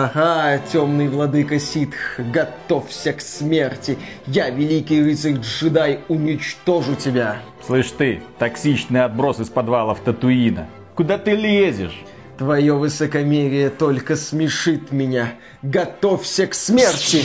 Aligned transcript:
Ага, 0.00 0.60
темный 0.72 1.08
владыка 1.08 1.58
ситх, 1.58 2.20
готовься 2.20 3.12
к 3.12 3.20
смерти. 3.20 3.98
Я, 4.26 4.48
великий 4.48 5.02
рыцарь-джедай, 5.02 6.00
уничтожу 6.06 6.94
тебя. 6.94 7.38
Слышь 7.66 7.90
ты, 7.90 8.22
токсичный 8.38 9.02
отброс 9.02 9.40
из 9.40 9.48
подвалов 9.48 9.98
Татуина. 10.04 10.68
Куда 10.94 11.18
ты 11.18 11.32
лезешь? 11.32 12.00
Твое 12.38 12.74
высокомерие 12.74 13.70
только 13.70 14.14
смешит 14.14 14.92
меня. 14.92 15.32
Готовься 15.62 16.46
к 16.46 16.54
смерти. 16.54 17.24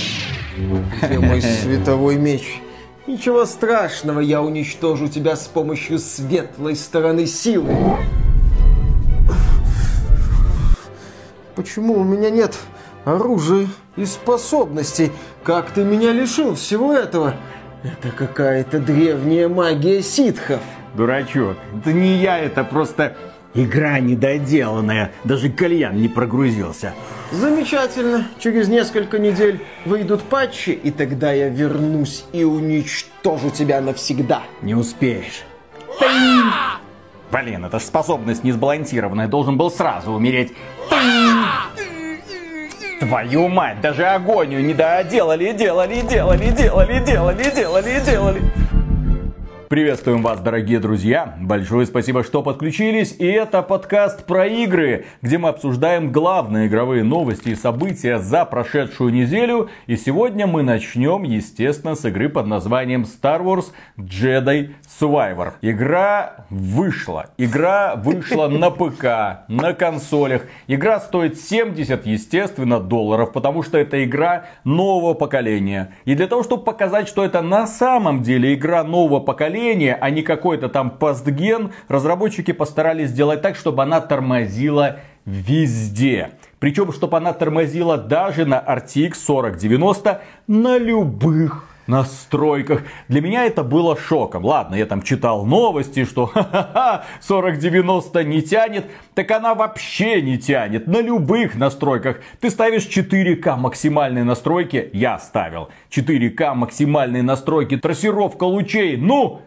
Где 1.03 1.19
мой 1.19 1.41
световой 1.61 2.15
меч? 2.15 2.62
Ничего 3.05 3.45
страшного, 3.45 4.21
я 4.21 4.41
уничтожу 4.41 5.09
тебя 5.09 5.35
с 5.35 5.47
помощью 5.49 5.99
светлой 5.99 6.77
стороны 6.77 7.25
силы. 7.25 7.75
Почему 11.53 11.95
у 11.95 12.03
меня 12.05 12.29
нет 12.29 12.57
оружия 13.03 13.67
и 13.97 14.05
способностей? 14.05 15.11
Как 15.43 15.71
ты 15.71 15.83
меня 15.83 16.13
лишил 16.13 16.55
всего 16.55 16.93
этого? 16.93 17.35
Это 17.83 18.09
какая-то 18.09 18.79
древняя 18.79 19.49
магия 19.49 20.01
ситхов. 20.01 20.61
Дурачок, 20.93 21.57
это 21.77 21.91
не 21.91 22.15
я, 22.21 22.39
это 22.39 22.63
просто 22.63 23.17
игра 23.53 23.99
недоделанная. 23.99 25.11
Даже 25.23 25.49
кальян 25.49 25.95
не 25.95 26.07
прогрузился. 26.07 26.93
Замечательно. 27.31 28.27
Через 28.39 28.67
несколько 28.67 29.19
недель 29.19 29.59
выйдут 29.85 30.23
патчи, 30.23 30.71
и 30.71 30.91
тогда 30.91 31.31
я 31.31 31.49
вернусь 31.49 32.25
и 32.31 32.43
уничтожу 32.43 33.49
тебя 33.49 33.81
навсегда. 33.81 34.43
Не 34.61 34.75
успеешь. 34.75 35.43
Блин, 37.31 37.65
это 37.65 37.79
ж 37.79 37.83
способность 37.83 38.43
несбалансированная. 38.43 39.27
Должен 39.27 39.57
был 39.57 39.71
сразу 39.71 40.11
умереть. 40.11 40.53
Твою 42.99 43.49
мать, 43.49 43.81
даже 43.81 44.05
агонию 44.05 44.63
не 44.63 44.73
доделали, 44.73 45.51
делали, 45.51 46.01
делали, 46.01 46.51
делали, 46.51 47.03
делали, 47.03 47.51
делали, 47.53 48.01
делали. 48.05 48.62
Приветствуем 49.73 50.21
вас, 50.21 50.39
дорогие 50.39 50.79
друзья. 50.79 51.35
Большое 51.41 51.87
спасибо, 51.87 52.23
что 52.23 52.43
подключились. 52.43 53.15
И 53.17 53.25
это 53.25 53.63
подкаст 53.63 54.23
про 54.27 54.45
игры, 54.45 55.05
где 55.23 55.39
мы 55.39 55.49
обсуждаем 55.49 56.11
главные 56.11 56.67
игровые 56.67 57.03
новости 57.03 57.49
и 57.49 57.55
события 57.55 58.19
за 58.19 58.45
прошедшую 58.45 59.11
неделю. 59.11 59.71
И 59.87 59.97
сегодня 59.97 60.45
мы 60.45 60.61
начнем, 60.61 61.23
естественно, 61.23 61.95
с 61.95 62.05
игры 62.05 62.29
под 62.29 62.45
названием 62.45 63.01
Star 63.01 63.41
Wars 63.41 63.71
Jedi 63.97 64.73
Survivor. 65.01 65.53
Игра 65.63 66.45
вышла. 66.51 67.31
Игра 67.39 67.95
вышла 67.95 68.49
на 68.49 68.69
ПК, 68.69 69.47
на 69.47 69.73
консолях. 69.73 70.43
Игра 70.67 70.99
стоит 70.99 71.39
70, 71.39 72.05
естественно, 72.05 72.79
долларов, 72.79 73.31
потому 73.33 73.63
что 73.63 73.79
это 73.79 74.03
игра 74.03 74.45
нового 74.65 75.15
поколения. 75.15 75.95
И 76.05 76.13
для 76.13 76.27
того, 76.27 76.43
чтобы 76.43 76.63
показать, 76.63 77.07
что 77.07 77.25
это 77.25 77.41
на 77.41 77.65
самом 77.65 78.21
деле 78.21 78.53
игра 78.53 78.83
нового 78.83 79.19
поколения, 79.19 79.62
поколения, 79.63 79.97
а 79.99 80.09
не 80.09 80.23
какой-то 80.23 80.69
там 80.69 80.91
постген, 80.91 81.71
разработчики 81.87 82.51
постарались 82.51 83.09
сделать 83.09 83.41
так, 83.41 83.55
чтобы 83.55 83.83
она 83.83 84.01
тормозила 84.01 84.99
везде. 85.25 86.31
Причем, 86.59 86.91
чтобы 86.91 87.17
она 87.17 87.33
тормозила 87.33 87.97
даже 87.97 88.45
на 88.45 88.61
RTX 88.61 89.13
4090 89.25 90.21
на 90.47 90.77
любых 90.77 91.65
настройках. 91.87 92.83
Для 93.07 93.21
меня 93.21 93.45
это 93.45 93.63
было 93.63 93.97
шоком. 93.97 94.45
Ладно, 94.45 94.75
я 94.75 94.85
там 94.85 95.01
читал 95.01 95.45
новости, 95.45 96.05
что 96.05 96.25
ха-ха-ха, 96.33 97.05
4090 97.25 98.23
не 98.23 98.41
тянет. 98.41 98.85
Так 99.13 99.31
она 99.31 99.53
вообще 99.53 100.21
не 100.21 100.37
тянет. 100.37 100.87
На 100.87 101.01
любых 101.01 101.55
настройках. 101.55 102.17
Ты 102.39 102.49
ставишь 102.49 102.87
4К 102.87 103.57
максимальные 103.57 104.23
настройки. 104.23 104.89
Я 104.93 105.19
ставил. 105.19 105.69
4К 105.89 106.53
максимальные 106.53 107.23
настройки. 107.23 107.77
Трассировка 107.77 108.43
лучей. 108.45 108.97
Ну, 108.97 109.41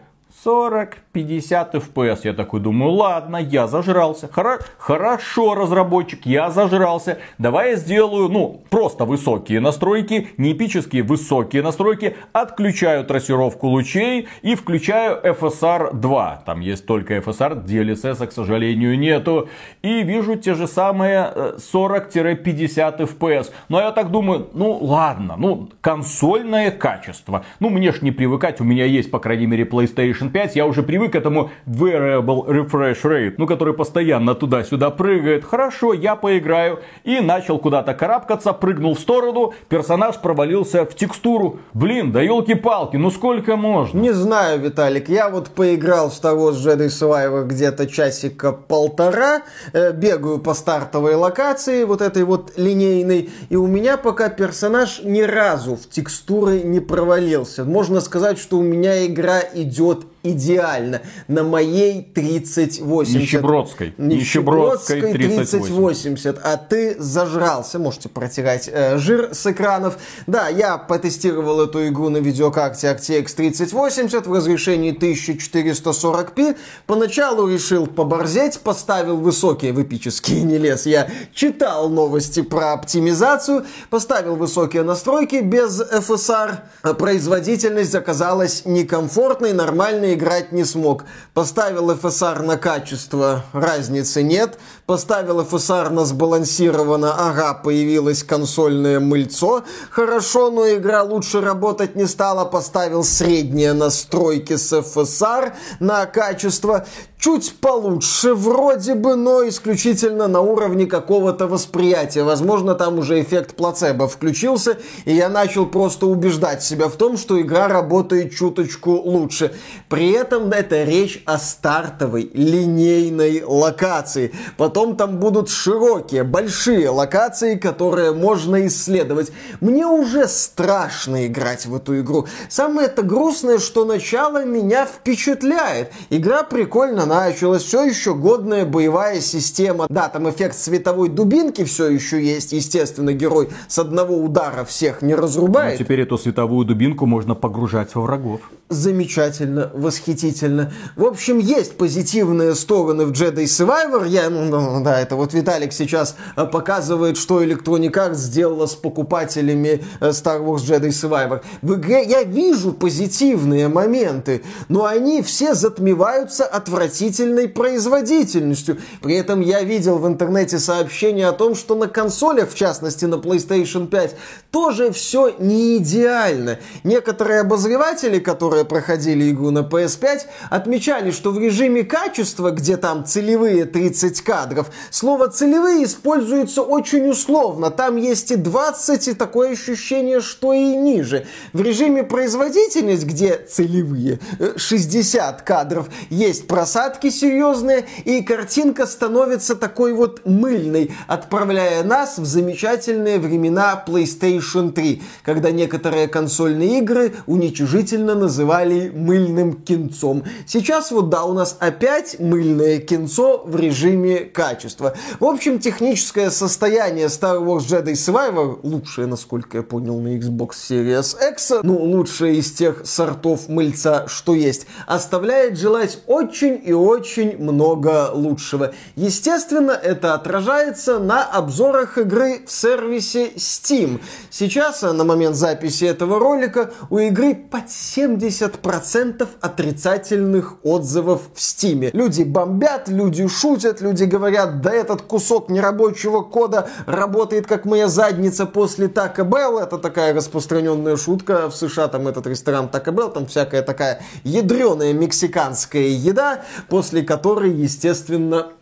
40-50 0.45 1.71
FPS. 1.73 2.19
Я 2.23 2.33
такой 2.33 2.59
думаю, 2.59 2.91
ладно, 2.91 3.37
я 3.37 3.67
зажрался. 3.67 4.27
Хоро- 4.27 4.61
хорошо, 4.77 5.55
разработчик, 5.55 6.25
я 6.25 6.51
зажрался. 6.51 7.17
Давай 7.37 7.71
я 7.71 7.75
сделаю, 7.75 8.29
ну, 8.29 8.61
просто 8.69 9.05
высокие 9.05 9.59
настройки, 9.59 10.29
не 10.37 10.51
эпические, 10.51 11.03
высокие 11.03 11.63
настройки. 11.63 12.15
Отключаю 12.33 13.03
трассировку 13.03 13.67
лучей 13.67 14.27
и 14.43 14.55
включаю 14.55 15.19
FSR 15.23 15.95
2. 15.95 16.43
Там 16.45 16.59
есть 16.59 16.85
только 16.85 17.15
FSR, 17.17 17.65
DLSS, 17.65 18.27
к 18.27 18.31
сожалению, 18.31 18.97
нету. 18.97 19.49
И 19.81 20.03
вижу 20.03 20.35
те 20.35 20.53
же 20.53 20.67
самые 20.67 21.31
40-50 21.57 22.99
FPS. 22.99 23.51
Но 23.69 23.81
я 23.81 23.91
так 23.91 24.11
думаю, 24.11 24.49
ну 24.53 24.77
ладно, 24.81 25.35
ну 25.37 25.69
консольное 25.81 26.69
качество. 26.69 27.43
Ну 27.59 27.69
мне 27.69 27.91
ж 27.91 28.01
не 28.01 28.11
привыкать, 28.11 28.61
у 28.61 28.63
меня 28.63 28.85
есть, 28.85 29.09
по 29.09 29.19
крайней 29.19 29.47
мере, 29.47 29.63
PlayStation 29.63 30.26
PlayStation 30.27 30.31
5 30.31 30.55
я 30.55 30.65
уже 30.65 30.83
привык 30.83 31.13
к 31.13 31.15
этому 31.15 31.49
variable 31.65 32.47
refresh 32.47 33.01
rate, 33.03 33.35
ну, 33.37 33.47
который 33.47 33.73
постоянно 33.73 34.35
туда-сюда 34.35 34.89
прыгает. 34.89 35.43
Хорошо, 35.45 35.93
я 35.93 36.15
поиграю. 36.15 36.79
И 37.03 37.19
начал 37.19 37.59
куда-то 37.59 37.93
карабкаться, 37.93 38.53
прыгнул 38.53 38.95
в 38.95 38.99
сторону, 38.99 39.53
персонаж 39.69 40.17
провалился 40.17 40.85
в 40.85 40.95
текстуру. 40.95 41.59
Блин, 41.73 42.11
да 42.11 42.21
елки-палки, 42.21 42.97
ну 42.97 43.11
сколько 43.11 43.55
можно? 43.55 43.99
Не 43.99 44.13
знаю, 44.13 44.59
Виталик, 44.59 45.09
я 45.09 45.29
вот 45.29 45.49
поиграл 45.49 46.09
в 46.09 46.19
того 46.19 46.51
с 46.51 46.65
Jedi 46.65 46.87
Survivor 46.87 47.45
где-то 47.45 47.87
часика 47.87 48.51
полтора, 48.51 49.41
э, 49.73 49.91
бегаю 49.91 50.39
по 50.39 50.53
стартовой 50.53 51.15
локации, 51.15 51.83
вот 51.83 52.01
этой 52.01 52.23
вот 52.23 52.53
линейной, 52.57 53.29
и 53.49 53.55
у 53.55 53.67
меня 53.67 53.97
пока 53.97 54.29
персонаж 54.29 55.01
ни 55.03 55.21
разу 55.21 55.75
в 55.75 55.89
текстуры 55.89 56.61
не 56.61 56.79
провалился. 56.79 57.63
Можно 57.63 58.01
сказать, 58.01 58.39
что 58.39 58.57
у 58.57 58.61
меня 58.61 59.05
игра 59.05 59.41
идет 59.53 60.05
идеально. 60.31 61.01
На 61.27 61.43
моей 61.43 62.01
3080. 62.01 63.21
Нищебродской. 63.21 63.93
Нищебродской 63.97 65.13
3080. 65.13 66.39
А 66.43 66.57
ты 66.57 66.95
зажрался. 66.99 67.79
Можете 67.79 68.09
протирать 68.09 68.69
э, 68.71 68.97
жир 68.97 69.33
с 69.33 69.45
экранов. 69.45 69.97
Да, 70.27 70.47
я 70.49 70.77
потестировал 70.77 71.61
эту 71.61 71.87
игру 71.87 72.09
на 72.09 72.17
видеокарте 72.17 72.87
RTX 72.87 73.35
3080 73.35 74.27
в 74.27 74.33
разрешении 74.33 74.97
1440p. 74.97 76.55
Поначалу 76.85 77.47
решил 77.47 77.87
поборзеть, 77.87 78.59
поставил 78.59 79.17
высокие 79.17 79.73
в 79.73 79.81
эпические 79.81 80.41
не 80.43 80.57
лез. 80.57 80.85
Я 80.85 81.09
читал 81.33 81.89
новости 81.89 82.41
про 82.41 82.73
оптимизацию, 82.73 83.65
поставил 83.89 84.35
высокие 84.35 84.83
настройки 84.83 85.37
без 85.37 85.81
FSR. 85.81 86.59
Производительность 86.97 87.95
оказалась 87.95 88.63
некомфортной, 88.65 89.53
нормальной 89.53 90.15
играть 90.17 90.51
не 90.51 90.65
смог. 90.65 91.05
Поставил 91.33 91.91
FSR 91.91 92.41
на 92.41 92.57
качество, 92.57 93.45
разницы 93.53 94.23
нет. 94.23 94.59
Поставил 94.85 95.41
FSR 95.41 95.89
на 95.89 96.05
сбалансированно, 96.05 97.13
ага, 97.13 97.53
появилось 97.53 98.23
консольное 98.23 98.99
мыльцо. 98.99 99.63
Хорошо, 99.89 100.49
но 100.49 100.67
игра 100.69 101.03
лучше 101.03 101.39
работать 101.41 101.95
не 101.95 102.07
стала. 102.07 102.45
Поставил 102.45 103.03
средние 103.03 103.73
настройки 103.73 104.57
с 104.57 104.73
FSR 104.73 105.53
на 105.79 106.05
качество 106.05 106.85
чуть 107.19 107.55
получше 107.59 108.33
вроде 108.33 108.93
бы, 108.95 109.15
но 109.15 109.47
исключительно 109.47 110.27
на 110.27 110.41
уровне 110.41 110.85
какого-то 110.85 111.47
восприятия. 111.47 112.23
Возможно, 112.23 112.75
там 112.75 112.99
уже 112.99 113.21
эффект 113.21 113.55
плацебо 113.55 114.07
включился, 114.07 114.77
и 115.05 115.13
я 115.13 115.29
начал 115.29 115.65
просто 115.65 116.05
убеждать 116.05 116.63
себя 116.63 116.87
в 116.87 116.95
том, 116.95 117.17
что 117.17 117.41
игра 117.41 117.67
работает 117.67 118.35
чуточку 118.35 118.91
лучше. 118.91 119.55
При 119.89 120.11
этом 120.11 120.51
это 120.51 120.83
речь 120.83 121.23
о 121.25 121.39
стартовой 121.39 122.29
линейной 122.33 123.43
локации. 123.43 124.33
Потом 124.57 124.95
там 124.95 125.17
будут 125.17 125.49
широкие, 125.49 126.23
большие 126.23 126.89
локации, 126.89 127.55
которые 127.55 128.13
можно 128.13 128.67
исследовать. 128.67 129.31
Мне 129.59 129.87
уже 129.87 130.27
страшно 130.27 131.25
играть 131.25 131.65
в 131.65 131.75
эту 131.75 131.99
игру. 131.99 132.27
Самое 132.49 132.87
это 132.87 133.01
грустное, 133.01 133.57
что 133.57 133.85
начало 133.85 134.45
меня 134.45 134.85
впечатляет. 134.85 135.91
Игра 136.09 136.43
прикольно 136.43 137.06
началась, 137.07 137.63
все 137.63 137.83
еще 137.83 138.13
годная 138.13 138.65
боевая 138.65 139.21
система. 139.21 139.87
Да, 139.89 140.09
там 140.09 140.29
эффект 140.29 140.55
световой 140.55 141.09
дубинки 141.09 141.63
все 141.63 141.89
еще 141.89 142.23
есть. 142.23 142.51
Естественно, 142.51 143.13
герой 143.13 143.49
с 143.67 143.79
одного 143.79 144.17
удара 144.17 144.65
всех 144.65 145.01
не 145.01 145.15
разрубает. 145.15 145.79
Но 145.79 145.85
теперь 145.85 146.01
эту 146.01 146.17
световую 146.17 146.65
дубинку 146.65 147.05
можно 147.05 147.35
погружать 147.35 147.95
во 147.95 148.01
врагов. 148.01 148.41
Замечательно, 148.69 149.71
восхитительно. 149.73 150.73
В 150.97 151.05
общем, 151.05 151.39
есть 151.39 151.77
позитивные 151.77 152.53
стороны 152.53 153.05
в 153.05 153.11
Jedi 153.11 153.45
Survivor. 153.45 154.05
Я, 154.07 154.29
ну, 154.29 154.45
ну 154.45 154.83
да, 154.83 154.99
это 154.99 155.15
вот 155.15 155.33
Виталик 155.33 155.71
сейчас 155.71 156.17
э, 156.35 156.45
показывает, 156.45 157.17
что 157.17 157.41
Electronic 157.41 157.93
Arts 157.93 158.15
сделала 158.15 158.65
с 158.65 158.75
покупателями 158.75 159.83
э, 160.01 160.09
Star 160.09 160.43
Wars 160.43 160.65
Jedi 160.67 160.89
Survivor. 160.89 161.41
В 161.61 161.75
игре 161.75 162.03
я 162.03 162.23
вижу 162.23 162.73
позитивные 162.73 163.69
моменты, 163.69 164.43
но 164.67 164.85
они 164.85 165.21
все 165.21 165.53
затмеваются 165.53 166.43
отвратительными 166.43 166.96
отвратительной 166.97 167.47
производительностью. 167.47 168.77
При 169.01 169.15
этом 169.15 169.41
я 169.41 169.61
видел 169.61 169.99
в 169.99 170.07
интернете 170.07 170.57
сообщение 170.57 171.27
о 171.27 171.31
том, 171.31 171.55
что 171.55 171.75
на 171.75 171.87
консолях, 171.87 172.49
в 172.49 172.55
частности 172.55 173.05
на 173.05 173.15
PlayStation 173.15 173.87
5, 173.87 174.15
тоже 174.51 174.91
все 174.91 175.35
не 175.37 175.77
идеально. 175.77 176.59
Некоторые 176.83 177.41
обозреватели, 177.41 178.19
которые 178.19 178.65
проходили 178.65 179.31
игру 179.31 179.51
на 179.51 179.59
PS5, 179.59 180.21
отмечали, 180.49 181.11
что 181.11 181.31
в 181.31 181.39
режиме 181.39 181.83
качества, 181.83 182.51
где 182.51 182.77
там 182.77 183.05
целевые 183.05 183.65
30 183.65 184.21
кадров, 184.21 184.67
слово 184.89 185.27
целевые 185.27 185.83
используется 185.83 186.63
очень 186.63 187.09
условно. 187.09 187.69
Там 187.69 187.97
есть 187.97 188.31
и 188.31 188.35
20, 188.35 189.07
и 189.07 189.13
такое 189.13 189.51
ощущение, 189.51 190.21
что 190.21 190.53
и 190.53 190.75
ниже. 190.75 191.27
В 191.53 191.61
режиме 191.61 192.03
производительность, 192.03 193.05
где 193.05 193.37
целевые 193.37 194.19
60 194.55 195.41
э, 195.41 195.43
кадров, 195.43 195.89
есть 196.09 196.47
просадки 196.87 197.09
серьезные, 197.09 197.85
и 198.05 198.21
картинка 198.21 198.85
становится 198.85 199.55
такой 199.55 199.93
вот 199.93 200.21
мыльной, 200.25 200.91
отправляя 201.07 201.83
нас 201.83 202.17
в 202.17 202.25
замечательные 202.25 203.19
времена 203.19 203.83
PlayStation 203.85 204.71
3, 204.71 205.01
когда 205.23 205.51
некоторые 205.51 206.07
консольные 206.07 206.79
игры 206.79 207.13
уничижительно 207.25 208.15
называли 208.15 208.89
мыльным 208.89 209.53
кинцом. 209.53 210.23
Сейчас 210.45 210.91
вот 210.91 211.09
да, 211.09 211.25
у 211.25 211.33
нас 211.33 211.57
опять 211.59 212.19
мыльное 212.19 212.79
кинцо 212.79 213.43
в 213.45 213.55
режиме 213.57 214.19
качества. 214.19 214.93
В 215.19 215.25
общем, 215.25 215.59
техническое 215.59 216.29
состояние 216.29 217.07
Star 217.07 217.43
Wars 217.43 217.67
Jedi 217.67 217.93
Survivor, 217.93 218.59
лучшее, 218.63 219.07
насколько 219.07 219.57
я 219.57 219.63
понял, 219.63 219.99
на 219.99 220.17
Xbox 220.17 220.51
Series 220.69 221.15
X, 221.31 221.51
ну, 221.63 221.77
лучшее 221.77 222.35
из 222.35 222.51
тех 222.53 222.83
сортов 222.85 223.49
мыльца, 223.49 224.05
что 224.07 224.33
есть, 224.33 224.67
оставляет 224.85 225.57
желать 225.59 225.99
очень 226.07 226.61
и 226.63 226.73
очень 226.77 227.37
много 227.37 228.11
лучшего. 228.13 228.73
Естественно, 228.95 229.71
это 229.71 230.13
отражается 230.13 230.99
на 230.99 231.23
обзорах 231.23 231.97
игры 231.97 232.41
в 232.45 232.51
сервисе 232.51 233.31
Steam. 233.35 234.01
Сейчас, 234.29 234.81
на 234.81 235.03
момент 235.03 235.35
записи 235.35 235.85
этого 235.85 236.19
ролика, 236.19 236.71
у 236.89 236.97
игры 236.97 237.35
под 237.35 237.65
70% 237.65 239.27
отрицательных 239.41 240.55
отзывов 240.63 241.21
в 241.33 241.39
Steam. 241.39 241.89
Люди 241.93 242.23
бомбят, 242.23 242.87
люди 242.87 243.27
шутят, 243.27 243.81
люди 243.81 244.03
говорят, 244.03 244.61
да 244.61 244.73
этот 244.73 245.01
кусок 245.01 245.49
нерабочего 245.49 246.21
кода 246.21 246.69
работает 246.85 247.47
как 247.47 247.65
моя 247.65 247.87
задница 247.87 248.45
после 248.45 248.87
Taco 248.87 249.27
Bell. 249.27 249.61
Это 249.61 249.77
такая 249.77 250.13
распространенная 250.13 250.97
шутка 250.97 251.49
в 251.49 251.55
США, 251.55 251.87
там 251.87 252.07
этот 252.07 252.27
ресторан 252.27 252.69
Taco 252.71 252.93
Bell, 252.93 253.11
там 253.11 253.25
всякая 253.27 253.61
такая 253.61 254.01
ядреная 254.23 254.93
мексиканская 254.93 255.87
еда, 255.87 256.43
после 256.69 257.03
которой, 257.03 257.51
естественно, 257.53 258.53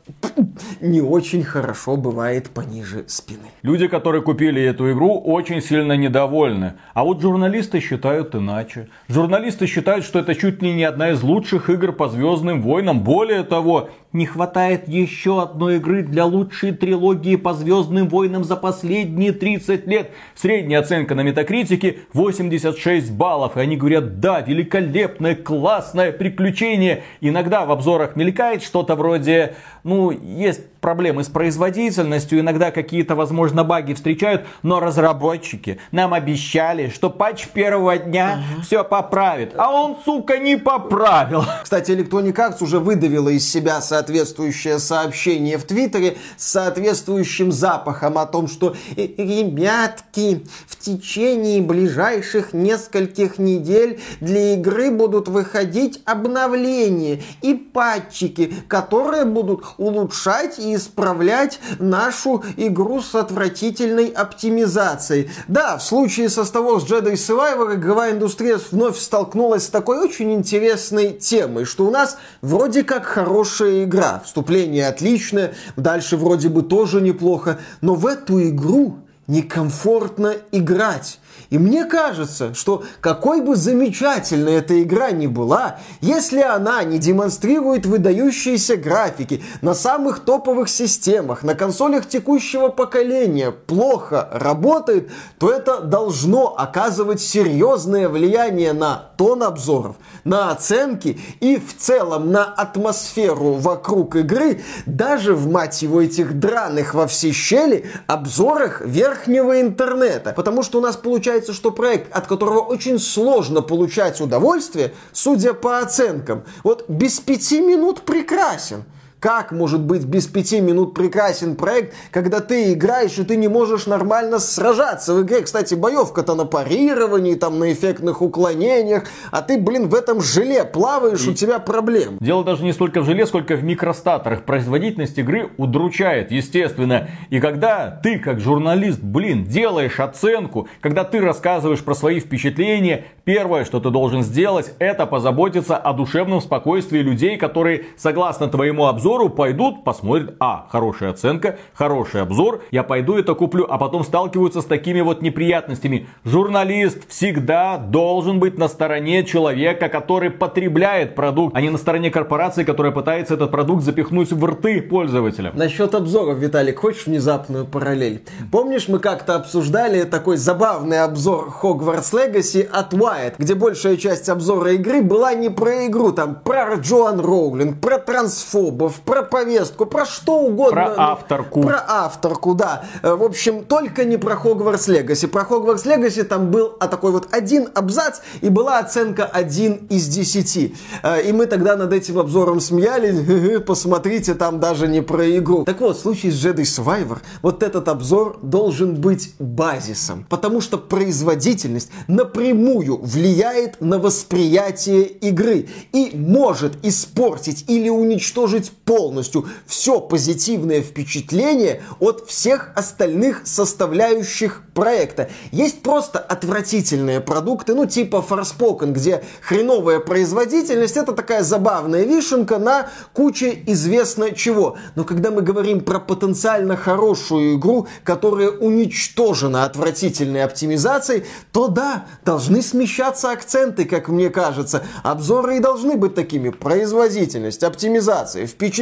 не 0.81 1.01
очень 1.01 1.43
хорошо 1.43 1.97
бывает 1.97 2.49
пониже 2.49 3.05
спины. 3.07 3.49
Люди, 3.61 3.87
которые 3.87 4.21
купили 4.21 4.61
эту 4.61 4.91
игру, 4.91 5.19
очень 5.19 5.61
сильно 5.61 5.93
недовольны. 5.93 6.73
А 6.93 7.03
вот 7.03 7.21
журналисты 7.21 7.79
считают 7.79 8.35
иначе. 8.35 8.89
Журналисты 9.07 9.65
считают, 9.67 10.05
что 10.05 10.19
это 10.19 10.35
чуть 10.35 10.61
ли 10.61 10.73
не 10.73 10.83
одна 10.83 11.11
из 11.11 11.23
лучших 11.23 11.69
игр 11.69 11.91
по 11.91 12.07
Звездным 12.07 12.61
войнам. 12.61 13.01
Более 13.01 13.43
того, 13.43 13.89
не 14.13 14.25
хватает 14.25 14.87
еще 14.87 15.41
одной 15.41 15.77
игры 15.77 16.03
для 16.03 16.25
лучшей 16.25 16.71
трилогии 16.71 17.35
по 17.35 17.53
Звездным 17.53 18.07
войнам 18.07 18.43
за 18.43 18.55
последние 18.55 19.31
30 19.31 19.87
лет. 19.87 20.11
Средняя 20.35 20.81
оценка 20.81 21.15
на 21.15 21.21
метакритике 21.21 21.97
86 22.13 23.11
баллов. 23.11 23.57
И 23.57 23.59
они 23.59 23.75
говорят, 23.75 24.19
да, 24.19 24.41
великолепное, 24.41 25.35
классное 25.35 26.11
приключение. 26.11 27.03
Иногда 27.21 27.65
в 27.65 27.71
обзорах 27.71 28.15
мелькает 28.15 28.63
что-то 28.63 28.95
вроде, 28.95 29.55
ну, 29.83 29.94
есть 30.11 30.61
проблемы 30.85 31.23
с 31.23 31.29
производительностью, 31.29 32.41
иногда 32.41 32.69
какие-то, 32.69 33.15
возможно, 33.15 33.63
баги 33.63 33.95
встречают, 33.95 34.45
но 34.61 34.79
разработчики 34.79 35.79
нам 35.91 36.13
обещали, 36.13 36.89
что 36.89 37.09
патч 37.09 37.47
первого 37.47 37.97
дня 37.97 38.37
uh 38.37 38.61
все 38.61 38.83
поправит, 38.83 39.53
а 39.57 39.71
он, 39.71 39.97
сука, 40.05 40.37
не 40.37 40.57
поправил. 40.57 41.43
Кстати, 41.63 41.89
Electronic 41.89 42.35
Arts 42.35 42.57
уже 42.63 42.77
выдавила 42.79 43.29
из 43.29 43.51
себя 43.51 43.81
соответствующее 43.81 44.77
сообщение 44.77 45.57
в 45.57 45.63
Твиттере 45.63 46.17
с 46.37 46.51
соответствующим 46.51 47.51
запахом 47.51 48.19
о 48.19 48.27
том, 48.27 48.47
что 48.47 48.75
ребятки, 48.95 50.45
в 50.67 50.75
течение 50.75 51.63
ближайших 51.63 52.53
нескольких 52.53 53.39
недель 53.39 53.99
для 54.19 54.53
игры 54.53 54.91
будут 54.91 55.29
выходить 55.29 56.03
обновления 56.05 57.23
и 57.41 57.55
патчики, 57.55 58.53
которые 58.67 59.25
будут 59.25 59.63
улучшать 59.79 60.59
и 60.59 60.74
исправлять 60.75 61.59
нашу 61.79 62.43
игру 62.57 63.01
с 63.01 63.15
отвратительной 63.15 64.07
оптимизацией. 64.07 65.29
Да, 65.47 65.77
в 65.77 65.83
случае 65.83 66.29
со 66.29 66.41
Star 66.41 66.65
Wars 66.65 66.85
Jedi 66.85 67.13
Survivor 67.13 67.75
игровая 67.75 68.13
индустрия 68.13 68.59
вновь 68.71 68.99
столкнулась 68.99 69.65
с 69.65 69.69
такой 69.69 69.99
очень 69.99 70.33
интересной 70.33 71.13
темой, 71.13 71.65
что 71.65 71.85
у 71.85 71.91
нас 71.91 72.17
вроде 72.41 72.83
как 72.83 73.05
хорошая 73.05 73.83
игра, 73.85 74.21
вступление 74.23 74.87
отличное, 74.87 75.55
дальше 75.75 76.17
вроде 76.17 76.49
бы 76.49 76.61
тоже 76.61 77.01
неплохо, 77.01 77.59
но 77.81 77.95
в 77.95 78.05
эту 78.05 78.41
игру 78.49 78.97
некомфортно 79.27 80.35
играть. 80.51 81.19
И 81.49 81.57
мне 81.57 81.85
кажется, 81.85 82.53
что 82.53 82.83
какой 83.01 83.41
бы 83.41 83.55
замечательной 83.55 84.55
эта 84.55 84.81
игра 84.81 85.11
ни 85.11 85.27
была, 85.27 85.79
если 86.01 86.41
она 86.41 86.83
не 86.83 86.97
демонстрирует 86.97 87.85
выдающиеся 87.85 88.77
графики 88.77 89.43
на 89.61 89.73
самых 89.73 90.19
топовых 90.19 90.69
системах, 90.69 91.43
на 91.43 91.55
консолях 91.55 92.07
текущего 92.07 92.69
поколения, 92.69 93.51
плохо 93.51 94.27
работает, 94.31 95.11
то 95.39 95.51
это 95.51 95.81
должно 95.81 96.55
оказывать 96.57 97.21
серьезное 97.21 98.09
влияние 98.09 98.73
на 98.73 99.11
тон 99.17 99.43
обзоров, 99.43 99.95
на 100.23 100.51
оценки 100.51 101.19
и 101.39 101.57
в 101.57 101.77
целом 101.77 102.31
на 102.31 102.45
атмосферу 102.45 103.53
вокруг 103.53 104.15
игры, 104.15 104.61
даже 104.85 105.33
в, 105.33 105.49
мать 105.49 105.81
его, 105.81 106.01
этих 106.01 106.39
драных 106.39 106.93
во 106.93 107.07
все 107.07 107.31
щели 107.31 107.89
обзорах 108.07 108.81
верхнего 108.81 109.61
интернета. 109.61 110.33
Потому 110.35 110.63
что 110.63 110.79
у 110.79 110.81
нас 110.81 110.95
получается 110.95 111.53
что 111.53 111.71
проект, 111.71 112.15
от 112.15 112.27
которого 112.27 112.59
очень 112.59 112.99
сложно 112.99 113.61
получать 113.61 114.21
удовольствие, 114.21 114.93
судя 115.11 115.53
по 115.53 115.79
оценкам, 115.79 116.43
вот 116.63 116.85
без 116.89 117.19
пяти 117.19 117.61
минут 117.61 118.01
прекрасен. 118.01 118.83
Как 119.25 119.51
может 119.51 119.81
быть 119.81 120.05
без 120.05 120.27
пяти 120.27 120.61
минут 120.61 120.93
прекрасен 120.93 121.55
проект, 121.55 121.95
когда 122.11 122.41
ты 122.41 122.73
играешь 122.73 123.17
и 123.17 123.23
ты 123.23 123.37
не 123.37 123.47
можешь 123.47 123.87
нормально 123.87 124.37
сражаться 124.37 125.15
в 125.15 125.23
игре? 125.23 125.41
Кстати, 125.41 125.73
боевка-то 125.73 126.35
на 126.35 126.45
парировании, 126.45 127.33
там 127.33 127.57
на 127.57 127.73
эффектных 127.73 128.21
уклонениях, 128.21 129.05
а 129.31 129.41
ты, 129.41 129.57
блин, 129.57 129.89
в 129.89 129.95
этом 129.95 130.21
желе 130.21 130.63
плаваешь, 130.63 131.25
и... 131.25 131.31
у 131.31 131.33
тебя 131.33 131.57
проблем. 131.57 132.19
Дело 132.19 132.43
даже 132.43 132.63
не 132.63 132.71
столько 132.71 133.01
в 133.01 133.05
желе, 133.05 133.25
сколько 133.25 133.55
в 133.55 133.63
микростаторах. 133.63 134.43
Производительность 134.43 135.17
игры 135.17 135.49
удручает, 135.57 136.29
естественно. 136.29 137.09
И 137.31 137.39
когда 137.39 137.89
ты, 137.89 138.19
как 138.19 138.39
журналист, 138.39 138.99
блин, 139.01 139.45
делаешь 139.45 139.99
оценку, 139.99 140.67
когда 140.81 141.03
ты 141.03 141.19
рассказываешь 141.19 141.83
про 141.83 141.95
свои 141.95 142.19
впечатления, 142.19 143.05
первое, 143.23 143.65
что 143.65 143.79
ты 143.79 143.89
должен 143.89 144.21
сделать, 144.21 144.75
это 144.77 145.07
позаботиться 145.07 145.77
о 145.77 145.93
душевном 145.93 146.41
спокойствии 146.41 146.99
людей, 146.99 147.37
которые, 147.37 147.85
согласно 147.97 148.49
твоему 148.49 148.85
обзору, 148.85 149.14
обзору 149.15 149.29
пойдут, 149.29 149.83
посмотрят, 149.83 150.35
а, 150.39 150.67
хорошая 150.69 151.11
оценка, 151.11 151.57
хороший 151.73 152.21
обзор, 152.21 152.63
я 152.71 152.83
пойду 152.83 153.17
это 153.17 153.33
куплю, 153.33 153.65
а 153.69 153.77
потом 153.77 154.03
сталкиваются 154.03 154.61
с 154.61 154.65
такими 154.65 155.01
вот 155.01 155.21
неприятностями. 155.21 156.07
Журналист 156.25 157.07
всегда 157.07 157.77
должен 157.77 158.39
быть 158.39 158.57
на 158.57 158.67
стороне 158.67 159.23
человека, 159.23 159.87
который 159.89 160.31
потребляет 160.31 161.15
продукт, 161.15 161.55
а 161.55 161.61
не 161.61 161.69
на 161.69 161.77
стороне 161.77 162.11
корпорации, 162.11 162.63
которая 162.63 162.91
пытается 162.91 163.35
этот 163.35 163.51
продукт 163.51 163.83
запихнуть 163.83 164.31
в 164.31 164.45
рты 164.45 164.81
пользователя. 164.81 165.51
Насчет 165.55 165.95
обзоров, 165.95 166.37
Виталик, 166.37 166.79
хочешь 166.79 167.05
внезапную 167.05 167.65
параллель? 167.65 168.23
Помнишь, 168.51 168.87
мы 168.87 168.99
как-то 168.99 169.35
обсуждали 169.35 170.03
такой 170.03 170.37
забавный 170.37 171.01
обзор 171.01 171.53
Hogwarts 171.61 172.11
Legacy 172.13 172.67
от 172.69 172.93
Wired, 172.93 173.35
где 173.37 173.55
большая 173.55 173.97
часть 173.97 174.27
обзора 174.29 174.73
игры 174.73 175.01
была 175.01 175.33
не 175.33 175.49
про 175.49 175.87
игру, 175.87 176.11
там 176.11 176.35
про 176.43 176.75
Джоан 176.75 177.19
Роулинг, 177.19 177.79
про 177.79 177.97
трансфобов, 177.97 179.01
про 179.05 179.23
повестку, 179.23 179.85
про 179.85 180.05
что 180.05 180.39
угодно. 180.39 180.85
Про 180.85 180.95
авторку. 180.97 181.61
Про 181.61 181.83
авторку, 181.87 182.53
да. 182.53 182.83
В 183.01 183.23
общем, 183.23 183.63
только 183.63 184.03
не 184.03 184.17
про 184.17 184.35
Хогвартс 184.35 184.87
Легаси. 184.87 185.27
Про 185.27 185.45
Хогвартс 185.45 185.85
Легаси 185.85 186.23
там 186.23 186.51
был 186.51 186.75
а 186.79 186.87
такой 186.87 187.11
вот 187.11 187.27
один 187.31 187.69
абзац, 187.73 188.19
и 188.41 188.49
была 188.49 188.79
оценка 188.79 189.25
1 189.25 189.87
из 189.89 190.07
10. 190.07 190.55
И 190.57 191.31
мы 191.31 191.45
тогда 191.45 191.75
над 191.75 191.93
этим 191.93 192.19
обзором 192.19 192.59
смеялись. 192.59 193.61
Посмотрите, 193.65 194.33
там 194.33 194.59
даже 194.59 194.87
не 194.87 195.01
про 195.01 195.29
игру. 195.37 195.63
Так 195.65 195.81
вот, 195.81 195.97
в 195.97 196.01
случае 196.01 196.31
с 196.31 196.45
Jedi 196.45 196.63
Survivor, 196.63 197.19
вот 197.41 197.63
этот 197.63 197.87
обзор 197.87 198.39
должен 198.41 198.95
быть 198.95 199.33
базисом. 199.39 200.25
Потому 200.29 200.61
что 200.61 200.77
производительность 200.77 201.91
напрямую 202.07 202.99
влияет 203.01 203.81
на 203.81 203.99
восприятие 203.99 205.03
игры 205.03 205.67
и 205.91 206.11
может 206.13 206.83
испортить 206.85 207.65
или 207.67 207.89
уничтожить 207.89 208.71
полностью 208.85 209.47
все 209.65 209.99
позитивное 209.99 210.81
впечатление 210.81 211.81
от 211.99 212.25
всех 212.27 212.71
остальных 212.75 213.41
составляющих 213.45 214.61
проекта. 214.73 215.29
Есть 215.51 215.81
просто 215.81 216.19
отвратительные 216.19 217.21
продукты, 217.21 217.73
ну 217.73 217.85
типа 217.85 218.23
Forspoken, 218.27 218.91
где 218.91 219.23
хреновая 219.41 219.99
производительность, 219.99 220.97
это 220.97 221.13
такая 221.13 221.43
забавная 221.43 222.03
вишенка 222.03 222.59
на 222.59 222.89
куче 223.13 223.63
известно 223.67 224.31
чего. 224.31 224.77
Но 224.95 225.03
когда 225.03 225.31
мы 225.31 225.41
говорим 225.41 225.81
про 225.81 225.99
потенциально 225.99 226.77
хорошую 226.77 227.55
игру, 227.55 227.87
которая 228.03 228.51
уничтожена 228.51 229.65
отвратительной 229.65 230.43
оптимизацией, 230.43 231.25
то 231.51 231.67
да, 231.67 232.05
должны 232.23 232.61
смещаться 232.61 233.31
акценты, 233.31 233.85
как 233.85 234.09
мне 234.09 234.29
кажется. 234.29 234.83
Обзоры 235.03 235.57
и 235.57 235.59
должны 235.59 235.95
быть 235.97 236.13
такими. 236.15 236.49
Производительность, 236.49 237.63
оптимизация, 237.63 238.45
впечатление, 238.45 238.74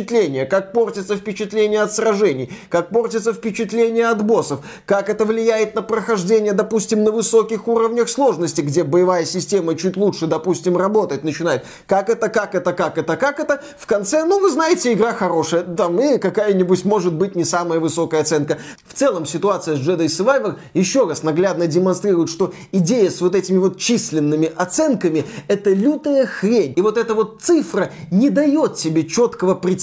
как 0.49 0.73
портится 0.73 1.15
впечатление 1.15 1.81
от 1.81 1.93
сражений, 1.93 2.51
как 2.69 2.89
портится 2.89 3.33
впечатление 3.33 4.07
от 4.07 4.23
боссов, 4.23 4.59
как 4.85 5.09
это 5.09 5.25
влияет 5.25 5.75
на 5.75 5.81
прохождение, 5.81 6.53
допустим, 6.53 7.03
на 7.03 7.11
высоких 7.11 7.67
уровнях 7.67 8.09
сложности, 8.09 8.61
где 8.61 8.83
боевая 8.83 9.25
система 9.25 9.75
чуть 9.75 9.97
лучше, 9.97 10.27
допустим, 10.27 10.77
работать 10.77 11.23
начинает. 11.23 11.65
Как 11.87 12.09
это, 12.09 12.29
как 12.29 12.55
это, 12.55 12.73
как 12.73 12.97
это, 12.97 13.17
как 13.17 13.39
это. 13.39 13.61
В 13.77 13.85
конце, 13.85 14.25
ну, 14.25 14.39
вы 14.39 14.49
знаете, 14.49 14.93
игра 14.93 15.13
хорошая. 15.13 15.63
Там 15.63 15.99
и 15.99 16.17
какая-нибудь, 16.17 16.85
может 16.85 17.13
быть, 17.13 17.35
не 17.35 17.43
самая 17.45 17.79
высокая 17.79 18.21
оценка. 18.21 18.57
В 18.87 18.93
целом, 18.93 19.25
ситуация 19.25 19.75
с 19.75 19.79
Jedi 19.79 20.05
Survivor 20.05 20.55
еще 20.73 21.07
раз 21.07 21.23
наглядно 21.23 21.67
демонстрирует, 21.67 22.29
что 22.29 22.53
идея 22.71 23.09
с 23.09 23.21
вот 23.21 23.35
этими 23.35 23.57
вот 23.57 23.77
численными 23.77 24.51
оценками– 24.55 25.25
это 25.47 25.71
лютая 25.71 26.25
хрень. 26.25 26.73
И 26.75 26.81
вот 26.81 26.97
эта 26.97 27.13
вот 27.13 27.41
цифра 27.41 27.91
не 28.11 28.29
дает 28.29 28.75
тебе 28.75 29.03
четкого 29.03 29.55
представления 29.55 29.82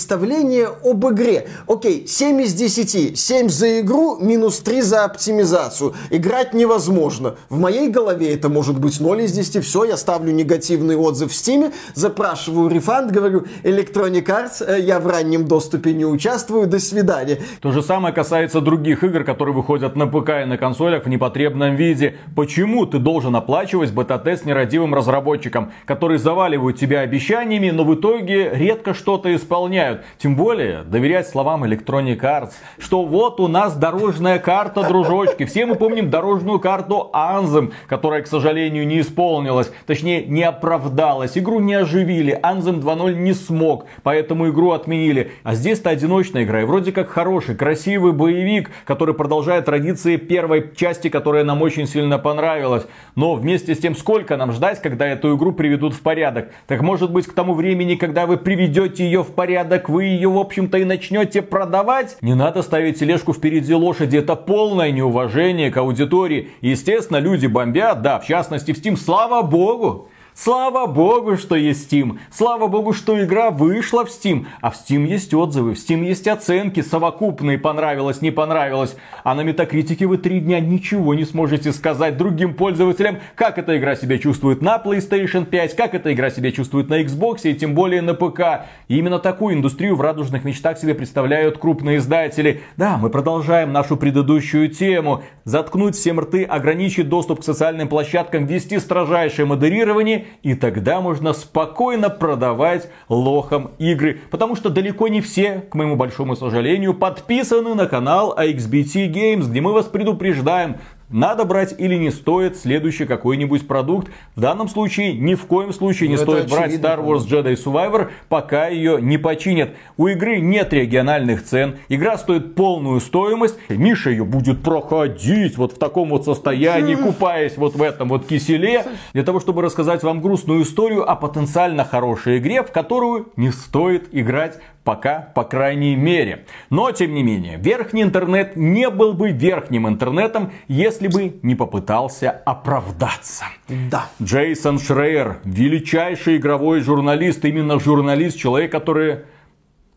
об 0.83 1.07
игре. 1.09 1.49
Окей, 1.67 2.07
7 2.07 2.43
из 2.43 2.55
10. 2.55 3.19
7 3.19 3.49
за 3.49 3.81
игру, 3.81 4.19
минус 4.21 4.61
3 4.61 4.83
за 4.83 5.05
оптимизацию. 5.05 5.95
Играть 6.11 6.55
невозможно. 6.55 7.37
В 7.49 7.59
моей 7.59 7.89
голове 7.89 8.35
это 8.35 8.49
может 8.49 8.79
быть 8.79 9.01
0 9.01 9.23
из 9.23 9.33
10. 9.33 9.65
Все, 9.65 9.85
я 9.85 9.97
ставлю 9.97 10.33
негативный 10.33 10.97
отзыв 10.97 11.33
в 11.33 11.35
Steam, 11.35 11.73
запрашиваю 11.95 12.69
рефанд, 12.69 13.11
говорю, 13.11 13.45
Electronic 13.63 14.25
Arts, 14.25 14.65
э, 14.67 14.81
я 14.81 15.01
в 15.01 15.07
раннем 15.07 15.47
доступе 15.47 15.93
не 15.93 16.05
участвую, 16.05 16.67
до 16.67 16.79
свидания. 16.79 17.39
То 17.61 17.73
же 17.73 17.83
самое 17.83 18.15
касается 18.15 18.61
других 18.61 19.05
игр, 19.05 19.25
которые 19.25 19.55
выходят 19.55 19.97
на 19.97 20.07
ПК 20.07 20.31
и 20.43 20.45
на 20.45 20.57
консолях 20.57 21.05
в 21.05 21.09
непотребном 21.09 21.77
виде. 21.77 22.17
Почему 22.37 22.87
ты 22.87 22.99
должен 22.99 23.35
оплачивать 23.37 23.93
бета-тест 23.93 24.45
нерадивым 24.45 24.95
разработчикам, 24.95 25.73
которые 25.87 26.19
заваливают 26.19 26.79
тебя 26.79 27.01
обещаниями, 27.01 27.71
но 27.71 27.85
в 27.85 27.95
итоге 27.95 28.51
редко 28.55 28.95
что-то 28.95 29.35
исполняют? 29.35 29.90
Тем 30.19 30.37
более, 30.37 30.83
доверять 30.83 31.29
словам 31.29 31.65
Electronic 31.65 32.21
Arts, 32.21 32.53
что 32.79 33.05
вот 33.05 33.41
у 33.41 33.49
нас 33.49 33.77
дорожная 33.77 34.39
карта, 34.39 34.87
дружочки. 34.87 35.45
Все 35.45 35.67
мы 35.67 35.75
помним 35.75 36.11
дорожную 36.11 36.61
карту 36.61 37.11
Anthem, 37.13 37.73
которая, 37.87 38.23
к 38.23 38.27
сожалению, 38.27 38.87
не 38.87 39.01
исполнилась. 39.01 39.73
Точнее, 39.87 40.25
не 40.25 40.43
оправдалась. 40.43 41.37
Игру 41.37 41.61
не 41.61 41.75
оживили. 41.75 42.39
Anthem 42.43 42.81
2.0 42.81 43.15
не 43.15 43.33
смог, 43.33 43.87
поэтому 44.03 44.49
игру 44.51 44.71
отменили. 44.71 45.33
А 45.43 45.55
здесь-то 45.55 45.91
одиночная 45.91 46.45
игра. 46.45 46.63
И 46.63 46.65
вроде 46.65 46.93
как 46.93 47.09
хороший, 47.09 47.55
красивый 47.57 48.13
боевик, 48.13 48.71
который 48.85 49.15
продолжает 49.15 49.65
традиции 49.65 50.17
первой 50.17 50.71
части, 50.77 51.09
которая 51.09 51.45
нам 51.45 51.63
очень 51.63 51.87
сильно 51.87 52.19
понравилась. 52.19 52.87
Но 53.15 53.35
вместе 53.35 53.75
с 53.75 53.79
тем, 53.79 53.97
сколько 53.97 54.37
нам 54.37 54.53
ждать, 54.53 54.81
когда 54.81 55.07
эту 55.07 55.37
игру 55.37 55.53
приведут 55.53 55.95
в 55.95 56.01
порядок? 56.01 56.51
Так 56.67 56.83
может 56.83 57.11
быть 57.11 57.27
к 57.27 57.33
тому 57.33 57.55
времени, 57.55 57.95
когда 57.95 58.27
вы 58.27 58.37
приведете 58.37 59.05
ее 59.05 59.23
в 59.23 59.33
порядок, 59.33 59.80
вы 59.89 60.05
ее, 60.05 60.29
в 60.29 60.39
общем-то, 60.39 60.79
и 60.79 60.85
начнете 60.85 61.41
продавать? 61.41 62.17
Не 62.21 62.35
надо 62.35 62.63
ставить 62.63 62.99
тележку 62.99 63.33
впереди 63.33 63.73
лошади. 63.73 64.19
Это 64.19 64.37
полное 64.37 64.91
неуважение 64.91 65.71
к 65.71 65.77
аудитории. 65.79 66.51
Естественно, 66.61 67.17
люди 67.17 67.47
бомбят, 67.47 68.03
да, 68.03 68.19
в 68.19 68.27
частности 68.27 68.73
в 68.73 68.79
Steam, 68.79 68.97
слава 68.97 69.43
богу. 69.43 70.10
Слава 70.35 70.87
богу, 70.87 71.37
что 71.37 71.57
есть 71.57 71.93
Steam. 71.93 72.19
Слава 72.31 72.69
богу, 72.69 72.93
что 72.93 73.23
игра 73.23 73.51
вышла 73.51 74.05
в 74.05 74.09
Steam. 74.09 74.47
А 74.61 74.71
в 74.71 74.75
Steam 74.75 75.07
есть 75.07 75.35
отзывы, 75.35 75.75
в 75.75 75.79
Steam 75.79 76.05
есть 76.05 76.29
оценки 76.29 76.81
совокупные, 76.83 77.59
понравилось, 77.59 78.23
не 78.23 78.31
понравилось. 78.31 78.97
А 79.25 79.35
на 79.35 79.43
метакритике 79.43 80.07
вы 80.07 80.19
три 80.19 80.41
дня 80.41 80.61
ничего 80.61 81.15
не 81.15 81.25
сможете 81.25 81.73
сказать 81.73 82.17
другим 82.17 82.55
пользователям, 82.55 83.19
как 83.35 83.59
эта 83.59 83.77
игра 83.77 83.97
себя 83.97 84.19
чувствует 84.19 84.63
на 84.63 84.77
PlayStation 84.77 85.45
5, 85.45 85.77
как 85.77 85.95
эта 85.95 86.13
игра 86.13 86.31
себя 86.31 86.53
чувствует 86.53 86.89
на 86.89 87.03
Xbox 87.03 87.41
и 87.43 87.55
тем 87.55 87.75
более 87.75 88.01
на 88.01 88.15
ПК. 88.15 88.67
И 88.89 88.97
именно 88.97 89.19
такую 89.19 89.57
индустрию 89.57 89.97
в 89.97 90.01
радужных 90.01 90.45
мечтах 90.45 90.79
себе 90.79 90.95
представляют 90.95 91.59
крупные 91.59 91.99
издатели. 91.99 92.63
Да, 92.77 92.99
мы 92.99 93.11
продолжаем 93.11 93.73
нашу 93.73 93.97
предыдущую 93.97 94.69
тему. 94.69 95.23
Заткнуть 95.45 95.97
всем 95.97 96.21
рты, 96.21 96.45
ограничить 96.45 97.09
доступ 97.09 97.41
к 97.41 97.45
социальным 97.45 97.89
площадкам, 97.89 98.47
ввести 98.47 98.79
строжайшее 98.79 99.47
модерирование 99.47 100.20
и 100.43 100.55
тогда 100.55 101.01
можно 101.01 101.33
спокойно 101.33 102.11
продавать 102.11 102.89
лохам 103.09 103.73
игры. 103.79 104.21
Потому 104.31 104.57
что 104.57 104.71
далеко 104.71 105.09
не 105.09 105.21
все, 105.21 105.65
к 105.71 105.75
моему 105.75 105.97
большому 105.97 106.37
сожалению, 106.37 106.95
подписаны 106.95 107.75
на 107.75 107.87
канал 107.87 108.35
AXBT 108.39 109.13
Games, 109.13 109.49
где 109.49 109.61
мы 109.61 109.73
вас 109.73 109.87
предупреждаем, 109.87 110.77
надо 111.11 111.45
брать 111.45 111.75
или 111.77 111.97
не 111.97 112.11
стоит 112.11 112.57
следующий 112.57 113.05
какой-нибудь 113.05 113.67
продукт. 113.67 114.09
В 114.37 114.41
данном 114.41 114.69
случае 114.69 115.13
ни 115.13 115.35
в 115.35 115.45
коем 115.47 115.73
случае 115.73 116.09
не 116.09 116.17
ну, 116.17 116.23
стоит 116.23 116.49
брать 116.49 116.73
Star 116.75 117.05
Wars 117.05 117.27
Jedi 117.27 117.57
Survivor, 117.57 118.11
пока 118.29 118.69
ее 118.69 119.01
не 119.01 119.19
починят. 119.19 119.71
У 119.97 120.07
игры 120.07 120.41
нет 120.41 120.73
региональных 120.73 121.45
цен, 121.45 121.77
игра 121.89 122.17
стоит 122.17 122.55
полную 122.55 123.01
стоимость. 123.01 123.57
Миша 123.69 124.11
ее 124.11 124.25
будет 124.25 124.63
проходить 124.63 125.57
вот 125.57 125.73
в 125.73 125.79
таком 125.79 126.11
вот 126.11 126.25
состоянии, 126.25 126.95
купаясь 126.95 127.57
вот 127.57 127.75
в 127.75 127.83
этом 127.83 128.09
вот 128.09 128.27
киселе, 128.27 128.85
для 129.13 129.23
того, 129.23 129.41
чтобы 129.41 129.63
рассказать 129.63 130.03
вам 130.03 130.21
грустную 130.21 130.63
историю 130.63 131.11
о 131.11 131.17
потенциально 131.17 131.85
хорошей 131.85 132.39
игре, 132.39 132.63
в 132.63 132.71
которую 132.71 133.29
не 133.37 133.51
стоит 133.51 134.09
играть 134.13 134.59
Пока, 134.91 135.31
по 135.37 135.45
крайней 135.45 135.95
мере. 135.95 136.47
Но, 136.69 136.91
тем 136.91 137.15
не 137.15 137.23
менее, 137.23 137.59
верхний 137.59 138.03
интернет 138.03 138.57
не 138.57 138.91
был 138.91 139.13
бы 139.13 139.31
верхним 139.31 139.87
интернетом, 139.87 140.51
если 140.67 141.07
бы 141.07 141.39
не 141.45 141.55
попытался 141.55 142.43
оправдаться. 142.45 143.45
Да. 143.69 144.09
Джейсон 144.21 144.81
Шрейер, 144.81 145.37
величайший 145.45 146.39
игровой 146.39 146.81
журналист, 146.81 147.45
именно 147.45 147.79
журналист, 147.79 148.37
человек, 148.37 148.73
который 148.73 149.21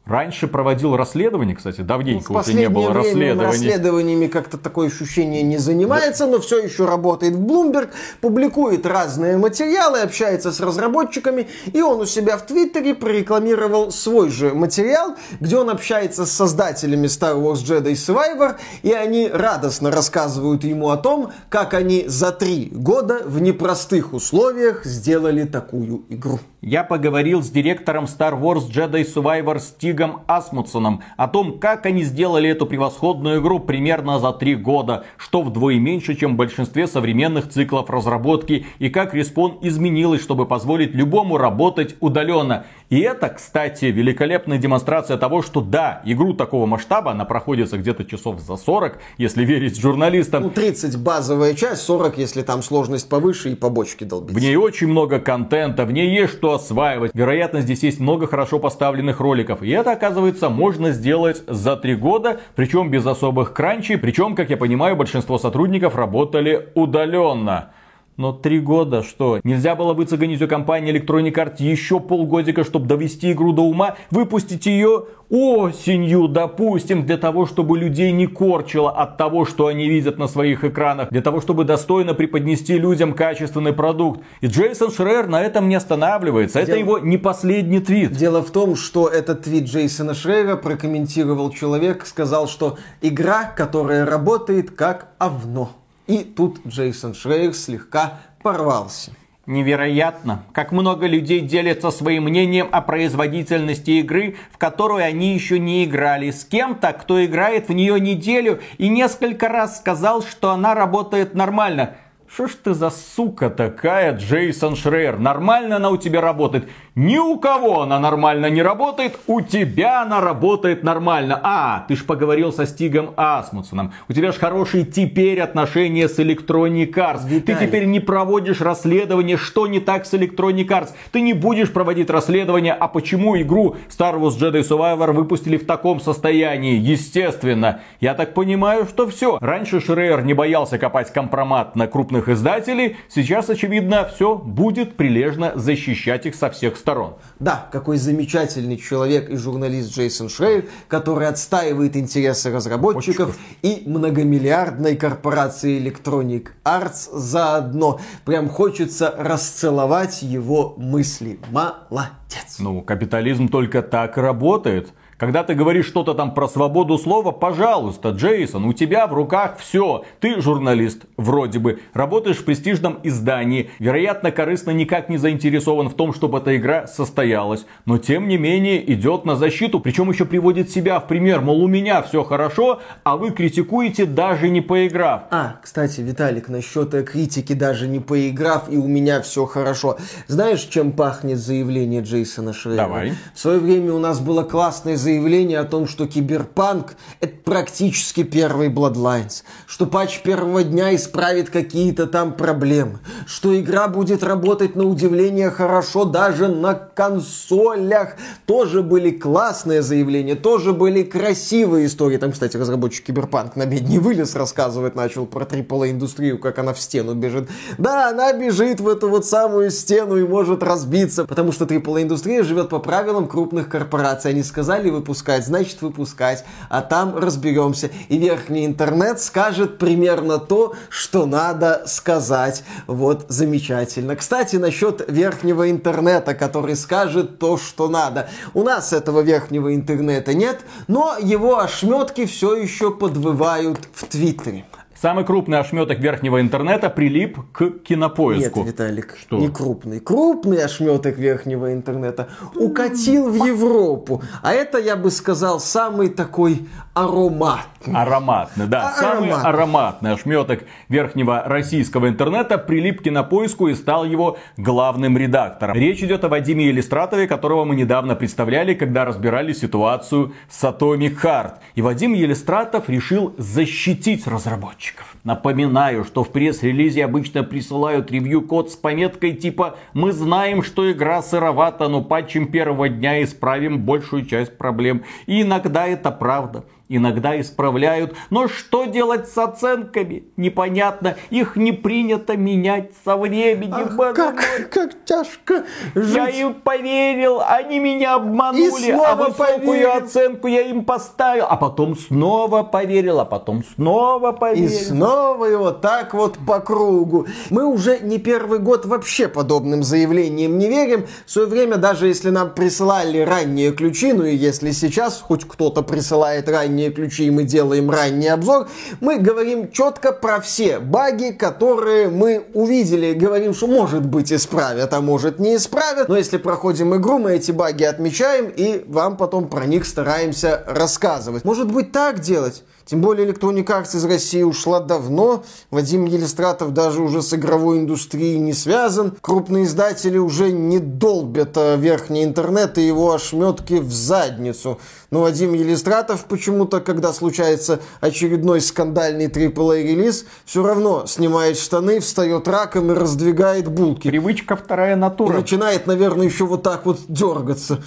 Раньше 0.06 0.48
проводил 0.50 0.98
расследование, 0.98 1.56
кстати, 1.56 1.80
давненько 1.80 2.34
ну, 2.34 2.40
уже 2.40 2.54
не 2.54 2.68
было 2.68 2.94
расследований. 2.94 3.46
расследованиями 3.46 4.28
как-то 4.28 4.58
такое 4.58 4.90
ощущение 4.90 5.44
не 5.44 5.58
занимается, 5.58 6.28
но 6.28 6.42
все 6.42 6.60
еще 6.60 6.86
работает 6.86 7.36
в 7.36 7.42
Bloomberg, 7.42 7.90
публикует 8.20 8.86
разные 8.86 9.38
материалы, 9.38 10.00
общается 10.00 10.52
с 10.52 10.60
разработчиками, 10.60 11.48
и 11.72 11.82
он 11.82 12.02
у 12.02 12.06
себя 12.06 12.38
в 12.38 12.46
Твиттере 12.46 12.96
прорекламировал 12.96 13.94
свой 13.94 14.30
же 14.30 14.54
материал, 14.54 15.16
где 15.40 15.56
он 15.56 15.70
общается 15.70 16.26
с 16.26 16.32
создателями 16.34 17.08
Star 17.08 17.42
Wars 17.42 17.64
Jedi 17.64 17.94
Survivor, 17.94 18.58
и 18.82 18.92
они 18.92 19.30
радостно 19.30 19.90
рассказывают 19.90 20.66
ему 20.66 20.90
о 20.90 20.98
том, 20.98 21.32
как 21.48 21.74
они 21.74 22.04
за 22.08 22.34
три 22.34 22.68
года 22.74 23.22
в 23.26 23.42
непростых 23.42 24.12
условиях 24.12 24.84
сделали 24.84 25.46
такую 25.46 26.04
игру. 26.10 26.42
Я 26.60 26.84
поговорил 26.84 27.42
с 27.42 27.50
директором 27.50 28.06
Star 28.06 28.38
Wars 28.40 28.70
Jedi 28.70 29.06
Survivor 29.06 29.58
Steve 29.58 29.93
Стигом 29.94 30.22
Асмутсоном 30.26 31.04
о 31.18 31.28
том, 31.28 31.60
как 31.60 31.86
они 31.86 32.02
сделали 32.02 32.50
эту 32.50 32.66
превосходную 32.66 33.40
игру 33.40 33.60
примерно 33.60 34.18
за 34.18 34.34
три 34.34 34.56
года, 34.56 35.04
что 35.18 35.44
вдвое 35.44 35.78
меньше, 35.78 36.16
чем 36.16 36.34
в 36.34 36.36
большинстве 36.36 36.88
современных 36.88 37.48
циклов 37.50 37.92
разработки, 37.92 38.66
и 38.80 38.90
как 38.90 39.14
респон 39.14 39.60
изменилась, 39.62 40.24
чтобы 40.24 40.48
позволить 40.48 40.96
любому 40.96 41.38
работать 41.38 41.96
удаленно. 42.00 42.66
И 42.94 43.00
это, 43.00 43.30
кстати, 43.30 43.86
великолепная 43.86 44.60
демонстрация 44.60 45.18
того, 45.18 45.42
что 45.42 45.62
да, 45.62 46.04
игру 46.06 46.36
такого 46.36 46.68
масштаба, 46.68 47.10
она 47.10 47.26
проходится 47.26 47.80
где-то 47.80 48.06
часов 48.06 48.40
за 48.40 48.56
40, 48.56 49.00
если 49.18 49.44
верить 49.44 49.82
журналистам. 49.82 50.44
Ну, 50.44 50.50
30 50.52 51.00
базовая 51.00 51.56
часть, 51.56 51.82
40, 51.82 52.20
если 52.20 52.44
там 52.44 52.62
сложность 52.62 53.10
повыше 53.10 53.50
и 53.50 53.56
побочки 53.56 54.04
долбить. 54.04 54.36
В 54.36 54.40
ней 54.40 54.56
очень 54.58 54.90
много 54.90 55.20
контента, 55.20 55.86
в 55.86 55.92
ней 55.92 56.16
есть 56.16 56.34
что 56.34 56.54
осваивать. 56.54 57.10
Вероятно, 57.16 57.62
здесь 57.62 57.82
есть 57.82 58.00
много 58.00 58.28
хорошо 58.28 58.60
поставленных 58.60 59.20
роликов. 59.20 59.64
И 59.64 59.72
это, 59.72 59.94
оказывается, 59.94 60.50
можно 60.50 60.92
сделать 60.92 61.42
за 61.48 61.76
3 61.76 61.96
года, 61.96 62.42
причем 62.56 62.92
без 62.92 63.08
особых 63.08 63.54
кранчей. 63.54 63.98
Причем, 63.98 64.36
как 64.36 64.52
я 64.52 64.58
понимаю, 64.58 64.96
большинство 64.96 65.40
сотрудников 65.40 65.96
работали 65.96 66.70
удаленно. 66.76 67.72
Но 68.16 68.32
три 68.32 68.60
года 68.60 69.02
что? 69.02 69.40
Нельзя 69.44 69.76
было 69.76 69.94
выцегонить 69.94 70.42
у 70.42 70.48
компании 70.48 70.94
Electronic 70.94 71.34
Arts 71.34 71.64
еще 71.64 72.00
полгодика, 72.00 72.64
чтобы 72.64 72.86
довести 72.86 73.32
игру 73.32 73.54
до 73.54 73.64
ума, 73.64 73.96
выпустить 74.12 74.68
ее 74.68 75.06
осенью, 75.30 76.28
допустим, 76.28 77.08
для 77.08 77.18
того, 77.18 77.48
чтобы 77.48 77.78
людей 77.78 78.12
не 78.12 78.28
корчило 78.28 78.92
от 78.92 79.18
того, 79.18 79.46
что 79.46 79.66
они 79.66 79.90
видят 79.90 80.20
на 80.20 80.28
своих 80.28 80.64
экранах, 80.64 81.10
для 81.10 81.22
того, 81.22 81.42
чтобы 81.42 81.64
достойно 81.64 82.14
преподнести 82.14 82.78
людям 82.78 83.14
качественный 83.14 83.74
продукт. 83.74 84.22
И 84.42 84.48
Джейсон 84.48 84.92
Шрейер 84.92 85.28
на 85.28 85.42
этом 85.42 85.68
не 85.68 85.76
останавливается. 85.76 86.60
Это 86.60 86.76
его 86.76 87.00
не 87.00 87.18
последний 87.18 87.80
твит. 87.80 88.12
Дело 88.12 88.44
в 88.44 88.52
том, 88.52 88.76
что 88.76 89.08
этот 89.08 89.42
твит 89.42 89.64
Джейсона 89.64 90.14
Шрейера 90.14 90.56
прокомментировал 90.56 91.50
человек, 91.50 92.06
сказал, 92.06 92.48
что 92.48 92.78
игра, 93.02 93.46
которая 93.46 94.06
работает 94.06 94.70
как 94.70 95.08
овно. 95.18 95.70
И 96.08 96.20
тут 96.24 96.60
Джейсон 96.68 97.14
Шрейер 97.14 97.54
слегка 97.54 98.20
порвался. 98.42 99.12
Невероятно, 99.46 100.44
как 100.54 100.72
много 100.72 101.06
людей 101.06 101.42
делятся 101.42 101.92
своим 101.92 102.24
мнением 102.24 102.70
о 102.72 102.82
производительности 102.82 103.92
игры, 103.92 104.38
в 104.52 104.58
которую 104.58 105.04
они 105.04 105.34
еще 105.34 105.60
не 105.60 105.84
играли, 105.84 106.32
с 106.32 106.46
кем-то, 106.46 106.94
кто 106.94 107.24
играет 107.26 107.68
в 107.68 107.74
нее 107.74 108.00
неделю 108.00 108.62
и 108.78 108.88
несколько 108.88 109.50
раз 109.50 109.80
сказал, 109.80 110.24
что 110.24 110.52
она 110.52 110.74
работает 110.76 111.36
нормально. 111.36 111.98
Что 112.34 112.48
ж 112.48 112.52
ты 112.64 112.74
за 112.74 112.90
сука 112.90 113.52
такая, 113.52 114.18
Джейсон 114.18 114.76
Шрейер? 114.76 115.20
Нормально 115.20 115.76
она 115.76 115.92
у 115.92 115.98
тебя 115.98 116.20
работает? 116.20 116.68
Ни 116.96 117.20
у 117.20 117.38
кого 117.38 117.82
она 117.82 118.00
нормально 118.00 118.50
не 118.50 118.64
работает, 118.64 119.20
у 119.28 119.42
тебя 119.42 120.02
она 120.02 120.20
работает 120.20 120.84
нормально. 120.84 121.40
А, 121.44 121.86
ты 121.88 121.96
ж 121.96 122.04
поговорил 122.04 122.52
со 122.52 122.66
Стигом 122.66 123.12
Асмутсоном. 123.18 123.94
У 124.10 124.14
тебя 124.14 124.32
ж 124.32 124.36
хорошие 124.36 124.84
теперь 124.84 125.42
отношения 125.42 126.08
с 126.08 126.18
Electronic 126.18 126.92
Arts. 126.94 127.28
Виталий. 127.28 127.60
Ты 127.60 127.68
теперь 127.68 127.86
не 127.86 128.00
проводишь 128.00 128.62
расследование, 128.62 129.38
что 129.38 129.68
не 129.68 129.80
так 129.80 130.08
с 130.08 130.14
Electronic 130.14 130.68
Arts. 130.68 130.90
Ты 131.12 131.22
не 131.22 131.34
будешь 131.34 131.72
проводить 131.72 132.10
расследование, 132.10 132.74
а 132.74 132.88
почему 132.88 133.40
игру 133.40 133.76
Star 133.90 134.20
Wars 134.20 134.40
Jedi 134.40 134.68
Survivor 134.68 135.12
выпустили 135.12 135.58
в 135.58 135.68
таком 135.68 136.00
состоянии. 136.00 136.80
Естественно. 136.80 137.82
Я 138.00 138.16
так 138.16 138.34
понимаю, 138.34 138.88
что 138.88 139.08
все. 139.08 139.38
Раньше 139.40 139.80
Шрейер 139.80 140.24
не 140.24 140.34
боялся 140.34 140.80
копать 140.80 141.14
компромат 141.14 141.76
на 141.76 141.86
крупных 141.86 142.23
издателей. 142.30 142.98
Сейчас, 143.10 143.50
очевидно, 143.50 144.10
все 144.14 144.36
будет 144.36 144.96
прилежно 144.96 145.54
защищать 145.56 146.26
их 146.26 146.36
со 146.36 146.50
всех 146.50 146.78
сторон. 146.78 147.16
Да, 147.40 147.68
какой 147.72 147.98
замечательный 147.98 148.78
человек 148.78 149.30
и 149.30 149.36
журналист 149.36 149.94
Джейсон 149.94 150.30
Шрейер, 150.30 150.66
который 150.88 151.28
отстаивает 151.28 151.96
интересы 151.96 152.52
разработчиков 152.52 153.30
Очень 153.30 153.40
и 153.62 153.90
многомиллиардной 153.90 154.96
корпорации 154.96 155.80
Electronic 155.82 156.50
Arts 156.64 157.10
заодно. 157.12 158.00
Прям 158.26 158.50
хочется 158.50 159.14
расцеловать 159.18 160.22
его 160.22 160.76
мысли. 160.78 161.40
Молодец. 161.52 162.58
Ну, 162.60 162.82
капитализм 162.82 163.48
только 163.48 163.82
так 163.82 164.18
работает. 164.18 164.94
Когда 165.18 165.44
ты 165.44 165.54
говоришь 165.54 165.86
что-то 165.86 166.14
там 166.14 166.34
про 166.34 166.48
свободу 166.48 166.98
слова, 166.98 167.32
пожалуйста, 167.32 168.10
Джейсон, 168.10 168.66
у 168.66 168.74
тебя 168.74 169.08
в 169.08 169.14
руках 169.14 169.58
все. 169.58 170.04
Ты 170.20 170.42
журналист, 170.42 171.04
вроде 171.18 171.60
бы, 171.60 171.80
работаешь 171.94 172.38
в 172.38 172.46
престижном 172.46 173.00
издании, 173.04 173.70
вероятно, 173.80 174.32
корыстно 174.32 174.72
никак 174.72 175.10
не 175.10 175.18
заинтересован 175.18 175.90
в 175.90 175.94
том, 175.94 176.14
чтобы 176.14 176.40
эта 176.40 176.58
игра 176.58 176.88
состоялась. 176.88 177.66
Но 177.86 177.98
тем 177.98 178.28
не 178.28 178.38
менее 178.38 178.92
идет 178.94 179.26
на 179.26 179.36
защиту, 179.36 179.80
причем 179.80 180.10
еще 180.10 180.26
приводит 180.26 180.70
себя 180.70 181.00
в 181.00 181.08
пример, 181.08 181.42
мол, 181.42 181.64
у 181.64 181.68
меня 181.68 182.02
все 182.02 182.24
хорошо, 182.24 182.82
а 183.04 183.18
вы 183.18 183.32
критикуете 183.32 184.06
даже 184.06 184.50
не 184.50 184.62
поиграв. 184.62 185.24
А, 185.32 185.58
кстати, 185.62 186.02
Виталик, 186.02 186.50
насчет 186.50 186.92
критики 187.08 187.54
даже 187.54 187.88
не 187.88 188.00
поиграв 188.00 188.70
и 188.70 188.78
у 188.78 188.88
меня 188.88 189.22
все 189.22 189.46
хорошо. 189.46 189.98
Знаешь, 190.28 190.62
чем 190.62 190.92
пахнет 190.92 191.38
заявление 191.38 192.02
Джейсона 192.02 192.54
Шрейера? 192.54 192.84
Давай. 192.84 193.14
В 193.34 193.40
свое 193.40 193.60
время 193.60 193.94
у 193.94 194.00
нас 194.00 194.20
было 194.20 194.44
классное 194.44 194.96
заявление 195.04 195.60
о 195.60 195.66
том, 195.66 195.88
что 195.88 196.08
киберпанк– 196.08 196.96
это 197.20 197.34
практически 197.44 198.24
первый 198.24 198.70
Bloodlines, 198.70 199.44
что 199.68 199.86
патч 199.86 200.22
первого 200.22 200.64
дня 200.64 200.96
исправит 200.96 201.50
какие-то 201.50 202.08
там 202.08 202.34
проблемы, 202.34 203.00
что 203.28 203.60
игра 203.60 203.88
будет 203.88 204.24
работать 204.24 204.76
на 204.76 204.86
удивление 204.86 205.52
хорошо 205.52 206.06
даже 206.06 206.48
на 206.48 206.74
консолях. 206.74 208.16
Тоже 208.46 208.82
были 208.82 209.12
классные 209.12 209.82
заявления, 209.82 210.36
тоже 210.36 210.74
были 210.74 211.04
красивые 211.04 211.88
истории. 211.88 212.18
Там, 212.18 212.32
кстати, 212.32 212.56
разработчик 212.56 213.06
Киберпанк 213.06 213.56
на 213.56 213.66
медне 213.66 214.00
вылез, 214.00 214.36
рассказывать 214.36 214.96
начал 214.96 215.26
про 215.26 215.44
AAA 215.44 215.92
индустрию, 215.92 216.40
как 216.40 216.60
она 216.60 216.74
в 216.74 216.80
стену 216.80 217.14
бежит. 217.14 217.50
Да, 217.78 218.10
она 218.10 218.32
бежит 218.34 218.80
в 218.80 218.88
эту 218.88 219.10
вот 219.10 219.26
самую 219.26 219.70
стену 219.70 220.18
и 220.18 220.24
может 220.24 220.64
разбиться, 220.64 221.26
потому 221.26 221.52
что 221.52 221.66
AAA 221.66 222.04
индустрия 222.04 222.44
живет 222.44 222.70
по 222.70 222.80
правилам 222.80 223.28
крупных 223.28 223.68
корпораций. 223.68 224.32
Они 224.32 224.44
сказали, 224.44 224.90
выпускать, 224.94 225.46
значит 225.46 225.82
выпускать, 225.82 226.46
а 226.70 226.82
там 226.82 227.18
разберемся. 227.18 227.90
И 228.08 228.18
верхний 228.18 228.66
интернет 228.66 229.20
скажет 229.20 229.78
примерно 229.78 230.38
то, 230.40 230.74
что 230.90 231.26
надо 231.26 231.84
сказать. 231.86 232.64
Вот, 232.88 233.26
замечательно. 233.28 234.16
Кстати, 234.16 234.56
насчет 234.56 235.04
верхнего 235.10 235.70
интернета, 235.70 236.34
который 236.34 236.78
скажет 236.78 237.40
то, 237.40 237.58
что 237.58 237.90
надо. 237.90 238.30
У 238.54 238.64
нас 238.64 238.94
этого 238.94 239.20
верхнего 239.20 239.76
интернета 239.76 240.34
нет, 240.34 240.62
но 240.88 241.18
его 241.20 241.60
ошметки 241.60 242.26
все 242.26 242.56
еще 242.56 242.92
подвывают 242.92 243.80
в 243.94 244.06
Твиттере. 244.06 244.66
Самый 245.04 245.26
крупный 245.26 245.60
ошметок 245.60 246.00
верхнего 246.00 246.40
интернета 246.40 246.90
прилип 246.90 247.38
к 247.52 247.72
кинопоиску. 247.84 248.60
Нет, 248.60 248.70
Виталик, 248.70 249.18
Что? 249.20 249.38
не 249.38 249.50
крупный. 249.50 250.00
Крупный 250.00 250.64
ошметок 250.64 251.18
верхнего 251.18 251.74
интернета 251.74 252.30
укатил 252.56 253.30
в 253.30 253.36
Европу. 253.36 254.24
А 254.42 254.54
это, 254.54 254.78
я 254.78 254.96
бы 254.96 255.12
сказал, 255.12 255.60
самый 255.60 256.08
такой 256.08 256.70
ароматный. 256.94 257.94
Ароматный, 257.94 258.68
да. 258.68 258.88
А- 258.88 258.92
самый 258.94 259.32
ароматный. 259.32 259.50
ароматный 259.50 260.14
ошметок 260.14 260.64
верхнего 260.88 261.44
российского 261.48 262.08
интернета 262.08 262.58
прилип 262.58 263.02
к 263.02 263.04
кинопоиску 263.04 263.68
и 263.68 263.76
стал 263.76 264.06
его 264.06 264.38
главным 264.56 265.18
редактором. 265.18 265.76
Речь 265.76 266.02
идет 266.02 266.24
о 266.24 266.30
Вадиме 266.30 266.68
Елистратове, 266.68 267.28
которого 267.28 267.66
мы 267.66 267.76
недавно 267.76 268.16
представляли, 268.16 268.74
когда 268.74 269.04
разбирали 269.04 269.52
ситуацию 269.52 270.34
с 270.50 270.64
Atomic 270.64 271.22
Heart. 271.22 271.56
И 271.76 271.82
Вадим 271.82 272.14
Елистратов 272.14 272.88
решил 272.88 273.36
защитить 273.38 274.28
разработчиков 274.28 274.93
разработчиков. 274.94 275.16
Напоминаю, 275.24 276.04
что 276.04 276.24
в 276.24 276.32
пресс-релизе 276.32 277.06
обычно 277.06 277.44
присылают 277.44 278.12
ревью-код 278.12 278.72
с 278.72 278.76
пометкой 278.76 279.34
типа 279.34 279.78
«Мы 279.94 280.12
знаем, 280.12 280.64
что 280.64 280.92
игра 280.92 281.22
сыровата, 281.22 281.88
но 281.88 282.02
патчем 282.02 282.48
первого 282.52 282.90
дня 282.90 283.24
исправим 283.24 283.82
большую 283.82 284.26
часть 284.26 284.58
проблем». 284.58 285.04
И 285.26 285.42
иногда 285.42 285.88
это 285.88 286.12
правда 286.12 286.66
иногда 286.96 287.40
исправляют. 287.40 288.16
Но 288.30 288.48
что 288.48 288.86
делать 288.86 289.28
с 289.28 289.38
оценками? 289.38 290.24
Непонятно. 290.38 291.16
Их 291.30 291.56
не 291.56 291.72
принято 291.72 292.38
менять 292.38 292.92
со 293.04 293.18
временем. 293.18 294.00
Ах, 294.00 294.16
как, 294.16 294.70
как 294.70 295.06
тяжко 295.06 295.66
жить. 295.96 296.16
Я 296.16 296.28
им 296.30 296.54
поверил, 296.56 297.42
они 297.46 297.80
меня 297.80 298.16
обманули. 298.16 298.92
а 298.92 299.16
высокую 299.16 299.38
поверил. 299.38 299.92
оценку 299.92 300.48
я 300.48 300.62
им 300.62 300.86
поставил. 300.86 301.46
А 301.50 301.58
потом 301.58 301.98
снова 301.98 302.64
поверил, 302.64 303.20
а 303.20 303.26
потом 303.26 303.64
снова 303.76 304.32
поверил. 304.32 304.66
И 304.66 304.70
снова 304.70 305.48
вот 305.58 305.82
так 305.82 306.14
вот 306.14 306.38
по 306.46 306.60
кругу. 306.60 307.28
Мы 307.50 307.66
уже 307.66 308.00
не 308.00 308.20
первый 308.20 308.60
год 308.60 308.86
вообще 308.86 309.28
подобным 309.28 309.84
заявлениям 309.84 310.58
не 310.58 310.68
верим. 310.68 311.06
В 311.26 311.32
свое 311.32 311.48
время, 311.48 311.78
даже 311.78 312.08
если 312.08 312.30
нам 312.30 312.54
присылали 312.54 313.20
ранние 313.20 313.72
ключи, 313.72 314.14
ну 314.14 314.26
и 314.26 314.36
если 314.36 314.72
сейчас 314.72 315.22
хоть 315.22 315.46
кто-то 315.46 315.82
присылает 315.82 316.50
ранние 316.50 316.83
ранние 316.84 316.92
ключи, 316.92 317.26
и 317.26 317.32
мы 317.32 317.44
делаем 317.44 317.90
ранний 317.90 318.28
обзор, 318.28 318.68
мы 319.00 319.18
говорим 319.18 319.72
четко 319.72 320.12
про 320.12 320.40
все 320.40 320.80
баги, 320.80 321.32
которые 321.32 322.10
мы 322.10 322.46
увидели. 322.54 323.14
Говорим, 323.14 323.54
что 323.54 323.68
может 323.68 324.06
быть 324.06 324.32
исправят, 324.32 324.94
а 324.94 325.02
может 325.02 325.40
не 325.40 325.56
исправят. 325.56 326.10
Но 326.10 326.18
если 326.18 326.38
проходим 326.38 326.96
игру, 326.96 327.20
мы 327.20 327.34
эти 327.34 327.52
баги 327.52 327.84
отмечаем 327.84 328.52
и 328.56 328.84
вам 328.88 329.18
потом 329.18 329.48
про 329.48 329.66
них 329.66 329.86
стараемся 329.86 330.64
рассказывать. 330.68 331.46
Может 331.46 331.72
быть 331.72 331.92
так 331.92 332.20
делать? 332.20 332.64
Тем 332.86 333.02
более 333.02 333.28
Electronic 333.28 333.66
Arts 333.66 333.96
из 333.96 334.06
России 334.06 334.44
ушла 334.44 334.80
давно. 334.80 335.44
Вадим 335.72 336.06
Елистратов 336.06 336.74
даже 336.74 337.02
уже 337.02 337.22
с 337.22 337.34
игровой 337.34 337.80
индустрией 337.80 338.40
не 338.40 338.54
связан. 338.54 339.16
Крупные 339.22 339.64
издатели 339.64 340.18
уже 340.18 340.52
не 340.52 340.80
долбят 340.80 341.58
а, 341.58 341.76
верхний 341.76 342.24
интернет 342.24 342.78
и 342.78 342.86
его 342.86 343.14
ошметки 343.14 343.76
в 343.76 343.92
задницу. 343.92 344.80
Но 345.12 345.22
Вадим 345.22 345.54
Елистратов 345.54 346.26
почему-то, 346.26 346.80
когда 346.82 347.14
случается 347.14 347.80
очередной 348.02 348.62
скандальный 348.62 349.28
AAA 349.28 349.84
релиз, 349.84 350.26
все 350.44 350.66
равно 350.66 351.06
снимает 351.06 351.58
штаны, 351.58 352.00
встает 352.00 352.48
раком 352.48 352.92
и 352.92 352.96
раздвигает 352.96 353.68
булки. 353.68 354.10
Привычка 354.10 354.56
вторая 354.56 354.96
натура. 354.96 355.36
И 355.36 355.38
начинает, 355.38 355.88
наверное, 355.88 356.26
еще 356.26 356.46
вот 356.46 356.64
так 356.64 356.86
вот 356.86 357.02
дергаться. 357.08 357.84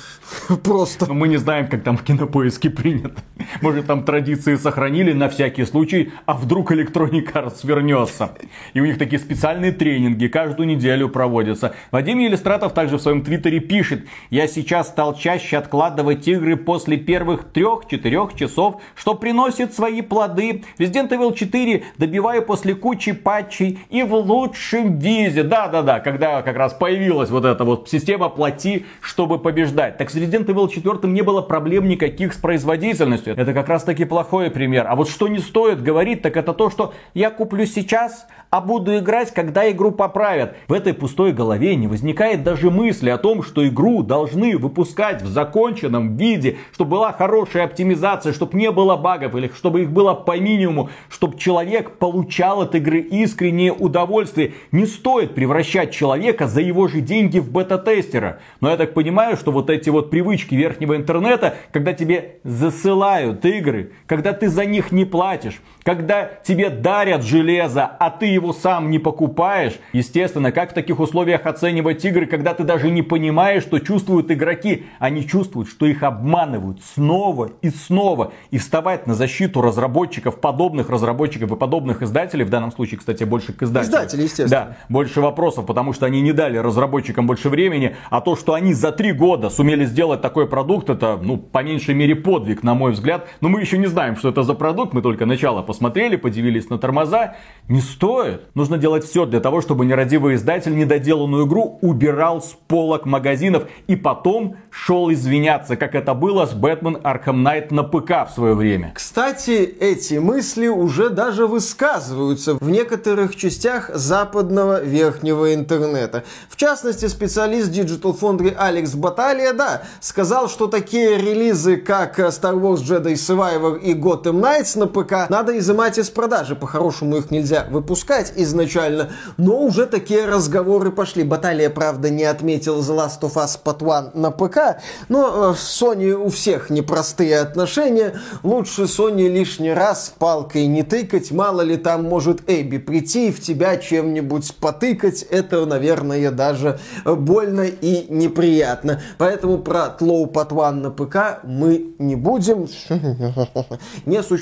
Просто. 0.62 1.06
Но 1.06 1.14
мы 1.14 1.28
не 1.28 1.36
знаем, 1.36 1.68
как 1.68 1.82
там 1.82 1.96
в 1.98 2.04
кинопоиске 2.04 2.70
принято. 2.70 3.20
Может, 3.60 3.86
там 3.86 4.04
традиции 4.04 4.54
сохранили 4.86 5.12
на 5.12 5.28
всякий 5.28 5.64
случай, 5.64 6.12
а 6.26 6.34
вдруг 6.34 6.70
Electronic 6.70 7.32
Arts 7.32 7.66
вернется. 7.66 8.30
И 8.72 8.80
у 8.80 8.84
них 8.84 8.98
такие 8.98 9.18
специальные 9.18 9.72
тренинги 9.72 10.28
каждую 10.28 10.68
неделю 10.68 11.08
проводятся. 11.08 11.74
Вадим 11.90 12.20
Елистратов 12.20 12.72
также 12.72 12.98
в 12.98 13.02
своем 13.02 13.22
твиттере 13.22 13.58
пишет, 13.58 14.06
я 14.30 14.46
сейчас 14.46 14.86
стал 14.86 15.16
чаще 15.16 15.56
откладывать 15.56 16.28
игры 16.28 16.56
после 16.56 16.98
первых 16.98 17.46
трех-четырех 17.52 18.34
часов, 18.36 18.80
что 18.94 19.14
приносит 19.14 19.74
свои 19.74 20.02
плоды. 20.02 20.62
Resident 20.78 21.08
Evil 21.08 21.34
4 21.34 21.82
добиваю 21.98 22.42
после 22.42 22.76
кучи 22.76 23.10
патчей 23.10 23.80
и 23.90 24.04
в 24.04 24.14
лучшем 24.14 25.00
виде. 25.00 25.42
Да-да-да, 25.42 25.98
когда 25.98 26.42
как 26.42 26.56
раз 26.56 26.74
появилась 26.74 27.30
вот 27.30 27.44
эта 27.44 27.64
вот 27.64 27.88
система 27.88 28.28
плати, 28.28 28.86
чтобы 29.00 29.40
побеждать. 29.40 29.98
Так 29.98 30.10
с 30.10 30.14
Resident 30.14 30.46
Evil 30.46 30.70
4 30.70 31.12
не 31.12 31.22
было 31.22 31.42
проблем 31.42 31.88
никаких 31.88 32.34
с 32.34 32.36
производительностью. 32.36 33.34
Это 33.36 33.52
как 33.52 33.68
раз 33.68 33.82
таки 33.82 34.04
плохой 34.04 34.48
пример. 34.48 34.75
А 34.84 34.94
вот 34.96 35.08
что 35.08 35.28
не 35.28 35.38
стоит 35.38 35.82
говорить, 35.82 36.22
так 36.22 36.36
это 36.36 36.52
то, 36.52 36.70
что 36.70 36.92
я 37.14 37.30
куплю 37.30 37.64
сейчас, 37.64 38.26
а 38.50 38.60
буду 38.60 38.96
играть, 38.98 39.32
когда 39.32 39.70
игру 39.70 39.90
поправят. 39.90 40.56
В 40.68 40.72
этой 40.72 40.94
пустой 40.94 41.32
голове 41.32 41.74
не 41.76 41.88
возникает 41.88 42.42
даже 42.42 42.70
мысли 42.70 43.10
о 43.10 43.18
том, 43.18 43.42
что 43.42 43.66
игру 43.66 44.02
должны 44.02 44.56
выпускать 44.56 45.22
в 45.22 45.26
законченном 45.26 46.16
виде, 46.16 46.58
чтобы 46.72 46.92
была 46.92 47.12
хорошая 47.12 47.64
оптимизация, 47.64 48.32
чтобы 48.32 48.56
не 48.58 48.70
было 48.70 48.96
багов 48.96 49.34
или 49.34 49.50
чтобы 49.54 49.82
их 49.82 49.90
было 49.90 50.14
по 50.14 50.38
минимуму, 50.38 50.90
чтобы 51.08 51.38
человек 51.38 51.98
получал 51.98 52.62
от 52.62 52.74
игры 52.74 53.00
искреннее 53.00 53.72
удовольствие. 53.72 54.54
Не 54.72 54.86
стоит 54.86 55.34
превращать 55.34 55.92
человека 55.92 56.46
за 56.46 56.60
его 56.60 56.88
же 56.88 57.00
деньги 57.00 57.38
в 57.38 57.50
бета-тестера. 57.50 58.40
Но 58.60 58.70
я 58.70 58.76
так 58.76 58.94
понимаю, 58.94 59.36
что 59.36 59.52
вот 59.52 59.70
эти 59.70 59.90
вот 59.90 60.10
привычки 60.10 60.54
верхнего 60.54 60.96
интернета, 60.96 61.56
когда 61.72 61.92
тебе 61.92 62.38
засылают 62.44 63.44
игры, 63.44 63.92
когда 64.06 64.32
ты 64.32 64.48
за 64.48 64.65
них 64.66 64.92
не 64.92 65.04
платишь, 65.04 65.60
когда 65.82 66.24
тебе 66.44 66.68
дарят 66.68 67.22
железо, 67.22 67.84
а 67.84 68.10
ты 68.10 68.26
его 68.26 68.52
сам 68.52 68.90
не 68.90 68.98
покупаешь, 68.98 69.74
естественно, 69.92 70.50
как 70.50 70.72
в 70.72 70.74
таких 70.74 70.98
условиях 70.98 71.46
оценивать 71.46 72.04
игры, 72.04 72.26
когда 72.26 72.54
ты 72.54 72.64
даже 72.64 72.90
не 72.90 73.02
понимаешь, 73.02 73.62
что 73.62 73.78
чувствуют 73.78 74.30
игроки. 74.30 74.86
Они 74.98 75.26
чувствуют, 75.26 75.68
что 75.68 75.86
их 75.86 76.02
обманывают 76.02 76.80
снова 76.82 77.52
и 77.62 77.70
снова. 77.70 78.32
И 78.50 78.58
вставать 78.58 79.06
на 79.06 79.14
защиту 79.14 79.60
разработчиков, 79.60 80.40
подобных 80.40 80.90
разработчиков 80.90 81.52
и 81.52 81.56
подобных 81.56 82.02
издателей, 82.02 82.44
в 82.44 82.50
данном 82.50 82.72
случае, 82.72 82.98
кстати, 82.98 83.22
больше 83.22 83.52
к 83.52 83.62
издателям. 83.62 84.00
Издатели, 84.00 84.22
естественно. 84.22 84.48
Да, 84.50 84.76
больше 84.88 85.20
вопросов, 85.20 85.66
потому 85.66 85.92
что 85.92 86.06
они 86.06 86.20
не 86.20 86.32
дали 86.32 86.58
разработчикам 86.58 87.28
больше 87.28 87.48
времени, 87.48 87.94
а 88.10 88.20
то, 88.20 88.34
что 88.34 88.54
они 88.54 88.74
за 88.74 88.90
три 88.90 89.12
года 89.12 89.50
сумели 89.50 89.84
сделать 89.84 90.20
такой 90.20 90.48
продукт, 90.48 90.90
это, 90.90 91.16
ну, 91.22 91.36
по 91.36 91.62
меньшей 91.62 91.94
мере 91.94 92.16
подвиг, 92.16 92.64
на 92.64 92.74
мой 92.74 92.90
взгляд. 92.90 93.28
Но 93.40 93.48
мы 93.48 93.60
еще 93.60 93.78
не 93.78 93.86
знаем, 93.86 94.16
что 94.16 94.30
это 94.30 94.42
за 94.42 94.54
продукт, 94.56 94.92
мы 94.92 95.02
только 95.02 95.26
начало 95.26 95.62
посмотрели 95.62 96.16
подивились 96.16 96.68
на 96.70 96.78
тормоза. 96.78 97.36
Не 97.68 97.80
стоит. 97.80 98.42
Нужно 98.54 98.78
делать 98.78 99.04
все 99.04 99.26
для 99.26 99.40
того, 99.40 99.60
чтобы 99.60 99.86
нерадивый 99.86 100.34
издатель 100.34 100.76
недоделанную 100.76 101.46
игру 101.46 101.78
убирал 101.82 102.42
с 102.42 102.56
полок 102.66 103.06
магазинов 103.06 103.68
и 103.86 103.94
потом 103.94 104.56
шел 104.70 105.12
извиняться, 105.12 105.76
как 105.76 105.94
это 105.94 106.14
было 106.14 106.46
с 106.46 106.52
Бэтмен 106.52 106.96
Arkham 106.96 107.42
Knight 107.42 107.72
на 107.72 107.82
ПК 107.84 108.28
в 108.28 108.34
свое 108.34 108.54
время. 108.54 108.92
Кстати, 108.94 109.62
эти 109.80 110.14
мысли 110.14 110.68
уже 110.68 111.10
даже 111.10 111.46
высказываются 111.46 112.54
в 112.54 112.68
некоторых 112.68 113.36
частях 113.36 113.90
западного 113.94 114.82
верхнего 114.82 115.54
интернета. 115.54 116.24
В 116.48 116.56
частности, 116.56 117.06
специалист 117.06 117.70
Digital 117.70 118.18
Foundry 118.18 118.54
Алекс 118.56 118.94
Баталия, 118.94 119.52
да, 119.52 119.82
сказал, 120.00 120.48
что 120.48 120.66
такие 120.66 121.18
релизы, 121.18 121.76
как 121.76 122.18
Star 122.18 122.54
Wars 122.54 122.82
Jedi 122.82 123.14
Survivor 123.14 123.78
и 123.80 123.94
Gotham 123.94 124.40
Knights 124.46 124.78
на 124.78 124.86
ПК, 124.86 125.28
надо 125.28 125.58
изымать 125.58 125.98
из 125.98 126.08
продажи. 126.08 126.54
По-хорошему 126.54 127.16
их 127.16 127.32
нельзя 127.32 127.66
выпускать 127.68 128.32
изначально, 128.36 129.10
но 129.36 129.58
уже 129.58 129.86
такие 129.86 130.24
разговоры 130.24 130.92
пошли. 130.92 131.24
Баталия, 131.24 131.68
правда, 131.68 132.10
не 132.10 132.22
отметил 132.22 132.78
The 132.78 132.96
Last 132.96 133.20
of 133.22 133.34
Us 133.34 133.58
Part 133.62 133.80
One 133.80 134.16
на 134.16 134.30
ПК, 134.30 134.80
но 135.08 135.52
в 135.52 135.54
э, 135.54 135.56
Sony 135.56 136.12
у 136.12 136.28
всех 136.28 136.70
непростые 136.70 137.40
отношения. 137.40 138.20
Лучше 138.44 138.82
Sony 138.82 139.28
лишний 139.28 139.72
раз 139.72 140.14
палкой 140.16 140.66
не 140.68 140.84
тыкать, 140.84 141.32
мало 141.32 141.62
ли 141.62 141.76
там 141.76 142.04
может 142.04 142.48
Эбби 142.48 142.78
прийти 142.78 143.28
и 143.28 143.32
в 143.32 143.40
тебя 143.40 143.76
чем-нибудь 143.76 144.54
потыкать. 144.56 145.22
Это, 145.22 145.66
наверное, 145.66 146.30
даже 146.30 146.78
больно 147.04 147.62
и 147.62 148.06
неприятно. 148.08 149.02
Поэтому 149.18 149.58
про 149.58 149.88
Тлоу 149.88 150.26
One 150.26 150.70
на 150.70 150.90
ПК 150.90 151.40
мы 151.42 151.94
не 151.98 152.14
будем. 152.14 152.68
Не 154.06 154.22
существует. 154.22 154.35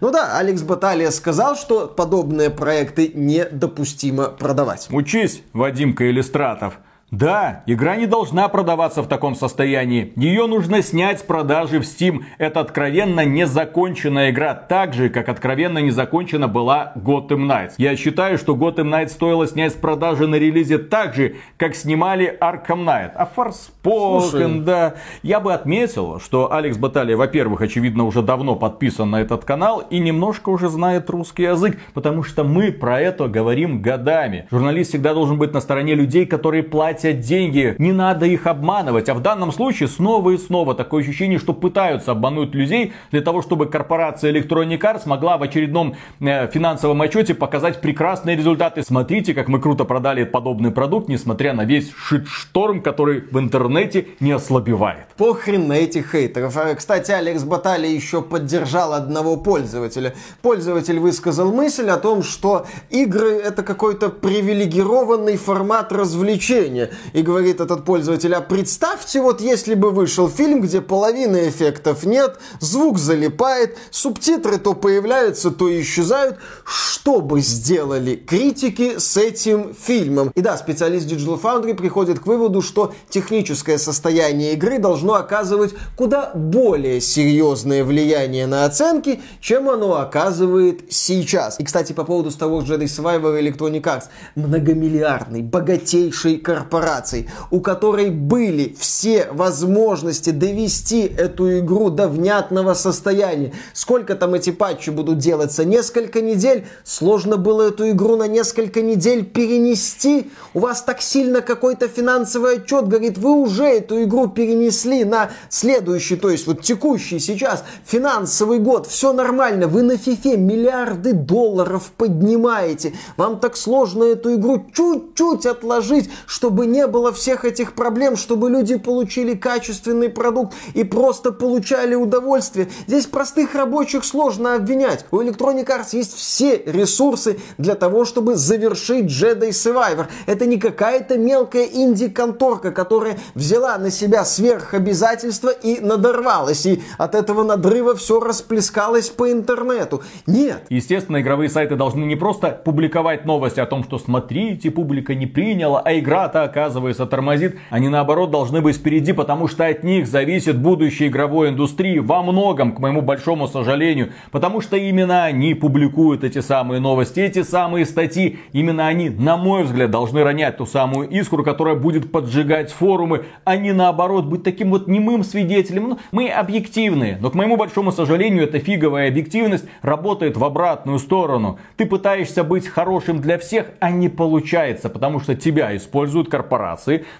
Ну 0.00 0.10
да, 0.10 0.38
Алекс 0.38 0.62
Баталия 0.62 1.10
сказал, 1.10 1.56
что 1.56 1.86
подобные 1.86 2.50
проекты 2.50 3.10
недопустимо 3.14 4.26
продавать. 4.26 4.88
Учись, 4.90 5.42
Вадимка 5.52 6.10
Иллюстратов. 6.10 6.78
Да, 7.12 7.62
игра 7.66 7.96
не 7.96 8.06
должна 8.06 8.48
продаваться 8.48 9.02
в 9.02 9.06
таком 9.06 9.34
состоянии. 9.34 10.14
Ее 10.16 10.46
нужно 10.46 10.80
снять 10.82 11.20
с 11.20 11.22
продажи 11.22 11.78
в 11.78 11.82
Steam. 11.82 12.22
Это 12.38 12.60
откровенно 12.60 13.22
незаконченная 13.26 14.30
игра, 14.30 14.54
так 14.54 14.94
же, 14.94 15.10
как 15.10 15.28
откровенно 15.28 15.76
незакончена 15.76 16.48
была 16.48 16.94
Gotham 16.96 17.46
Knights. 17.46 17.74
Я 17.76 17.96
считаю, 17.96 18.38
что 18.38 18.54
Gotham 18.54 18.88
Knights 18.88 19.10
стоило 19.10 19.46
снять 19.46 19.72
с 19.72 19.74
продажи 19.74 20.26
на 20.26 20.36
релизе 20.36 20.78
так 20.78 21.12
же, 21.12 21.36
как 21.58 21.74
снимали 21.74 22.34
Arkham 22.40 22.82
Knight. 22.86 23.10
А 23.14 23.28
Forspoken, 23.36 24.62
да. 24.62 24.94
Я 25.22 25.40
бы 25.40 25.52
отметил, 25.52 26.18
что 26.18 26.50
Алекс 26.50 26.78
Баталия, 26.78 27.18
во-первых, 27.18 27.60
очевидно, 27.60 28.04
уже 28.04 28.22
давно 28.22 28.56
подписан 28.56 29.10
на 29.10 29.20
этот 29.20 29.44
канал 29.44 29.84
и 29.90 29.98
немножко 29.98 30.48
уже 30.48 30.70
знает 30.70 31.10
русский 31.10 31.42
язык, 31.42 31.78
потому 31.92 32.22
что 32.22 32.42
мы 32.42 32.72
про 32.72 32.98
это 32.98 33.28
говорим 33.28 33.82
годами. 33.82 34.46
Журналист 34.50 34.92
всегда 34.92 35.12
должен 35.12 35.36
быть 35.36 35.52
на 35.52 35.60
стороне 35.60 35.94
людей, 35.94 36.24
которые 36.24 36.62
платят 36.62 37.01
платят 37.02 37.20
деньги, 37.20 37.74
не 37.78 37.92
надо 37.92 38.26
их 38.26 38.46
обманывать. 38.46 39.08
А 39.08 39.14
в 39.14 39.20
данном 39.20 39.52
случае 39.52 39.88
снова 39.88 40.30
и 40.30 40.38
снова 40.38 40.74
такое 40.74 41.02
ощущение, 41.02 41.38
что 41.38 41.52
пытаются 41.52 42.12
обмануть 42.12 42.54
людей 42.54 42.92
для 43.10 43.20
того, 43.20 43.42
чтобы 43.42 43.66
корпорация 43.66 44.32
Electronic 44.32 44.78
Arts 44.78 45.02
смогла 45.02 45.36
в 45.36 45.42
очередном 45.42 45.96
э, 46.20 46.48
финансовом 46.48 47.02
отчете 47.02 47.34
показать 47.34 47.80
прекрасные 47.80 48.36
результаты. 48.36 48.82
Смотрите, 48.82 49.34
как 49.34 49.48
мы 49.48 49.60
круто 49.60 49.84
продали 49.84 50.24
подобный 50.24 50.70
продукт, 50.70 51.08
несмотря 51.08 51.54
на 51.54 51.64
весь 51.64 51.90
шит-шторм, 51.90 52.82
который 52.82 53.20
в 53.20 53.38
интернете 53.38 54.06
не 54.20 54.32
ослабевает. 54.32 55.06
Похрен 55.16 55.66
на 55.68 55.74
этих 55.74 56.12
хейтеров. 56.12 56.56
А, 56.56 56.74
кстати, 56.74 57.10
Алекс 57.10 57.42
Батали 57.42 57.88
еще 57.88 58.22
поддержал 58.22 58.92
одного 58.92 59.36
пользователя. 59.36 60.14
Пользователь 60.40 60.98
высказал 60.98 61.52
мысль 61.52 61.88
о 61.88 61.96
том, 61.96 62.22
что 62.22 62.66
игры 62.90 63.32
это 63.32 63.62
какой-то 63.62 64.08
привилегированный 64.08 65.36
формат 65.36 65.92
развлечения. 65.92 66.91
И 67.12 67.22
говорит 67.22 67.60
этот 67.60 67.84
пользователь, 67.84 68.34
а 68.34 68.40
представьте, 68.40 69.20
вот 69.20 69.40
если 69.40 69.74
бы 69.74 69.90
вышел 69.90 70.28
фильм, 70.28 70.60
где 70.60 70.80
половины 70.80 71.48
эффектов 71.48 72.04
нет, 72.04 72.38
звук 72.60 72.98
залипает, 72.98 73.78
субтитры 73.90 74.58
то 74.58 74.74
появляются, 74.74 75.50
то 75.50 75.68
исчезают, 75.80 76.38
что 76.64 77.20
бы 77.20 77.40
сделали 77.40 78.16
критики 78.16 78.98
с 78.98 79.16
этим 79.16 79.74
фильмом? 79.74 80.32
И 80.34 80.40
да, 80.40 80.56
специалист 80.56 81.06
Digital 81.06 81.40
Foundry 81.40 81.74
приходит 81.74 82.20
к 82.20 82.26
выводу, 82.26 82.62
что 82.62 82.94
техническое 83.08 83.78
состояние 83.78 84.54
игры 84.54 84.78
должно 84.78 85.14
оказывать 85.14 85.74
куда 85.96 86.30
более 86.34 87.00
серьезное 87.00 87.84
влияние 87.84 88.46
на 88.46 88.64
оценки, 88.64 89.20
чем 89.40 89.68
оно 89.68 89.96
оказывает 89.96 90.92
сейчас. 90.92 91.58
И, 91.60 91.64
кстати, 91.64 91.92
по 91.92 92.04
поводу 92.04 92.30
Star 92.30 92.50
Wars 92.50 92.66
Jedi 92.66 92.84
Survivor 92.84 93.40
Electronic 93.40 93.82
Arts. 93.82 94.04
Многомиллиардный, 94.34 95.42
богатейший 95.42 96.36
корпорации 96.36 96.81
корпорацией, 96.82 97.28
у 97.50 97.60
которой 97.60 98.10
были 98.10 98.74
все 98.78 99.28
возможности 99.32 100.30
довести 100.30 101.02
эту 101.02 101.58
игру 101.60 101.90
до 101.90 102.08
внятного 102.08 102.74
состояния. 102.74 103.52
Сколько 103.72 104.14
там 104.14 104.34
эти 104.34 104.50
патчи 104.50 104.90
будут 104.90 105.18
делаться? 105.18 105.64
Несколько 105.64 106.20
недель? 106.20 106.66
Сложно 106.84 107.36
было 107.36 107.68
эту 107.68 107.90
игру 107.90 108.16
на 108.16 108.26
несколько 108.26 108.82
недель 108.82 109.24
перенести? 109.24 110.30
У 110.54 110.60
вас 110.60 110.82
так 110.82 111.00
сильно 111.00 111.40
какой-то 111.40 111.88
финансовый 111.88 112.56
отчет 112.56 112.88
говорит, 112.88 113.18
вы 113.18 113.30
уже 113.30 113.64
эту 113.64 114.02
игру 114.02 114.28
перенесли 114.28 115.04
на 115.04 115.30
следующий, 115.48 116.16
то 116.16 116.30
есть 116.30 116.46
вот 116.46 116.62
текущий 116.62 117.18
сейчас 117.18 117.64
финансовый 117.84 118.58
год, 118.58 118.86
все 118.86 119.12
нормально, 119.12 119.68
вы 119.68 119.82
на 119.82 119.96
фифе 119.96 120.36
миллиарды 120.36 121.12
долларов 121.12 121.92
поднимаете, 121.96 122.92
вам 123.16 123.38
так 123.38 123.56
сложно 123.56 124.04
эту 124.04 124.34
игру 124.34 124.66
чуть-чуть 124.72 125.46
отложить, 125.46 126.10
чтобы 126.26 126.66
не 126.72 126.86
было 126.86 127.12
всех 127.12 127.44
этих 127.44 127.74
проблем, 127.74 128.16
чтобы 128.16 128.50
люди 128.50 128.76
получили 128.76 129.34
качественный 129.34 130.08
продукт 130.08 130.54
и 130.74 130.82
просто 130.82 131.30
получали 131.30 131.94
удовольствие. 131.94 132.68
Здесь 132.86 133.06
простых 133.06 133.54
рабочих 133.54 134.04
сложно 134.04 134.54
обвинять. 134.54 135.04
У 135.10 135.20
Electronic 135.20 135.66
Arts 135.66 135.90
есть 135.92 136.14
все 136.16 136.62
ресурсы 136.64 137.38
для 137.58 137.74
того, 137.74 138.04
чтобы 138.04 138.36
завершить 138.36 139.04
Jedi 139.04 139.50
Survivor. 139.50 140.06
Это 140.26 140.46
не 140.46 140.58
какая-то 140.58 141.18
мелкая 141.18 141.66
инди-конторка, 141.66 142.72
которая 142.72 143.18
взяла 143.34 143.76
на 143.76 143.90
себя 143.90 144.24
сверхобязательства 144.24 145.50
и 145.50 145.80
надорвалась. 145.80 146.64
И 146.64 146.82
от 146.96 147.14
этого 147.14 147.44
надрыва 147.44 147.94
все 147.94 148.18
расплескалось 148.18 149.10
по 149.10 149.30
интернету. 149.30 150.02
Нет. 150.26 150.64
Естественно, 150.70 151.20
игровые 151.20 151.50
сайты 151.50 151.76
должны 151.76 152.04
не 152.04 152.16
просто 152.16 152.50
публиковать 152.64 153.26
новости 153.26 153.60
о 153.60 153.66
том, 153.66 153.84
что 153.84 153.98
смотрите, 153.98 154.70
публика 154.70 155.14
не 155.14 155.26
приняла, 155.26 155.82
а 155.84 155.92
игра-то, 155.98 156.48
оказывается, 156.52 157.06
тормозит. 157.06 157.56
Они, 157.70 157.88
наоборот, 157.88 158.30
должны 158.30 158.60
быть 158.60 158.76
впереди, 158.76 159.12
потому 159.12 159.48
что 159.48 159.66
от 159.66 159.82
них 159.82 160.06
зависит 160.06 160.58
будущее 160.58 161.08
игровой 161.08 161.48
индустрии 161.48 161.98
во 161.98 162.22
многом, 162.22 162.72
к 162.72 162.78
моему 162.78 163.00
большому 163.00 163.48
сожалению. 163.48 164.12
Потому 164.30 164.60
что 164.60 164.76
именно 164.76 165.24
они 165.24 165.54
публикуют 165.54 166.24
эти 166.24 166.40
самые 166.40 166.80
новости, 166.80 167.20
эти 167.20 167.42
самые 167.42 167.86
статьи. 167.86 168.38
Именно 168.52 168.86
они, 168.86 169.08
на 169.08 169.36
мой 169.36 169.64
взгляд, 169.64 169.90
должны 169.90 170.22
ронять 170.22 170.58
ту 170.58 170.66
самую 170.66 171.08
искру, 171.08 171.42
которая 171.42 171.74
будет 171.74 172.12
поджигать 172.12 172.70
форумы, 172.70 173.24
а 173.44 173.56
не 173.56 173.72
наоборот 173.72 174.26
быть 174.26 174.42
таким 174.42 174.70
вот 174.70 174.86
немым 174.88 175.24
свидетелем. 175.24 175.88
Ну, 175.88 175.98
мы 176.12 176.28
объективные, 176.28 177.16
но 177.20 177.30
к 177.30 177.34
моему 177.34 177.56
большому 177.56 177.92
сожалению, 177.92 178.44
эта 178.44 178.58
фиговая 178.58 179.08
объективность 179.08 179.64
работает 179.80 180.36
в 180.36 180.44
обратную 180.44 180.98
сторону. 180.98 181.58
Ты 181.76 181.86
пытаешься 181.86 182.44
быть 182.44 182.68
хорошим 182.68 183.20
для 183.20 183.38
всех, 183.38 183.66
а 183.80 183.90
не 183.90 184.10
получается, 184.10 184.90
потому 184.90 185.20
что 185.20 185.34
тебя 185.34 185.74
используют 185.74 186.28
корпорации 186.28 186.41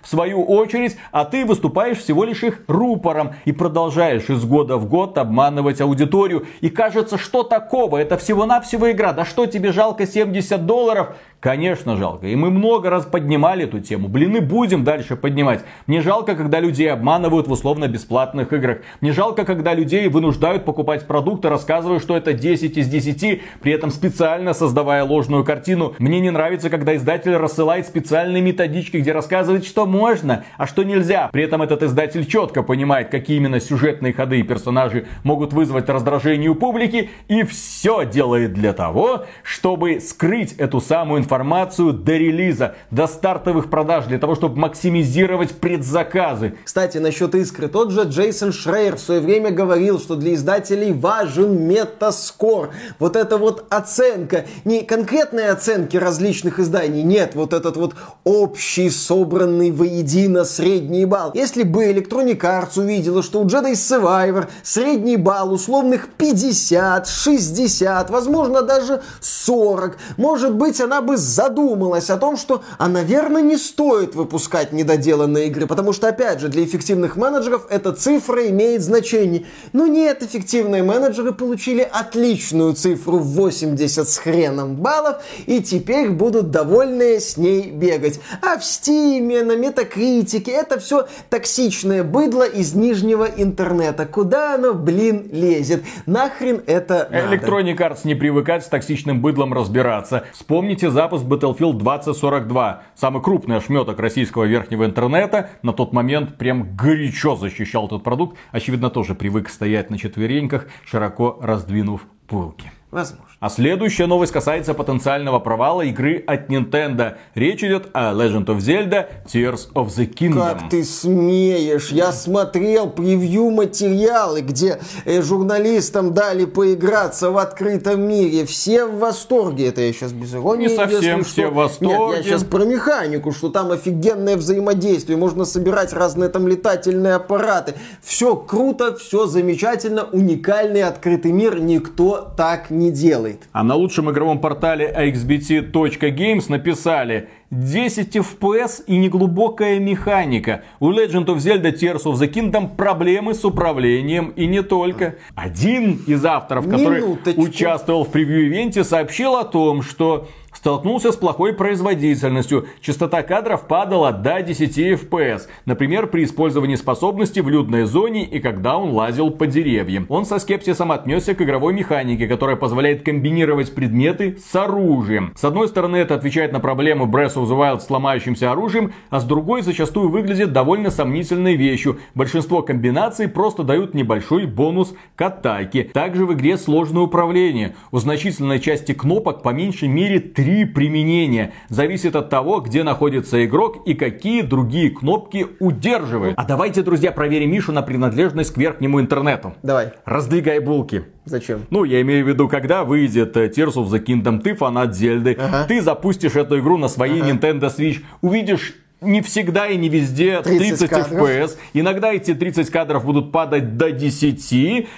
в 0.03 0.09
свою 0.09 0.43
очередь, 0.45 0.97
а 1.11 1.25
ты 1.25 1.45
выступаешь 1.45 1.99
всего 1.99 2.25
лишь 2.25 2.43
их 2.43 2.63
рупором 2.69 3.35
и 3.45 3.53
продолжаешь 3.53 4.29
из 4.29 4.45
года 4.45 4.77
в 4.77 4.89
год 4.89 5.19
обманывать 5.19 5.81
аудиторию. 5.81 6.47
И 6.61 6.69
кажется, 6.69 7.19
что 7.19 7.43
такого? 7.43 7.99
Это 7.99 8.17
всего-навсего 8.19 8.91
игра. 8.91 9.13
Да 9.13 9.25
что 9.25 9.47
тебе 9.47 9.73
жалко 9.73 10.07
70 10.07 10.67
долларов? 10.67 11.17
Конечно, 11.43 11.97
жалко. 11.97 12.29
И 12.29 12.37
мы 12.37 12.51
много 12.51 12.89
раз 12.89 13.05
поднимали 13.05 13.65
эту 13.65 13.81
тему. 13.81 14.07
Блин, 14.07 14.37
и 14.37 14.39
будем 14.39 14.85
дальше 14.85 15.17
поднимать. 15.17 15.65
Мне 15.89 16.01
жалко, 16.01 16.37
когда 16.37 16.61
людей 16.61 16.89
обманывают 16.89 17.49
в 17.49 17.51
условно-бесплатных 17.51 18.53
играх. 18.53 18.83
Мне 19.01 19.11
жалко, 19.11 19.45
когда 19.45 19.75
людей 19.75 20.07
вынуждают 20.07 20.65
покупать 20.65 21.05
продукты, 21.09 21.49
рассказывая, 21.49 21.99
что 21.99 22.17
это 22.17 22.33
10 22.33 22.79
из 22.79 22.87
10, 22.87 23.43
при 23.61 23.73
этом 23.73 23.91
специально 23.91 24.53
создавая 24.53 25.03
ложную 25.03 25.43
картину. 25.45 25.97
Мне 25.99 26.21
не 26.21 26.31
нравится, 26.31 26.71
когда 26.71 26.95
издатель 26.95 27.35
рассылает 27.35 27.89
специальные 27.89 28.41
методички, 28.41 28.99
где 28.99 29.11
рассказывает, 29.11 29.65
что 29.65 29.85
можно, 29.85 30.45
а 30.59 30.69
что 30.69 30.85
нельзя. 30.85 31.29
При 31.33 31.43
этом 31.43 31.61
этот 31.61 31.83
издатель 31.83 32.25
четко 32.25 32.63
понимает, 32.63 33.09
какие 33.09 33.39
именно 33.39 33.59
сюжетные 33.59 34.13
ходы 34.13 34.39
и 34.39 34.45
персонажи 34.45 35.07
могут 35.25 35.53
вызвать 35.53 35.89
раздражение 35.89 36.51
у 36.51 36.55
публики, 36.55 37.11
и 37.27 37.43
все 37.43 38.05
делает 38.05 38.53
для 38.53 38.73
того, 38.73 39.25
чтобы 39.43 39.99
скрыть 39.99 40.53
эту 40.53 40.81
самую 40.81 41.19
информацию 41.19 41.32
информацию 41.33 41.95
до 41.95 42.13
релиза, 42.13 42.75
до 42.91 43.07
стартовых 43.07 43.71
продаж, 43.71 44.05
для 44.05 44.19
того, 44.19 44.35
чтобы 44.35 44.59
максимизировать 44.59 45.53
предзаказы. 45.53 46.57
Кстати, 46.63 46.99
насчет 46.99 47.35
искры. 47.35 47.69
Тот 47.69 47.91
же 47.91 48.03
Джейсон 48.03 48.53
Шрейер 48.53 48.97
в 48.97 49.01
свое 49.01 49.21
время 49.23 49.51
говорил, 49.51 49.99
что 49.99 50.17
для 50.17 50.35
издателей 50.35 50.93
важен 50.93 51.67
метаскор. 51.67 52.71
Вот 52.99 53.17
эта 53.17 53.39
вот 53.39 53.65
оценка. 53.71 54.45
Не 54.67 54.83
конкретные 54.83 55.49
оценки 55.49 55.97
различных 55.97 56.59
изданий, 56.59 57.03
нет, 57.03 57.35
вот 57.35 57.55
этот 57.55 57.79
вот 57.79 57.95
общий, 58.25 58.91
собранный 58.91 59.71
воедино 59.71 60.45
средний 60.45 61.07
балл. 61.07 61.31
Если 61.33 61.63
бы 61.63 61.85
Electronic 61.87 62.41
Arts 62.41 62.79
увидела, 62.79 63.23
что 63.23 63.41
у 63.41 63.47
Jedi 63.47 63.73
Survivor 63.73 64.49
средний 64.63 65.17
балл 65.17 65.55
условных 65.55 66.09
50, 66.11 67.09
60, 67.09 68.11
возможно 68.11 68.61
даже 68.61 69.01
40, 69.21 69.97
может 70.19 70.55
быть 70.55 70.79
она 70.79 71.01
бы 71.01 71.22
задумалась 71.23 72.11
о 72.11 72.17
том, 72.17 72.37
что, 72.37 72.63
а, 72.79 72.89
наверное, 72.89 73.43
не 73.43 73.57
стоит 73.57 74.15
выпускать 74.15 74.73
недоделанные 74.73 75.49
игры, 75.49 75.67
потому 75.67 75.93
что, 75.93 76.09
опять 76.09 76.41
же, 76.41 76.49
для 76.49 76.65
эффективных 76.65 77.17
менеджеров 77.17 77.67
эта 77.71 77.93
цифра 77.93 78.49
имеет 78.49 78.83
значение. 78.83 79.47
Но 79.73 79.87
нет, 79.87 80.23
эффективные 80.23 80.83
менеджеры 80.83 81.33
получили 81.33 81.87
отличную 81.91 82.75
цифру 82.75 83.19
в 83.19 83.35
80 83.35 84.09
с 84.09 84.19
хреном 84.19 84.77
баллов, 84.77 85.23
и 85.47 85.63
теперь 85.63 86.11
будут 86.11 86.51
довольны 86.51 87.21
с 87.21 87.37
ней 87.37 87.71
бегать. 87.71 88.21
А 88.43 88.59
в 88.59 88.65
Стиме, 88.65 89.43
на 89.43 89.57
Метакритике, 89.57 90.53
это 90.53 90.79
все 90.79 91.07
токсичное 91.31 92.05
быдло 92.05 92.45
из 92.45 92.75
нижнего 92.75 93.25
интернета. 93.25 94.07
Куда 94.07 94.55
оно, 94.55 94.75
блин, 94.75 95.29
лезет? 95.33 95.85
Нахрен 96.07 96.63
это 96.67 97.09
надо? 97.11 97.35
Electronic 97.35 97.77
Arts 97.77 98.01
не 98.05 98.15
привыкать 98.15 98.65
с 98.65 98.69
токсичным 98.69 99.21
быдлом 99.21 99.53
разбираться. 99.53 100.25
Вспомните 100.33 100.91
запуск 100.91 101.12
запуск 101.13 101.27
Battlefield 101.27 101.75
2042. 101.75 102.83
Самый 102.95 103.23
крупный 103.23 103.57
ошметок 103.57 103.99
российского 103.99 104.45
верхнего 104.45 104.85
интернета 104.85 105.51
на 105.63 105.73
тот 105.73 105.93
момент 105.93 106.39
прям 106.39 106.75
горячо 106.75 107.37
защищал 107.37 107.87
этот 107.87 108.03
продукт. 108.03 108.39
Очевидно, 108.51 108.91
тоже 108.91 109.15
привык 109.15 109.49
стоять 109.49 109.91
на 109.91 109.99
четвереньках, 109.99 110.69
широко 110.85 111.39
раздвинув 111.41 112.07
пулки. 112.27 112.71
Возможно. 112.93 113.25
А 113.41 113.49
следующая 113.49 114.07
новость 114.07 114.33
касается 114.33 114.75
потенциального 114.75 115.39
провала 115.39 115.81
игры 115.81 116.23
от 116.27 116.51
Nintendo. 116.51 117.17
Речь 117.35 117.65
идет 117.65 117.89
о 117.95 118.13
Legend 118.13 118.45
of 118.45 118.59
Zelda 118.59 119.09
Tears 119.25 119.73
of 119.73 119.87
the 119.87 120.07
Kingdom. 120.07 120.35
Как 120.35 120.69
ты 120.69 120.85
смеешь? 120.85 121.89
Я 121.89 122.13
смотрел 122.13 122.91
превью 122.91 123.51
материалы, 123.51 124.43
где 124.43 124.79
э, 125.07 125.23
журналистам 125.23 126.13
дали 126.13 126.45
поиграться 126.45 127.31
в 127.31 127.39
открытом 127.39 128.07
мире. 128.07 128.45
Все 128.45 128.85
в 128.85 128.99
восторге. 128.99 129.69
Это 129.69 129.81
я 129.81 129.93
сейчас 129.95 130.13
без 130.13 130.35
иронии. 130.35 130.69
Не 130.69 130.77
совсем 130.77 131.25
все 131.25 131.49
в 131.49 131.55
восторге. 131.55 131.97
Нет, 131.97 132.17
я 132.19 132.23
сейчас 132.23 132.45
про 132.45 132.65
механику, 132.65 133.33
что 133.33 133.49
там 133.49 133.71
офигенное 133.71 134.37
взаимодействие. 134.37 135.17
Можно 135.17 135.47
собирать 135.47 135.95
разные 135.95 136.29
там 136.29 136.47
летательные 136.47 137.15
аппараты. 137.15 137.73
Все 138.03 138.37
круто, 138.37 138.95
все 138.97 139.25
замечательно, 139.25 140.05
уникальный 140.05 140.83
открытый 140.83 141.33
мир. 141.33 141.59
Никто 141.59 142.35
так 142.37 142.71
не 142.71 142.82
не 142.83 142.91
делает. 142.91 143.49
А 143.53 143.63
на 143.63 143.75
лучшем 143.75 144.11
игровом 144.11 144.41
портале 144.41 144.93
axbt.games 144.97 146.45
написали 146.49 147.29
10 147.53 148.17
FPS 148.17 148.83
и 148.87 148.97
неглубокая 148.97 149.79
механика. 149.79 150.63
У 150.81 150.91
Legend 150.91 151.27
of 151.27 151.37
Zelda 151.37 151.71
Tears 151.71 152.05
of 152.05 152.15
the 152.15 152.33
Kingdom 152.33 152.75
проблемы 152.77 153.35
с 153.35 153.45
управлением 153.45 154.33
и 154.37 154.47
не 154.47 154.63
только. 154.63 155.17
Один 155.35 156.01
из 156.07 156.25
авторов, 156.25 156.67
который 156.67 157.03
Минуточку. 157.03 157.43
участвовал 157.43 158.05
в 158.05 158.09
превью-ивенте, 158.09 158.85
сообщил 158.85 159.37
о 159.37 159.45
том, 159.45 159.83
что 159.83 160.29
столкнулся 160.55 161.13
с 161.13 161.17
плохой 161.17 161.55
производительностью. 161.55 162.67
Частота 162.81 163.23
кадров 163.23 163.67
падала 163.67 164.13
до 164.13 164.43
10 164.43 164.79
FPS. 164.79 165.43
Например, 165.65 166.07
при 166.07 166.25
использовании 166.25 166.77
способности 166.77 167.41
в 167.41 167.49
людной 167.49 167.85
зоне 167.85 168.25
и 168.25 168.41
когда 168.41 168.77
он 168.77 168.91
лазил 168.91 169.31
по 169.31 169.47
деревьям. 169.47 170.07
Он 170.09 170.25
со 170.25 170.39
скепсисом 170.39 170.93
отнесся 170.93 171.35
к 171.35 171.43
игровой 171.43 171.73
механике, 171.73 172.27
которая 172.27 172.57
позволяет 172.57 173.03
комбинировать 173.03 173.75
предметы 173.75 174.39
с 174.39 174.55
оружием. 174.55 175.33
С 175.37 175.45
одной 175.45 175.69
стороны, 175.69 175.97
это 175.97 176.15
отвечает 176.15 176.53
на 176.53 176.61
проблему 176.61 177.07
Breath 177.07 177.35
of 177.35 177.42
the 177.45 177.59
Wild 177.59 177.81
с 177.81 177.91
ломающимся 177.91 178.53
оружием, 178.53 178.93
а 179.11 179.19
с 179.19 179.25
другой 179.25 179.63
зачастую 179.63 180.11
выглядит 180.11 180.53
довольно 180.53 180.91
сомнительной 180.91 181.57
вещью. 181.57 181.99
Большинство 182.15 182.63
комбинаций 182.63 183.27
просто 183.27 183.63
дают 183.63 183.95
небольшой 183.95 184.47
бонус 184.47 184.95
к 185.17 185.23
атаке. 185.23 185.91
Также 185.93 186.27
в 186.27 186.35
игре 186.35 186.57
сложное 186.57 187.03
управление. 187.03 187.75
У 187.91 187.99
значительной 187.99 188.61
части 188.61 188.93
кнопок 188.93 189.43
по 189.43 189.49
меньшей 189.49 189.89
мере 189.89 190.21
3 190.21 190.43
три 190.43 190.65
применения. 190.65 191.53
Зависит 191.69 192.17
от 192.17 192.29
того, 192.29 192.61
где 192.61 192.83
находится 192.83 193.45
игрок 193.45 193.87
и 193.87 193.95
какие 193.95 194.43
другие 194.43 194.91
кнопки 194.91 195.47
удерживает. 195.61 196.35
А 196.37 196.45
давайте, 196.45 196.83
друзья, 196.83 197.13
проверим 197.13 197.53
Мишу 197.53 197.73
на 197.73 197.83
принадлежность 197.83 198.53
к 198.53 198.57
верхнему 198.57 199.01
интернету. 199.01 199.55
Давай. 199.63 199.93
Раздвигай 200.05 200.59
булки. 200.59 201.05
Зачем? 201.25 201.67
Ну, 201.71 201.85
я 201.85 202.01
имею 202.03 202.25
в 202.25 202.29
виду, 202.29 202.49
когда 202.49 202.85
выйдет 202.85 203.37
э, 203.37 203.49
Tears 203.49 203.75
of 203.75 203.89
the 203.89 204.05
Kingdom, 204.05 204.41
ты 204.41 204.55
фанат 204.55 204.95
Зельды, 204.95 205.37
ага. 205.39 205.65
ты 205.69 205.81
запустишь 205.81 206.35
эту 206.35 206.59
игру 206.59 206.79
на 206.79 206.89
своей 206.89 207.21
ага. 207.23 207.31
Nintendo 207.31 207.75
Switch, 207.75 208.03
увидишь 208.23 208.75
не 209.01 209.21
всегда 209.21 209.69
и 209.69 209.77
не 209.77 209.89
везде 209.89 210.41
30, 210.41 210.79
30 210.79 210.91
FPS. 210.91 211.57
Иногда 211.75 212.13
эти 212.13 212.35
30 212.35 212.71
кадров 212.71 213.05
будут 213.05 213.33
падать 213.33 213.77
до 213.77 213.91
10. 213.91 214.89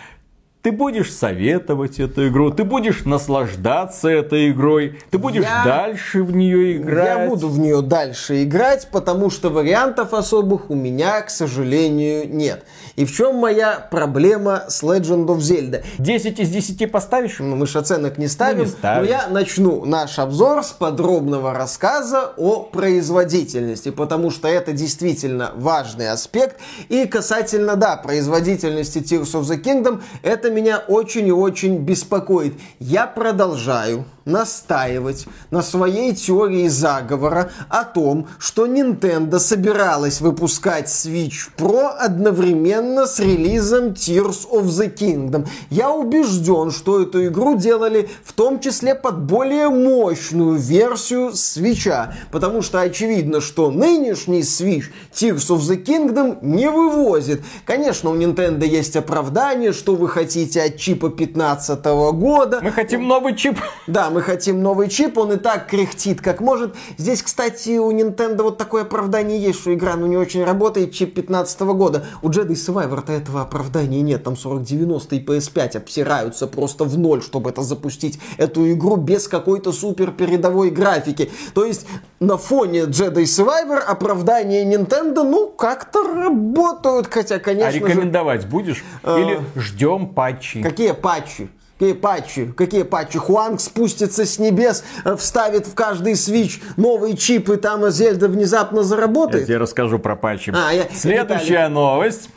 Ты 0.62 0.72
будешь 0.72 1.12
советовать 1.12 2.00
эту 2.00 2.28
игру, 2.28 2.50
ты 2.50 2.64
будешь 2.64 3.04
наслаждаться 3.04 4.08
этой 4.08 4.50
игрой, 4.50 4.98
ты 5.10 5.18
будешь 5.18 5.44
я... 5.44 5.62
дальше 5.62 6.22
в 6.22 6.34
нее 6.34 6.78
играть. 6.78 7.18
Я 7.18 7.28
буду 7.28 7.50
в 7.50 7.58
нее 7.58 7.82
дальше 7.82 8.44
играть, 8.44 8.88
потому 8.90 9.28
что 9.28 9.50
вариантов 9.50 10.14
особых 10.14 10.70
у 10.70 10.74
меня, 10.74 11.20
к 11.20 11.28
сожалению, 11.28 12.34
нет. 12.34 12.64
И 12.96 13.04
в 13.04 13.12
чем 13.12 13.36
моя 13.36 13.86
проблема 13.90 14.64
с 14.68 14.82
Legend 14.82 15.26
of 15.26 15.38
Zelda? 15.38 15.84
10 15.98 16.38
из 16.38 16.48
10 16.48 16.90
поставишь? 16.92 17.36
Ну, 17.40 17.56
мы 17.56 17.66
же 17.66 17.78
оценок 17.78 18.18
не 18.18 18.28
ставим. 18.28 18.58
Ну, 18.58 18.64
не 18.64 18.70
ставим. 18.70 19.02
Но 19.02 19.08
я 19.08 19.26
начну 19.28 19.84
наш 19.84 20.18
обзор 20.18 20.62
с 20.62 20.70
подробного 20.70 21.52
рассказа 21.54 22.32
о 22.36 22.62
производительности, 22.62 23.90
потому 23.90 24.30
что 24.30 24.46
это 24.48 24.72
действительно 24.72 25.52
важный 25.56 26.10
аспект. 26.10 26.60
И 26.88 27.06
касательно, 27.06 27.76
да, 27.76 27.96
производительности 27.96 28.98
Tears 28.98 29.32
of 29.34 29.42
the 29.42 29.60
Kingdom, 29.60 30.00
это 30.22 30.50
меня 30.50 30.78
очень 30.78 31.26
и 31.26 31.32
очень 31.32 31.78
беспокоит. 31.78 32.54
Я 32.78 33.06
продолжаю 33.06 34.04
настаивать 34.24 35.26
на 35.50 35.62
своей 35.62 36.14
теории 36.14 36.68
заговора 36.68 37.50
о 37.68 37.84
том, 37.84 38.28
что 38.38 38.66
Nintendo 38.66 39.38
собиралась 39.38 40.20
выпускать 40.20 40.86
Switch 40.86 41.50
Pro 41.56 41.88
одновременно 41.88 43.06
с 43.06 43.20
релизом 43.20 43.88
Tears 43.88 44.48
of 44.50 44.64
the 44.64 44.92
Kingdom. 44.94 45.46
Я 45.70 45.90
убежден, 45.90 46.70
что 46.70 47.02
эту 47.02 47.26
игру 47.26 47.56
делали 47.56 48.08
в 48.24 48.32
том 48.32 48.60
числе 48.60 48.94
под 48.94 49.18
более 49.20 49.68
мощную 49.68 50.54
версию 50.54 51.30
Switch, 51.30 52.14
потому 52.30 52.62
что 52.62 52.80
очевидно, 52.80 53.40
что 53.40 53.70
нынешний 53.70 54.40
Switch 54.40 54.84
Tears 55.12 55.48
of 55.50 55.58
the 55.58 55.82
Kingdom 55.82 56.38
не 56.40 56.70
вывозит. 56.70 57.42
Конечно, 57.64 58.10
у 58.10 58.16
Nintendo 58.16 58.64
есть 58.66 58.96
оправдание, 58.96 59.72
что 59.72 59.96
вы 59.96 60.08
хотите 60.08 60.62
от 60.62 60.76
чипа 60.78 61.10
15 61.10 61.84
года. 62.14 62.60
Мы 62.62 62.72
хотим 62.72 63.06
новый 63.06 63.36
чип. 63.36 63.58
Да, 63.86 64.10
мы 64.14 64.22
хотим 64.22 64.62
новый 64.62 64.88
чип, 64.88 65.18
он 65.18 65.32
и 65.32 65.36
так 65.36 65.66
кряхтит 65.66 66.20
как 66.20 66.40
может. 66.40 66.74
Здесь, 66.96 67.22
кстати, 67.22 67.78
у 67.78 67.90
Nintendo 67.90 68.44
вот 68.44 68.58
такое 68.58 68.82
оправдание 68.82 69.42
есть, 69.42 69.60
что 69.60 69.74
игра 69.74 69.96
ну 69.96 70.06
не 70.06 70.16
очень 70.16 70.44
работает, 70.44 70.92
чип 70.92 71.14
15 71.14 71.60
года. 71.62 72.06
У 72.22 72.30
Jedi 72.30 72.52
Survivor-то 72.52 73.12
этого 73.12 73.42
оправдания 73.42 74.02
нет, 74.02 74.22
там 74.22 74.36
4090 74.36 75.16
и 75.16 75.24
PS5 75.24 75.78
обсираются 75.78 76.46
просто 76.46 76.84
в 76.84 76.96
ноль, 76.96 77.22
чтобы 77.22 77.50
это 77.50 77.62
запустить 77.62 78.20
эту 78.38 78.70
игру 78.72 78.96
без 78.96 79.26
какой-то 79.26 79.72
супер 79.72 80.12
передовой 80.12 80.70
графики. 80.70 81.30
То 81.52 81.64
есть 81.64 81.86
на 82.20 82.36
фоне 82.36 82.82
Jedi 82.82 83.24
Survivor 83.24 83.78
оправдания 83.78 84.64
Nintendo, 84.64 85.24
ну, 85.24 85.48
как-то 85.48 86.04
работают, 86.04 87.08
хотя, 87.10 87.40
конечно 87.40 87.68
А 87.68 87.72
рекомендовать 87.72 88.42
же... 88.42 88.46
будешь? 88.46 88.84
Э, 89.02 89.20
Или 89.20 89.40
ждем 89.56 90.08
патчи? 90.08 90.62
Какие 90.62 90.92
патчи? 90.92 91.48
Какие 91.78 91.94
патчи? 91.94 92.52
Какие 92.56 92.82
патчи? 92.84 93.18
Хуанг 93.18 93.60
спустится 93.60 94.24
с 94.24 94.38
небес, 94.38 94.84
э, 95.04 95.16
вставит 95.16 95.66
в 95.66 95.74
каждый 95.74 96.14
свич 96.14 96.60
новый 96.76 97.16
чип, 97.16 97.50
и 97.50 97.56
там 97.56 97.90
Зельда 97.90 98.28
внезапно 98.28 98.84
заработает? 98.84 99.42
Я 99.42 99.46
тебе 99.46 99.56
расскажу 99.58 99.98
про 99.98 100.14
патчи. 100.14 100.52
А, 100.54 100.72
я... 100.72 100.84
Следующая 100.94 101.44
Виталий. 101.44 101.74
новость. 101.74 102.30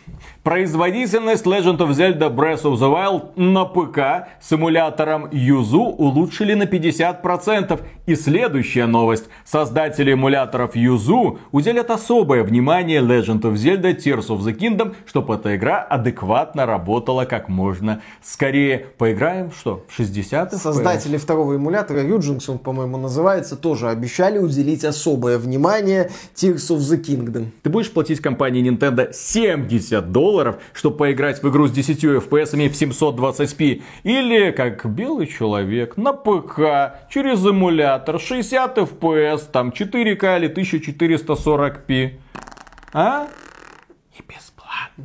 Производительность 0.48 1.46
Legend 1.46 1.78
of 1.80 1.90
Zelda 1.90 2.34
Breath 2.34 2.62
of 2.64 2.76
the 2.76 2.90
Wild 2.90 3.32
на 3.36 3.66
ПК 3.66 4.30
с 4.40 4.54
эмулятором 4.54 5.26
Yuzu 5.26 5.94
улучшили 5.98 6.54
на 6.54 6.64
50%. 6.64 7.82
И 8.06 8.16
следующая 8.16 8.86
новость. 8.86 9.26
Создатели 9.44 10.14
эмуляторов 10.14 10.78
Yuzu 10.78 11.40
уделят 11.52 11.92
особое 11.92 12.46
внимание 12.46 13.02
Legend 13.02 13.42
of 13.42 13.56
Zelda 13.56 13.94
Tears 13.94 14.28
of 14.30 14.40
the 14.40 14.58
Kingdom, 14.58 14.96
чтобы 15.06 15.36
эта 15.36 15.58
игра 15.58 15.82
адекватно 15.82 16.66
работала 16.66 17.26
как 17.26 17.50
можно 17.50 18.02
скорее. 18.24 18.86
Поиграем 18.98 19.52
что, 19.52 19.84
в 19.90 19.94
60 19.94 20.54
FPS? 20.54 20.58
Создатели 20.58 21.18
второго 21.18 21.56
эмулятора, 21.56 22.02
Юджинс 22.02 22.48
он, 22.48 22.60
по-моему, 22.60 22.96
называется, 22.96 23.58
тоже 23.58 23.90
обещали 23.90 24.38
уделить 24.38 24.86
особое 24.86 25.38
внимание 25.40 26.10
Tears 26.36 26.70
of 26.70 26.78
the 26.78 27.04
Kingdom. 27.04 27.48
Ты 27.64 27.70
будешь 27.70 27.92
платить 27.92 28.22
компании 28.22 28.66
Nintendo 28.66 29.12
70 29.12 30.14
долларов 30.14 30.37
долларов, 30.38 30.58
чтобы 30.74 30.98
поиграть 30.98 31.42
в 31.42 31.50
игру 31.50 31.68
с 31.68 31.72
10 31.72 32.04
FPS 32.04 32.70
в 32.70 32.82
720p. 32.82 33.82
Или, 34.04 34.52
как 34.52 34.86
белый 34.86 35.28
человек, 35.28 35.98
на 35.98 36.14
ПК, 36.14 37.10
через 37.10 37.46
эмулятор, 37.46 38.20
60 38.20 38.78
FPS, 38.78 39.42
там 39.52 39.70
4К 39.70 40.38
или 40.38 40.54
1440p. 40.54 42.14
А? 42.94 43.28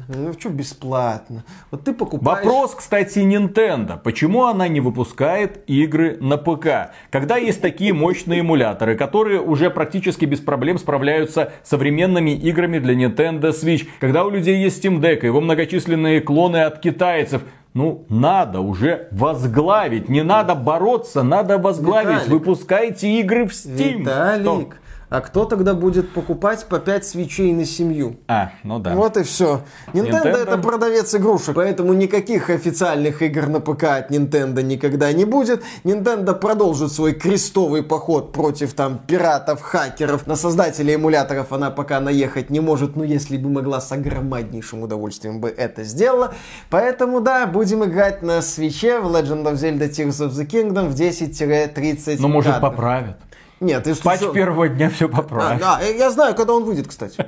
Ну 0.08 0.32
что 0.32 0.48
бесплатно? 0.48 1.44
Вот 1.70 1.84
ты 1.84 1.92
покупаешь... 1.92 2.44
Вопрос, 2.44 2.74
кстати, 2.74 3.18
Nintendo. 3.18 3.98
Почему 4.02 4.44
она 4.44 4.68
не 4.68 4.80
выпускает 4.80 5.62
игры 5.66 6.16
на 6.20 6.38
ПК? 6.38 6.92
Когда 7.10 7.36
есть 7.36 7.60
такие 7.60 7.92
мощные 7.92 8.40
эмуляторы, 8.40 8.96
которые 8.96 9.40
уже 9.40 9.70
практически 9.70 10.24
без 10.24 10.40
проблем 10.40 10.78
справляются 10.78 11.52
с 11.62 11.68
современными 11.68 12.30
играми 12.30 12.78
для 12.78 12.94
Nintendo 12.94 13.50
Switch. 13.50 13.86
Когда 14.00 14.24
у 14.24 14.30
людей 14.30 14.62
есть 14.62 14.84
Steam 14.84 15.00
Deck, 15.00 15.24
его 15.24 15.40
многочисленные 15.40 16.20
клоны 16.20 16.62
от 16.62 16.80
китайцев. 16.80 17.42
Ну, 17.74 18.04
надо 18.10 18.60
уже 18.60 19.08
возглавить. 19.12 20.10
Не 20.10 20.22
надо 20.22 20.54
бороться, 20.54 21.22
надо 21.22 21.56
возглавить. 21.56 22.24
Виталик, 22.24 22.28
Выпускайте 22.28 23.20
игры 23.20 23.46
в 23.46 23.52
Steam. 23.52 24.00
Виталик, 24.00 24.42
Что? 24.42 24.74
А 25.12 25.20
кто 25.20 25.44
тогда 25.44 25.74
будет 25.74 26.14
покупать 26.14 26.64
по 26.64 26.78
5 26.78 27.04
свечей 27.04 27.52
на 27.52 27.66
семью? 27.66 28.16
А, 28.28 28.52
ну 28.62 28.78
да. 28.78 28.94
Вот 28.94 29.18
и 29.18 29.24
все. 29.24 29.60
Nintendo, 29.92 30.22
Nintendo 30.22 30.36
это 30.38 30.56
продавец 30.56 31.14
игрушек, 31.14 31.54
поэтому 31.54 31.92
никаких 31.92 32.48
официальных 32.48 33.20
игр 33.20 33.46
на 33.48 33.60
ПК 33.60 33.84
от 33.84 34.10
Nintendo 34.10 34.62
никогда 34.62 35.12
не 35.12 35.26
будет. 35.26 35.62
Nintendo 35.84 36.34
продолжит 36.34 36.92
свой 36.92 37.12
крестовый 37.12 37.82
поход 37.82 38.32
против 38.32 38.72
там 38.72 39.00
пиратов, 39.06 39.60
хакеров. 39.60 40.26
На 40.26 40.34
создателей 40.34 40.94
эмуляторов 40.94 41.52
она 41.52 41.70
пока 41.70 42.00
наехать 42.00 42.48
не 42.48 42.60
может, 42.60 42.96
но 42.96 43.04
если 43.04 43.36
бы 43.36 43.50
могла 43.50 43.82
с 43.82 43.92
огромнейшим 43.92 44.82
удовольствием 44.82 45.42
бы 45.42 45.50
это 45.50 45.84
сделала. 45.84 46.32
Поэтому 46.70 47.20
да, 47.20 47.46
будем 47.46 47.84
играть 47.84 48.22
на 48.22 48.40
свече 48.40 48.98
в 49.00 49.14
Legend 49.14 49.44
of 49.44 49.54
Zelda 49.56 49.90
Tears 49.90 50.26
of 50.26 50.30
the 50.30 50.46
Kingdom 50.46 50.88
в 50.88 50.94
10-30 50.94 52.16
Ну, 52.18 52.28
может, 52.28 52.62
поправят. 52.62 53.18
Нет, 53.62 53.86
если 53.86 54.02
Патч 54.02 54.20
что... 54.20 54.32
первого 54.32 54.68
дня 54.68 54.90
все 54.90 55.08
поправит. 55.08 55.62
А, 55.62 55.78
да, 55.78 55.86
я 55.86 56.10
знаю, 56.10 56.34
когда 56.34 56.52
он 56.54 56.64
выйдет, 56.64 56.88
кстати 56.88 57.24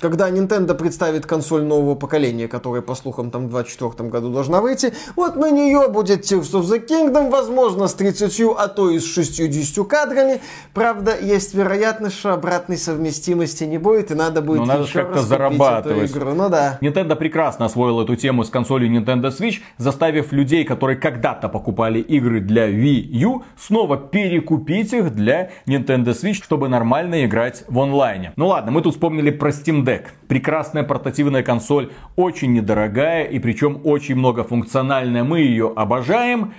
когда 0.00 0.30
Nintendo 0.30 0.74
представит 0.74 1.26
консоль 1.26 1.62
нового 1.64 1.94
поколения, 1.94 2.48
которая, 2.48 2.82
по 2.82 2.94
слухам, 2.94 3.30
там 3.30 3.46
в 3.46 3.50
2024 3.50 4.08
году 4.08 4.32
должна 4.32 4.60
выйти, 4.60 4.92
вот 5.14 5.36
на 5.36 5.50
нее 5.50 5.88
будет 5.88 6.20
Tears 6.20 6.52
of 6.52 6.62
the 6.62 6.86
Kingdom, 6.86 7.30
возможно, 7.30 7.88
с 7.88 7.94
30, 7.94 8.40
а 8.56 8.68
то 8.68 8.90
и 8.90 8.98
с 8.98 9.04
60 9.04 9.86
кадрами. 9.86 10.40
Правда, 10.74 11.16
есть 11.18 11.54
вероятность, 11.54 12.18
что 12.18 12.32
обратной 12.32 12.76
совместимости 12.76 13.64
не 13.64 13.78
будет, 13.78 14.10
и 14.10 14.14
надо 14.14 14.42
будет 14.42 14.60
Но 14.60 14.66
надо 14.66 14.86
как-то 14.92 15.22
зарабатывать. 15.22 16.10
Эту 16.10 16.18
игру. 16.18 16.34
Ну 16.34 16.48
да. 16.48 16.78
Nintendo 16.80 17.16
прекрасно 17.16 17.66
освоил 17.66 18.00
эту 18.00 18.16
тему 18.16 18.44
с 18.44 18.50
консолью 18.50 18.90
Nintendo 18.90 19.30
Switch, 19.36 19.60
заставив 19.78 20.32
людей, 20.32 20.64
которые 20.64 20.96
когда-то 20.96 21.48
покупали 21.48 22.00
игры 22.00 22.40
для 22.40 22.68
Wii 22.68 23.08
U, 23.12 23.42
снова 23.56 23.96
перекупить 23.96 24.92
их 24.92 25.14
для 25.14 25.50
Nintendo 25.66 26.08
Switch, 26.08 26.42
чтобы 26.42 26.68
нормально 26.68 27.24
играть 27.24 27.64
в 27.68 27.78
онлайне. 27.78 28.32
Ну 28.36 28.48
ладно, 28.48 28.72
мы 28.72 28.82
тут 28.82 28.94
вспомнили 28.94 29.30
про 29.30 29.50
Steam 29.50 29.85
Deck. 29.86 30.08
Прекрасная 30.26 30.82
портативная 30.82 31.44
консоль, 31.44 31.92
очень 32.16 32.52
недорогая 32.52 33.24
и 33.24 33.38
причем 33.38 33.80
очень 33.84 34.16
многофункциональная. 34.16 35.22
Мы 35.22 35.40
ее 35.40 35.72
обожаем. 35.74 36.54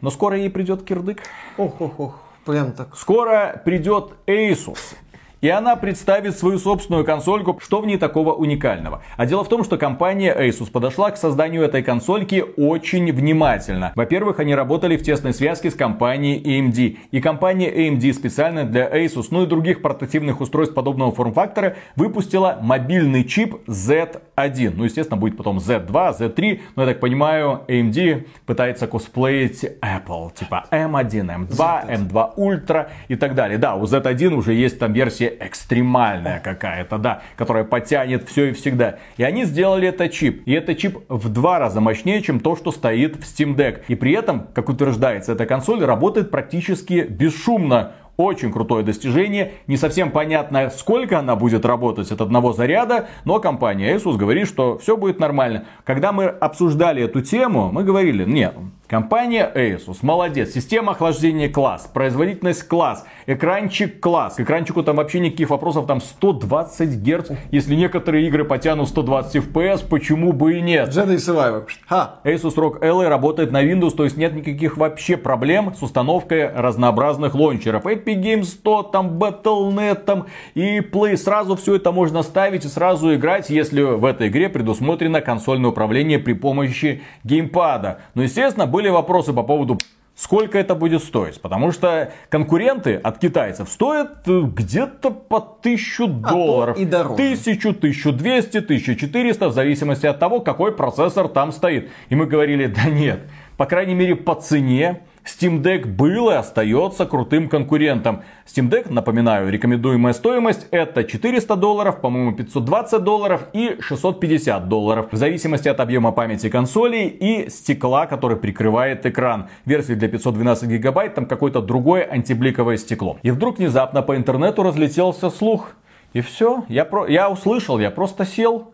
Но 0.00 0.10
скоро 0.10 0.36
ей 0.36 0.50
придет 0.50 0.82
кирдык. 0.82 1.22
Ох, 1.56 1.80
ох, 1.80 2.00
ох. 2.00 2.20
Прям 2.44 2.72
так. 2.72 2.96
Скоро 2.96 3.62
придет 3.64 4.14
Asus. 4.26 4.96
И 5.40 5.48
она 5.48 5.74
представит 5.76 6.36
свою 6.36 6.58
собственную 6.58 7.04
консольку. 7.04 7.58
Что 7.62 7.80
в 7.80 7.86
ней 7.86 7.96
такого 7.96 8.34
уникального? 8.34 9.02
А 9.16 9.24
дело 9.24 9.42
в 9.42 9.48
том, 9.48 9.64
что 9.64 9.78
компания 9.78 10.36
Asus 10.36 10.70
подошла 10.70 11.10
к 11.10 11.16
созданию 11.16 11.62
этой 11.62 11.82
консольки 11.82 12.44
очень 12.58 13.10
внимательно. 13.10 13.92
Во-первых, 13.94 14.38
они 14.38 14.54
работали 14.54 14.98
в 14.98 15.02
тесной 15.02 15.32
связке 15.32 15.70
с 15.70 15.74
компанией 15.74 16.42
AMD. 16.42 16.98
И 17.10 17.20
компания 17.20 17.70
AMD 17.70 18.12
специально 18.12 18.64
для 18.64 18.86
Asus, 18.88 19.28
ну 19.30 19.44
и 19.44 19.46
других 19.46 19.80
портативных 19.80 20.42
устройств 20.42 20.74
подобного 20.74 21.10
форм-фактора 21.12 21.76
выпустила 21.96 22.58
мобильный 22.60 23.24
чип 23.24 23.56
Z1. 23.66 24.74
Ну, 24.76 24.84
естественно, 24.84 25.16
будет 25.16 25.38
потом 25.38 25.56
Z2, 25.56 26.18
Z3. 26.18 26.60
Но, 26.76 26.82
я 26.82 26.88
так 26.88 27.00
понимаю, 27.00 27.62
AMD 27.66 28.26
пытается 28.44 28.86
косплеить 28.86 29.64
Apple. 29.64 30.34
Типа 30.34 30.66
M1, 30.70 31.48
M2, 31.48 31.88
M2 31.88 32.36
Ultra 32.36 32.88
и 33.08 33.16
так 33.16 33.34
далее. 33.34 33.56
Да, 33.56 33.76
у 33.76 33.84
Z1 33.84 34.34
уже 34.34 34.52
есть 34.52 34.78
там 34.78 34.92
версия 34.92 35.29
экстремальная 35.40 36.40
какая-то, 36.40 36.98
да, 36.98 37.22
которая 37.36 37.64
потянет 37.64 38.28
все 38.28 38.50
и 38.50 38.52
всегда. 38.52 38.96
И 39.16 39.22
они 39.22 39.44
сделали 39.44 39.88
этот 39.88 40.12
чип. 40.12 40.42
И 40.46 40.52
этот 40.52 40.78
чип 40.78 40.98
в 41.08 41.28
два 41.28 41.58
раза 41.58 41.80
мощнее, 41.80 42.22
чем 42.22 42.40
то, 42.40 42.56
что 42.56 42.72
стоит 42.72 43.16
в 43.16 43.20
Steam 43.20 43.54
Deck. 43.54 43.82
И 43.88 43.94
при 43.94 44.12
этом, 44.12 44.48
как 44.54 44.68
утверждается, 44.68 45.32
эта 45.32 45.46
консоль 45.46 45.84
работает 45.84 46.30
практически 46.30 47.06
бесшумно. 47.08 47.92
Очень 48.16 48.52
крутое 48.52 48.84
достижение. 48.84 49.52
Не 49.66 49.78
совсем 49.78 50.10
понятно, 50.10 50.68
сколько 50.68 51.18
она 51.18 51.36
будет 51.36 51.64
работать 51.64 52.12
от 52.12 52.20
одного 52.20 52.52
заряда, 52.52 53.08
но 53.24 53.40
компания 53.40 53.96
Asus 53.96 54.18
говорит, 54.18 54.46
что 54.46 54.76
все 54.76 54.98
будет 54.98 55.18
нормально. 55.18 55.64
Когда 55.84 56.12
мы 56.12 56.26
обсуждали 56.26 57.02
эту 57.02 57.22
тему, 57.22 57.70
мы 57.72 57.82
говорили, 57.82 58.24
нет, 58.24 58.54
Компания 58.90 59.48
Asus, 59.54 59.98
молодец. 60.02 60.50
Система 60.52 60.90
охлаждения 60.90 61.48
класс, 61.48 61.88
производительность 61.94 62.66
класс, 62.66 63.06
экранчик 63.28 64.00
класс. 64.00 64.34
К 64.34 64.40
экранчику 64.40 64.82
там 64.82 64.96
вообще 64.96 65.20
никаких 65.20 65.50
вопросов, 65.50 65.86
там 65.86 66.00
120 66.00 67.00
Гц. 67.00 67.30
Если 67.52 67.76
некоторые 67.76 68.26
игры 68.26 68.44
потянут 68.44 68.88
120 68.88 69.44
FPS, 69.44 69.86
почему 69.88 70.32
бы 70.32 70.58
и 70.58 70.60
нет? 70.60 70.88
Jedi 70.88 71.18
Survivor. 71.18 71.66
Ха. 71.86 72.16
Asus 72.24 72.56
ROG 72.56 72.80
Ally 72.80 73.06
работает 73.06 73.52
на 73.52 73.62
Windows, 73.62 73.92
то 73.92 74.02
есть 74.02 74.16
нет 74.16 74.34
никаких 74.34 74.76
вообще 74.76 75.16
проблем 75.16 75.72
с 75.72 75.84
установкой 75.84 76.50
разнообразных 76.52 77.36
лончеров. 77.36 77.86
Epic 77.86 78.20
Games 78.20 78.46
100, 78.46 78.82
там 78.82 79.18
Battle.net, 79.22 80.02
там 80.02 80.26
и 80.54 80.80
Play. 80.80 81.16
Сразу 81.16 81.54
все 81.54 81.76
это 81.76 81.92
можно 81.92 82.24
ставить 82.24 82.64
и 82.64 82.68
сразу 82.68 83.14
играть, 83.14 83.50
если 83.50 83.82
в 83.82 84.04
этой 84.04 84.26
игре 84.26 84.48
предусмотрено 84.48 85.20
консольное 85.20 85.70
управление 85.70 86.18
при 86.18 86.32
помощи 86.32 87.02
геймпада. 87.22 88.00
Но, 88.16 88.24
естественно, 88.24 88.66
были 88.80 88.88
вопросы 88.88 89.32
по 89.34 89.42
поводу 89.42 89.78
сколько 90.16 90.58
это 90.58 90.74
будет 90.74 91.02
стоить. 91.02 91.40
Потому 91.40 91.72
что 91.72 92.12
конкуренты 92.28 92.94
от 92.94 93.18
китайцев 93.18 93.68
стоят 93.68 94.26
э, 94.26 94.40
где-то 94.42 95.10
по 95.10 95.36
1000 95.36 96.06
долларов. 96.06 96.76
А 96.76 96.80
и 96.80 96.84
дороже. 96.84 97.14
1000, 97.14 97.68
1200, 97.70 98.58
1400, 98.58 99.48
в 99.48 99.52
зависимости 99.52 100.06
от 100.06 100.18
того, 100.18 100.40
какой 100.40 100.72
процессор 100.72 101.28
там 101.28 101.52
стоит. 101.52 101.90
И 102.10 102.14
мы 102.14 102.26
говорили, 102.26 102.66
да 102.66 102.84
нет, 102.84 103.20
по 103.56 103.66
крайней 103.66 103.94
мере 103.94 104.14
по 104.16 104.34
цене 104.34 105.00
Steam 105.24 105.62
Deck 105.62 105.86
был 105.86 106.30
и 106.30 106.34
остается 106.34 107.06
крутым 107.06 107.48
конкурентом. 107.48 108.22
Steam 108.46 108.70
Deck, 108.70 108.92
напоминаю, 108.92 109.50
рекомендуемая 109.50 110.12
стоимость 110.12 110.66
это 110.70 111.04
400 111.04 111.56
долларов, 111.56 112.00
по-моему 112.00 112.32
520 112.32 113.02
долларов 113.02 113.46
и 113.52 113.76
650 113.80 114.68
долларов. 114.68 115.08
В 115.10 115.16
зависимости 115.16 115.68
от 115.68 115.80
объема 115.80 116.12
памяти 116.12 116.48
консоли 116.48 117.04
и 117.06 117.50
стекла, 117.50 118.06
который 118.06 118.36
прикрывает 118.36 119.04
экран. 119.06 119.48
Версии 119.64 119.94
для 119.94 120.08
512 120.08 120.68
гигабайт, 120.68 121.14
там 121.14 121.26
какое-то 121.26 121.60
другое 121.60 122.08
антибликовое 122.10 122.76
стекло. 122.76 123.18
И 123.22 123.30
вдруг 123.30 123.58
внезапно 123.58 124.02
по 124.02 124.16
интернету 124.16 124.62
разлетелся 124.62 125.30
слух. 125.30 125.72
И 126.12 126.22
все, 126.22 126.64
я, 126.68 126.84
про... 126.84 127.06
я 127.06 127.30
услышал, 127.30 127.78
я 127.78 127.90
просто 127.90 128.24
сел. 128.24 128.72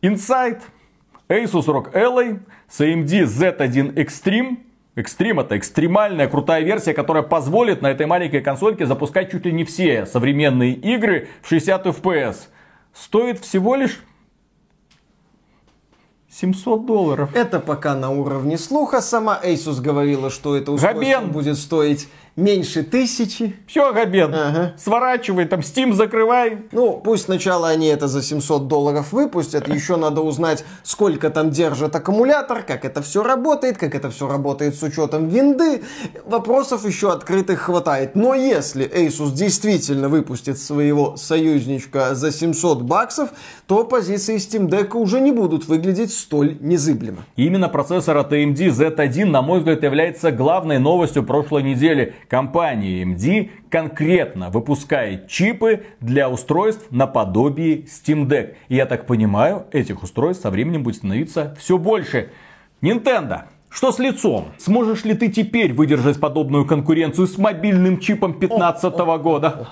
Insight. 0.00 0.60
Asus 1.28 1.66
ROG 1.66 1.92
Ally 1.94 2.40
с 2.68 2.80
AMD 2.80 3.24
Z1 3.24 3.94
Extreme 3.94 4.58
Экстрим 4.94 5.40
это 5.40 5.56
экстремальная 5.56 6.28
крутая 6.28 6.62
версия, 6.62 6.92
которая 6.92 7.22
позволит 7.22 7.80
на 7.80 7.90
этой 7.90 8.04
маленькой 8.04 8.42
консольке 8.42 8.84
запускать 8.84 9.30
чуть 9.30 9.46
ли 9.46 9.52
не 9.52 9.64
все 9.64 10.04
современные 10.04 10.72
игры 10.74 11.28
в 11.40 11.48
60 11.48 11.86
FPS. 11.86 12.48
Стоит 12.92 13.38
всего 13.38 13.74
лишь 13.74 14.00
700 16.30 16.84
долларов. 16.84 17.30
Это 17.34 17.58
пока 17.58 17.94
на 17.94 18.10
уровне 18.10 18.58
слуха. 18.58 19.00
Сама 19.00 19.40
Asus 19.42 19.80
говорила, 19.80 20.28
что 20.28 20.56
это 20.56 20.72
устройство 20.72 21.00
Габен. 21.00 21.30
будет 21.30 21.56
стоить 21.56 22.08
меньше 22.36 22.82
тысячи. 22.82 23.56
Все, 23.66 23.92
Габен, 23.92 24.34
ага. 24.34 24.74
сворачивай, 24.78 25.44
там 25.44 25.60
Steam 25.60 25.92
закрывай. 25.92 26.58
Ну, 26.72 27.00
пусть 27.02 27.24
сначала 27.24 27.68
они 27.68 27.88
это 27.88 28.08
за 28.08 28.22
700 28.22 28.68
долларов 28.68 29.12
выпустят, 29.12 29.68
еще 29.68 29.96
надо 29.96 30.22
узнать, 30.22 30.64
сколько 30.82 31.30
там 31.30 31.50
держит 31.50 31.94
аккумулятор, 31.94 32.62
как 32.62 32.84
это 32.84 33.02
все 33.02 33.22
работает, 33.22 33.76
как 33.76 33.94
это 33.94 34.10
все 34.10 34.28
работает 34.28 34.74
с 34.74 34.82
учетом 34.82 35.28
винды. 35.28 35.82
Вопросов 36.24 36.86
еще 36.86 37.12
открытых 37.12 37.60
хватает. 37.60 38.14
Но 38.14 38.34
если 38.34 38.86
Asus 38.86 39.32
действительно 39.32 40.08
выпустит 40.08 40.58
своего 40.58 41.16
союзничка 41.16 42.14
за 42.14 42.32
700 42.32 42.82
баксов, 42.82 43.30
то 43.66 43.84
позиции 43.84 44.36
Steam 44.36 44.68
Deck 44.68 44.96
уже 44.96 45.20
не 45.20 45.32
будут 45.32 45.66
выглядеть 45.66 46.12
столь 46.12 46.56
незыблемо. 46.60 47.24
Именно 47.36 47.68
процессор 47.68 48.16
от 48.16 48.32
AMD 48.32 48.56
Z1, 48.56 49.26
на 49.26 49.42
мой 49.42 49.58
взгляд, 49.58 49.82
является 49.82 50.30
главной 50.30 50.78
новостью 50.78 51.22
прошлой 51.22 51.62
недели 51.62 52.14
компания 52.32 53.02
AMD 53.02 53.50
конкретно 53.68 54.48
выпускает 54.48 55.28
чипы 55.28 55.84
для 56.00 56.30
устройств 56.30 56.86
наподобие 56.90 57.82
Steam 57.82 58.26
Deck. 58.26 58.54
И 58.68 58.76
я 58.76 58.86
так 58.86 59.06
понимаю, 59.06 59.66
этих 59.70 60.02
устройств 60.02 60.42
со 60.42 60.50
временем 60.50 60.82
будет 60.82 60.96
становиться 60.96 61.54
все 61.58 61.76
больше. 61.76 62.30
Nintendo 62.80 63.42
что 63.72 63.90
с 63.90 63.98
лицом? 63.98 64.52
Сможешь 64.58 65.04
ли 65.04 65.14
ты 65.14 65.28
теперь 65.28 65.72
выдержать 65.72 66.20
подобную 66.20 66.66
конкуренцию 66.66 67.26
с 67.26 67.38
мобильным 67.38 67.98
чипом 67.98 68.34
15 68.38 68.94
года? 69.22 69.66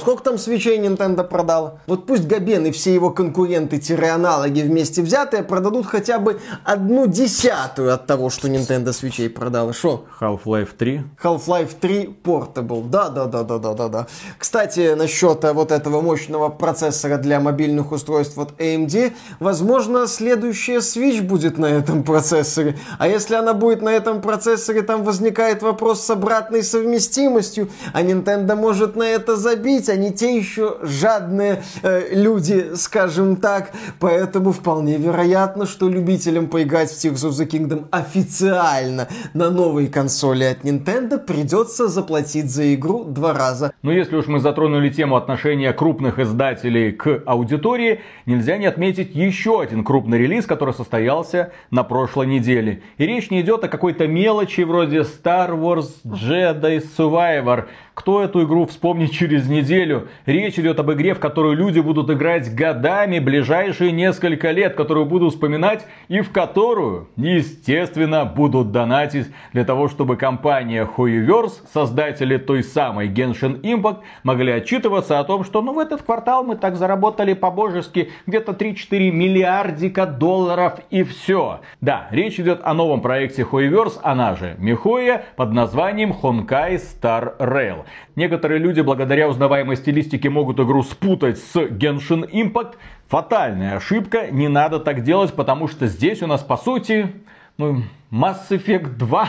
Сколько 0.00 0.22
там 0.22 0.38
свечей 0.38 0.78
Nintendo 0.78 1.24
продала? 1.24 1.80
Вот 1.86 2.06
пусть 2.06 2.26
Габен 2.26 2.66
и 2.66 2.70
все 2.70 2.92
его 2.92 3.10
конкуренты-аналоги 3.10 4.60
вместе 4.60 5.02
взятые 5.02 5.42
продадут 5.42 5.86
хотя 5.86 6.18
бы 6.18 6.40
одну 6.64 7.06
десятую 7.06 7.94
от 7.94 8.06
того, 8.06 8.28
что 8.28 8.48
Nintendo 8.48 8.92
свечей 8.92 9.30
продала. 9.30 9.72
Что? 9.72 10.04
Half-Life 10.20 10.70
3. 10.76 11.02
Half-Life 11.22 11.70
3 11.80 12.16
Portable. 12.22 12.88
Да, 12.88 13.08
да, 13.08 13.24
да, 13.24 13.42
да, 13.44 13.58
да, 13.58 13.74
да, 13.74 13.88
да. 13.88 14.06
Кстати, 14.38 14.94
насчет 14.94 15.42
вот 15.54 15.72
этого 15.72 16.02
мощного 16.02 16.50
процессора 16.50 17.16
для 17.16 17.40
мобильных 17.40 17.92
устройств 17.92 18.36
от 18.36 18.60
AMD, 18.60 19.12
возможно, 19.38 20.06
следующая 20.06 20.78
Switch 20.78 21.22
будет 21.22 21.56
на 21.56 21.66
этом 21.66 22.02
процессоре. 22.02 22.76
А 22.98 23.08
если 23.08 23.34
она 23.34 23.54
будет 23.54 23.82
на 23.82 23.90
этом 23.90 24.20
процессоре, 24.20 24.82
там 24.82 25.04
возникает 25.04 25.62
вопрос 25.62 26.04
с 26.04 26.10
обратной 26.10 26.62
совместимостью, 26.62 27.68
а 27.92 28.02
Nintendo 28.02 28.54
может 28.54 28.96
на 28.96 29.04
это 29.04 29.36
забить, 29.36 29.88
они 29.88 30.12
те 30.12 30.36
еще 30.36 30.76
жадные 30.82 31.62
э, 31.82 32.14
люди, 32.14 32.72
скажем 32.74 33.36
так. 33.36 33.72
Поэтому 33.98 34.52
вполне 34.52 34.96
вероятно, 34.96 35.66
что 35.66 35.88
любителям 35.88 36.48
поиграть 36.48 36.90
в 36.90 37.04
Tears 37.04 37.28
of 37.28 37.30
the 37.30 37.46
Kingdom 37.48 37.86
официально 37.90 39.08
на 39.34 39.50
новой 39.50 39.86
консоли 39.88 40.44
от 40.44 40.64
Nintendo 40.64 41.18
придется 41.18 41.88
заплатить 41.88 42.50
за 42.50 42.74
игру 42.74 43.04
два 43.04 43.32
раза. 43.32 43.72
Но 43.82 43.92
если 43.92 44.16
уж 44.16 44.26
мы 44.26 44.40
затронули 44.40 44.90
тему 44.90 45.16
отношения 45.16 45.72
крупных 45.72 46.18
издателей 46.18 46.92
к 46.92 47.22
аудитории, 47.26 48.00
нельзя 48.26 48.56
не 48.58 48.66
отметить 48.66 49.14
еще 49.14 49.60
один 49.60 49.84
крупный 49.84 50.18
релиз, 50.18 50.46
который 50.46 50.74
состоялся 50.74 51.52
на 51.70 51.84
прошлой 51.84 52.26
неделе. 52.26 52.79
И 52.98 53.06
речь 53.06 53.30
не 53.30 53.40
идет 53.40 53.64
о 53.64 53.68
какой-то 53.68 54.06
мелочи 54.06 54.62
вроде 54.62 54.98
Star 54.98 55.50
Wars 55.50 55.90
Jedi 56.04 56.82
Survivor, 56.96 57.68
кто 58.00 58.24
эту 58.24 58.44
игру 58.44 58.64
вспомнит 58.64 59.10
через 59.10 59.46
неделю? 59.46 60.08
Речь 60.24 60.58
идет 60.58 60.80
об 60.80 60.90
игре, 60.90 61.12
в 61.12 61.18
которую 61.18 61.54
люди 61.54 61.80
будут 61.80 62.08
играть 62.08 62.54
годами, 62.54 63.18
ближайшие 63.18 63.92
несколько 63.92 64.52
лет, 64.52 64.74
которую 64.74 65.04
будут 65.04 65.34
вспоминать 65.34 65.86
и 66.08 66.22
в 66.22 66.32
которую, 66.32 67.08
естественно, 67.16 68.24
будут 68.24 68.72
донатить 68.72 69.26
для 69.52 69.66
того, 69.66 69.88
чтобы 69.88 70.16
компания 70.16 70.88
Hoyoverse, 70.96 71.60
создатели 71.70 72.38
той 72.38 72.64
самой 72.64 73.10
Genshin 73.10 73.60
Impact, 73.60 73.98
могли 74.22 74.52
отчитываться 74.52 75.18
о 75.18 75.24
том, 75.24 75.44
что 75.44 75.60
ну 75.60 75.74
в 75.74 75.78
этот 75.78 76.00
квартал 76.00 76.42
мы 76.42 76.56
так 76.56 76.76
заработали 76.76 77.34
по-божески 77.34 78.10
где-то 78.26 78.52
3-4 78.52 79.10
миллиардика 79.10 80.06
долларов 80.06 80.78
и 80.88 81.02
все. 81.02 81.60
Да, 81.82 82.08
речь 82.12 82.40
идет 82.40 82.60
о 82.62 82.72
новом 82.72 83.02
проекте 83.02 83.42
Hoyoverse, 83.42 83.98
она 84.02 84.36
же 84.36 84.54
Михоя, 84.56 85.26
под 85.36 85.52
названием 85.52 86.12
Honkai 86.12 86.76
Star 86.76 87.36
Rail. 87.36 87.84
Некоторые 88.16 88.58
люди 88.58 88.80
благодаря 88.80 89.28
узнаваемой 89.28 89.76
стилистике 89.76 90.30
могут 90.30 90.58
игру 90.60 90.82
спутать 90.82 91.38
с 91.38 91.56
Genshin 91.56 92.30
Impact. 92.30 92.74
Фатальная 93.08 93.76
ошибка, 93.76 94.30
не 94.30 94.48
надо 94.48 94.78
так 94.80 95.02
делать, 95.02 95.32
потому 95.34 95.68
что 95.68 95.86
здесь 95.86 96.22
у 96.22 96.26
нас 96.26 96.42
по 96.42 96.56
сути 96.56 97.12
ну, 97.58 97.82
Mass 98.10 98.48
Effect 98.50 98.96
2 98.96 99.28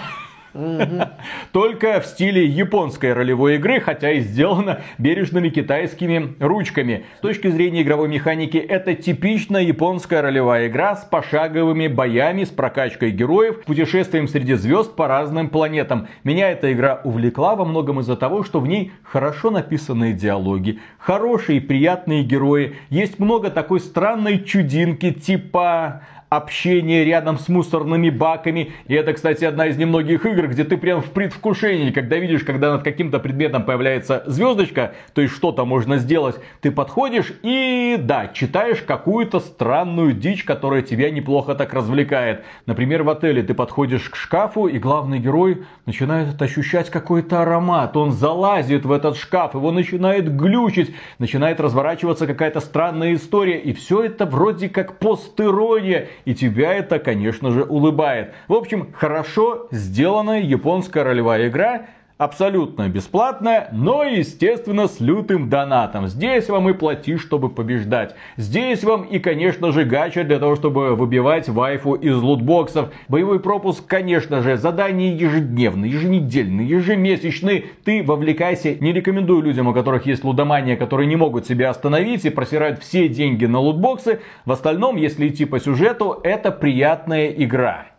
Только 1.51 2.01
в 2.01 2.05
стиле 2.05 2.45
японской 2.45 3.13
ролевой 3.13 3.55
игры, 3.55 3.79
хотя 3.79 4.11
и 4.11 4.19
сделано 4.19 4.81
бережными 4.97 5.49
китайскими 5.49 6.35
ручками. 6.39 7.05
С 7.17 7.21
точки 7.21 7.47
зрения 7.47 7.83
игровой 7.83 8.09
механики, 8.09 8.57
это 8.57 8.93
типичная 8.95 9.61
японская 9.61 10.21
ролевая 10.21 10.67
игра 10.67 10.95
с 10.95 11.05
пошаговыми 11.05 11.87
боями, 11.87 12.43
с 12.43 12.49
прокачкой 12.49 13.11
героев, 13.11 13.63
путешествием 13.63 14.27
среди 14.27 14.55
звезд 14.55 14.95
по 14.95 15.07
разным 15.07 15.49
планетам. 15.49 16.07
Меня 16.23 16.51
эта 16.51 16.71
игра 16.73 17.01
увлекла 17.03 17.55
во 17.55 17.65
многом 17.65 17.99
из-за 18.01 18.15
того, 18.17 18.43
что 18.43 18.59
в 18.59 18.67
ней 18.67 18.91
хорошо 19.03 19.51
написанные 19.51 20.13
диалоги, 20.13 20.79
хорошие 20.97 21.57
и 21.57 21.61
приятные 21.61 22.23
герои. 22.23 22.75
Есть 22.89 23.19
много 23.19 23.49
такой 23.49 23.79
странной 23.79 24.43
чудинки, 24.43 25.11
типа 25.11 26.01
общение 26.31 27.03
рядом 27.03 27.37
с 27.37 27.49
мусорными 27.49 28.09
баками. 28.09 28.71
И 28.87 28.93
это, 28.93 29.11
кстати, 29.11 29.43
одна 29.43 29.67
из 29.67 29.75
немногих 29.75 30.25
игр, 30.25 30.47
где 30.47 30.63
ты 30.63 30.77
прям 30.77 31.01
в 31.01 31.11
предвкушении, 31.11 31.91
когда 31.91 32.15
видишь, 32.15 32.45
когда 32.45 32.71
над 32.71 32.83
каким-то 32.83 33.19
предметом 33.19 33.63
появляется 33.63 34.23
звездочка, 34.25 34.93
то 35.13 35.19
есть 35.21 35.33
что-то 35.33 35.65
можно 35.65 35.97
сделать, 35.97 36.37
ты 36.61 36.71
подходишь 36.71 37.33
и, 37.43 37.97
да, 37.99 38.29
читаешь 38.29 38.81
какую-то 38.81 39.41
странную 39.41 40.13
дичь, 40.13 40.45
которая 40.45 40.83
тебя 40.83 41.11
неплохо 41.11 41.53
так 41.53 41.73
развлекает. 41.73 42.45
Например, 42.65 43.03
в 43.03 43.09
отеле 43.09 43.43
ты 43.43 43.53
подходишь 43.53 44.09
к 44.09 44.15
шкафу, 44.15 44.67
и 44.67 44.79
главный 44.79 45.19
герой 45.19 45.65
начинает 45.85 46.41
ощущать 46.41 46.89
какой-то 46.89 47.41
аромат. 47.41 47.97
Он 47.97 48.13
залазит 48.13 48.85
в 48.85 48.93
этот 48.93 49.17
шкаф, 49.17 49.53
его 49.53 49.73
начинает 49.73 50.33
глючить, 50.33 50.95
начинает 51.19 51.59
разворачиваться 51.59 52.25
какая-то 52.25 52.61
странная 52.61 53.15
история. 53.15 53.59
И 53.59 53.73
все 53.73 54.03
это 54.03 54.25
вроде 54.25 54.69
как 54.69 54.97
постерония. 54.97 56.07
И 56.25 56.33
тебя 56.33 56.73
это, 56.73 56.99
конечно 56.99 57.51
же, 57.51 57.63
улыбает. 57.63 58.33
В 58.47 58.53
общем, 58.53 58.91
хорошо 58.93 59.67
сделанная 59.71 60.41
японская 60.41 61.03
ролевая 61.03 61.47
игра 61.47 61.87
абсолютно 62.21 62.87
бесплатная, 62.87 63.69
но, 63.71 64.03
естественно, 64.03 64.87
с 64.87 64.99
лютым 64.99 65.49
донатом. 65.49 66.07
Здесь 66.07 66.49
вам 66.49 66.69
и 66.69 66.73
плати, 66.73 67.17
чтобы 67.17 67.49
побеждать. 67.49 68.13
Здесь 68.37 68.83
вам 68.83 69.05
и, 69.05 69.17
конечно 69.17 69.71
же, 69.71 69.85
гача 69.85 70.23
для 70.23 70.37
того, 70.37 70.55
чтобы 70.55 70.95
выбивать 70.95 71.49
вайфу 71.49 71.95
из 71.95 72.15
лутбоксов. 72.15 72.91
Боевой 73.07 73.39
пропуск, 73.39 73.87
конечно 73.87 74.43
же, 74.43 74.55
задания 74.55 75.15
ежедневные, 75.15 75.91
еженедельные, 75.91 76.69
ежемесячные. 76.69 77.65
Ты 77.83 78.03
вовлекайся. 78.03 78.75
Не 78.75 78.93
рекомендую 78.93 79.41
людям, 79.41 79.67
у 79.69 79.73
которых 79.73 80.05
есть 80.05 80.23
лудомания, 80.23 80.77
которые 80.77 81.07
не 81.07 81.15
могут 81.15 81.47
себя 81.47 81.71
остановить 81.71 82.23
и 82.25 82.29
просирают 82.29 82.83
все 82.83 83.09
деньги 83.09 83.47
на 83.47 83.57
лутбоксы. 83.57 84.19
В 84.45 84.51
остальном, 84.51 84.95
если 84.95 85.27
идти 85.27 85.45
по 85.45 85.59
сюжету, 85.59 86.19
это 86.23 86.51
приятная 86.51 87.29
игра. 87.29 87.90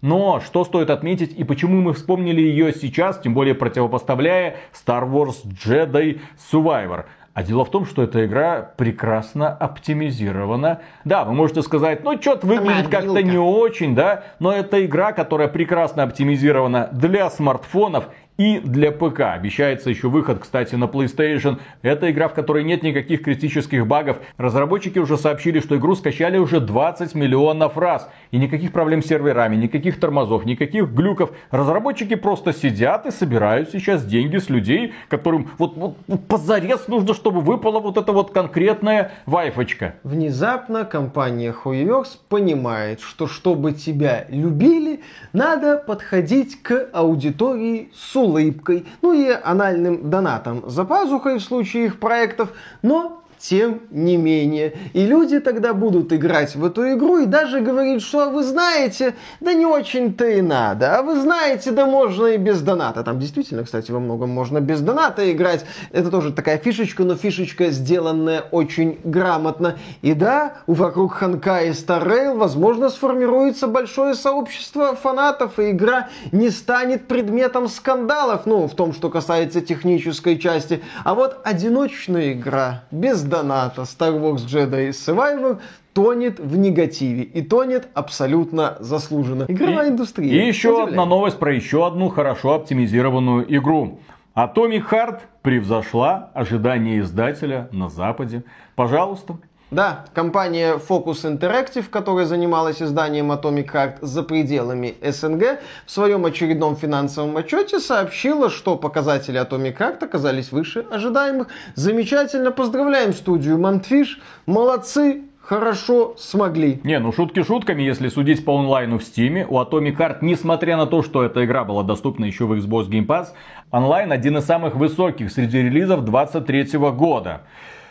Но 0.00 0.40
что 0.40 0.64
стоит 0.64 0.90
отметить 0.90 1.34
и 1.36 1.44
почему 1.44 1.80
мы 1.80 1.92
вспомнили 1.92 2.40
ее 2.40 2.72
сейчас, 2.72 3.18
тем 3.18 3.34
более 3.34 3.54
противопоставляя 3.54 4.56
Star 4.72 5.10
Wars 5.10 5.44
Jedi 5.44 6.20
Survivor. 6.52 7.06
А 7.34 7.42
дело 7.44 7.64
в 7.64 7.70
том, 7.70 7.86
что 7.86 8.02
эта 8.02 8.26
игра 8.26 8.72
прекрасно 8.76 9.48
оптимизирована. 9.48 10.80
Да, 11.04 11.24
вы 11.24 11.34
можете 11.34 11.62
сказать, 11.62 12.02
ну 12.02 12.20
что-то 12.20 12.46
выглядит 12.46 12.88
как-то 12.88 13.22
не 13.22 13.38
очень, 13.38 13.94
да, 13.94 14.24
но 14.40 14.52
это 14.52 14.84
игра, 14.84 15.12
которая 15.12 15.46
прекрасно 15.46 16.02
оптимизирована 16.02 16.88
для 16.90 17.30
смартфонов 17.30 18.08
и 18.38 18.60
для 18.60 18.92
ПК. 18.92 19.20
Обещается 19.34 19.90
еще 19.90 20.08
выход, 20.08 20.38
кстати, 20.38 20.76
на 20.76 20.84
PlayStation. 20.84 21.58
Это 21.82 22.10
игра, 22.10 22.28
в 22.28 22.34
которой 22.34 22.62
нет 22.62 22.84
никаких 22.84 23.24
критических 23.24 23.86
багов. 23.86 24.18
Разработчики 24.36 25.00
уже 25.00 25.18
сообщили, 25.18 25.58
что 25.58 25.76
игру 25.76 25.96
скачали 25.96 26.38
уже 26.38 26.60
20 26.60 27.16
миллионов 27.16 27.76
раз. 27.76 28.08
И 28.30 28.38
никаких 28.38 28.72
проблем 28.72 29.02
с 29.02 29.06
серверами, 29.06 29.56
никаких 29.56 29.98
тормозов, 29.98 30.44
никаких 30.44 30.90
глюков. 30.90 31.32
Разработчики 31.50 32.14
просто 32.14 32.52
сидят 32.52 33.06
и 33.06 33.10
собирают 33.10 33.70
сейчас 33.70 34.04
деньги 34.04 34.36
с 34.36 34.48
людей, 34.48 34.94
которым 35.08 35.50
вот, 35.58 35.76
вот 35.76 35.96
позарез 36.28 36.86
нужно, 36.86 37.14
чтобы 37.14 37.40
выпала 37.40 37.80
вот 37.80 37.96
эта 37.96 38.12
вот 38.12 38.30
конкретная 38.30 39.12
вайфочка. 39.26 39.94
Внезапно 40.04 40.84
компания 40.84 41.52
Huiverse 41.64 42.18
понимает, 42.28 43.00
что 43.00 43.26
чтобы 43.26 43.72
тебя 43.72 44.26
любили, 44.28 45.00
надо 45.32 45.76
подходить 45.78 46.62
к 46.62 46.88
аудитории 46.92 47.90
с 47.94 48.14
улыбкой, 48.28 48.86
ну 49.02 49.12
и 49.12 49.28
анальным 49.30 50.10
донатом 50.10 50.62
за 50.66 50.84
пазухой 50.84 51.38
в 51.38 51.42
случае 51.42 51.86
их 51.86 51.98
проектов, 51.98 52.52
но 52.82 53.17
тем 53.38 53.82
не 53.90 54.16
менее. 54.16 54.74
И 54.92 55.06
люди 55.06 55.40
тогда 55.40 55.74
будут 55.74 56.12
играть 56.12 56.54
в 56.54 56.64
эту 56.64 56.92
игру 56.92 57.18
и 57.18 57.26
даже 57.26 57.60
говорить, 57.60 58.02
что 58.02 58.30
вы 58.30 58.42
знаете, 58.42 59.14
да 59.40 59.52
не 59.52 59.66
очень-то 59.66 60.26
и 60.26 60.42
надо. 60.42 60.98
А 60.98 61.02
вы 61.02 61.20
знаете, 61.20 61.70
да 61.70 61.86
можно 61.86 62.26
и 62.26 62.36
без 62.36 62.60
доната. 62.60 63.02
Там 63.02 63.18
действительно, 63.18 63.64
кстати, 63.64 63.90
во 63.90 64.00
многом 64.00 64.30
можно 64.30 64.60
без 64.60 64.80
доната 64.80 65.30
играть. 65.32 65.64
Это 65.92 66.10
тоже 66.10 66.32
такая 66.32 66.58
фишечка, 66.58 67.04
но 67.04 67.16
фишечка, 67.16 67.70
сделанная 67.70 68.42
очень 68.50 68.98
грамотно. 69.04 69.76
И 70.02 70.14
да, 70.14 70.54
вокруг 70.66 71.14
Ханка 71.14 71.62
и 71.62 71.70
Rail, 71.70 72.36
возможно, 72.36 72.90
сформируется 72.90 73.66
большое 73.66 74.14
сообщество 74.14 74.94
фанатов, 74.94 75.58
и 75.58 75.70
игра 75.70 76.08
не 76.32 76.50
станет 76.50 77.06
предметом 77.06 77.68
скандалов, 77.68 78.46
ну, 78.46 78.66
в 78.66 78.74
том, 78.74 78.92
что 78.92 79.10
касается 79.10 79.60
технической 79.60 80.38
части. 80.38 80.82
А 81.04 81.14
вот 81.14 81.38
одиночная 81.44 82.32
игра 82.32 82.84
без 82.90 83.22
доната 83.28 83.82
Star 83.82 84.12
Wars 84.18 84.46
Jedi 84.46 84.90
Survivor 84.90 85.58
тонет 85.92 86.38
в 86.38 86.56
негативе. 86.56 87.22
И 87.22 87.42
тонет 87.42 87.88
абсолютно 87.94 88.76
заслуженно. 88.80 89.44
Игровая 89.48 89.88
и, 89.88 89.90
индустрия. 89.90 90.32
И 90.32 90.46
еще 90.46 90.68
Удивляет. 90.68 90.90
одна 90.90 91.06
новость 91.06 91.38
про 91.38 91.54
еще 91.54 91.86
одну 91.86 92.08
хорошо 92.08 92.54
оптимизированную 92.54 93.44
игру. 93.56 94.00
Atomic 94.34 94.88
Heart 94.90 95.20
превзошла 95.42 96.30
ожидания 96.34 97.00
издателя 97.00 97.68
на 97.72 97.88
Западе. 97.88 98.44
Пожалуйста, 98.76 99.38
да, 99.70 100.06
компания 100.14 100.76
Focus 100.76 101.24
Interactive, 101.24 101.84
которая 101.90 102.24
занималась 102.24 102.80
изданием 102.80 103.30
Atomic 103.30 103.70
Heart 103.72 103.94
за 104.00 104.22
пределами 104.22 104.94
СНГ, 105.02 105.60
в 105.84 105.90
своем 105.90 106.24
очередном 106.24 106.76
финансовом 106.76 107.36
отчете 107.36 107.78
сообщила, 107.78 108.48
что 108.48 108.76
показатели 108.76 109.40
Atomic 109.40 109.76
Heart 109.76 110.04
оказались 110.04 110.52
выше 110.52 110.86
ожидаемых. 110.90 111.48
Замечательно, 111.74 112.50
поздравляем 112.50 113.12
студию 113.12 113.58
Montfish, 113.58 114.16
молодцы, 114.46 115.24
хорошо 115.48 116.14
смогли. 116.16 116.80
Не, 116.84 116.98
ну 116.98 117.12
шутки 117.12 117.42
шутками, 117.42 117.82
если 117.82 118.08
судить 118.08 118.44
по 118.44 118.58
онлайну 118.58 118.98
в 118.98 119.02
Steam, 119.02 119.46
у 119.48 119.60
Atomic 119.60 119.96
Heart, 119.96 120.18
несмотря 120.22 120.76
на 120.76 120.86
то, 120.86 121.02
что 121.02 121.22
эта 121.22 121.44
игра 121.44 121.64
была 121.64 121.82
доступна 121.82 122.24
еще 122.24 122.44
в 122.44 122.52
Xbox 122.52 122.88
Game 122.88 123.06
Pass, 123.06 123.28
онлайн 123.70 124.12
один 124.12 124.38
из 124.38 124.44
самых 124.44 124.76
высоких 124.76 125.30
среди 125.30 125.58
релизов 125.58 126.04
2023 126.04 126.78
года. 126.92 127.42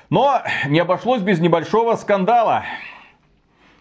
Но 0.10 0.41
не 0.68 0.80
обошлось 0.80 1.22
без 1.22 1.39
небольшого 1.39 1.95
скандала. 1.95 2.64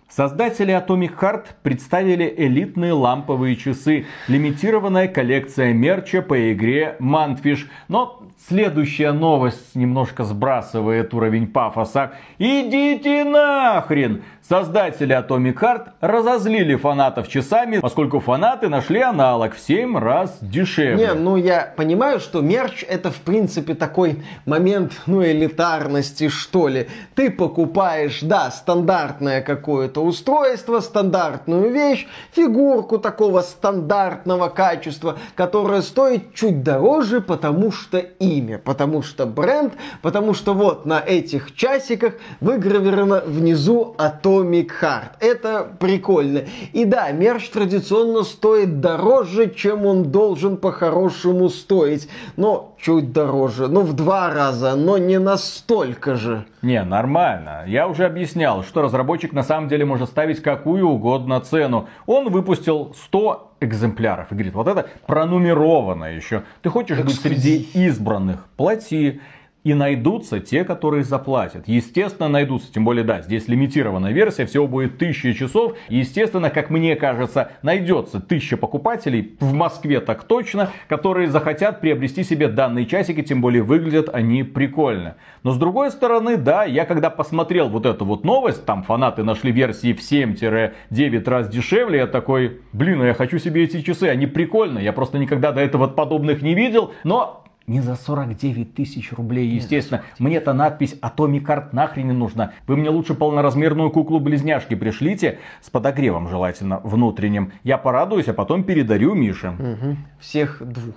Создатели 0.09 0.73
Atomic 0.73 1.19
Heart 1.19 1.45
представили 1.63 2.33
элитные 2.37 2.93
ламповые 2.93 3.55
часы, 3.55 4.07
лимитированная 4.29 5.09
коллекция 5.09 5.73
мерча 5.73 6.23
по 6.23 6.53
игре 6.53 6.97
Mantfish. 7.01 7.67
Но 7.89 8.23
следующая 8.49 9.13
новость 9.13 9.75
немножко 9.75 10.25
сбрасывает 10.25 11.13
уровень 11.15 11.47
пафоса. 11.47 12.13
Идите 12.39 13.25
нахрен! 13.25 14.23
Создатели 14.49 15.13
Atomic 15.13 15.59
Heart 15.59 15.89
разозлили 16.01 16.77
фанатов 16.77 17.27
часами, 17.27 17.81
поскольку 17.81 18.21
фанаты 18.21 18.69
нашли 18.69 19.01
аналог 19.01 19.57
в 19.57 19.59
7 19.59 19.99
раз 19.99 20.39
дешевле. 20.41 21.05
Не, 21.05 21.15
ну 21.15 21.37
я 21.37 21.75
понимаю, 21.77 22.21
что 22.21 22.43
мерч 22.43 22.85
это 22.89 23.11
в 23.11 23.17
принципе 23.23 23.75
такой 23.75 24.23
момент, 24.45 24.93
ну, 25.07 25.25
элитарности, 25.25 26.29
что 26.29 26.69
ли. 26.69 26.87
Ты 27.17 27.33
покупаешь, 27.33 28.21
да, 28.23 28.53
стандартное 28.53 29.43
какое-то 29.43 30.05
устройство, 30.05 30.79
стандартную 30.79 31.73
вещь, 31.73 32.07
фигурку 32.31 32.99
такого 32.99 33.41
стандартного 33.41 34.49
качества, 34.49 35.19
которая 35.35 35.83
стоит 35.83 36.35
чуть 36.35 36.63
дороже, 36.63 37.21
потому 37.21 37.73
что 37.73 37.99
имя, 38.39 38.59
потому 38.59 39.03
что 39.03 39.27
бренд, 39.27 39.75
потому 40.03 40.35
что 40.35 40.55
вот 40.55 40.87
на 40.87 41.01
этих 41.01 41.55
часиках 41.55 42.15
выгравировано 42.41 43.23
внизу 43.27 43.95
Atomic 43.99 44.71
Heart. 44.81 45.11
Это 45.21 45.67
прикольно. 45.79 46.45
И 46.73 46.85
да, 46.85 47.11
мерч 47.13 47.49
традиционно 47.49 48.23
стоит 48.23 48.81
дороже, 48.81 49.51
чем 49.51 49.87
он 49.87 50.05
должен 50.05 50.57
по-хорошему 50.57 51.49
стоить. 51.49 52.09
Но 52.37 52.77
чуть 52.81 53.13
дороже. 53.13 53.69
Ну, 53.69 53.81
в 53.81 53.95
два 53.95 54.31
раза, 54.33 54.77
но 54.77 54.99
не 54.99 55.19
настолько 55.19 56.17
же. 56.17 56.45
Не, 56.63 56.83
нормально. 56.83 57.65
Я 57.67 57.89
уже 57.89 58.05
объяснял, 58.05 58.63
что 58.63 58.83
разработчик 58.83 59.33
на 59.33 59.43
самом 59.43 59.69
деле 59.69 59.85
может 59.85 60.09
ставить 60.09 60.43
какую 60.43 60.89
угодно 60.89 61.41
цену. 61.41 61.89
Он 62.07 62.31
выпустил 62.31 62.95
100 63.05 63.56
экземпляров 63.67 64.33
и 64.33 64.35
говорит, 64.35 64.55
вот 64.55 64.69
это 64.69 64.89
пронумеровано 65.07 66.05
еще. 66.05 66.43
Ты 66.63 66.71
хочешь 66.71 66.99
быть 66.99 67.21
среди 67.21 67.59
избранных? 67.75 68.47
Плати. 68.57 69.21
И 69.67 69.75
найдутся 69.75 70.39
те, 70.39 70.63
которые 70.63 71.03
заплатят. 71.03 71.65
Естественно, 71.67 72.29
найдутся. 72.29 72.73
Тем 72.73 72.85
более, 72.85 73.03
да, 73.03 73.21
здесь 73.21 73.49
лимитированная 73.49 74.13
версия, 74.13 74.47
всего 74.47 74.69
будет 74.69 74.95
1000 74.95 75.35
часов. 75.35 75.75
Естественно, 75.89 76.51
как 76.51 76.71
мне 76.71 76.95
кажется, 76.95 77.51
найдется 77.63 78.19
1000 78.19 78.59
покупателей, 78.59 79.35
в 79.41 79.55
Москве 79.55 79.99
так 79.99 80.23
точно, 80.23 80.71
которые 80.87 81.27
захотят 81.27 81.81
приобрести 81.81 82.23
себе 82.23 82.47
данные 82.47 82.87
часики, 82.87 83.23
тем 83.23 83.41
более 83.41 83.65
выглядят 83.65 84.09
они 84.15 84.45
прикольно. 84.45 85.17
Но 85.43 85.51
с 85.51 85.59
другой 85.59 85.91
стороны, 85.91 86.37
да, 86.37 86.63
я 86.63 86.85
когда 86.85 87.11
посмотрел 87.11 87.69
вот 87.69 87.87
эту 87.87 88.05
вот 88.05 88.23
новость, 88.23 88.65
там 88.67 88.85
фанаты 88.85 89.25
нашли 89.25 89.51
версии 89.51 89.93
в 89.93 89.99
7-9 89.99 91.29
раз 91.29 91.49
дешевле, 91.49 91.99
я 91.99 92.07
такой, 92.07 92.61
блин, 92.73 92.99
ну 92.99 93.05
я 93.05 93.15
хочу 93.15 93.41
себе 93.41 93.65
эти 93.65 93.83
часы, 93.83 94.05
они 94.05 94.29
прикольные, 94.29 94.85
я 94.85 94.93
просто 94.93 95.19
никогда 95.19 95.51
до 95.51 95.61
этого 95.61 95.89
подобных 95.89 96.41
не 96.41 96.55
видел, 96.55 96.93
но 97.03 97.43
Не 97.67 97.81
за 97.81 97.97
49 97.97 98.75
тысяч 98.75 99.13
рублей, 99.13 99.49
естественно. 99.49 100.03
Мне 100.21 100.37
эта 100.37 100.53
надпись 100.53 100.97
Atomic 101.03 101.45
Heart 101.47 101.69
нахрен 101.73 102.07
не 102.07 102.13
нужна. 102.13 102.53
Вы 102.69 102.77
мне 102.77 102.91
лучше 102.91 103.15
полноразмерную 103.15 103.91
куклу-близняшки 103.91 104.75
пришлите 104.77 105.41
с 105.61 105.69
подогревом 105.69 106.29
желательно 106.29 106.81
внутренним. 106.85 107.53
Я 107.65 107.79
порадуюсь, 107.79 108.29
а 108.29 108.35
потом 108.35 108.63
передарю 108.63 109.15
Мише. 109.15 109.49
Угу. 109.49 109.97
Всех 110.21 110.63
двух. 110.63 110.95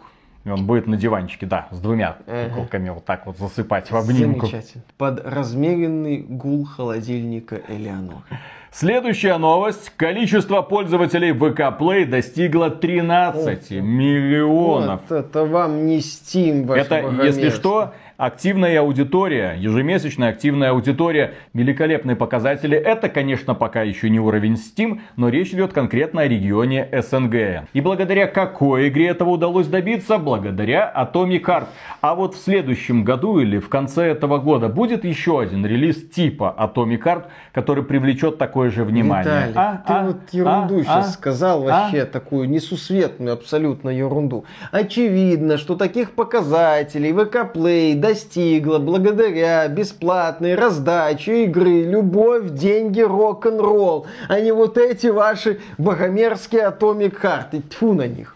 И 0.50 0.52
он 0.52 0.66
будет 0.66 0.88
на 0.88 0.98
диванчике, 0.98 1.46
да, 1.46 1.68
с 1.70 1.80
двумя 1.80 2.18
куколками 2.26 2.90
вот 2.90 3.06
так 3.06 3.28
вот 3.28 3.38
засыпать 3.38 3.92
в 3.92 3.96
обнимку. 3.96 4.48
Замечательно. 4.48 4.84
Под 4.98 5.24
размеренный 5.24 6.18
гул 6.18 6.66
холодильника 6.66 7.62
Элеонора. 7.68 8.24
Следующая 8.72 9.38
новость. 9.38 9.92
Количество 9.96 10.64
пользователей 10.64 11.34
ВК 11.34 11.80
Play 11.80 12.06
достигло 12.06 12.72
13 12.72 13.58
Ох, 13.58 13.72
миллионов. 13.72 15.02
Вот 15.08 15.20
это 15.20 15.46
вам 15.46 15.86
не 15.86 16.00
Steam, 16.00 16.72
Это, 16.74 17.24
если 17.24 17.50
что, 17.52 17.94
Активная 18.20 18.82
аудитория, 18.82 19.56
ежемесячная 19.58 20.28
активная 20.28 20.72
аудитория, 20.72 21.36
великолепные 21.54 22.18
показатели. 22.18 22.78
Это, 22.78 23.08
конечно, 23.08 23.56
пока 23.56 23.84
еще 23.84 24.10
не 24.10 24.20
уровень 24.20 24.56
Steam, 24.56 25.00
но 25.16 25.30
речь 25.30 25.54
идет 25.54 25.72
конкретно 25.72 26.24
о 26.24 26.28
регионе 26.28 26.90
СНГ. 26.92 27.70
И 27.72 27.80
благодаря 27.80 28.28
какой 28.28 28.90
игре 28.90 29.08
этого 29.08 29.30
удалось 29.30 29.68
добиться? 29.68 30.18
Благодаря 30.18 30.92
Atomic 30.94 31.46
Heart. 31.46 31.68
А 32.02 32.14
вот 32.14 32.36
в 32.36 32.40
следующем 32.40 33.06
году 33.06 33.40
или 33.40 33.58
в 33.58 33.70
конце 33.70 34.08
этого 34.08 34.38
года 34.40 34.68
будет 34.68 35.06
еще 35.06 35.40
один 35.40 35.66
релиз 35.66 36.10
типа 36.10 36.54
Atomic 36.60 37.02
Heart, 37.02 37.24
который 37.54 37.86
привлечет 37.86 38.38
такое 38.38 38.70
же 38.70 38.84
внимание. 38.84 39.48
Виталий, 39.48 39.54
а, 39.56 39.78
ты 39.78 39.94
а, 39.94 40.04
вот 40.04 40.18
ерунду 40.34 40.80
а, 40.80 40.84
сейчас 40.84 41.08
а, 41.08 41.12
сказал 41.12 41.62
вообще, 41.62 42.02
а? 42.02 42.06
такую 42.06 42.50
несусветную 42.50 43.32
абсолютно 43.32 43.90
ерунду. 43.90 44.44
Очевидно, 44.74 45.58
что 45.58 45.78
таких 45.78 46.12
показателей 46.12 47.14
ВК 47.14 47.56
Play 47.56 48.09
достигла 48.10 48.80
благодаря 48.80 49.68
бесплатной 49.68 50.56
раздаче 50.56 51.44
игры 51.44 51.84
«Любовь, 51.84 52.50
деньги, 52.50 53.02
рок-н-ролл», 53.02 54.08
а 54.28 54.40
не 54.40 54.52
вот 54.52 54.80
эти 54.80 55.08
ваши 55.08 55.60
богомерзкие 55.78 56.64
атомик 56.64 57.20
карты. 57.20 57.62
Тьфу 57.62 57.94
на 57.94 58.08
них. 58.08 58.36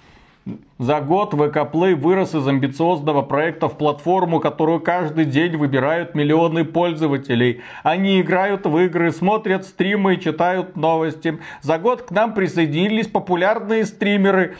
За 0.77 0.99
год 0.99 1.33
ВК 1.33 1.57
Play 1.73 1.95
вырос 1.95 2.35
из 2.35 2.47
амбициозного 2.47 3.21
проекта 3.21 3.67
в 3.67 3.77
платформу, 3.77 4.39
которую 4.39 4.79
каждый 4.79 5.25
день 5.25 5.55
выбирают 5.55 6.13
миллионы 6.13 6.65
пользователей. 6.65 7.61
Они 7.83 8.21
играют 8.21 8.65
в 8.65 8.77
игры, 8.77 9.11
смотрят 9.11 9.65
стримы, 9.65 10.17
читают 10.17 10.75
новости. 10.75 11.39
За 11.61 11.79
год 11.79 12.03
к 12.03 12.11
нам 12.11 12.33
присоединились 12.33 13.07
популярные 13.07 13.85
стримеры. 13.85 14.55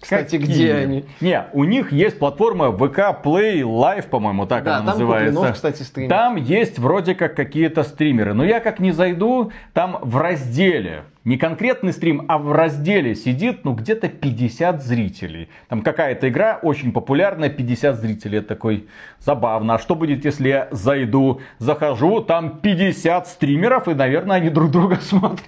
Кстати, 0.00 0.38
Какие? 0.38 0.54
где 0.54 0.74
они? 0.74 1.04
Не, 1.20 1.46
у 1.52 1.64
них 1.64 1.90
есть 1.90 2.18
платформа 2.18 2.66
VK 2.66 3.22
Play 3.24 3.60
Live, 3.62 4.08
по-моему, 4.08 4.46
так 4.46 4.64
да, 4.64 4.76
она 4.76 4.92
там 4.92 5.00
называется. 5.00 5.34
Куплинов, 5.34 5.54
кстати, 5.54 5.82
стример. 5.82 6.10
Там 6.10 6.36
есть 6.36 6.78
вроде 6.78 7.14
как 7.14 7.34
какие-то 7.34 7.82
стримеры. 7.82 8.34
Но 8.34 8.44
я 8.44 8.60
как 8.60 8.78
не 8.78 8.92
зайду, 8.92 9.52
там 9.72 9.98
в 10.02 10.16
разделе 10.16 11.04
не 11.26 11.38
конкретный 11.38 11.92
стрим, 11.92 12.24
а 12.28 12.38
в 12.38 12.52
разделе 12.52 13.16
сидит, 13.16 13.64
ну, 13.64 13.72
где-то 13.72 14.08
50 14.08 14.80
зрителей. 14.80 15.48
Там 15.68 15.82
какая-то 15.82 16.28
игра 16.28 16.60
очень 16.62 16.92
популярная, 16.92 17.48
50 17.48 17.96
зрителей. 17.96 18.38
Это 18.38 18.48
такой 18.48 18.86
забавно. 19.18 19.74
А 19.74 19.78
что 19.80 19.96
будет, 19.96 20.24
если 20.24 20.48
я 20.48 20.68
зайду, 20.70 21.40
захожу, 21.58 22.20
там 22.20 22.60
50 22.60 23.26
стримеров, 23.26 23.88
и, 23.88 23.94
наверное, 23.94 24.36
они 24.36 24.50
друг 24.50 24.70
друга 24.70 24.96
смотрят. 25.00 25.42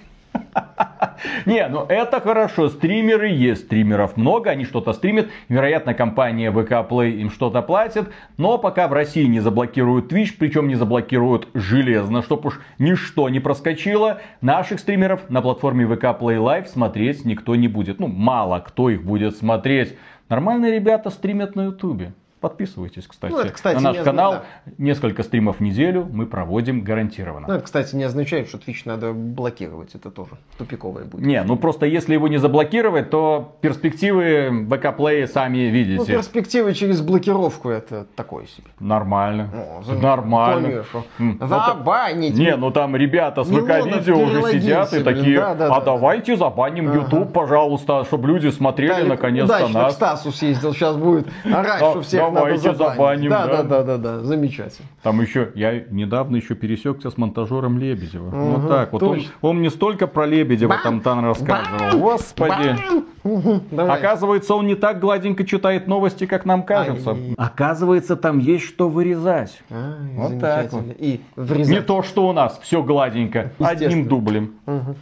Не, 1.45 1.67
ну 1.67 1.85
это 1.87 2.19
хорошо, 2.19 2.69
стримеры 2.69 3.29
есть, 3.29 3.65
стримеров 3.65 4.17
много, 4.17 4.49
они 4.51 4.65
что-то 4.65 4.93
стримят, 4.93 5.29
вероятно 5.47 5.93
компания 5.93 6.51
VK 6.51 6.87
Play 6.87 7.11
им 7.11 7.29
что-то 7.29 7.61
платит, 7.61 8.09
но 8.37 8.57
пока 8.57 8.87
в 8.87 8.93
России 8.93 9.25
не 9.25 9.39
заблокируют 9.39 10.11
Twitch, 10.11 10.35
причем 10.37 10.67
не 10.67 10.75
заблокируют 10.75 11.47
железно, 11.53 12.21
чтоб 12.21 12.45
уж 12.45 12.59
ничто 12.77 13.29
не 13.29 13.39
проскочило, 13.39 14.21
наших 14.41 14.79
стримеров 14.79 15.29
на 15.29 15.41
платформе 15.41 15.85
VK 15.85 16.19
Play 16.19 16.37
Live 16.37 16.67
смотреть 16.67 17.25
никто 17.25 17.55
не 17.55 17.67
будет, 17.67 17.99
ну 17.99 18.07
мало 18.07 18.59
кто 18.59 18.89
их 18.89 19.03
будет 19.03 19.35
смотреть. 19.35 19.95
Нормальные 20.29 20.73
ребята 20.73 21.09
стримят 21.09 21.55
на 21.55 21.65
ютубе. 21.65 22.13
Подписывайтесь, 22.39 23.05
кстати, 23.05 23.33
ну, 23.33 23.39
это, 23.39 23.49
кстати 23.49 23.75
на 23.75 23.81
наш 23.81 23.97
не 23.97 24.03
канал. 24.03 24.31
Да. 24.31 24.73
Несколько 24.77 25.23
стримов 25.23 25.57
в 25.57 25.59
неделю 25.59 26.07
мы 26.09 26.25
проводим 26.25 26.81
гарантированно. 26.81 27.47
Ну, 27.49 27.53
это, 27.55 27.65
кстати, 27.65 27.95
не 27.95 28.05
означает, 28.05 28.47
что 28.47 28.57
Twitch 28.57 28.83
надо 28.85 29.11
блокировать. 29.11 29.93
Это 29.93 30.09
тоже 30.09 30.31
тупиковое 30.57 31.03
будет. 31.03 31.25
Не, 31.25 31.43
ну 31.43 31.57
просто 31.57 31.85
если 31.85 32.13
его 32.13 32.29
не 32.29 32.37
заблокировать, 32.37 33.09
то 33.09 33.57
перспективы 33.59 34.65
ВК 34.69 34.97
Play 34.97 35.27
сами 35.27 35.57
видите. 35.57 35.99
Ну, 35.99 36.05
перспективы 36.05 36.73
через 36.73 37.01
блокировку 37.01 37.69
это 37.69 38.07
такое 38.15 38.45
себе. 38.45 38.67
Нормально. 38.79 39.49
О, 39.53 39.83
за... 39.83 39.95
Нормально. 39.95 40.85
Конечно. 40.91 41.47
Забанить. 41.47 42.37
Не, 42.37 42.55
ну 42.55 42.71
там 42.71 42.95
ребята 42.95 43.43
с 43.43 43.47
ВК 43.49 43.85
видео 43.85 44.17
уже 44.17 44.51
сидят 44.53 44.93
и 44.93 45.03
такие, 45.03 45.39
да, 45.39 45.55
да, 45.55 45.65
а 45.75 45.79
да, 45.79 45.85
давайте 45.85 46.33
да. 46.33 46.45
забаним 46.45 46.87
ага. 46.87 46.99
YouTube, 46.99 47.33
пожалуйста, 47.33 48.05
чтобы 48.05 48.29
люди 48.29 48.47
смотрели 48.47 49.03
наконец-то 49.03 49.67
нас. 49.67 49.95
Стасу 49.95 50.31
съездил, 50.31 50.73
сейчас 50.73 50.95
будет 50.95 51.27
орать, 51.43 51.79
что 51.79 52.01
всех 52.01 52.28
давайте 52.33 52.73
забаним. 52.73 53.29
Да, 53.29 53.47
да, 53.47 53.63
да, 53.63 53.83
да, 53.83 53.97
да, 53.97 54.19
замечательно. 54.19 54.87
Там 55.03 55.21
еще, 55.21 55.51
я 55.55 55.83
недавно 55.89 56.35
еще 56.35 56.55
пересекся 56.55 57.09
с 57.09 57.17
монтажером 57.17 57.77
Лебедева. 57.77 58.27
Угу, 58.27 58.59
вот 58.59 58.69
так 58.69 58.93
вот. 58.93 59.03
Он, 59.03 59.21
он 59.41 59.59
мне 59.59 59.69
столько 59.69 60.07
про 60.07 60.25
Лебедева 60.25 60.77
там 60.83 61.01
там 61.01 61.25
рассказывал. 61.25 61.99
Господи. 61.99 62.75
Угу, 63.23 63.61
Оказывается, 63.77 64.55
он 64.55 64.67
не 64.67 64.75
так 64.75 64.99
гладенько 64.99 65.45
читает 65.45 65.87
новости, 65.87 66.25
как 66.25 66.45
нам 66.45 66.63
кажется. 66.63 67.11
Ай, 67.11 67.33
Оказывается, 67.37 68.15
там 68.15 68.39
есть 68.39 68.65
что 68.65 68.89
вырезать. 68.89 69.61
А, 69.69 69.97
вот 70.15 70.39
так 70.39 70.71
вот. 70.71 70.83
И 70.97 71.21
врезать. 71.35 71.73
Не 71.73 71.81
то, 71.81 72.01
что 72.03 72.27
у 72.27 72.33
нас, 72.33 72.59
все 72.63 72.81
гладенько, 72.81 73.51
одним 73.59 74.07
дублем. 74.07 74.53
Угу. 74.65 74.95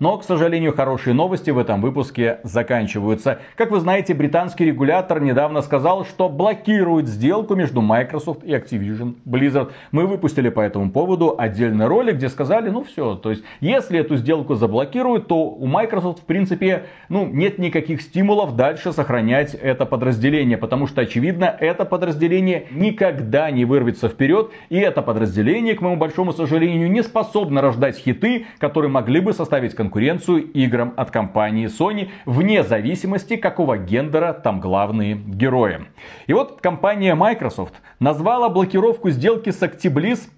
Но, 0.00 0.16
к 0.16 0.24
сожалению, 0.24 0.74
хорошие 0.74 1.12
новости 1.12 1.50
в 1.50 1.58
этом 1.58 1.82
выпуске 1.82 2.38
заканчиваются. 2.42 3.40
Как 3.54 3.70
вы 3.70 3.80
знаете, 3.80 4.14
британский 4.14 4.64
регулятор 4.64 5.20
недавно 5.20 5.60
сказал, 5.60 6.06
что 6.06 6.30
блокирует 6.30 7.06
сделку 7.06 7.54
между 7.54 7.82
Microsoft 7.82 8.42
и 8.42 8.52
Activision 8.52 9.16
Blizzard. 9.26 9.72
Мы 9.92 10.06
выпустили 10.06 10.48
по 10.48 10.60
этому 10.60 10.90
поводу 10.90 11.34
отдельный 11.36 11.86
ролик, 11.86 12.14
где 12.14 12.30
сказали, 12.30 12.70
ну 12.70 12.82
все, 12.82 13.14
то 13.14 13.28
есть, 13.28 13.44
если 13.60 14.00
эту 14.00 14.16
сделку 14.16 14.54
заблокируют, 14.54 15.28
то 15.28 15.36
у 15.36 15.66
Microsoft, 15.66 16.20
в 16.20 16.24
принципе, 16.24 16.86
ну, 17.10 17.26
нет 17.26 17.58
никаких 17.58 18.00
стимулов 18.00 18.56
дальше 18.56 18.94
сохранять 18.94 19.52
это 19.52 19.84
подразделение, 19.84 20.56
потому 20.56 20.86
что, 20.86 21.02
очевидно, 21.02 21.54
это 21.60 21.84
подразделение 21.84 22.68
никогда 22.70 23.50
не 23.50 23.66
вырвется 23.66 24.08
вперед, 24.08 24.50
и 24.70 24.78
это 24.78 25.02
подразделение, 25.02 25.74
к 25.74 25.82
моему 25.82 25.98
большому 25.98 26.32
сожалению, 26.32 26.90
не 26.90 27.02
способно 27.02 27.60
рождать 27.60 27.98
хиты, 27.98 28.46
которые 28.58 28.90
могли 28.90 29.20
бы 29.20 29.34
составить 29.34 29.74
конкуренцию 29.74 29.89
конкуренцию 29.90 30.52
играм 30.52 30.94
от 30.96 31.10
компании 31.10 31.66
Sony, 31.66 32.10
вне 32.24 32.62
зависимости, 32.62 33.34
какого 33.34 33.76
гендера 33.76 34.32
там 34.32 34.60
главные 34.60 35.16
герои. 35.16 35.80
И 36.28 36.32
вот 36.32 36.60
компания 36.60 37.16
Microsoft 37.16 37.74
назвала 37.98 38.48
блокировку 38.48 39.10
сделки 39.10 39.50
с 39.50 39.60
Actibliss 39.62 40.30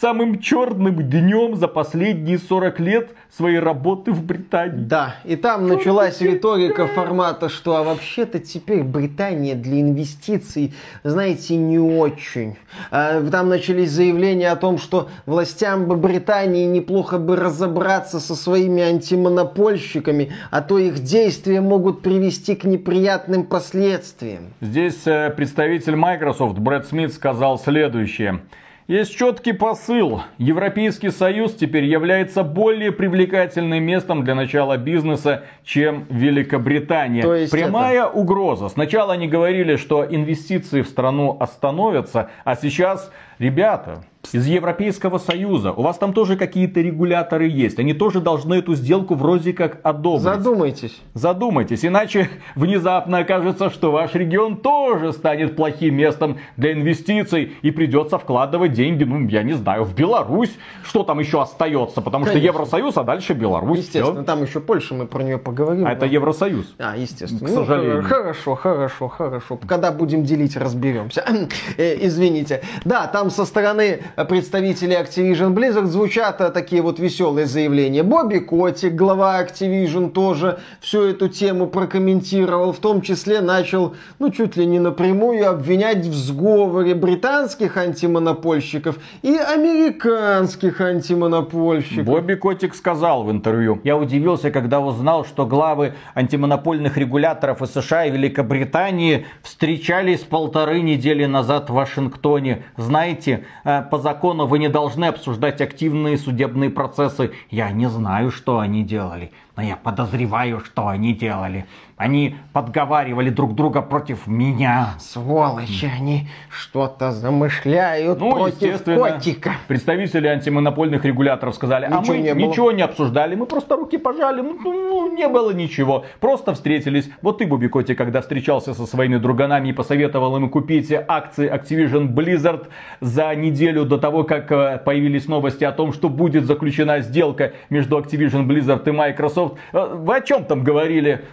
самым 0.00 0.40
черным 0.40 1.08
днем 1.08 1.56
за 1.56 1.68
последние 1.68 2.38
40 2.38 2.80
лет 2.80 3.10
своей 3.34 3.58
работы 3.58 4.12
в 4.12 4.22
Британии. 4.22 4.84
Да, 4.84 5.16
и 5.24 5.36
там 5.36 5.68
началась 5.68 6.20
риторика 6.20 6.86
формата, 6.86 7.48
что 7.48 7.76
а 7.76 7.82
вообще-то 7.82 8.38
теперь 8.38 8.82
Британия 8.82 9.54
для 9.54 9.80
инвестиций, 9.80 10.74
знаете, 11.02 11.56
не 11.56 11.78
очень. 11.78 12.56
А, 12.90 13.22
там 13.30 13.48
начались 13.48 13.90
заявления 13.90 14.50
о 14.50 14.56
том, 14.56 14.78
что 14.78 15.08
властям 15.24 15.86
бы 15.86 15.96
Британии 15.96 16.66
неплохо 16.66 17.18
бы 17.18 17.36
разобраться 17.36 18.20
со 18.20 18.34
своими 18.34 18.82
антимонопольщиками, 18.82 20.32
а 20.50 20.60
то 20.60 20.78
их 20.78 21.00
действия 21.00 21.60
могут 21.60 22.02
привести 22.02 22.54
к 22.54 22.64
неприятным 22.64 23.44
последствиям. 23.44 24.52
Здесь 24.60 25.06
э, 25.06 25.30
представитель 25.30 25.96
Microsoft 25.96 26.58
Брэд 26.58 26.86
Смит 26.86 27.12
сказал 27.14 27.58
следующее. 27.58 28.40
Есть 28.88 29.16
четкий 29.16 29.52
посыл. 29.52 30.22
Европейский 30.38 31.10
Союз 31.10 31.56
теперь 31.56 31.86
является 31.86 32.44
более 32.44 32.92
привлекательным 32.92 33.82
местом 33.82 34.22
для 34.22 34.36
начала 34.36 34.76
бизнеса, 34.76 35.42
чем 35.64 36.06
Великобритания. 36.08 37.22
То 37.22 37.34
есть 37.34 37.50
Прямая 37.50 38.04
это... 38.04 38.10
угроза. 38.10 38.68
Сначала 38.68 39.14
они 39.14 39.26
говорили, 39.26 39.74
что 39.74 40.06
инвестиции 40.06 40.82
в 40.82 40.86
страну 40.86 41.36
остановятся, 41.40 42.30
а 42.44 42.54
сейчас, 42.54 43.10
ребята, 43.40 44.04
из 44.32 44.46
Европейского 44.46 45.18
Союза. 45.18 45.72
У 45.72 45.82
вас 45.82 45.98
там 45.98 46.12
тоже 46.12 46.36
какие-то 46.36 46.80
регуляторы 46.80 47.48
есть. 47.48 47.78
Они 47.78 47.92
тоже 47.92 48.20
должны 48.20 48.54
эту 48.54 48.74
сделку 48.74 49.14
вроде 49.14 49.52
как 49.52 49.80
одобрить. 49.82 50.22
Задумайтесь. 50.22 51.00
Задумайтесь, 51.14 51.84
иначе 51.84 52.28
внезапно 52.54 53.18
окажется, 53.18 53.70
что 53.70 53.92
ваш 53.92 54.14
регион 54.14 54.56
тоже 54.56 55.12
станет 55.12 55.56
плохим 55.56 55.96
местом 55.96 56.38
для 56.56 56.72
инвестиций 56.72 57.52
и 57.62 57.70
придется 57.70 58.18
вкладывать 58.18 58.72
деньги, 58.72 59.04
ну, 59.04 59.26
я 59.28 59.42
не 59.42 59.54
знаю, 59.54 59.84
в 59.84 59.94
Беларусь. 59.94 60.56
Что 60.84 61.02
там 61.02 61.18
еще 61.18 61.40
остается? 61.40 62.00
Потому 62.00 62.24
Конечно. 62.24 62.40
что 62.40 62.46
Евросоюз, 62.46 62.96
а 62.96 63.04
дальше 63.04 63.34
Беларусь. 63.34 63.78
Естественно, 63.78 64.12
все. 64.14 64.24
там 64.24 64.42
еще 64.42 64.60
Польша, 64.60 64.94
мы 64.94 65.06
про 65.06 65.22
нее 65.22 65.38
поговорим. 65.38 65.86
А 65.86 65.92
это 65.92 66.06
Евросоюз. 66.06 66.74
А, 66.78 66.96
естественно. 66.96 67.48
К 67.48 67.52
сожалению. 67.52 68.02
Ну, 68.02 68.08
хорошо, 68.08 68.54
хорошо, 68.54 69.08
хорошо. 69.08 69.58
Когда 69.66 69.92
будем 69.92 70.24
делить, 70.24 70.56
разберемся. 70.56 71.24
Э, 71.78 71.96
извините. 72.06 72.62
Да, 72.84 73.06
там 73.06 73.30
со 73.30 73.44
стороны 73.44 74.00
представителей 74.24 74.96
Activision 74.96 75.52
Blizzard 75.52 75.86
звучат 75.86 76.40
э, 76.40 76.50
такие 76.50 76.80
вот 76.80 76.98
веселые 76.98 77.46
заявления. 77.46 78.02
Бобби 78.02 78.38
Котик, 78.38 78.94
глава 78.94 79.42
Activision, 79.42 80.10
тоже 80.10 80.58
всю 80.80 81.02
эту 81.02 81.28
тему 81.28 81.66
прокомментировал. 81.66 82.72
В 82.72 82.78
том 82.78 83.02
числе 83.02 83.40
начал, 83.40 83.94
ну, 84.18 84.30
чуть 84.30 84.56
ли 84.56 84.66
не 84.66 84.78
напрямую 84.78 85.48
обвинять 85.48 86.06
в 86.06 86.14
сговоре 86.14 86.94
британских 86.94 87.76
антимонопольщиков 87.76 88.96
и 89.22 89.36
американских 89.36 90.80
антимонопольщиков. 90.80 92.04
Бобби 92.06 92.34
Котик 92.34 92.74
сказал 92.74 93.24
в 93.24 93.30
интервью. 93.30 93.80
Я 93.84 93.96
удивился, 93.96 94.50
когда 94.50 94.80
узнал, 94.80 95.24
что 95.24 95.44
главы 95.44 95.94
антимонопольных 96.14 96.96
регуляторов 96.96 97.60
из 97.62 97.70
США 97.72 98.06
и 98.06 98.10
Великобритании 98.10 99.26
встречались 99.42 100.20
полторы 100.20 100.80
недели 100.80 101.26
назад 101.26 101.68
в 101.70 101.74
Вашингтоне. 101.74 102.64
Знаете, 102.76 103.44
э, 103.64 103.82
по 104.06 104.12
закону 104.12 104.46
вы 104.46 104.60
не 104.60 104.68
должны 104.68 105.06
обсуждать 105.06 105.60
активные 105.60 106.16
судебные 106.16 106.70
процессы. 106.70 107.32
Я 107.50 107.72
не 107.72 107.88
знаю, 107.88 108.30
что 108.30 108.60
они 108.60 108.84
делали, 108.84 109.32
но 109.56 109.64
я 109.64 109.74
подозреваю, 109.74 110.60
что 110.60 110.86
они 110.86 111.12
делали. 111.12 111.66
Они 111.96 112.36
подговаривали 112.52 113.30
друг 113.30 113.54
друга 113.54 113.80
против 113.80 114.26
меня. 114.26 114.94
Сволочи, 114.98 115.90
они 115.98 116.28
что-то 116.50 117.10
замышляют 117.10 118.20
ну, 118.20 118.32
против 118.32 118.84
котика. 118.84 119.52
Представители 119.66 120.26
антимонопольных 120.26 121.06
регуляторов 121.06 121.54
сказали, 121.54 121.86
ничего 121.86 121.98
а 121.98 122.02
мы 122.06 122.18
не 122.18 122.46
ничего 122.46 122.72
не 122.72 122.82
обсуждали, 122.82 123.34
мы 123.34 123.46
просто 123.46 123.76
руки 123.76 123.96
пожали, 123.96 124.42
ну, 124.42 124.58
ну, 124.62 125.14
не 125.14 125.26
было 125.26 125.52
ничего. 125.52 126.04
Просто 126.20 126.52
встретились. 126.52 127.08
Вот 127.22 127.38
ты, 127.38 127.46
Буби 127.46 127.68
Коти, 127.68 127.94
когда 127.94 128.20
встречался 128.20 128.74
со 128.74 128.84
своими 128.84 129.16
друганами 129.16 129.70
и 129.70 129.72
посоветовал 129.72 130.36
им 130.36 130.50
купить 130.50 130.92
акции 130.92 131.50
Activision 131.50 132.08
Blizzard 132.08 132.66
за 133.00 133.34
неделю 133.34 133.86
до 133.86 133.96
того, 133.96 134.24
как 134.24 134.52
э, 134.52 134.78
появились 134.84 135.28
новости 135.28 135.64
о 135.64 135.72
том, 135.72 135.94
что 135.94 136.10
будет 136.10 136.44
заключена 136.44 137.00
сделка 137.00 137.52
между 137.70 137.98
Activision 137.98 138.46
Blizzard 138.46 138.86
и 138.86 138.92
Microsoft. 138.92 139.54
Э, 139.72 139.94
вы 139.94 140.16
о 140.16 140.20
чем 140.20 140.44
там 140.44 140.62
говорили? 140.62 141.24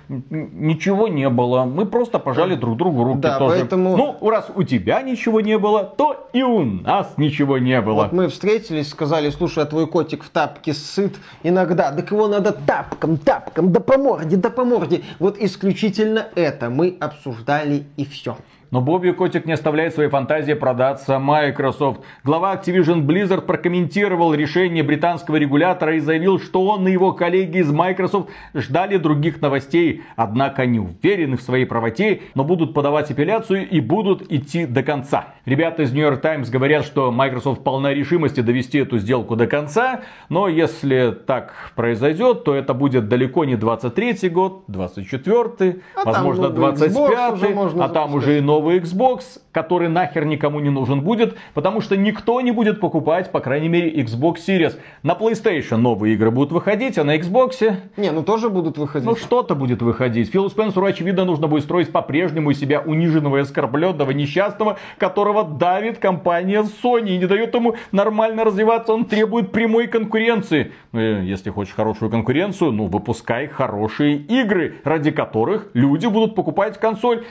Ничего 0.54 1.08
не 1.08 1.30
было. 1.30 1.66
Мы 1.66 1.86
просто 1.86 2.20
пожали 2.20 2.56
друг 2.56 2.78
другу 2.78 3.04
руки 3.04 3.22
да, 3.22 3.40
тоже. 3.40 3.60
Поэтому... 3.60 3.98
Ну, 3.98 4.30
раз 4.30 4.50
у 4.56 4.64
тебя 4.64 5.02
ничего 5.02 5.42
не 5.42 5.58
было, 5.58 5.84
то 5.84 6.30
и 6.34 6.44
у 6.44 6.64
нас 6.64 7.14
ничего 7.18 7.58
не 7.58 7.82
было. 7.82 8.04
Вот 8.04 8.14
мы 8.14 8.28
встретились, 8.28 8.90
сказали, 8.90 9.30
слушай, 9.30 9.64
а 9.64 9.66
твой 9.66 9.88
котик 9.88 10.24
в 10.24 10.30
тапке 10.30 10.74
сыт 10.74 11.16
иногда. 11.44 11.92
Так 11.92 12.12
его 12.12 12.28
надо 12.28 12.52
тапком, 12.52 13.18
тапком, 13.18 13.72
да 13.72 13.80
по 13.80 13.98
морде, 13.98 14.38
да 14.38 14.50
по 14.50 14.64
морде. 14.64 15.02
Вот 15.20 15.38
исключительно 15.38 16.28
это 16.36 16.70
мы 16.70 16.98
обсуждали 17.00 17.86
и 17.98 18.06
все. 18.06 18.38
Но 18.74 18.82
Бобби 18.82 19.12
Котик 19.12 19.46
не 19.46 19.54
оставляет 19.54 19.94
своей 19.94 20.10
фантазии 20.10 20.54
продаться 20.54 21.20
Microsoft. 21.20 22.02
Глава 22.24 22.56
Activision 22.56 23.06
Blizzard 23.06 23.42
прокомментировал 23.42 24.34
решение 24.34 24.82
британского 24.82 25.36
регулятора 25.36 25.96
и 25.96 26.00
заявил, 26.00 26.40
что 26.40 26.66
он 26.66 26.88
и 26.88 26.92
его 26.92 27.12
коллеги 27.12 27.60
из 27.60 27.72
Microsoft 27.72 28.32
ждали 28.56 28.98
других 28.98 29.42
новостей. 29.42 30.02
Однако 30.16 30.64
они 30.64 30.80
уверены 30.80 31.38
в 31.38 31.44
своей 31.44 31.66
правоте, 31.66 32.22
но 32.34 32.44
будут 32.44 32.74
подавать 32.74 33.12
апелляцию 33.12 33.70
и 33.70 33.80
будут 33.80 34.32
идти 34.32 34.66
до 34.66 34.82
конца. 34.82 35.36
Ребята 35.46 35.84
из 35.84 35.94
New 35.94 36.02
York 36.02 36.22
Times 36.22 36.50
говорят, 36.50 36.84
что 36.84 37.12
Microsoft 37.12 37.64
полна 37.64 37.94
решимости 37.94 38.40
довести 38.40 38.80
эту 38.80 38.98
сделку 38.98 39.36
до 39.36 39.46
конца, 39.46 40.02
но 40.30 40.48
если 40.48 41.16
так 41.28 41.74
произойдет, 41.76 42.44
то 42.44 42.56
это 42.56 42.74
будет 42.74 43.08
далеко 43.08 43.46
не 43.46 43.56
23 43.56 44.30
год, 44.30 44.64
24, 44.68 45.82
а 45.96 46.06
возможно 46.06 46.50
25, 46.50 47.80
а 47.80 47.90
там 47.90 48.16
уже 48.16 48.40
и 48.40 48.42
новый 48.42 48.63
новый 48.64 48.80
Xbox, 48.80 49.42
который 49.52 49.90
нахер 49.90 50.24
никому 50.26 50.62
не 50.62 50.70
нужен 50.70 51.02
будет, 51.02 51.36
потому 51.54 51.82
что 51.82 51.98
никто 51.98 52.40
не 52.40 52.52
будет 52.52 52.80
покупать, 52.80 53.30
по 53.30 53.42
крайней 53.42 53.68
мере, 53.68 53.94
Xbox 54.02 54.36
Series. 54.48 54.78
На 55.04 55.14
PlayStation 55.14 55.78
новые 55.78 56.14
игры 56.14 56.32
будут 56.32 56.54
выходить, 56.54 56.98
а 56.98 57.04
на 57.04 57.18
Xbox... 57.18 57.76
Не, 57.98 58.12
ну 58.12 58.24
тоже 58.24 58.50
будут 58.50 58.78
выходить. 58.78 59.08
Ну 59.08 59.16
что-то 59.18 59.56
будет 59.56 59.82
выходить. 59.82 60.32
Филу 60.32 60.50
Спенсеру, 60.50 60.86
очевидно, 60.86 61.26
нужно 61.26 61.48
будет 61.48 61.64
строить 61.64 61.92
по-прежнему 61.92 62.52
из 62.52 62.60
себя 62.60 62.80
униженного 62.80 63.38
и 63.38 63.40
оскорбленного, 63.42 64.12
несчастного, 64.12 64.78
которого 64.98 65.44
давит 65.44 65.98
компания 65.98 66.64
Sony 66.64 67.10
и 67.10 67.18
не 67.18 67.26
дает 67.26 67.54
ему 67.54 67.76
нормально 67.92 68.46
развиваться. 68.46 68.94
Он 68.94 69.04
требует 69.04 69.52
прямой 69.52 69.88
конкуренции. 69.88 70.72
Ну, 70.94 71.02
если 71.02 71.50
хочешь 71.50 71.74
хорошую 71.74 72.10
конкуренцию, 72.10 72.72
ну, 72.72 72.88
выпускай 72.88 73.48
хорошие 73.48 74.16
игры, 74.16 74.76
ради 74.86 75.12
которых 75.12 75.68
люди 75.74 76.08
будут 76.08 76.36
покупать 76.36 76.80
консоль. 76.80 77.26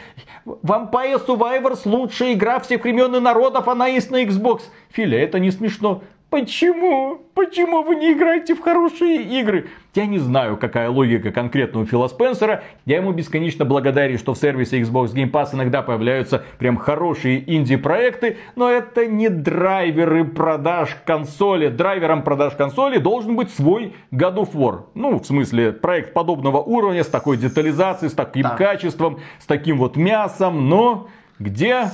Vampire 0.45 1.12
Survivors 1.17 1.81
лучшая 1.85 2.35
игра 2.35 2.61
всех 2.61 2.85
времен 2.85 3.15
и 3.17 3.21
народов, 3.21 3.69
она 3.69 3.87
есть 3.87 4.11
на 4.11 4.23
Xbox. 4.25 4.63
Филя, 4.91 5.23
это 5.23 5.39
не 5.39 5.51
смешно. 5.51 6.03
Почему? 6.33 7.20
Почему 7.35 7.83
вы 7.83 7.95
не 7.95 8.14
играете 8.14 8.55
в 8.55 8.61
хорошие 8.61 9.20
игры? 9.22 9.66
Я 9.95 10.07
не 10.07 10.18
знаю, 10.18 10.57
какая 10.57 10.89
логика 10.89 11.30
конкретно 11.30 11.80
у 11.80 11.85
Фила 11.85 12.09
Спенсера. 12.09 12.62
Я 12.87 12.97
ему 12.97 13.12
бесконечно 13.12 13.66
благодарен, 13.66 14.16
что 14.16 14.33
в 14.33 14.39
сервисе 14.39 14.80
Xbox 14.80 15.12
Game 15.12 15.30
Pass 15.30 15.51
иногда 15.53 15.83
появляются 15.83 16.43
прям 16.59 16.78
хорошие 16.78 17.45
инди-проекты, 17.55 18.39
но 18.57 18.70
это 18.70 19.05
не 19.05 19.28
драйверы 19.28 20.24
продаж 20.24 20.97
консоли. 21.05 21.68
Драйвером 21.68 22.22
продаж 22.22 22.55
консоли 22.55 22.97
должен 22.97 23.37
быть 23.37 23.51
свой 23.51 23.93
God 24.11 24.37
of 24.37 24.53
War. 24.55 24.85
Ну, 24.95 25.18
в 25.18 25.26
смысле, 25.26 25.72
проект 25.72 26.14
подобного 26.14 26.62
уровня, 26.62 27.05
с 27.05 27.09
такой 27.09 27.37
детализацией, 27.37 28.09
с 28.09 28.14
таким 28.14 28.45
да. 28.45 28.57
качеством, 28.57 29.20
с 29.39 29.45
таким 29.45 29.76
вот 29.76 29.97
мясом, 29.97 30.70
но 30.70 31.09
где 31.39 31.91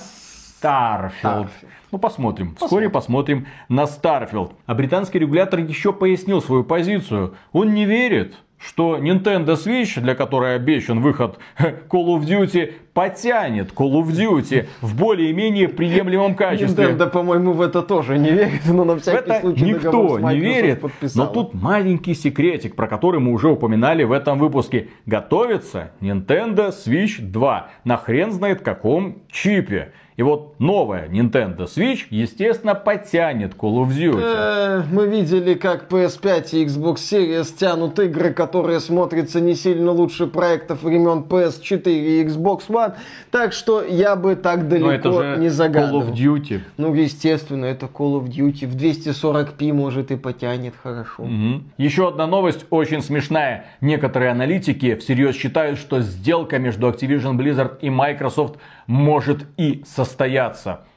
Starfield. 0.60 1.48
Ну, 1.90 1.98
посмотрим. 1.98 2.50
посмотрим. 2.50 2.56
Вскоре 2.56 2.90
посмотрим 2.90 3.46
на 3.68 3.84
Starfield. 3.84 4.52
А 4.66 4.74
британский 4.74 5.18
регулятор 5.18 5.60
еще 5.60 5.92
пояснил 5.92 6.42
свою 6.42 6.64
позицию. 6.64 7.34
Он 7.52 7.72
не 7.74 7.84
верит, 7.86 8.34
что 8.58 8.98
Nintendo 8.98 9.54
Switch, 9.54 10.00
для 10.00 10.14
которой 10.14 10.56
обещан 10.56 11.00
выход 11.00 11.38
Call 11.58 12.18
of 12.18 12.22
Duty, 12.22 12.72
потянет 12.92 13.72
Call 13.72 13.92
of 13.92 14.08
Duty 14.08 14.66
в 14.80 14.98
более-менее 14.98 15.68
приемлемом 15.68 16.34
качестве. 16.34 16.86
Nintendo, 16.86 17.08
по-моему, 17.08 17.52
в 17.52 17.62
это 17.62 17.82
тоже 17.82 18.18
не 18.18 18.30
верит, 18.30 18.62
но 18.66 18.84
на 18.84 18.98
всякий 18.98 19.18
это 19.18 19.40
случай 19.40 19.64
никто 19.64 20.18
не 20.18 20.38
верит. 20.40 20.80
Подписала. 20.80 21.26
Но 21.26 21.32
тут 21.32 21.54
маленький 21.54 22.14
секретик, 22.14 22.74
про 22.74 22.88
который 22.88 23.20
мы 23.20 23.32
уже 23.32 23.48
упоминали 23.48 24.02
в 24.02 24.12
этом 24.12 24.38
выпуске. 24.38 24.88
Готовится 25.06 25.92
Nintendo 26.00 26.70
Switch 26.70 27.20
2 27.20 27.70
на 27.84 27.96
хрен 27.96 28.32
знает 28.32 28.62
каком 28.62 29.22
чипе. 29.30 29.92
И 30.18 30.22
вот 30.22 30.58
новая 30.58 31.08
Nintendo 31.08 31.66
Switch, 31.66 32.00
естественно, 32.10 32.74
потянет 32.74 33.54
Call 33.54 33.84
of 33.84 33.90
Duty. 33.90 34.20
Э, 34.20 34.82
мы 34.90 35.06
видели, 35.06 35.54
как 35.54 35.88
PS5 35.88 36.48
и 36.54 36.64
Xbox 36.64 36.96
Series 36.96 37.56
тянут 37.56 38.00
игры, 38.00 38.32
которые 38.32 38.80
смотрятся 38.80 39.40
не 39.40 39.54
сильно 39.54 39.92
лучше 39.92 40.26
проектов 40.26 40.82
времен 40.82 41.20
PS4 41.20 41.82
и 41.84 42.24
Xbox 42.24 42.62
One. 42.66 42.94
Так 43.30 43.52
что 43.52 43.80
я 43.84 44.16
бы 44.16 44.34
так 44.34 44.66
далеко 44.66 44.90
это 44.90 45.12
же 45.12 45.36
не 45.38 45.50
загадывал. 45.50 46.02
Call 46.02 46.10
of 46.10 46.14
Duty. 46.16 46.60
Ну, 46.78 46.92
естественно, 46.94 47.66
это 47.66 47.86
Call 47.86 48.20
of 48.20 48.24
Duty. 48.24 48.66
В 48.66 48.74
240p 48.74 49.72
может 49.72 50.10
и 50.10 50.16
потянет 50.16 50.74
хорошо. 50.82 51.22
Угу. 51.22 51.62
Еще 51.76 52.08
одна 52.08 52.26
новость 52.26 52.66
очень 52.70 53.02
смешная. 53.02 53.66
Некоторые 53.80 54.32
аналитики 54.32 54.96
всерьез 54.96 55.36
считают, 55.36 55.78
что 55.78 56.00
сделка 56.00 56.58
между 56.58 56.88
Activision 56.88 57.36
Blizzard 57.36 57.78
и 57.82 57.88
Microsoft 57.88 58.56
может 58.88 59.46
и 59.56 59.84
состояться. 59.86 60.07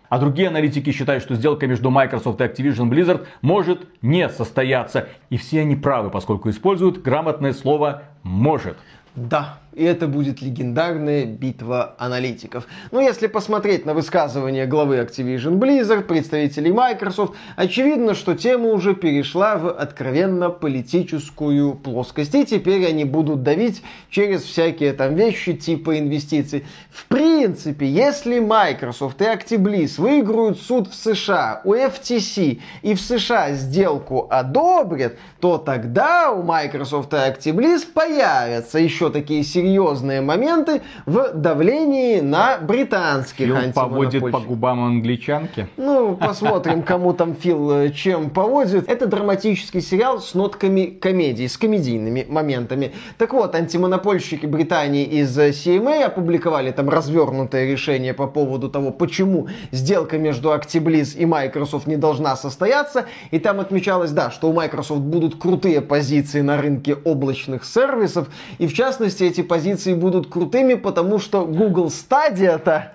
А 0.09 0.17
другие 0.19 0.49
аналитики 0.49 0.91
считают, 0.91 1.23
что 1.23 1.35
сделка 1.35 1.67
между 1.67 1.89
Microsoft 1.89 2.41
и 2.41 2.43
Activision 2.43 2.89
Blizzard 2.89 3.27
может 3.41 3.87
не 4.01 4.27
состояться. 4.27 5.07
И 5.29 5.37
все 5.37 5.61
они 5.61 5.77
правы, 5.77 6.09
поскольку 6.09 6.49
используют 6.49 7.01
грамотное 7.01 7.53
слово 7.53 8.03
«может». 8.23 8.77
Да, 9.15 9.59
и 9.73 9.83
это 9.83 10.07
будет 10.07 10.41
легендарная 10.41 11.25
битва 11.25 11.95
аналитиков. 11.97 12.67
Но 12.91 12.99
если 12.99 13.27
посмотреть 13.27 13.85
на 13.85 13.93
высказывания 13.93 14.65
главы 14.65 14.97
Activision 14.97 15.59
Blizzard, 15.59 16.03
представителей 16.03 16.71
Microsoft, 16.71 17.35
очевидно, 17.55 18.13
что 18.13 18.35
тема 18.35 18.69
уже 18.69 18.95
перешла 18.95 19.55
в 19.57 19.69
откровенно 19.69 20.49
политическую 20.49 21.75
плоскость. 21.75 22.35
И 22.35 22.45
теперь 22.45 22.85
они 22.85 23.05
будут 23.05 23.43
давить 23.43 23.81
через 24.09 24.41
всякие 24.41 24.93
там 24.93 25.15
вещи 25.15 25.53
типа 25.53 25.99
инвестиций. 25.99 26.65
В 26.89 27.05
принципе, 27.05 27.87
если 27.87 28.39
Microsoft 28.39 29.21
и 29.21 29.25
Actibliss 29.25 29.99
выиграют 30.01 30.59
суд 30.59 30.89
в 30.89 30.95
США 30.95 31.61
у 31.63 31.73
FTC 31.73 32.59
и 32.81 32.93
в 32.93 32.99
США 32.99 33.53
сделку 33.53 34.27
одобрят, 34.29 35.17
то 35.39 35.57
тогда 35.57 36.31
у 36.31 36.43
Microsoft 36.43 37.13
и 37.13 37.17
Actibliss 37.17 37.85
появятся 37.91 38.79
еще 38.79 39.09
такие 39.09 39.43
серьезные 39.61 40.21
моменты 40.21 40.81
в 41.05 41.33
давлении 41.33 42.19
на 42.19 42.57
британских 42.57 43.45
Фил 43.45 43.73
поводит 43.73 44.31
по 44.31 44.39
губам 44.39 44.83
англичанки. 44.83 45.67
Ну, 45.77 46.15
посмотрим, 46.15 46.81
кому 46.81 47.13
там 47.13 47.35
Фил 47.35 47.71
э, 47.71 47.91
чем 47.91 48.29
поводит. 48.31 48.89
Это 48.89 49.05
драматический 49.05 49.81
сериал 49.81 50.19
с 50.19 50.33
нотками 50.33 50.85
комедии, 50.85 51.45
с 51.45 51.57
комедийными 51.57 52.25
моментами. 52.27 52.93
Так 53.17 53.33
вот, 53.33 53.53
антимонопольщики 53.53 54.47
Британии 54.47 55.05
из 55.05 55.37
CMA 55.37 56.05
опубликовали 56.05 56.71
там 56.71 56.89
развернутое 56.89 57.71
решение 57.71 58.13
по 58.13 58.27
поводу 58.27 58.69
того, 58.69 58.91
почему 58.91 59.47
сделка 59.71 60.17
между 60.17 60.49
Actibliss 60.49 61.15
и 61.15 61.25
Microsoft 61.25 61.87
не 61.87 61.97
должна 61.97 62.35
состояться. 62.35 63.05
И 63.29 63.39
там 63.39 63.59
отмечалось, 63.59 64.11
да, 64.11 64.31
что 64.31 64.49
у 64.49 64.53
Microsoft 64.53 65.01
будут 65.01 65.35
крутые 65.35 65.81
позиции 65.81 66.41
на 66.41 66.57
рынке 66.57 66.95
облачных 66.95 67.63
сервисов. 67.63 68.27
И 68.57 68.65
в 68.67 68.73
частности, 68.73 69.23
эти 69.23 69.41
позиции 69.51 69.93
будут 69.93 70.31
крутыми, 70.31 70.75
потому 70.75 71.19
что 71.19 71.45
Google 71.45 71.87
Stadia-то 71.87 72.93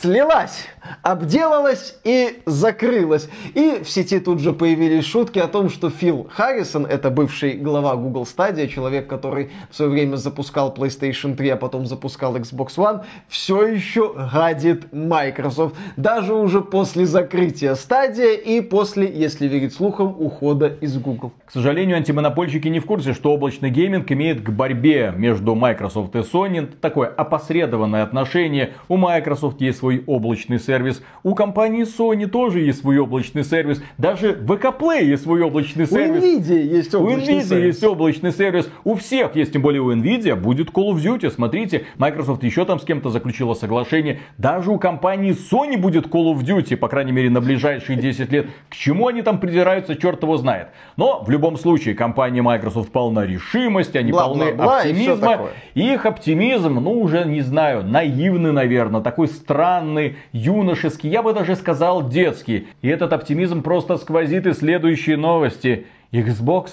слилась 0.00 0.66
обделалась 1.02 1.96
и 2.04 2.42
закрылась. 2.46 3.28
И 3.54 3.82
в 3.82 3.88
сети 3.88 4.18
тут 4.20 4.40
же 4.40 4.52
появились 4.52 5.04
шутки 5.04 5.38
о 5.38 5.48
том, 5.48 5.70
что 5.70 5.90
Фил 5.90 6.28
Харрисон, 6.32 6.86
это 6.86 7.10
бывший 7.10 7.54
глава 7.54 7.96
Google 7.96 8.24
Stadia, 8.24 8.68
человек, 8.68 9.06
который 9.06 9.50
в 9.70 9.76
свое 9.76 9.90
время 9.90 10.16
запускал 10.16 10.74
PlayStation 10.76 11.36
3, 11.36 11.50
а 11.50 11.56
потом 11.56 11.86
запускал 11.86 12.36
Xbox 12.36 12.76
One, 12.76 13.04
все 13.28 13.66
еще 13.66 14.14
гадит 14.32 14.92
Microsoft. 14.92 15.76
Даже 15.96 16.34
уже 16.34 16.60
после 16.60 17.06
закрытия 17.06 17.74
Stadia 17.74 18.34
и 18.34 18.60
после, 18.60 19.10
если 19.12 19.46
верить 19.46 19.74
слухам, 19.74 20.14
ухода 20.18 20.66
из 20.66 20.98
Google. 20.98 21.32
К 21.46 21.52
сожалению, 21.52 21.96
антимонопольщики 21.96 22.68
не 22.68 22.80
в 22.80 22.86
курсе, 22.86 23.12
что 23.12 23.32
облачный 23.32 23.70
гейминг 23.70 24.10
имеет 24.12 24.42
к 24.42 24.50
борьбе 24.50 25.12
между 25.16 25.54
Microsoft 25.54 26.14
и 26.16 26.18
Sony 26.18 26.66
такое 26.80 27.08
опосредованное 27.08 28.02
отношение. 28.02 28.74
У 28.88 28.96
Microsoft 28.96 29.60
есть 29.60 29.78
свой 29.78 30.02
облачный 30.06 30.58
сервис 30.58 30.71
сервис. 30.72 31.02
У 31.22 31.34
компании 31.34 31.84
Sony 31.84 32.26
тоже 32.26 32.60
есть 32.60 32.80
свой 32.80 32.98
облачный 32.98 33.44
сервис. 33.44 33.82
Даже 33.98 34.32
в 34.32 34.50
VK 34.50 34.78
Play 34.78 35.04
есть 35.04 35.24
свой 35.24 35.42
облачный 35.42 35.86
сервис. 35.86 36.22
У 36.22 36.26
Nvidia 36.26 36.62
есть 36.62 36.94
облачный 36.94 37.34
у 37.34 37.38
Nvidia 37.38 37.42
сервис. 37.42 37.66
есть 37.66 37.84
облачный 37.84 38.32
сервис. 38.32 38.70
У 38.84 38.94
всех 38.94 39.36
есть, 39.36 39.52
тем 39.52 39.60
более 39.60 39.82
у 39.82 39.92
Nvidia, 39.92 40.34
будет 40.34 40.70
Call 40.70 40.94
of 40.94 40.96
Duty. 40.96 41.30
Смотрите, 41.30 41.84
Microsoft 41.98 42.42
еще 42.42 42.64
там 42.64 42.80
с 42.80 42.84
кем-то 42.84 43.10
заключила 43.10 43.52
соглашение. 43.52 44.20
Даже 44.38 44.70
у 44.70 44.78
компании 44.78 45.32
Sony 45.32 45.76
будет 45.76 46.06
Call 46.06 46.32
of 46.34 46.42
Duty, 46.42 46.76
по 46.76 46.88
крайней 46.88 47.12
мере, 47.12 47.28
на 47.28 47.42
ближайшие 47.42 47.98
10 47.98 48.32
лет. 48.32 48.46
К 48.70 48.74
чему 48.74 49.08
они 49.08 49.20
там 49.20 49.38
придираются, 49.38 49.94
черт 49.94 50.22
его 50.22 50.38
знает. 50.38 50.68
Но 50.96 51.22
в 51.22 51.28
любом 51.28 51.58
случае, 51.58 51.94
компания 51.94 52.40
Microsoft 52.40 52.92
полна 52.92 53.26
решимости, 53.26 53.98
они 53.98 54.12
Бла 54.12 54.28
полны 54.28 54.44
-бла 54.44 54.56
-бла 54.56 54.78
оптимизма. 54.78 55.40
И 55.74 55.92
их 55.92 56.06
оптимизм, 56.06 56.80
ну 56.80 56.92
уже 56.98 57.24
не 57.26 57.42
знаю, 57.42 57.84
наивный, 57.84 58.52
наверное, 58.52 59.02
такой 59.02 59.28
странный, 59.28 60.16
юный 60.32 60.61
юношеский, 60.62 61.10
я 61.10 61.22
бы 61.22 61.32
даже 61.32 61.56
сказал 61.56 62.08
детский. 62.08 62.68
И 62.80 62.88
этот 62.88 63.12
оптимизм 63.12 63.62
просто 63.62 63.96
сквозит 63.96 64.46
из 64.46 64.58
следующей 64.58 65.16
новости. 65.16 65.86
Xbox 66.12 66.70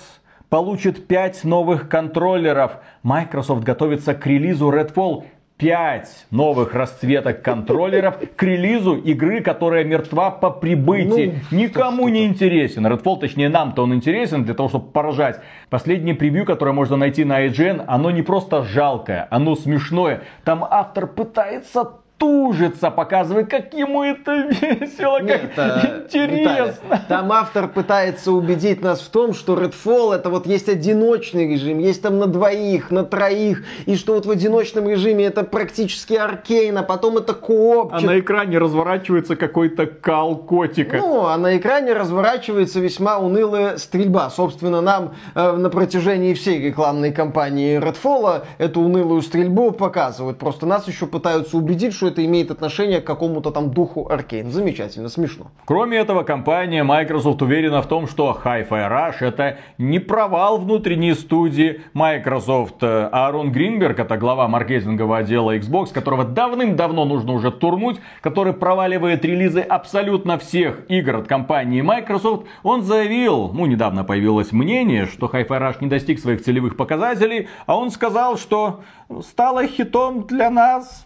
получит 0.50 1.08
5 1.08 1.44
новых 1.44 1.90
контроллеров. 1.90 2.78
Microsoft 3.04 3.64
готовится 3.64 4.14
к 4.14 4.26
релизу 4.26 4.70
Redfall 4.72 5.26
5 5.58 6.28
новых 6.32 6.74
расцветок 6.74 7.42
контроллеров 7.42 8.16
к 8.38 8.44
релизу 8.44 8.96
игры, 8.96 9.42
которая 9.42 9.84
мертва 9.84 10.32
по 10.32 10.52
прибытии. 10.52 11.42
Ну, 11.52 11.58
Никому 11.58 12.08
не 12.08 12.26
интересен. 12.26 12.88
Redfall, 12.88 13.20
точнее 13.20 13.50
нам-то 13.50 13.84
он 13.84 13.94
интересен 13.94 14.46
для 14.46 14.54
того, 14.54 14.70
чтобы 14.70 14.90
поражать. 14.92 15.42
Последнее 15.70 16.16
превью, 16.16 16.46
которое 16.46 16.72
можно 16.72 16.96
найти 16.96 17.26
на 17.26 17.46
IGN, 17.46 17.84
оно 17.88 18.10
не 18.10 18.22
просто 18.22 18.64
жалкое, 18.64 19.28
оно 19.32 19.56
смешное. 19.56 20.22
Там 20.46 20.66
автор 20.70 21.08
пытается 21.08 21.99
тужится, 22.20 22.92
показывает, 22.92 23.50
как 23.50 23.74
ему 23.74 24.04
это 24.04 24.32
весело, 24.50 25.22
Нет, 25.22 25.52
как 25.56 25.58
а, 25.58 26.04
интересно. 26.04 26.36
Виталий, 26.36 27.02
там 27.08 27.32
автор 27.32 27.70
пытается 27.70 28.32
убедить 28.34 28.82
нас 28.82 29.00
в 29.00 29.10
том, 29.10 29.34
что 29.34 29.58
Redfall 29.58 30.14
это 30.14 30.30
вот 30.30 30.46
есть 30.46 30.68
одиночный 30.68 31.54
режим, 31.54 31.80
есть 31.80 32.02
там 32.02 32.20
на 32.20 32.28
двоих, 32.28 32.92
на 32.92 33.06
троих, 33.06 33.64
и 33.86 33.96
что 33.96 34.14
вот 34.14 34.26
в 34.26 34.32
одиночном 34.32 34.88
режиме 34.90 35.26
это 35.26 35.44
практически 35.44 36.14
аркейн, 36.14 36.78
а 36.78 36.84
потом 36.84 37.18
это 37.18 37.34
кооп. 37.34 37.94
А 37.94 38.02
на 38.02 38.20
экране 38.20 38.58
разворачивается 38.58 39.36
какой-то 39.38 39.88
кал 39.88 40.36
котика. 40.36 40.98
Ну, 40.98 41.26
а 41.26 41.38
на 41.38 41.58
экране 41.58 41.94
разворачивается 41.94 42.82
весьма 42.82 43.18
унылая 43.18 43.78
стрельба. 43.78 44.30
Собственно, 44.30 44.82
нам 44.82 45.16
э, 45.36 45.52
на 45.54 45.70
протяжении 45.70 46.34
всей 46.34 46.60
рекламной 46.62 47.14
кампании 47.14 47.80
Redfall 47.80 48.44
эту 48.58 48.82
унылую 48.82 49.22
стрельбу 49.22 49.72
показывают. 49.72 50.38
Просто 50.38 50.66
нас 50.66 50.86
еще 50.88 51.06
пытаются 51.06 51.56
убедить, 51.56 51.94
что 51.94 52.09
это 52.10 52.26
имеет 52.26 52.52
отношение 52.52 53.02
к 53.02 53.06
какому-то 53.06 53.52
там 53.52 53.72
духу 53.72 54.08
Аркейн. 54.10 54.52
Замечательно, 54.52 55.10
смешно. 55.10 55.48
Кроме 55.66 55.98
этого, 55.98 56.24
компания 56.24 56.84
Microsoft 56.84 57.42
уверена 57.42 57.82
в 57.82 57.88
том, 57.88 58.08
что 58.08 58.38
Hi-Fi 58.44 58.70
Rush 58.70 59.26
это 59.26 59.58
не 59.78 60.00
провал 60.00 60.58
внутренней 60.58 61.14
студии 61.14 61.82
Microsoft. 61.94 62.84
Аарон 62.84 63.52
Гринберг, 63.52 64.00
это 64.00 64.18
глава 64.18 64.48
маркетингового 64.48 65.20
отдела 65.20 65.58
Xbox, 65.58 65.94
которого 65.94 66.26
давным-давно 66.26 67.06
нужно 67.06 67.34
уже 67.34 67.52
турнуть, 67.52 67.98
который 68.22 68.54
проваливает 68.54 69.24
релизы 69.24 69.62
абсолютно 69.62 70.38
всех 70.38 70.82
игр 70.90 71.18
от 71.18 71.28
компании 71.28 71.82
Microsoft, 71.82 72.48
он 72.64 72.82
заявил, 72.82 73.52
ну 73.54 73.66
недавно 73.66 74.04
появилось 74.04 74.52
мнение, 74.52 75.06
что 75.06 75.28
Hi-Fi 75.28 75.48
Rush 75.48 75.78
не 75.82 75.88
достиг 75.88 76.20
своих 76.20 76.44
целевых 76.44 76.76
показателей, 76.76 77.48
а 77.66 77.78
он 77.78 77.92
сказал, 77.92 78.38
что 78.38 78.82
стало 79.22 79.68
хитом 79.68 80.26
для 80.28 80.50
нас 80.50 81.06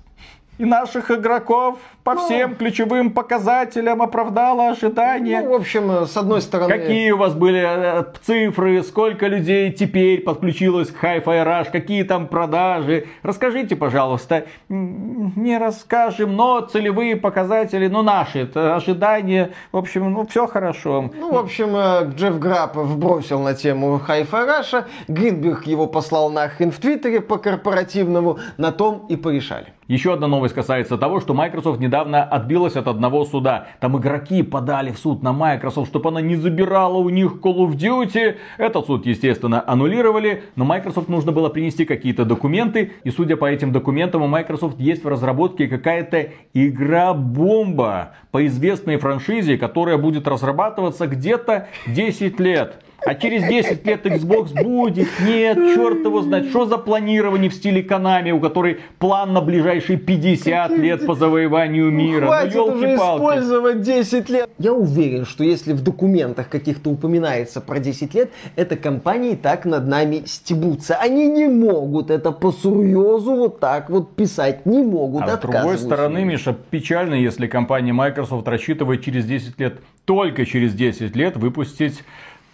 и 0.57 0.65
наших 0.65 1.09
игроков 1.09 1.79
по 2.03 2.13
ну, 2.13 2.25
всем 2.25 2.55
ключевым 2.55 3.11
показателям 3.11 4.01
оправдала 4.01 4.69
ожидания. 4.69 5.41
Ну, 5.41 5.51
в 5.51 5.53
общем, 5.53 6.05
с 6.05 6.15
одной 6.15 6.41
стороны... 6.41 6.69
Какие 6.69 7.11
у 7.11 7.17
вас 7.17 7.33
были 7.33 7.63
э, 7.65 8.03
цифры, 8.23 8.83
сколько 8.83 9.27
людей 9.27 9.71
теперь 9.71 10.21
подключилось 10.21 10.89
к 10.89 11.03
Hi-Fi 11.03 11.23
Rush, 11.23 11.71
какие 11.71 12.03
там 12.03 12.27
продажи? 12.27 13.07
Расскажите, 13.23 13.75
пожалуйста. 13.75 14.45
Не 14.69 15.57
расскажем, 15.57 16.35
но 16.35 16.59
целевые 16.59 17.15
показатели, 17.15 17.87
ну, 17.87 18.03
наши, 18.03 18.49
ожидания, 18.53 19.51
в 19.71 19.77
общем, 19.77 20.11
ну, 20.11 20.27
все 20.27 20.45
хорошо. 20.45 21.09
Ну, 21.15 21.33
в 21.33 21.37
общем, 21.37 21.75
э, 21.75 22.11
Джефф 22.15 22.37
Граб 22.37 22.75
вбросил 22.75 23.39
на 23.39 23.53
тему 23.53 23.99
Hi-Fi 24.07 24.61
Rush, 24.61 24.85
Гринберг 25.07 25.65
его 25.65 25.87
послал 25.87 26.29
нахрен 26.29 26.71
в 26.71 26.77
Твиттере 26.77 27.21
по 27.21 27.37
корпоративному, 27.37 28.39
на 28.57 28.71
том 28.71 29.05
и 29.09 29.15
порешали. 29.15 29.73
Еще 29.87 30.13
одна 30.13 30.27
новость 30.27 30.55
касается 30.55 30.97
того, 30.97 31.19
что 31.19 31.33
Microsoft 31.33 31.79
недавно 31.79 32.23
отбилась 32.23 32.75
от 32.75 32.87
одного 32.87 33.25
суда. 33.25 33.67
Там 33.79 33.97
игроки 33.97 34.41
подали 34.43 34.91
в 34.91 34.97
суд 34.97 35.23
на 35.23 35.33
Microsoft, 35.33 35.89
чтобы 35.89 36.09
она 36.09 36.21
не 36.21 36.35
забирала 36.35 36.97
у 36.97 37.09
них 37.09 37.39
Call 37.41 37.57
of 37.57 37.75
Duty. 37.75 38.35
Этот 38.57 38.85
суд, 38.85 39.05
естественно, 39.05 39.63
аннулировали, 39.65 40.43
но 40.55 40.63
Microsoft 40.63 41.09
нужно 41.09 41.31
было 41.31 41.49
принести 41.49 41.85
какие-то 41.85 42.23
документы. 42.23 42.93
И 43.03 43.09
судя 43.09 43.35
по 43.35 43.45
этим 43.45 43.71
документам, 43.71 44.21
у 44.21 44.27
Microsoft 44.27 44.79
есть 44.79 45.03
в 45.03 45.07
разработке 45.07 45.67
какая-то 45.67 46.29
игра-бомба 46.53 48.13
по 48.31 48.45
известной 48.47 48.97
франшизе, 48.97 49.57
которая 49.57 49.97
будет 49.97 50.27
разрабатываться 50.27 51.07
где-то 51.07 51.67
10 51.87 52.39
лет. 52.39 52.82
А 53.05 53.15
через 53.15 53.43
10 53.43 53.85
лет 53.85 54.05
Xbox 54.05 54.53
будет? 54.63 55.07
Нет, 55.25 55.57
черт 55.57 56.05
его 56.05 56.21
знает. 56.21 56.49
Что 56.49 56.65
за 56.65 56.77
планирование 56.77 57.49
в 57.49 57.53
стиле 57.53 57.81
Konami, 57.81 58.31
у 58.31 58.39
которой 58.39 58.79
план 58.99 59.33
на 59.33 59.41
ближайшие 59.41 59.97
50 59.97 60.71
лет 60.77 61.05
по 61.05 61.15
завоеванию 61.15 61.91
мира? 61.91 62.21
Ну, 62.21 62.27
хватит 62.27 62.55
ну, 62.55 62.65
уже 62.65 62.95
использовать 62.95 63.81
10 63.81 64.29
лет. 64.29 64.49
Я 64.57 64.73
уверен, 64.73 65.25
что 65.25 65.43
если 65.43 65.73
в 65.73 65.81
документах 65.81 66.49
каких-то 66.49 66.89
упоминается 66.89 67.61
про 67.61 67.79
10 67.79 68.13
лет, 68.13 68.31
это 68.55 68.77
компании 68.77 69.35
так 69.35 69.65
над 69.65 69.87
нами 69.87 70.23
стебутся. 70.25 70.95
Они 70.95 71.27
не 71.27 71.47
могут 71.47 72.09
это 72.09 72.31
по 72.31 72.51
сурьезу 72.51 73.35
вот 73.35 73.59
так 73.59 73.89
вот 73.89 74.15
писать. 74.15 74.65
Не 74.65 74.81
могут. 74.81 75.23
А 75.23 75.37
с 75.37 75.39
другой 75.39 75.77
стороны, 75.77 76.23
Миша, 76.23 76.53
печально, 76.53 77.15
если 77.15 77.47
компания 77.47 77.93
Microsoft 77.93 78.47
рассчитывает 78.47 79.03
через 79.03 79.25
10 79.25 79.59
лет, 79.59 79.79
только 80.05 80.45
через 80.45 80.73
10 80.73 81.15
лет 81.15 81.37
выпустить 81.37 82.03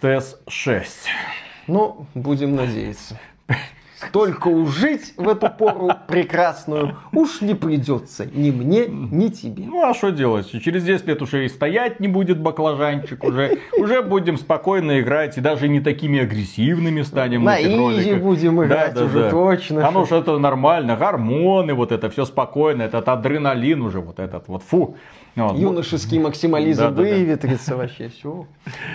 ТС-6. 0.00 0.84
Ну, 1.66 2.06
будем 2.14 2.56
надеяться. 2.56 3.18
Только 4.12 4.48
ужить 4.48 5.12
в 5.18 5.28
эту 5.28 5.50
пору 5.50 5.90
прекрасную 6.08 6.96
уж 7.12 7.42
не 7.42 7.54
придется 7.54 8.24
ни 8.24 8.50
мне, 8.50 8.86
ни 8.86 9.28
тебе. 9.28 9.64
Ну 9.66 9.84
а 9.84 9.92
что 9.92 10.10
делать? 10.10 10.50
Через 10.62 10.84
10 10.84 11.06
лет 11.06 11.20
уже 11.20 11.44
и 11.44 11.48
стоять 11.50 12.00
не 12.00 12.08
будет 12.08 12.40
баклажанчик, 12.40 13.22
уже, 13.22 13.58
уже 13.78 14.00
будем 14.00 14.38
спокойно 14.38 15.00
играть, 15.00 15.36
и 15.36 15.42
даже 15.42 15.68
не 15.68 15.80
такими 15.80 16.20
агрессивными 16.20 17.02
станем 17.02 17.44
на 17.44 17.60
изи 17.60 18.14
будем 18.14 18.64
играть 18.64 18.94
да, 18.94 19.00
да, 19.00 19.06
уже 19.06 19.20
да. 19.24 19.30
точно. 19.30 19.86
Оно 19.86 20.06
же 20.06 20.16
это 20.16 20.38
нормально, 20.38 20.96
гормоны, 20.96 21.74
вот 21.74 21.92
это 21.92 22.08
все 22.08 22.24
спокойно, 22.24 22.82
этот 22.82 23.06
адреналин 23.06 23.82
уже, 23.82 24.00
вот 24.00 24.18
этот 24.18 24.48
вот, 24.48 24.62
фу. 24.62 24.96
Вот. 25.36 25.56
Юношеский 25.56 26.18
максимализм 26.18 26.82
да, 26.82 26.90
выветрится 26.90 27.70
да, 27.70 27.76
да. 27.76 27.82
вообще, 27.82 28.08
все. 28.08 28.46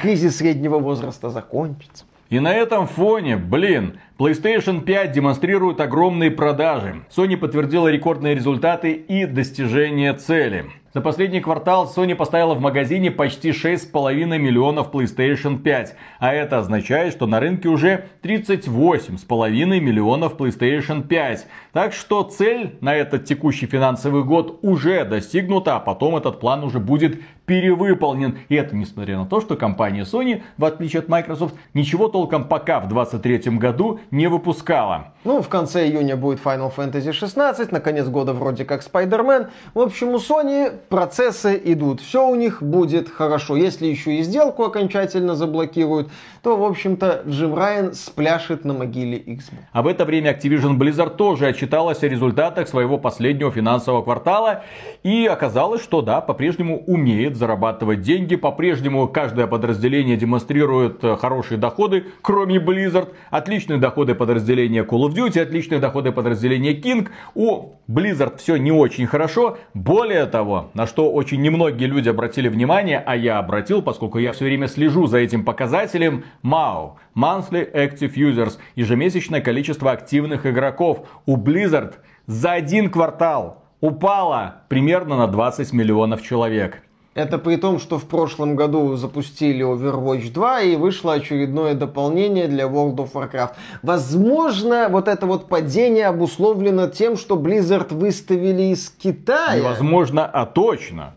Кризис 0.02 0.38
среднего 0.38 0.80
возраста 0.80 1.30
закончится. 1.30 2.06
И 2.30 2.40
на 2.40 2.54
этом 2.54 2.88
фоне, 2.88 3.38
блин, 3.38 4.00
PlayStation 4.18 4.82
5 4.82 5.12
демонстрирует 5.12 5.80
огромные 5.80 6.32
продажи. 6.32 7.06
Sony 7.16 7.38
подтвердила 7.38 7.88
рекордные 7.88 8.34
результаты 8.34 8.94
и 8.94 9.26
достижения 9.26 10.14
цели. 10.14 10.66
За 10.96 11.02
последний 11.02 11.41
квартал 11.41 11.91
Sony 11.93 12.16
поставила 12.16 12.54
в 12.54 12.62
магазине 12.62 13.12
почти 13.12 13.50
6,5 13.50 14.14
миллионов 14.38 14.91
PlayStation 14.93 15.60
5, 15.60 15.93
а 16.20 16.34
это 16.34 16.60
означает, 16.60 17.12
что 17.12 17.28
на 17.28 17.41
рынке 17.41 17.68
уже 17.68 18.06
38,5 18.24 19.66
миллионов 19.82 20.38
PlayStation 20.38 21.06
5. 21.06 21.48
Так 21.74 21.91
что 21.91 22.24
цель 22.24 22.78
на 22.80 22.96
этот 22.96 23.26
текущий 23.26 23.66
финансовый 23.66 24.24
год 24.24 24.60
уже 24.62 25.04
достигнута, 25.04 25.76
а 25.76 25.80
потом 25.82 26.16
этот 26.16 26.39
план 26.39 26.64
уже 26.64 26.80
будет 26.80 27.20
перевыполнен. 27.46 28.39
И 28.48 28.56
это 28.56 28.74
несмотря 28.74 29.18
на 29.18 29.26
то, 29.26 29.41
что 29.41 29.58
компания 29.58 30.04
Sony, 30.04 30.43
в 30.58 30.64
отличие 30.64 31.02
от 31.02 31.10
Microsoft, 31.10 31.56
ничего 31.74 32.08
толком 32.08 32.46
пока 32.46 32.80
в 32.80 32.88
2023 32.88 33.58
году 33.58 34.00
не 34.12 34.28
выпускала. 34.28 35.14
Ну, 35.26 35.41
в 35.41 35.50
конце 35.50 35.88
июня 35.88 36.16
будет 36.16 36.39
Final 36.39 36.72
Fantasy 36.74 37.12
16, 37.12 37.72
на 37.72 37.80
конец 37.80 38.08
года 38.08 38.34
вроде 38.34 38.64
как 38.64 38.82
Spider-Man. 38.82 39.50
В 39.74 39.80
общем, 39.80 40.10
у 40.10 40.18
Sony 40.18 40.72
процессы 40.90 41.62
идут. 41.64 42.02
Все 42.02 42.28
у 42.28 42.36
них 42.36 42.62
будет 42.62 43.10
хорошо. 43.10 43.56
Если 43.56 43.88
еще 43.88 44.16
и 44.16 44.24
сделку 44.24 44.64
окончательно 44.64 45.36
заблокируют, 45.36 46.10
то, 46.42 46.58
в 46.58 46.64
общем-то, 46.64 47.24
Джим 47.28 47.56
Райан 47.56 47.94
спляшет 47.94 48.66
на 48.66 48.74
могиле 48.74 49.18
Xbox. 49.18 49.56
А 49.72 49.82
в 49.82 49.88
это 49.88 50.06
время 50.06 50.32
Activision 50.32 50.78
Blizzard 50.78 51.16
тоже 51.16 51.48
отчиталась 51.48 52.04
о 52.04 52.08
результатах 52.08 52.68
своего 52.68 52.98
последнего 52.98 53.52
финансового 53.52 54.04
квартала. 54.04 54.64
И 55.04 55.26
оказалось, 55.26 55.82
что 55.82 56.02
да, 56.02 56.22
по-прежнему 56.22 56.84
умеет 56.86 57.36
зарабатывать 57.36 58.02
деньги. 58.02 58.36
По-прежнему 58.36 59.08
каждое 59.08 59.48
подразделение 59.48 60.18
демонстрирует 60.18 61.04
э, 61.04 61.16
хорошие 61.18 61.58
доходы, 61.58 62.06
кроме 62.22 62.58
Blizzard. 62.58 63.10
Отличные 63.32 63.80
доходы 63.80 64.16
подразделения 64.16 64.84
Call 64.84 65.08
of 65.08 65.14
Duty, 65.14 65.40
отличные 65.40 65.80
доходы 65.80 66.12
подразделения 66.12 66.74
King. 66.74 67.10
У 67.34 67.74
Blizzard 67.88 68.38
все 68.38 68.58
не 68.58 68.72
очень 68.72 69.08
хорошо. 69.08 69.58
Более 69.74 70.26
того, 70.26 70.70
на 70.76 70.86
что 70.86 71.11
очень 71.11 71.41
немногие 71.41 71.88
люди 71.88 72.09
обратили 72.09 72.49
внимание, 72.49 73.01
а 73.03 73.15
я 73.15 73.39
обратил, 73.39 73.82
поскольку 73.82 74.19
я 74.19 74.34
все 74.34 74.43
время 74.43 74.67
слежу 74.67 75.07
за 75.07 75.17
этим 75.19 75.45
показателем, 75.45 76.26
MAU, 76.43 76.95
Monthly 77.15 77.73
Active 77.73 78.13
Users, 78.13 78.57
ежемесячное 78.76 79.39
количество 79.39 79.91
активных 79.91 80.45
игроков 80.45 81.07
у 81.26 81.38
Blizzard 81.38 81.93
за 82.28 82.51
один 82.51 82.89
квартал 82.89 83.63
упало 83.80 84.63
примерно 84.67 85.15
на 85.15 85.28
20 85.28 85.71
миллионов 85.71 86.21
человек. 86.21 86.84
Это 87.16 87.38
при 87.38 87.55
том, 87.55 87.80
что 87.80 87.97
в 87.97 88.03
прошлом 88.03 88.57
году 88.57 88.97
запустили 88.97 89.66
Overwatch 89.66 90.34
2 90.34 90.61
и 90.61 90.76
вышло 90.76 91.13
очередное 91.13 91.74
дополнение 91.74 92.49
для 92.49 92.66
World 92.66 92.97
of 92.97 93.13
Warcraft. 93.13 93.51
Возможно, 93.84 94.89
вот 94.89 95.07
это 95.07 95.26
вот 95.26 95.47
падение 95.47 96.07
обусловлено 96.07 96.88
тем, 96.88 97.16
что 97.16 97.38
Blizzard 97.38 97.93
выставили 97.93 98.63
из 98.63 98.89
Китая. 98.89 99.57
Невозможно, 99.57 100.26
а 100.26 100.45
точно. 100.45 101.16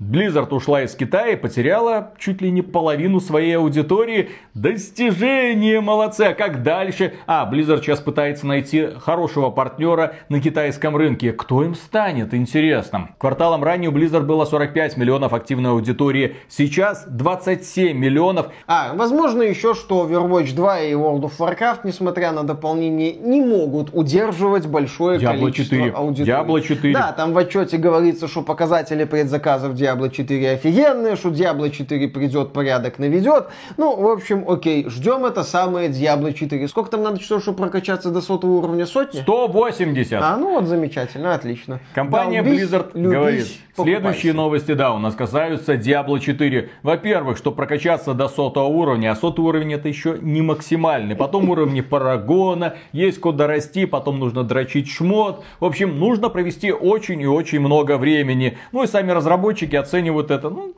Blizzard 0.00 0.52
ушла 0.54 0.82
из 0.82 0.94
Китая 0.94 1.32
и 1.32 1.36
потеряла 1.36 2.12
чуть 2.18 2.40
ли 2.40 2.50
не 2.50 2.62
половину 2.62 3.20
своей 3.20 3.58
аудитории. 3.58 4.30
Достижение, 4.54 5.82
молодцы! 5.82 6.22
А 6.22 6.32
как 6.34 6.62
дальше? 6.62 7.12
А, 7.26 7.46
Blizzard 7.52 7.82
сейчас 7.82 8.00
пытается 8.00 8.46
найти 8.46 8.88
хорошего 8.98 9.50
партнера 9.50 10.14
на 10.30 10.40
китайском 10.40 10.96
рынке. 10.96 11.34
Кто 11.34 11.62
им 11.62 11.74
станет, 11.74 12.32
интересно? 12.32 13.10
Кварталом 13.18 13.62
ранее 13.62 13.90
у 13.90 13.92
Blizzard 13.92 14.22
было 14.22 14.46
45 14.46 14.96
миллионов 14.96 15.34
активной 15.34 15.72
аудитории. 15.72 16.36
Сейчас 16.48 17.04
27 17.06 17.94
миллионов. 17.94 18.46
А, 18.66 18.94
возможно 18.94 19.42
еще, 19.42 19.74
что 19.74 20.08
Overwatch 20.08 20.54
2 20.54 20.80
и 20.80 20.92
World 20.94 21.24
of 21.24 21.32
Warcraft, 21.38 21.80
несмотря 21.84 22.32
на 22.32 22.44
дополнение, 22.44 23.12
не 23.12 23.42
могут 23.42 23.90
удерживать 23.92 24.66
большое 24.66 25.18
Diablo 25.18 25.40
количество 25.40 25.76
4. 25.76 25.92
аудитории. 25.92 26.32
Diablo 26.32 26.60
4. 26.62 26.94
Да, 26.94 27.12
там 27.12 27.34
в 27.34 27.38
отчете 27.38 27.76
говорится, 27.76 28.28
что 28.28 28.40
показатели 28.40 29.04
предзаказов 29.04 29.74
Diablo 29.74 29.89
Diablo 29.90 30.10
4 30.10 30.52
офигенные, 30.52 31.16
что 31.16 31.30
Diablo 31.30 31.70
4 31.70 32.08
придет, 32.08 32.52
порядок 32.52 32.98
наведет. 32.98 33.48
Ну, 33.76 33.96
в 34.00 34.06
общем, 34.08 34.44
окей, 34.48 34.88
ждем 34.88 35.24
это 35.24 35.42
самое 35.42 35.88
Diablo 35.88 36.32
4. 36.32 36.68
Сколько 36.68 36.90
там 36.90 37.02
надо 37.02 37.18
часов, 37.18 37.42
чтобы 37.42 37.58
прокачаться 37.58 38.10
до 38.10 38.20
сотого 38.20 38.52
уровня? 38.52 38.86
Сотни? 38.86 39.20
180. 39.20 40.20
А, 40.22 40.36
ну 40.36 40.54
вот 40.54 40.66
замечательно, 40.66 41.34
отлично. 41.34 41.80
Компания 41.94 42.42
Долбись, 42.42 42.62
Blizzard 42.62 42.90
любись, 42.94 43.10
говорит, 43.10 43.46
покупайся. 43.76 44.00
следующие 44.00 44.32
новости, 44.32 44.74
да, 44.74 44.92
у 44.94 44.98
нас 44.98 45.14
касаются 45.14 45.74
Diablo 45.74 46.20
4. 46.20 46.70
Во-первых, 46.82 47.36
что 47.36 47.52
прокачаться 47.52 48.14
до 48.14 48.28
сотого 48.28 48.66
уровня, 48.66 49.12
а 49.12 49.16
сотый 49.16 49.44
уровень 49.44 49.74
это 49.74 49.88
еще 49.88 50.18
не 50.20 50.42
максимальный. 50.42 51.16
Потом 51.16 51.48
уровни 51.50 51.80
Парагона, 51.80 52.74
есть 52.92 53.20
куда 53.20 53.46
расти, 53.46 53.86
потом 53.86 54.18
нужно 54.18 54.44
дрочить 54.44 54.88
шмот. 54.88 55.44
В 55.58 55.64
общем, 55.64 55.98
нужно 55.98 56.28
провести 56.28 56.72
очень 56.72 57.20
и 57.20 57.26
очень 57.26 57.60
много 57.60 57.98
времени. 57.98 58.58
Ну 58.72 58.82
и 58.82 58.86
сами 58.86 59.10
разработчики 59.10 59.76
оценивают 59.80 60.30
это, 60.30 60.50
ну, 60.50 60.74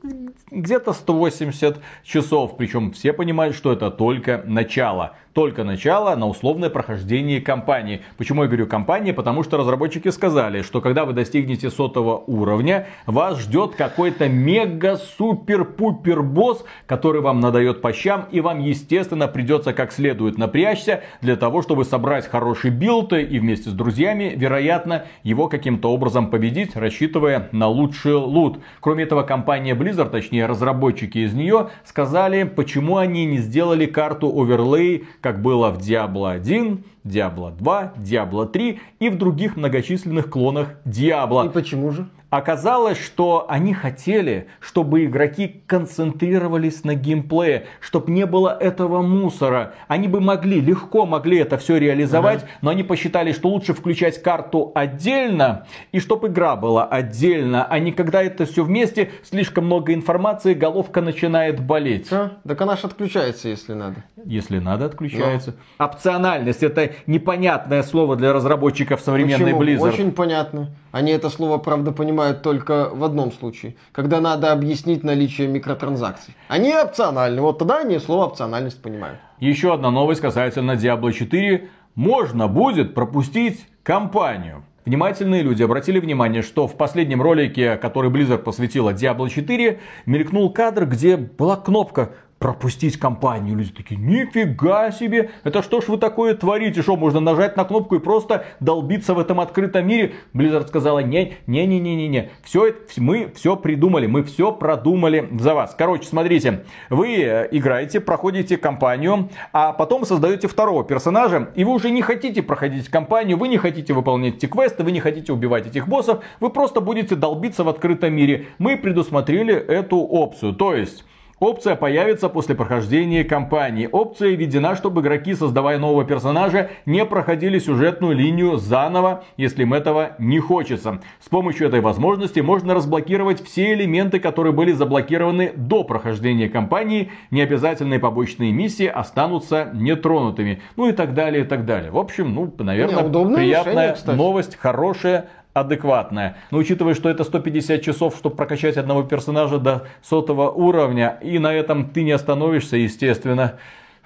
где-то 0.50 0.92
180 0.92 1.78
часов. 2.04 2.56
Причем 2.56 2.92
все 2.92 3.12
понимают, 3.12 3.54
что 3.54 3.72
это 3.72 3.90
только 3.90 4.42
начало 4.46 5.16
только 5.32 5.64
начало 5.64 6.14
на 6.14 6.28
условное 6.28 6.70
прохождение 6.70 7.40
кампании. 7.40 8.02
Почему 8.18 8.42
я 8.42 8.48
говорю 8.48 8.66
кампании? 8.66 9.12
Потому 9.12 9.42
что 9.42 9.56
разработчики 9.56 10.08
сказали, 10.08 10.62
что 10.62 10.80
когда 10.80 11.04
вы 11.04 11.12
достигнете 11.12 11.70
сотого 11.70 12.22
уровня, 12.26 12.86
вас 13.06 13.40
ждет 13.40 13.74
какой-то 13.74 14.28
мега-супер-пупер 14.28 16.22
босс, 16.22 16.64
который 16.86 17.20
вам 17.20 17.40
надает 17.40 17.80
по 17.80 17.92
щам, 17.92 18.26
и 18.30 18.40
вам, 18.40 18.60
естественно, 18.60 19.28
придется 19.28 19.72
как 19.72 19.92
следует 19.92 20.38
напрячься 20.38 21.02
для 21.20 21.36
того, 21.36 21.62
чтобы 21.62 21.84
собрать 21.84 22.28
хороший 22.28 22.70
билд 22.70 23.12
и 23.12 23.38
вместе 23.38 23.70
с 23.70 23.72
друзьями, 23.72 24.34
вероятно, 24.36 25.06
его 25.22 25.48
каким-то 25.48 25.92
образом 25.92 26.28
победить, 26.28 26.76
рассчитывая 26.76 27.48
на 27.52 27.68
лучший 27.68 28.14
лут. 28.14 28.58
Кроме 28.80 29.04
этого, 29.04 29.22
компания 29.22 29.74
Blizzard, 29.74 30.10
точнее 30.10 30.46
разработчики 30.46 31.18
из 31.18 31.32
нее, 31.32 31.70
сказали, 31.84 32.44
почему 32.44 32.98
они 32.98 33.24
не 33.24 33.38
сделали 33.38 33.86
карту 33.86 34.28
оверлей 34.28 35.06
как 35.22 35.40
было 35.40 35.70
в 35.70 35.78
Diablo 35.78 36.30
1, 36.30 36.84
Diablo 37.04 37.50
2, 37.56 37.94
Diablo 37.96 38.46
3 38.46 38.80
и 39.00 39.08
в 39.08 39.18
других 39.18 39.56
многочисленных 39.56 40.30
клонах 40.30 40.74
Diablo. 40.84 41.46
И 41.46 41.48
почему 41.48 41.90
же? 41.90 42.08
Оказалось, 42.32 42.96
что 42.96 43.44
они 43.50 43.74
хотели, 43.74 44.48
чтобы 44.58 45.04
игроки 45.04 45.62
концентрировались 45.66 46.82
на 46.82 46.94
геймплее, 46.94 47.66
чтобы 47.78 48.10
не 48.10 48.24
было 48.24 48.56
этого 48.58 49.02
мусора. 49.02 49.74
Они 49.86 50.08
бы 50.08 50.18
могли, 50.22 50.58
легко 50.62 51.04
могли 51.04 51.36
это 51.40 51.58
все 51.58 51.76
реализовать, 51.76 52.38
ага. 52.38 52.50
но 52.62 52.70
они 52.70 52.84
посчитали, 52.84 53.32
что 53.32 53.50
лучше 53.50 53.74
включать 53.74 54.22
карту 54.22 54.72
отдельно, 54.74 55.66
и 55.92 56.00
чтобы 56.00 56.28
игра 56.28 56.56
была 56.56 56.86
отдельно, 56.86 57.66
а 57.66 57.78
не 57.78 57.92
когда 57.92 58.22
это 58.22 58.46
все 58.46 58.64
вместе, 58.64 59.10
слишком 59.24 59.66
много 59.66 59.92
информации, 59.92 60.54
головка 60.54 61.02
начинает 61.02 61.60
болеть. 61.60 62.10
А, 62.10 62.38
так 62.48 62.58
она 62.62 62.76
же 62.76 62.86
отключается, 62.86 63.50
если 63.50 63.74
надо. 63.74 64.04
Если 64.24 64.58
надо, 64.58 64.86
отключается. 64.86 65.54
Но. 65.78 65.84
Опциональность 65.84 66.62
это 66.62 66.91
непонятное 67.06 67.82
слово 67.82 68.16
для 68.16 68.32
разработчиков 68.32 69.00
современной 69.00 69.54
Почему? 69.54 69.62
Blizzard. 69.62 69.92
Очень 69.92 70.12
понятно. 70.12 70.70
Они 70.90 71.12
это 71.12 71.30
слово, 71.30 71.58
правда, 71.58 71.92
понимают 71.92 72.42
только 72.42 72.90
в 72.92 73.04
одном 73.04 73.32
случае, 73.32 73.76
когда 73.92 74.20
надо 74.20 74.52
объяснить 74.52 75.04
наличие 75.04 75.48
микротранзакций. 75.48 76.34
Они 76.48 76.74
опциональны, 76.74 77.40
вот 77.40 77.58
тогда 77.58 77.80
они 77.80 77.98
слово 77.98 78.26
опциональность 78.26 78.80
понимают. 78.82 79.18
Еще 79.40 79.72
одна 79.74 79.90
новость 79.90 80.20
касательно 80.20 80.72
Diablo 80.72 81.12
4. 81.12 81.68
Можно 81.94 82.48
будет 82.48 82.94
пропустить 82.94 83.66
кампанию. 83.82 84.64
Внимательные 84.84 85.42
люди 85.42 85.62
обратили 85.62 86.00
внимание, 86.00 86.42
что 86.42 86.66
в 86.66 86.76
последнем 86.76 87.22
ролике, 87.22 87.76
который 87.76 88.10
Blizzard 88.10 88.38
посвятила 88.38 88.92
Diablo 88.92 89.28
4, 89.28 89.78
мелькнул 90.06 90.52
кадр, 90.52 90.86
где 90.86 91.16
была 91.16 91.56
кнопка 91.56 92.10
пропустить 92.42 92.98
компанию. 92.98 93.56
Люди 93.56 93.70
такие, 93.70 94.00
нифига 94.00 94.90
себе, 94.90 95.30
это 95.44 95.62
что 95.62 95.80
ж 95.80 95.86
вы 95.86 95.96
такое 95.96 96.34
творите, 96.34 96.82
что 96.82 96.96
можно 96.96 97.20
нажать 97.20 97.56
на 97.56 97.64
кнопку 97.64 97.94
и 97.94 98.00
просто 98.00 98.44
долбиться 98.58 99.14
в 99.14 99.20
этом 99.20 99.38
открытом 99.38 99.86
мире? 99.86 100.14
Blizzard 100.34 100.66
сказала, 100.66 100.98
не, 100.98 101.34
не, 101.46 101.64
не, 101.68 101.78
не, 101.78 101.94
не, 101.94 102.08
не, 102.08 102.30
все 102.42 102.66
это, 102.66 102.80
мы 102.96 103.30
все 103.36 103.54
придумали, 103.54 104.08
мы 104.08 104.24
все 104.24 104.50
продумали 104.50 105.28
за 105.38 105.54
вас. 105.54 105.76
Короче, 105.78 106.08
смотрите, 106.08 106.64
вы 106.90 107.14
э, 107.14 107.48
играете, 107.52 108.00
проходите 108.00 108.56
кампанию, 108.56 109.30
а 109.52 109.72
потом 109.72 110.04
создаете 110.04 110.48
второго 110.48 110.82
персонажа, 110.82 111.50
и 111.54 111.62
вы 111.62 111.72
уже 111.72 111.90
не 111.90 112.02
хотите 112.02 112.42
проходить 112.42 112.88
кампанию, 112.88 113.38
вы 113.38 113.46
не 113.46 113.56
хотите 113.56 113.92
выполнять 113.92 114.38
эти 114.38 114.46
квесты, 114.46 114.82
вы 114.82 114.90
не 114.90 114.98
хотите 114.98 115.32
убивать 115.32 115.68
этих 115.68 115.86
боссов, 115.86 116.24
вы 116.40 116.50
просто 116.50 116.80
будете 116.80 117.14
долбиться 117.14 117.62
в 117.62 117.68
открытом 117.68 118.12
мире. 118.14 118.46
Мы 118.58 118.76
предусмотрели 118.76 119.54
эту 119.54 119.98
опцию, 119.98 120.54
то 120.54 120.74
есть 120.74 121.04
Опция 121.42 121.74
появится 121.74 122.28
после 122.28 122.54
прохождения 122.54 123.24
кампании. 123.24 123.88
Опция 123.90 124.36
введена, 124.36 124.76
чтобы 124.76 125.00
игроки, 125.00 125.34
создавая 125.34 125.76
нового 125.76 126.04
персонажа, 126.04 126.70
не 126.86 127.04
проходили 127.04 127.58
сюжетную 127.58 128.14
линию 128.14 128.58
заново, 128.58 129.24
если 129.36 129.62
им 129.62 129.74
этого 129.74 130.12
не 130.20 130.38
хочется. 130.38 131.00
С 131.18 131.28
помощью 131.28 131.66
этой 131.66 131.80
возможности 131.80 132.38
можно 132.38 132.74
разблокировать 132.74 133.42
все 133.42 133.72
элементы, 133.72 134.20
которые 134.20 134.52
были 134.52 134.70
заблокированы 134.70 135.52
до 135.56 135.82
прохождения 135.82 136.48
кампании. 136.48 137.10
Необязательные 137.32 137.98
побочные 137.98 138.52
миссии 138.52 138.86
останутся 138.86 139.68
нетронутыми. 139.74 140.62
Ну 140.76 140.90
и 140.90 140.92
так 140.92 141.12
далее, 141.12 141.42
и 141.42 141.44
так 141.44 141.66
далее. 141.66 141.90
В 141.90 141.98
общем, 141.98 142.32
ну, 142.32 142.54
наверное, 142.60 143.02
Не, 143.30 143.34
приятная 143.34 143.94
решение, 143.94 144.14
новость, 144.14 144.54
хорошая 144.54 145.26
адекватная. 145.54 146.36
Но 146.50 146.58
учитывая, 146.58 146.94
что 146.94 147.08
это 147.08 147.24
150 147.24 147.82
часов, 147.82 148.16
чтобы 148.16 148.36
прокачать 148.36 148.76
одного 148.76 149.02
персонажа 149.02 149.58
до 149.58 149.86
сотого 150.02 150.50
уровня, 150.50 151.18
и 151.22 151.38
на 151.38 151.52
этом 151.52 151.90
ты 151.90 152.02
не 152.02 152.12
остановишься, 152.12 152.76
естественно. 152.76 153.54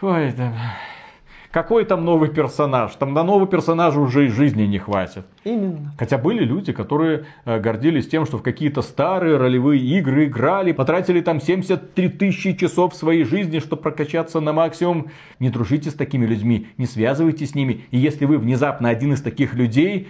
Ой, 0.01 0.33
да. 0.37 0.53
Какой 1.57 1.87
там 1.87 2.05
новый 2.05 2.29
персонаж? 2.29 2.93
Там 2.97 3.15
на 3.15 3.23
нового 3.23 3.47
персонажа 3.47 3.99
уже 3.99 4.27
и 4.27 4.29
жизни 4.29 4.65
не 4.65 4.79
хватит. 4.79 5.25
Именно. 5.43 5.95
Хотя 5.99 6.19
были 6.19 6.45
люди, 6.45 6.71
которые 6.71 7.25
э, 7.47 7.59
гордились 7.61 8.07
тем, 8.07 8.27
что 8.27 8.37
в 8.37 8.43
какие-то 8.43 8.83
старые 8.83 9.39
ролевые 9.39 9.81
игры 9.81 10.27
играли, 10.27 10.73
потратили 10.73 11.23
там 11.23 11.41
73 11.41 12.11
тысячи 12.11 12.53
часов 12.53 12.95
своей 12.95 13.25
жизни, 13.25 13.61
чтобы 13.61 13.81
прокачаться 13.81 14.41
на 14.41 14.53
максимум. 14.53 15.07
Не 15.39 15.49
дружите 15.49 15.89
с 15.89 15.95
такими 15.95 16.27
людьми, 16.27 16.67
не 16.77 16.85
связывайтесь 16.85 17.53
с 17.53 17.55
ними. 17.55 17.87
И 17.91 17.97
если 17.97 18.27
вы 18.27 18.37
внезапно 18.37 18.91
один 18.91 19.15
из 19.15 19.23
таких 19.23 19.55
людей, 19.55 20.09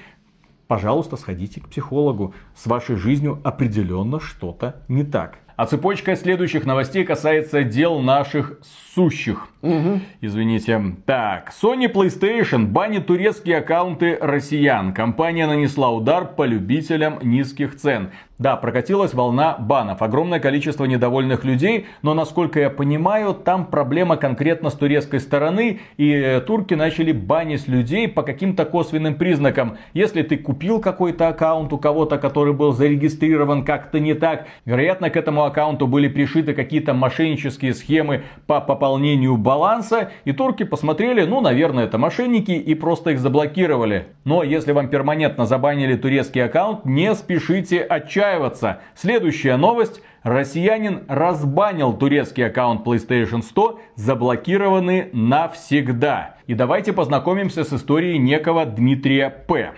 пожалуйста, 0.66 1.16
сходите 1.16 1.60
к 1.60 1.68
психологу. 1.68 2.34
С 2.54 2.66
вашей 2.66 2.96
жизнью 2.96 3.40
определенно 3.44 4.20
что-то 4.20 4.82
не 4.88 5.04
так. 5.04 5.38
А 5.56 5.64
цепочка 5.64 6.14
следующих 6.16 6.66
новостей 6.66 7.04
касается 7.04 7.62
дел 7.62 8.00
наших 8.00 8.58
сущих. 8.94 9.48
Угу. 9.66 10.00
Извините. 10.20 10.80
Так, 11.04 11.50
Sony 11.50 11.92
PlayStation 11.92 12.66
банит 12.66 13.06
турецкие 13.06 13.58
аккаунты 13.58 14.18
россиян. 14.20 14.92
Компания 14.92 15.46
нанесла 15.46 15.90
удар 15.90 16.26
по 16.26 16.44
любителям 16.44 17.18
низких 17.22 17.76
цен. 17.76 18.10
Да, 18.38 18.56
прокатилась 18.56 19.14
волна 19.14 19.56
банов. 19.58 20.02
Огромное 20.02 20.40
количество 20.40 20.84
недовольных 20.84 21.44
людей, 21.44 21.86
но, 22.02 22.12
насколько 22.12 22.60
я 22.60 22.68
понимаю, 22.68 23.32
там 23.32 23.64
проблема 23.64 24.18
конкретно 24.18 24.68
с 24.68 24.74
турецкой 24.74 25.20
стороны, 25.20 25.80
и 25.96 26.12
э, 26.12 26.40
турки 26.42 26.74
начали 26.74 27.12
банить 27.12 27.66
людей 27.66 28.08
по 28.08 28.22
каким-то 28.22 28.66
косвенным 28.66 29.14
признакам. 29.14 29.78
Если 29.94 30.22
ты 30.22 30.36
купил 30.36 30.80
какой-то 30.80 31.28
аккаунт 31.28 31.72
у 31.72 31.78
кого-то, 31.78 32.18
который 32.18 32.52
был 32.52 32.72
зарегистрирован 32.72 33.64
как-то 33.64 34.00
не 34.00 34.12
так, 34.12 34.48
вероятно, 34.66 35.08
к 35.08 35.16
этому 35.16 35.44
аккаунту 35.44 35.86
были 35.86 36.08
пришиты 36.08 36.52
какие-то 36.52 36.92
мошеннические 36.92 37.72
схемы 37.72 38.24
по 38.46 38.60
пополнению 38.60 39.38
баланса, 39.56 40.10
и 40.26 40.32
турки 40.32 40.64
посмотрели, 40.64 41.24
ну, 41.24 41.40
наверное, 41.40 41.84
это 41.84 41.96
мошенники, 41.96 42.50
и 42.50 42.74
просто 42.74 43.10
их 43.10 43.18
заблокировали. 43.18 44.08
Но 44.24 44.42
если 44.42 44.72
вам 44.72 44.88
перманентно 44.88 45.46
забанили 45.46 45.96
турецкий 45.96 46.44
аккаунт, 46.44 46.84
не 46.84 47.14
спешите 47.14 47.80
отчаиваться. 47.80 48.80
Следующая 48.94 49.56
новость. 49.56 50.02
Россиянин 50.22 51.04
разбанил 51.08 51.92
турецкий 51.92 52.46
аккаунт 52.46 52.84
PlayStation 52.84 53.42
100, 53.42 53.80
заблокированный 53.94 55.08
навсегда. 55.12 56.36
И 56.46 56.54
давайте 56.54 56.92
познакомимся 56.92 57.64
с 57.64 57.72
историей 57.72 58.18
некого 58.18 58.66
Дмитрия 58.66 59.30
П. 59.30 59.72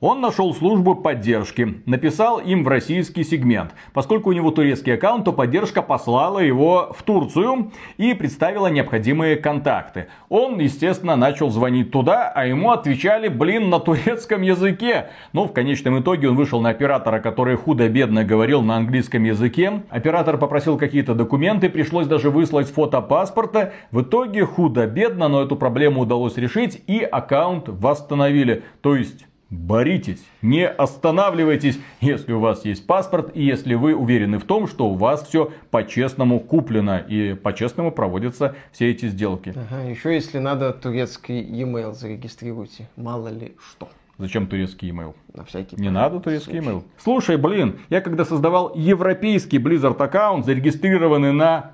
Он 0.00 0.22
нашел 0.22 0.54
службу 0.54 0.94
поддержки, 0.94 1.82
написал 1.84 2.38
им 2.38 2.64
в 2.64 2.68
российский 2.68 3.22
сегмент. 3.22 3.72
Поскольку 3.92 4.30
у 4.30 4.32
него 4.32 4.50
турецкий 4.50 4.94
аккаунт, 4.94 5.26
то 5.26 5.32
поддержка 5.34 5.82
послала 5.82 6.38
его 6.38 6.90
в 6.96 7.02
Турцию 7.02 7.70
и 7.98 8.14
представила 8.14 8.68
необходимые 8.68 9.36
контакты. 9.36 10.06
Он, 10.30 10.58
естественно, 10.58 11.16
начал 11.16 11.50
звонить 11.50 11.90
туда, 11.90 12.32
а 12.34 12.46
ему 12.46 12.70
отвечали, 12.70 13.28
блин, 13.28 13.68
на 13.68 13.78
турецком 13.78 14.40
языке. 14.40 15.10
Но 15.34 15.44
в 15.44 15.52
конечном 15.52 16.00
итоге 16.00 16.30
он 16.30 16.36
вышел 16.36 16.62
на 16.62 16.70
оператора, 16.70 17.20
который 17.20 17.56
худо-бедно 17.56 18.24
говорил 18.24 18.62
на 18.62 18.76
английском 18.76 19.24
языке. 19.24 19.82
Оператор 19.90 20.38
попросил 20.38 20.78
какие-то 20.78 21.14
документы, 21.14 21.68
пришлось 21.68 22.06
даже 22.06 22.30
выслать 22.30 22.70
фото 22.70 23.02
паспорта. 23.02 23.74
В 23.90 24.00
итоге 24.00 24.46
худо-бедно, 24.46 25.28
но 25.28 25.42
эту 25.42 25.56
проблему 25.56 26.00
удалось 26.00 26.38
решить 26.38 26.82
и 26.86 27.00
аккаунт 27.00 27.68
восстановили. 27.68 28.62
То 28.80 28.96
есть 28.96 29.26
Боритесь, 29.50 30.24
не 30.42 30.64
останавливайтесь, 30.68 31.80
если 32.00 32.32
у 32.32 32.38
вас 32.38 32.64
есть 32.64 32.86
паспорт 32.86 33.32
и 33.34 33.42
если 33.42 33.74
вы 33.74 33.96
уверены 33.96 34.38
в 34.38 34.44
том, 34.44 34.68
что 34.68 34.88
у 34.88 34.94
вас 34.94 35.26
все 35.26 35.52
по-честному 35.72 36.38
куплено 36.38 36.98
и 36.98 37.34
по-честному 37.34 37.90
проводятся 37.90 38.54
все 38.70 38.92
эти 38.92 39.06
сделки. 39.08 39.52
Ага, 39.56 39.82
еще 39.82 40.14
если 40.14 40.38
надо 40.38 40.72
турецкий 40.72 41.40
e-mail 41.40 41.94
зарегистрируйте, 41.94 42.88
мало 42.94 43.26
ли 43.26 43.56
что. 43.58 43.88
Зачем 44.18 44.46
турецкий 44.46 44.90
email? 44.90 45.14
На 45.34 45.44
всякий 45.44 45.74
Не 45.76 45.90
надо 45.90 46.20
турецкий 46.20 46.58
email. 46.58 46.84
Слушай, 46.96 47.36
блин, 47.36 47.80
я 47.88 48.00
когда 48.02 48.24
создавал 48.24 48.72
европейский 48.76 49.58
Blizzard 49.58 50.00
аккаунт, 50.00 50.46
зарегистрированный 50.46 51.32
на 51.32 51.72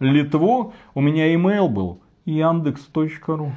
Литву, 0.00 0.72
у 0.94 1.00
меня 1.02 1.34
email 1.34 1.68
был 1.68 2.00
Яндекс.ру. 2.28 3.52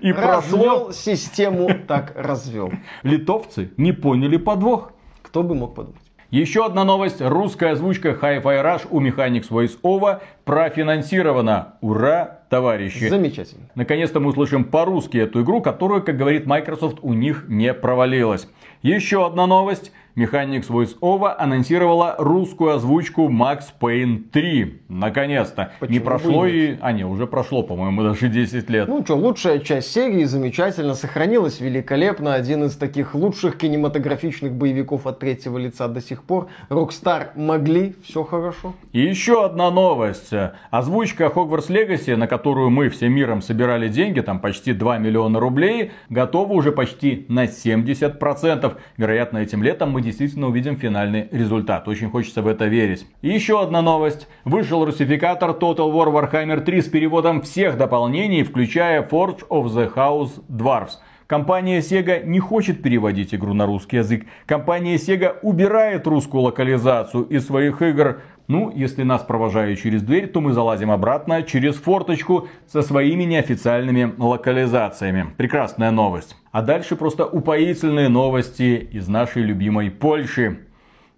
И 0.00 0.12
прошло... 0.14 0.90
систему, 0.90 1.68
так 1.86 2.14
развел. 2.16 2.72
Литовцы 3.02 3.72
не 3.76 3.92
поняли 3.92 4.38
подвох. 4.38 4.92
Кто 5.20 5.42
бы 5.42 5.54
мог 5.54 5.74
подумать. 5.74 6.00
Еще 6.30 6.64
одна 6.64 6.84
новость. 6.84 7.20
Русская 7.20 7.72
озвучка 7.72 8.18
Hi-Fi 8.20 8.42
Rush 8.42 8.86
у 8.90 9.02
Mechanics 9.02 9.50
Voice 9.50 9.78
Over 9.82 10.22
профинансирована. 10.44 11.74
Ура, 11.82 12.40
товарищи. 12.48 13.06
Замечательно. 13.08 13.68
Наконец-то 13.74 14.18
мы 14.18 14.30
услышим 14.30 14.64
по-русски 14.64 15.18
эту 15.18 15.42
игру, 15.42 15.60
которая, 15.60 16.00
как 16.00 16.16
говорит 16.16 16.46
Microsoft, 16.46 17.00
у 17.02 17.12
них 17.12 17.44
не 17.48 17.74
провалилась. 17.74 18.48
Еще 18.80 19.26
одна 19.26 19.46
новость. 19.46 19.92
Mechanics 20.16 20.68
Voice 20.70 20.98
Over 21.00 21.34
анонсировала 21.36 22.14
русскую 22.18 22.74
озвучку 22.74 23.28
Max 23.28 23.64
Payne 23.78 24.30
3. 24.32 24.82
Наконец-то. 24.88 25.72
Не 25.86 26.00
прошло 26.00 26.46
и... 26.46 26.78
А, 26.80 26.92
не, 26.92 27.04
уже 27.04 27.26
прошло, 27.26 27.62
по-моему, 27.62 28.02
даже 28.02 28.28
10 28.28 28.70
лет. 28.70 28.88
Ну 28.88 29.04
что, 29.04 29.14
лучшая 29.14 29.58
часть 29.58 29.92
серии 29.92 30.24
замечательно 30.24 30.94
сохранилась, 30.94 31.60
великолепно. 31.60 32.32
Один 32.32 32.64
из 32.64 32.76
таких 32.76 33.14
лучших 33.14 33.58
кинематографичных 33.58 34.54
боевиков 34.54 35.06
от 35.06 35.18
третьего 35.18 35.58
лица 35.58 35.86
до 35.86 36.00
сих 36.00 36.22
пор. 36.22 36.48
Rockstar 36.70 37.28
могли, 37.34 37.94
все 38.02 38.24
хорошо. 38.24 38.72
И 38.92 39.00
еще 39.00 39.44
одна 39.44 39.70
новость. 39.70 40.32
Озвучка 40.70 41.24
Hogwarts 41.26 41.68
Legacy, 41.68 42.16
на 42.16 42.26
которую 42.26 42.70
мы 42.70 42.88
всем 42.88 43.12
миром 43.12 43.42
собирали 43.42 43.90
деньги, 43.90 44.20
там 44.20 44.40
почти 44.40 44.72
2 44.72 44.96
миллиона 44.96 45.40
рублей, 45.40 45.90
готова 46.08 46.54
уже 46.54 46.72
почти 46.72 47.26
на 47.28 47.44
70%. 47.44 48.76
Вероятно, 48.96 49.38
этим 49.38 49.62
летом 49.62 49.90
мы 49.90 50.05
действительно 50.06 50.46
увидим 50.46 50.76
финальный 50.76 51.28
результат. 51.30 51.88
Очень 51.88 52.10
хочется 52.10 52.40
в 52.40 52.46
это 52.46 52.66
верить. 52.66 53.06
Еще 53.22 53.60
одна 53.60 53.82
новость. 53.82 54.28
Вышел 54.44 54.84
русификатор 54.84 55.50
Total 55.50 55.92
War 55.92 56.10
Warhammer 56.12 56.60
3 56.60 56.82
с 56.82 56.86
переводом 56.86 57.42
всех 57.42 57.76
дополнений, 57.76 58.44
включая 58.44 59.02
Forge 59.02 59.46
of 59.50 59.66
the 59.66 59.92
House 59.92 60.40
Dwarfs. 60.48 60.98
Компания 61.26 61.80
Sega 61.80 62.24
не 62.24 62.38
хочет 62.38 62.82
переводить 62.82 63.34
игру 63.34 63.52
на 63.52 63.66
русский 63.66 63.96
язык. 63.96 64.26
Компания 64.46 64.94
Sega 64.94 65.34
убирает 65.42 66.06
русскую 66.06 66.44
локализацию 66.44 67.24
из 67.24 67.44
своих 67.44 67.82
игр. 67.82 68.20
Ну, 68.48 68.70
если 68.72 69.02
нас 69.02 69.22
провожают 69.22 69.80
через 69.80 70.02
дверь, 70.02 70.28
то 70.28 70.40
мы 70.40 70.52
залазим 70.52 70.92
обратно 70.92 71.42
через 71.42 71.76
форточку 71.76 72.48
со 72.66 72.82
своими 72.82 73.24
неофициальными 73.24 74.14
локализациями. 74.18 75.26
Прекрасная 75.36 75.90
новость. 75.90 76.36
А 76.52 76.62
дальше 76.62 76.94
просто 76.94 77.26
упоительные 77.26 78.08
новости 78.08 78.88
из 78.92 79.08
нашей 79.08 79.42
любимой 79.42 79.90
Польши. 79.90 80.60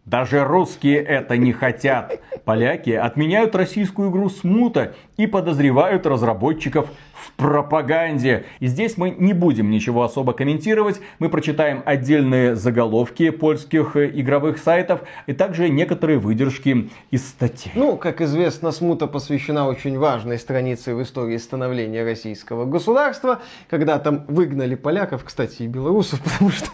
Даже 0.07 0.43
русские 0.43 1.03
это 1.03 1.37
не 1.37 1.53
хотят. 1.53 2.19
Поляки 2.47 2.91
отменяют 2.91 3.55
российскую 3.55 4.11
игру 4.11 4.31
«Смута» 4.31 4.95
и 5.19 5.27
подозревают 5.27 6.07
разработчиков 6.07 6.89
в 7.13 7.33
пропаганде. 7.33 8.45
И 8.61 8.69
здесь 8.69 8.97
мы 8.97 9.11
не 9.11 9.33
будем 9.33 9.71
ничего 9.71 10.05
особо 10.05 10.33
комментировать. 10.33 11.01
Мы 11.19 11.29
прочитаем 11.29 11.83
отдельные 11.85 12.55
заголовки 12.55 13.31
польских 13.31 13.97
э, 13.97 14.11
игровых 14.15 14.59
сайтов 14.59 15.01
и 15.27 15.33
также 15.33 15.69
некоторые 15.69 16.19
выдержки 16.19 16.89
из 17.11 17.29
статей. 17.29 17.73
Ну, 17.75 17.97
как 17.97 18.21
известно, 18.21 18.71
смута 18.71 19.09
посвящена 19.09 19.67
очень 19.67 19.99
важной 19.99 20.39
странице 20.39 20.95
в 20.95 21.03
истории 21.03 21.37
становления 21.37 22.05
российского 22.05 22.65
государства, 22.65 23.41
когда 23.69 23.99
там 23.99 24.25
выгнали 24.29 24.77
поляков, 24.77 25.25
кстати, 25.25 25.65
и 25.65 25.67
белорусов, 25.67 26.23
потому 26.23 26.51
что 26.51 26.71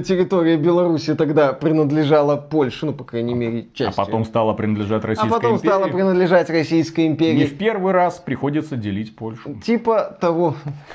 территория 0.00 0.56
Беларуси 0.56 1.14
тогда 1.14 1.52
принадлежала 1.52 2.36
Польше, 2.36 2.86
ну, 2.86 2.92
по 2.92 3.04
крайней 3.04 3.34
мере, 3.34 3.68
частью. 3.74 4.02
А 4.02 4.04
потом 4.06 4.24
стала 4.24 4.54
принадлежать 4.54 5.04
Российской 5.04 5.26
империи. 5.26 5.36
А 5.36 5.40
потом 5.40 5.56
империи. 5.56 5.68
стала 5.68 5.88
принадлежать 5.88 6.50
Российской 6.50 7.06
империи. 7.06 7.36
Не 7.36 7.44
в 7.46 7.58
первый 7.66 7.92
раз 7.92 8.20
приходится 8.20 8.76
делить 8.76 9.16
Польшу. 9.16 9.54
Типа 9.54 10.16
того. 10.20 10.54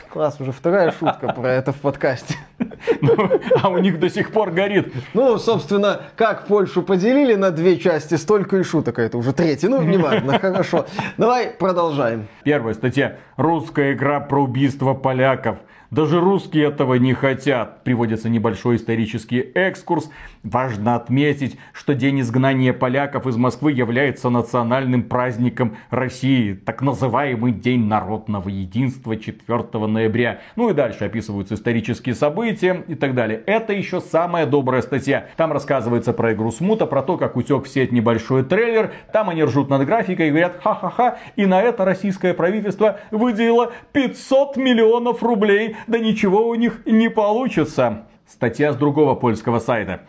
Класс, 0.09 0.39
уже 0.39 0.53
вторая 0.53 0.91
шутка 0.91 1.34
про 1.34 1.51
это 1.51 1.74
в 1.74 1.82
подкасте. 1.82 2.36
Ну, 3.01 3.15
а 3.61 3.69
у 3.69 3.78
них 3.78 3.99
до 3.99 4.09
сих 4.09 4.32
пор 4.32 4.51
горит. 4.51 4.93
Ну, 5.13 5.38
собственно, 5.38 6.01
как 6.15 6.47
Польшу 6.47 6.82
поделили 6.82 7.36
на 7.36 7.51
две 7.51 7.78
части, 7.78 8.15
столько 8.15 8.57
и 8.57 8.63
шуток. 8.63 8.99
А 8.99 9.01
это 9.01 9.17
уже 9.17 9.34
третья. 9.34 9.69
Ну, 9.69 9.82
неважно, 9.82 10.39
хорошо. 10.41 10.86
Давай 11.17 11.47
продолжаем. 11.49 12.28
Первая 12.43 12.74
статья. 12.74 13.17
Русская 13.38 13.93
игра 13.93 14.19
про 14.19 14.43
убийство 14.43 14.93
поляков. 14.93 15.57
Даже 15.91 16.22
русские 16.22 16.69
этого 16.69 16.95
не 16.95 17.13
хотят. 17.13 17.84
Приводится 17.84 18.30
небольшой 18.30 18.78
исторический 18.78 19.39
экскурс. 19.39 20.09
Важно 20.44 20.96
отметить, 20.96 21.60
что 21.72 21.94
День 21.94 22.22
изгнания 22.22 22.74
поляков 22.74 23.28
из 23.28 23.38
Москвы 23.38 23.74
является 23.74 24.32
национальным 24.32 25.04
праздником 25.04 25.78
России. 25.92 26.54
Так 26.54 26.82
называемый 26.82 27.52
День 27.52 27.86
народного 27.86 28.50
единства 28.50 29.16
4 29.18 29.88
ноября. 29.88 30.39
Ну 30.56 30.72
и 30.72 30.74
дальше 30.74 31.06
описываются 31.06 31.54
исторические 31.54 32.16
события 32.16 32.84
и 32.88 32.96
так 32.96 33.14
далее. 33.14 33.44
Это 33.46 33.74
еще 33.74 34.02
самая 34.02 34.48
добрая 34.48 34.82
статья. 34.82 35.28
Там 35.38 35.52
рассказывается 35.52 36.12
про 36.12 36.34
игру 36.34 36.52
Смута, 36.52 36.88
про 36.88 37.04
то, 37.04 37.18
как 37.18 37.36
утек 37.36 37.66
в 37.66 37.70
сеть 37.70 37.92
небольшой 37.92 38.44
трейлер. 38.44 38.94
Там 39.14 39.30
они 39.30 39.44
ржут 39.44 39.70
над 39.70 39.86
графикой 39.86 40.30
и 40.30 40.30
говорят 40.32 40.60
ха-ха-ха. 40.64 41.20
И 41.36 41.46
на 41.46 41.62
это 41.62 41.86
российское 41.86 42.34
правительство 42.34 43.00
выделило 43.12 43.74
500 43.94 44.58
миллионов 44.58 45.22
рублей 45.22 45.76
да 45.86 46.00
ничего 46.00 46.48
у 46.48 46.56
них 46.56 46.82
не 46.88 47.10
получится. 47.12 48.08
Статья 48.28 48.74
с 48.74 48.78
другого 48.78 49.14
польского 49.14 49.60
сайта. 49.60 50.02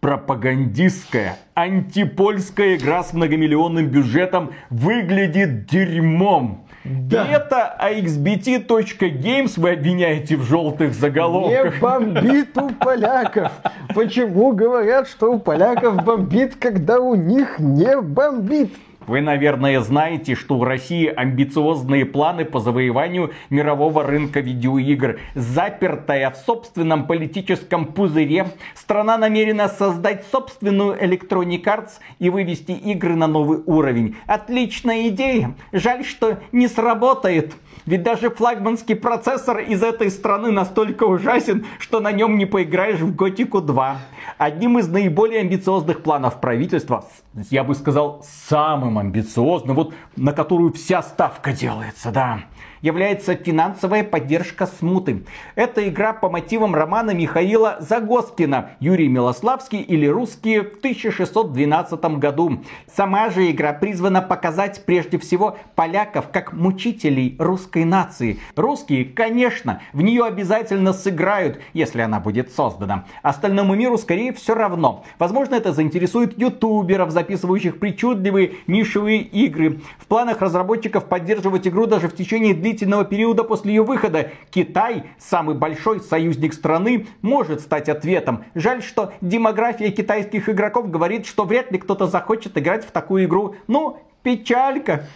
Пропагандистская, 0.00 1.38
антипольская 1.54 2.76
игра 2.76 3.02
с 3.02 3.12
многомиллионным 3.12 3.88
бюджетом 3.88 4.52
выглядит 4.70 5.66
дерьмом. 5.66 6.68
Да. 6.84 7.24
И 7.24 7.32
это 7.32 7.76
axbt.games 7.82 9.54
вы 9.56 9.72
обвиняете 9.72 10.36
в 10.36 10.44
желтых 10.44 10.94
заголовках. 10.94 11.74
Не 11.74 11.80
бомбит 11.80 12.56
у 12.56 12.70
поляков. 12.70 13.52
Почему 13.94 14.52
говорят, 14.52 15.08
что 15.08 15.32
у 15.32 15.40
поляков 15.40 16.04
бомбит, 16.04 16.54
когда 16.54 17.00
у 17.00 17.16
них 17.16 17.58
не 17.58 18.00
бомбит? 18.00 18.72
Вы, 19.08 19.22
наверное, 19.22 19.80
знаете, 19.80 20.34
что 20.34 20.58
у 20.58 20.64
России 20.64 21.06
амбициозные 21.06 22.04
планы 22.04 22.44
по 22.44 22.60
завоеванию 22.60 23.32
мирового 23.48 24.04
рынка 24.04 24.40
видеоигр. 24.40 25.18
Запертая 25.34 26.30
в 26.30 26.36
собственном 26.36 27.06
политическом 27.06 27.86
пузыре, 27.86 28.48
страна 28.74 29.16
намерена 29.16 29.68
создать 29.68 30.26
собственную 30.30 30.94
Electronic 31.02 31.64
Arts 31.64 31.92
и 32.18 32.28
вывести 32.28 32.72
игры 32.72 33.16
на 33.16 33.26
новый 33.26 33.60
уровень. 33.64 34.16
Отличная 34.26 35.08
идея. 35.08 35.54
Жаль, 35.72 36.04
что 36.04 36.40
не 36.52 36.68
сработает. 36.68 37.54
Ведь 37.88 38.02
даже 38.02 38.28
флагманский 38.28 38.94
процессор 38.94 39.60
из 39.60 39.82
этой 39.82 40.10
страны 40.10 40.50
настолько 40.50 41.04
ужасен, 41.04 41.64
что 41.78 42.00
на 42.00 42.12
нем 42.12 42.36
не 42.36 42.44
поиграешь 42.44 43.00
в 43.00 43.16
Готику 43.16 43.62
2. 43.62 43.96
Одним 44.36 44.78
из 44.78 44.88
наиболее 44.88 45.40
амбициозных 45.40 46.02
планов 46.02 46.38
правительства, 46.38 47.06
я 47.48 47.64
бы 47.64 47.74
сказал, 47.74 48.22
самым 48.46 48.98
амбициозным, 48.98 49.74
вот 49.74 49.94
на 50.16 50.34
которую 50.34 50.74
вся 50.74 51.02
ставка 51.02 51.54
делается, 51.54 52.10
да, 52.10 52.40
является 52.82 53.34
финансовая 53.34 54.04
поддержка 54.04 54.66
смуты. 54.66 55.24
Это 55.54 55.88
игра 55.88 56.12
по 56.12 56.28
мотивам 56.28 56.74
романа 56.74 57.12
Михаила 57.12 57.76
Загоскина 57.80 58.70
«Юрий 58.80 59.08
Милославский» 59.08 59.80
или 59.80 60.06
«Русские» 60.06 60.62
в 60.62 60.78
1612 60.78 62.04
году. 62.18 62.62
Сама 62.94 63.30
же 63.30 63.50
игра 63.50 63.72
призвана 63.72 64.22
показать 64.22 64.84
прежде 64.84 65.18
всего 65.18 65.58
поляков 65.74 66.28
как 66.30 66.52
мучителей 66.52 67.36
русской 67.38 67.84
нации. 67.84 68.38
Русские, 68.56 69.04
конечно, 69.04 69.80
в 69.92 70.02
нее 70.02 70.24
обязательно 70.24 70.92
сыграют, 70.92 71.60
если 71.72 72.00
она 72.00 72.20
будет 72.20 72.52
создана. 72.52 73.04
Остальному 73.22 73.74
миру 73.74 73.98
скорее 73.98 74.32
все 74.32 74.54
равно. 74.54 75.04
Возможно, 75.18 75.54
это 75.54 75.72
заинтересует 75.72 76.38
ютуберов, 76.38 77.10
записывающих 77.10 77.78
причудливые 77.78 78.52
нишевые 78.66 79.22
игры. 79.22 79.80
В 79.98 80.06
планах 80.06 80.40
разработчиков 80.40 81.06
поддерживать 81.06 81.66
игру 81.66 81.86
даже 81.86 82.08
в 82.08 82.14
течение 82.14 82.54
длительного 82.54 82.67
периода 82.74 83.44
после 83.44 83.74
ее 83.74 83.82
выхода. 83.82 84.30
Китай, 84.50 85.04
самый 85.18 85.54
большой 85.54 86.00
союзник 86.00 86.52
страны, 86.54 87.06
может 87.22 87.60
стать 87.60 87.88
ответом. 87.88 88.44
Жаль, 88.54 88.82
что 88.82 89.12
демография 89.20 89.90
китайских 89.90 90.48
игроков 90.48 90.90
говорит, 90.90 91.26
что 91.26 91.44
вряд 91.44 91.70
ли 91.72 91.78
кто-то 91.78 92.06
захочет 92.06 92.56
играть 92.58 92.84
в 92.84 92.90
такую 92.90 93.24
игру. 93.24 93.56
Ну, 93.66 94.02
печалька. 94.22 95.06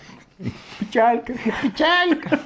Печалька. 0.79 1.35
Печалька. 1.63 2.41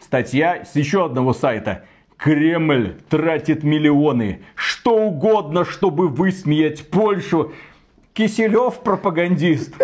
Статья 0.00 0.64
с 0.64 0.76
еще 0.76 1.04
одного 1.04 1.32
сайта. 1.32 1.84
Кремль 2.16 3.00
тратит 3.08 3.64
миллионы, 3.64 4.42
что 4.54 4.94
угодно, 5.06 5.64
чтобы 5.64 6.06
высмеять 6.06 6.88
Польшу. 6.88 7.52
Киселев 8.14 8.80
пропагандист. 8.80 9.74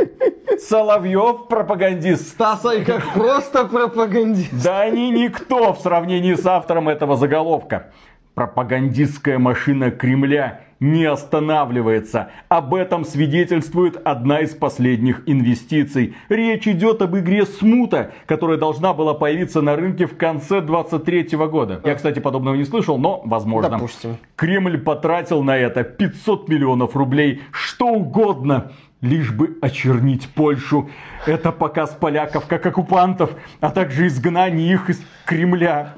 Соловьев 0.59 1.49
пропагандист. 1.49 2.29
Стас 2.29 2.63
как 2.85 3.15
просто 3.15 3.65
пропагандист. 3.65 4.53
Да 4.63 4.83
они 4.83 5.11
никто 5.11 5.73
в 5.73 5.79
сравнении 5.79 6.35
с 6.35 6.45
автором 6.45 6.89
этого 6.89 7.17
заголовка. 7.17 7.93
Пропагандистская 8.39 9.37
машина 9.37 9.91
Кремля 9.91 10.61
не 10.79 11.07
останавливается. 11.07 12.31
Об 12.49 12.73
этом 12.73 13.05
свидетельствует 13.05 14.01
одна 14.05 14.43
из 14.43 14.55
последних 14.55 15.23
инвестиций. 15.27 16.15
Речь 16.29 16.69
идет 16.69 17.03
об 17.03 17.17
игре 17.17 17.47
Смута, 17.47 18.13
которая 18.27 18.57
должна 18.57 18.95
была 18.95 19.15
появиться 19.15 19.61
на 19.61 19.75
рынке 19.75 20.07
в 20.07 20.17
конце 20.17 20.61
23 20.61 21.37
года. 21.49 21.81
Я, 21.85 21.97
кстати, 21.97 22.21
подобного 22.21 22.55
не 22.55 22.65
слышал, 22.65 22.97
но 22.97 23.23
возможно. 23.25 23.71
Допустим. 23.71 24.19
Кремль 24.37 24.79
потратил 24.79 25.43
на 25.43 25.57
это 25.57 25.83
500 25.83 26.49
миллионов 26.49 26.95
рублей, 26.95 27.43
что 27.51 27.89
угодно 27.89 28.71
лишь 29.01 29.33
бы 29.33 29.59
очернить 29.61 30.29
Польшу. 30.29 30.89
Это 31.27 31.51
показ 31.51 31.91
поляков 31.99 32.47
как 32.47 32.65
оккупантов, 32.67 33.31
а 33.61 33.71
также 33.73 34.07
изгнание 34.07 34.75
их 34.75 34.91
из 34.91 35.03
Кремля. 35.25 35.95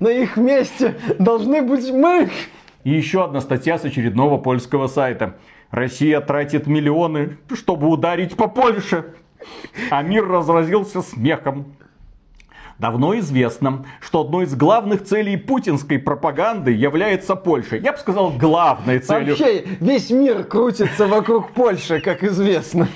На 0.00 0.08
их 0.08 0.36
месте 0.36 0.96
должны 1.18 1.62
быть 1.62 1.90
мы. 1.90 2.30
И 2.84 2.90
еще 2.90 3.24
одна 3.24 3.40
статья 3.40 3.78
с 3.78 3.84
очередного 3.84 4.38
польского 4.38 4.86
сайта. 4.86 5.36
Россия 5.70 6.20
тратит 6.20 6.66
миллионы, 6.66 7.38
чтобы 7.52 7.88
ударить 7.88 8.36
по 8.36 8.48
Польше. 8.48 9.14
А 9.90 10.02
мир 10.02 10.26
разразился 10.26 11.02
смехом. 11.02 11.76
Давно 12.78 13.18
известно, 13.18 13.84
что 14.00 14.20
одной 14.20 14.44
из 14.44 14.54
главных 14.54 15.02
целей 15.02 15.36
путинской 15.36 15.98
пропаганды 15.98 16.70
является 16.70 17.34
Польша. 17.34 17.76
Я 17.76 17.92
бы 17.92 17.98
сказал, 17.98 18.30
главной 18.30 19.00
целью. 19.00 19.36
Вообще, 19.36 19.64
весь 19.80 20.10
мир 20.10 20.44
крутится 20.44 21.08
вокруг 21.08 21.50
Польши, 21.50 22.00
как 22.00 22.22
известно. 22.22 22.86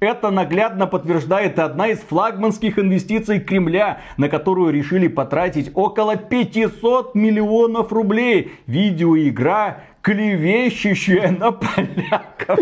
Это 0.00 0.30
наглядно 0.30 0.86
подтверждает 0.86 1.58
одна 1.58 1.88
из 1.88 1.98
флагманских 1.98 2.78
инвестиций 2.78 3.38
Кремля, 3.38 4.00
на 4.16 4.30
которую 4.30 4.72
решили 4.72 5.08
потратить 5.08 5.70
около 5.74 6.16
500 6.16 7.14
миллионов 7.14 7.92
рублей. 7.92 8.52
Видеоигра, 8.66 9.82
клевещущая 10.00 11.30
на 11.32 11.52
поляков. 11.52 12.58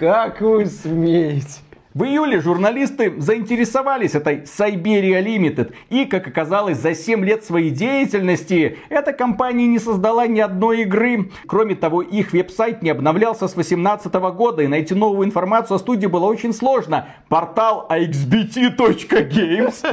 Как 0.00 0.40
вы 0.40 0.64
смеете? 0.64 1.60
В 1.94 2.04
июле 2.04 2.40
журналисты 2.40 3.20
заинтересовались 3.20 4.14
этой 4.14 4.42
Siberia 4.42 5.22
Limited. 5.22 5.74
И, 5.90 6.06
как 6.06 6.26
оказалось, 6.26 6.78
за 6.78 6.94
7 6.94 7.22
лет 7.24 7.44
своей 7.44 7.70
деятельности 7.70 8.78
эта 8.88 9.12
компания 9.12 9.66
не 9.66 9.78
создала 9.78 10.26
ни 10.26 10.40
одной 10.40 10.82
игры. 10.82 11.30
Кроме 11.46 11.74
того, 11.74 12.00
их 12.00 12.32
веб-сайт 12.32 12.82
не 12.82 12.88
обновлялся 12.88 13.46
с 13.46 13.52
2018 13.52 14.14
года. 14.34 14.62
И 14.62 14.68
найти 14.68 14.94
новую 14.94 15.26
информацию 15.26 15.76
о 15.76 15.78
студии 15.78 16.06
было 16.06 16.24
очень 16.24 16.54
сложно. 16.54 17.08
Портал 17.28 17.86
axbt.games 17.90 19.84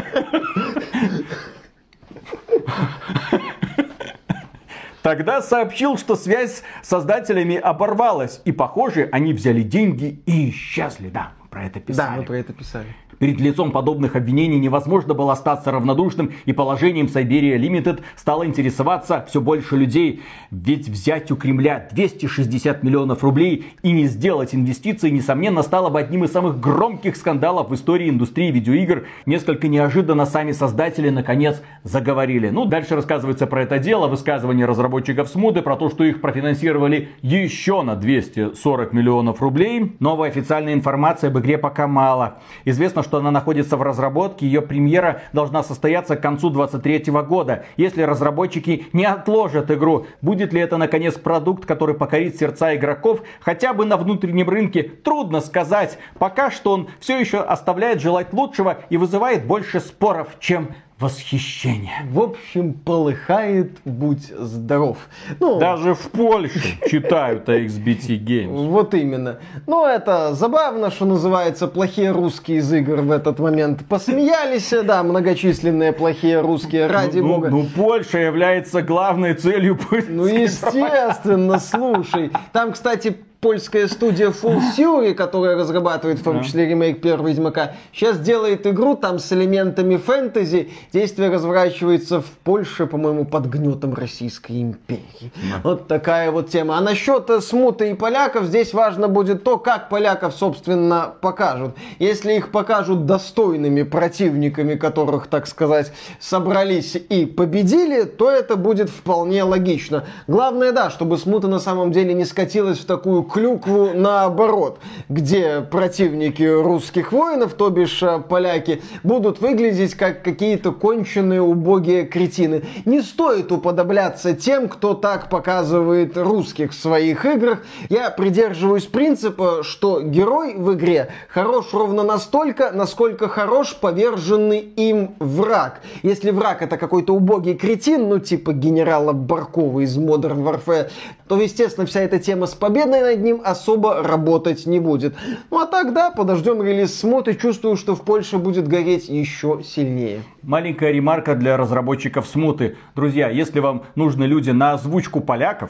тогда 5.02 5.42
сообщил, 5.42 5.98
что 5.98 6.16
связь 6.16 6.64
с 6.84 6.88
создателями 6.88 7.56
оборвалась. 7.58 8.42
И, 8.46 8.52
похоже, 8.52 9.10
они 9.12 9.34
взяли 9.34 9.64
деньги 9.64 10.22
и 10.26 10.52
исчезли. 10.52 11.10
Да, 11.10 11.34
про 11.50 11.66
это 11.66 11.80
писали. 11.80 12.08
Да, 12.10 12.16
мы 12.18 12.24
про 12.24 12.38
это 12.38 12.54
писали. 12.54 12.88
Перед 13.20 13.42
лицом 13.42 13.72
подобных 13.72 14.16
обвинений 14.16 14.60
невозможно 14.60 15.14
было 15.14 15.34
остаться 15.34 15.72
равнодушным, 15.72 16.32
и 16.46 16.54
положением 16.54 17.08
Siberia 17.08 17.58
Limited 17.58 18.02
стало 18.16 18.46
интересоваться 18.46 19.26
все 19.28 19.42
больше 19.42 19.76
людей. 19.76 20.22
Ведь 20.52 20.88
взять 20.88 21.30
у 21.30 21.36
Кремля 21.36 21.90
260 21.92 22.82
миллионов 22.82 23.22
рублей 23.24 23.74
и 23.84 23.92
не 23.92 24.06
сделать 24.06 24.56
инвестиции, 24.56 25.10
несомненно, 25.10 25.64
стало 25.64 25.90
бы 25.90 26.00
одним 26.00 26.24
из 26.24 26.32
самых 26.32 26.62
громких 26.62 27.18
скандалов 27.18 27.70
в 27.70 27.76
истории 27.76 28.10
индустрии 28.10 28.52
видеоигр. 28.52 29.06
Несколько 29.26 29.68
неожиданно 29.68 30.26
сами 30.26 30.54
создатели 30.54 31.10
наконец 31.10 31.62
заговорили. 31.84 32.50
Ну, 32.50 32.66
дальше 32.66 32.96
рассказывается 32.96 33.48
про 33.48 33.64
это 33.64 33.80
дело, 33.80 34.08
высказывание 34.08 34.66
разработчиков 34.66 35.28
Смуды, 35.28 35.62
про 35.62 35.76
то, 35.76 35.90
что 35.90 36.06
их 36.06 36.22
профинансировали 36.22 37.10
еще 37.22 37.82
на 37.82 37.96
240 37.96 38.94
миллионов 38.94 39.42
рублей. 39.42 39.96
Новая 40.00 40.30
официальная 40.30 40.74
информация 40.74 41.30
об 41.40 41.46
игре 41.46 41.58
пока 41.58 41.88
мало. 41.88 42.40
Известно, 42.66 43.02
что 43.02 43.18
она 43.18 43.32
находится 43.32 43.78
в 43.78 43.82
разработке. 43.82 44.46
Ее 44.46 44.62
премьера 44.62 45.22
должна 45.34 45.64
состояться 45.64 46.16
к 46.16 46.22
концу 46.22 46.50
2023 46.50 47.12
года. 47.24 47.66
Если 47.78 48.02
разработчики 48.02 48.88
не 48.94 49.06
отложат 49.06 49.72
игру, 49.72 50.06
будет 50.22 50.54
ли 50.54 50.62
это 50.62 50.78
наконец 50.78 51.16
продукт, 51.16 51.66
который 51.66 51.96
покорит 51.96 52.38
сердца 52.38 52.76
игроков 52.76 53.22
хотя 53.40 53.74
бы 53.74 53.86
на 53.86 53.98
внутреннем 53.98 54.50
рынке, 54.50 54.84
трудно 54.84 55.40
сказать. 55.42 55.98
Пока 56.18 56.52
что 56.52 56.74
он 56.74 56.90
все 57.00 57.20
еще 57.20 57.40
оставляет 57.40 58.02
желать 58.02 58.34
лучшего 58.34 58.80
и 58.90 58.98
вызывает 58.98 59.46
больше 59.46 59.80
споров, 59.80 60.28
чем 60.40 60.70
восхищение. 61.00 62.06
В 62.12 62.20
общем, 62.20 62.74
полыхает 62.74 63.78
«Будь 63.86 64.28
здоров». 64.28 64.98
Ну, 65.40 65.60
Даже 65.60 65.94
в 65.94 66.10
Польше 66.12 66.78
читают 66.90 67.48
о 67.48 67.58
XBT 67.58 68.20
Games. 68.20 68.68
Вот 68.68 68.94
именно. 68.94 69.40
Ну, 69.66 69.86
это 69.86 70.34
забавно, 70.34 70.92
что 70.92 71.06
называется, 71.06 71.68
плохие 71.68 72.12
русские 72.12 72.58
из 72.58 72.72
игр 72.74 73.02
в 73.02 73.12
этот 73.12 73.40
момент 73.40 73.86
посмеялись. 73.88 74.74
Да, 74.84 75.04
многочисленные 75.04 75.94
плохие 75.94 76.42
русские, 76.42 76.88
ради 76.88 77.20
ну, 77.20 77.28
бога. 77.28 77.50
Ну, 77.50 77.66
Польша 77.76 78.18
является 78.20 78.82
главной 78.82 79.36
целью 79.36 79.80
Ну, 80.10 80.26
естественно, 80.26 81.60
слушай. 81.60 82.32
Там, 82.52 82.74
кстати, 82.74 83.18
польская 83.42 83.88
студия 83.88 84.30
Full 84.30 84.62
Fury, 84.78 85.14
которая 85.14 85.56
разрабатывает 85.56 86.20
в 86.20 86.24
том 86.24 86.44
числе 86.44 86.68
ремейк 86.68 87.02
первого 87.02 87.28
Ведьмака, 87.28 87.74
сейчас 87.94 88.20
делает 88.20 88.68
игру 88.68 88.96
там 88.96 89.20
с 89.20 89.32
элементами 89.32 89.98
фэнтези. 89.98 90.72
Действие 90.92 91.30
разворачивается 91.30 92.22
в 92.22 92.26
Польше, 92.44 92.86
по-моему, 92.86 93.26
под 93.26 93.46
гнетом 93.46 93.94
Российской 93.94 94.62
империи. 94.62 95.32
Вот 95.64 95.88
такая 95.88 96.32
вот 96.32 96.50
тема. 96.50 96.78
А 96.78 96.82
насчет 96.82 97.30
э, 97.30 97.42
смуты 97.42 97.92
и 97.92 97.94
поляков, 97.94 98.46
здесь 98.46 98.74
важно 98.74 99.08
будет 99.08 99.44
то, 99.44 99.58
как 99.58 99.90
поляков, 99.90 100.34
собственно, 100.36 101.14
покажут. 101.22 101.76
Если 102.00 102.34
их 102.34 102.52
покажут 102.52 103.06
достойными 103.06 103.84
противниками, 103.84 104.76
которых, 104.76 105.28
так 105.28 105.48
сказать, 105.48 105.92
собрались 106.20 106.96
и 106.96 107.26
победили, 107.26 108.04
то 108.04 108.30
это 108.30 108.56
будет 108.56 108.90
вполне 108.90 109.44
логично. 109.44 110.06
Главное, 110.28 110.72
да, 110.72 110.90
чтобы 110.90 111.18
смута 111.18 111.48
на 111.48 111.60
самом 111.60 111.92
деле 111.92 112.14
не 112.14 112.26
скатилась 112.26 112.80
в 112.80 112.86
такую 112.86 113.24
клюкву 113.30 113.92
наоборот, 113.94 114.80
где 115.08 115.62
противники 115.62 116.44
русских 116.44 117.12
воинов, 117.12 117.54
то 117.54 117.70
бишь 117.70 118.02
э, 118.04 118.20
поляки, 118.20 118.82
будут 119.04 119.40
выглядеть 119.40 119.96
как 119.96 120.24
какие-то 120.24 120.72
конченые 120.72 121.42
убогие 121.42 122.06
кретины. 122.06 122.64
Не 122.86 123.02
стоит 123.02 123.52
уподобляться 123.52 124.34
тем, 124.34 124.68
кто 124.68 124.94
так 124.94 125.30
показывает 125.30 126.18
русских 126.18 126.72
в 126.72 126.76
своих 126.76 127.26
играх. 127.26 127.64
Я 127.90 128.10
придерживаюсь 128.10 128.86
принципа, 128.86 129.60
что 129.64 130.02
герой 130.02 130.56
в 130.56 130.74
игре 130.74 131.10
хорош 131.30 131.74
ровно 131.74 132.04
настолько, 132.04 132.72
насколько 132.72 133.28
хорош 133.28 133.76
поверженный 133.76 134.60
им 134.60 135.16
враг. 135.20 135.82
Если 136.04 136.32
враг 136.32 136.62
это 136.62 136.78
какой-то 136.78 137.14
убогий 137.14 137.56
кретин, 137.56 138.10
ну 138.10 138.20
типа 138.20 138.54
генерала 138.54 139.14
Баркова 139.14 139.82
из 139.82 139.98
Modern 139.98 140.44
Warfare, 140.44 140.90
то, 141.30 141.40
естественно, 141.40 141.86
вся 141.86 142.02
эта 142.02 142.18
тема 142.18 142.48
с 142.48 142.56
победой 142.56 143.02
над 143.02 143.22
ним 143.22 143.42
особо 143.46 144.02
работать 144.02 144.66
не 144.66 144.80
будет. 144.80 145.16
Ну 145.52 145.60
а 145.60 145.68
тогда 145.68 146.10
подождем 146.10 146.64
релиз 146.64 147.00
смот 147.00 147.28
и 147.28 147.38
чувствую, 147.38 147.78
что 147.78 147.96
в 147.96 148.02
Польше 148.02 148.40
будет 148.40 148.68
гореть 148.68 149.08
еще 149.10 149.62
сильнее. 149.64 150.24
Маленькая 150.42 150.92
ремарка 150.92 151.36
для 151.36 151.56
разработчиков 151.56 152.26
смуты. 152.26 152.78
Друзья, 152.96 153.30
если 153.30 153.60
вам 153.60 153.84
нужны 153.94 154.24
люди 154.24 154.50
на 154.50 154.74
озвучку 154.74 155.22
поляков, 155.22 155.70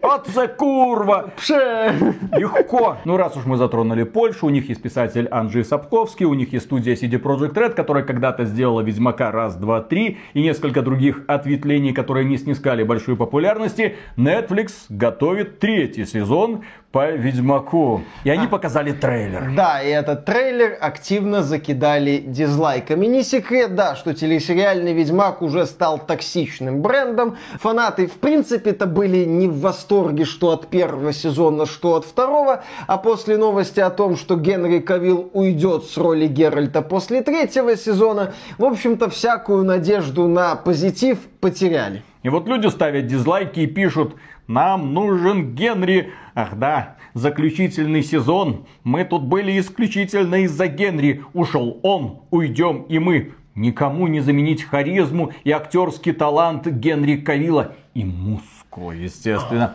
Оце 0.00 0.48
курва! 0.48 1.30
Пше! 1.36 2.14
Легко! 2.32 2.96
Ну, 3.04 3.16
раз 3.16 3.36
уж 3.36 3.44
мы 3.44 3.56
затронули 3.56 4.04
Польшу, 4.04 4.46
у 4.46 4.50
них 4.50 4.68
есть 4.68 4.80
писатель 4.80 5.28
Анджей 5.30 5.64
Сапковский, 5.64 6.24
у 6.24 6.34
них 6.34 6.52
есть 6.52 6.66
студия 6.66 6.94
CD 6.94 7.20
Projekt 7.20 7.54
Red, 7.54 7.74
которая 7.74 8.04
когда-то 8.04 8.44
сделала 8.44 8.80
Ведьмака 8.80 9.30
раз, 9.32 9.56
два, 9.56 9.82
три 9.82 10.18
и 10.34 10.42
несколько 10.42 10.82
других 10.82 11.24
ответвлений, 11.26 11.92
которые 11.92 12.24
не 12.24 12.38
снискали 12.38 12.84
большой 12.84 13.16
популярности. 13.16 13.96
Netflix 14.16 14.86
готовит 14.88 15.58
третий 15.58 16.06
сезон 16.06 16.62
по 16.92 17.10
Ведьмаку. 17.10 18.02
И 18.24 18.30
они 18.30 18.46
а, 18.46 18.48
показали 18.48 18.92
трейлер. 18.92 19.52
Да, 19.54 19.82
и 19.82 19.90
этот 19.90 20.24
трейлер 20.24 20.78
активно 20.80 21.42
закидали 21.42 22.16
дизлайками. 22.18 23.04
Не 23.04 23.22
секрет, 23.22 23.74
да, 23.74 23.94
что 23.94 24.14
телесериальный 24.14 24.94
Ведьмак 24.94 25.42
уже 25.42 25.66
стал 25.66 25.98
токсичным 25.98 26.80
брендом. 26.80 27.36
Фанаты, 27.60 28.06
в 28.06 28.14
принципе-то, 28.14 28.86
были 28.86 29.24
не 29.26 29.48
в 29.48 29.60
восторге, 29.60 30.24
что 30.24 30.52
от 30.52 30.68
первого 30.68 31.12
сезона, 31.12 31.66
что 31.66 31.94
от 31.94 32.06
второго. 32.06 32.64
А 32.86 32.96
после 32.96 33.36
новости 33.36 33.80
о 33.80 33.90
том, 33.90 34.16
что 34.16 34.36
Генри 34.36 34.78
Кавилл 34.78 35.30
уйдет 35.34 35.84
с 35.84 35.96
роли 35.98 36.26
Геральта 36.26 36.80
после 36.80 37.20
третьего 37.20 37.76
сезона, 37.76 38.32
в 38.56 38.64
общем-то, 38.64 39.10
всякую 39.10 39.64
надежду 39.64 40.26
на 40.26 40.56
позитив 40.56 41.18
потеряли. 41.40 42.02
И 42.22 42.30
вот 42.30 42.48
люди 42.48 42.66
ставят 42.68 43.06
дизлайки 43.06 43.60
и 43.60 43.66
пишут, 43.66 44.16
нам 44.48 44.94
нужен 44.94 45.54
Генри. 45.54 46.12
Ах 46.40 46.54
да, 46.54 46.94
заключительный 47.14 48.04
сезон. 48.04 48.64
Мы 48.84 49.02
тут 49.02 49.24
были 49.24 49.58
исключительно 49.58 50.36
из-за 50.44 50.68
Генри. 50.68 51.24
Ушел 51.34 51.80
он, 51.82 52.20
уйдем 52.30 52.82
и 52.82 53.00
мы. 53.00 53.32
Никому 53.56 54.06
не 54.06 54.20
заменить 54.20 54.62
харизму 54.62 55.32
и 55.42 55.50
актерский 55.50 56.12
талант 56.12 56.68
Генри 56.68 57.16
Кавилла. 57.16 57.74
И 57.94 58.04
мускулы, 58.04 58.94
естественно. 58.94 59.74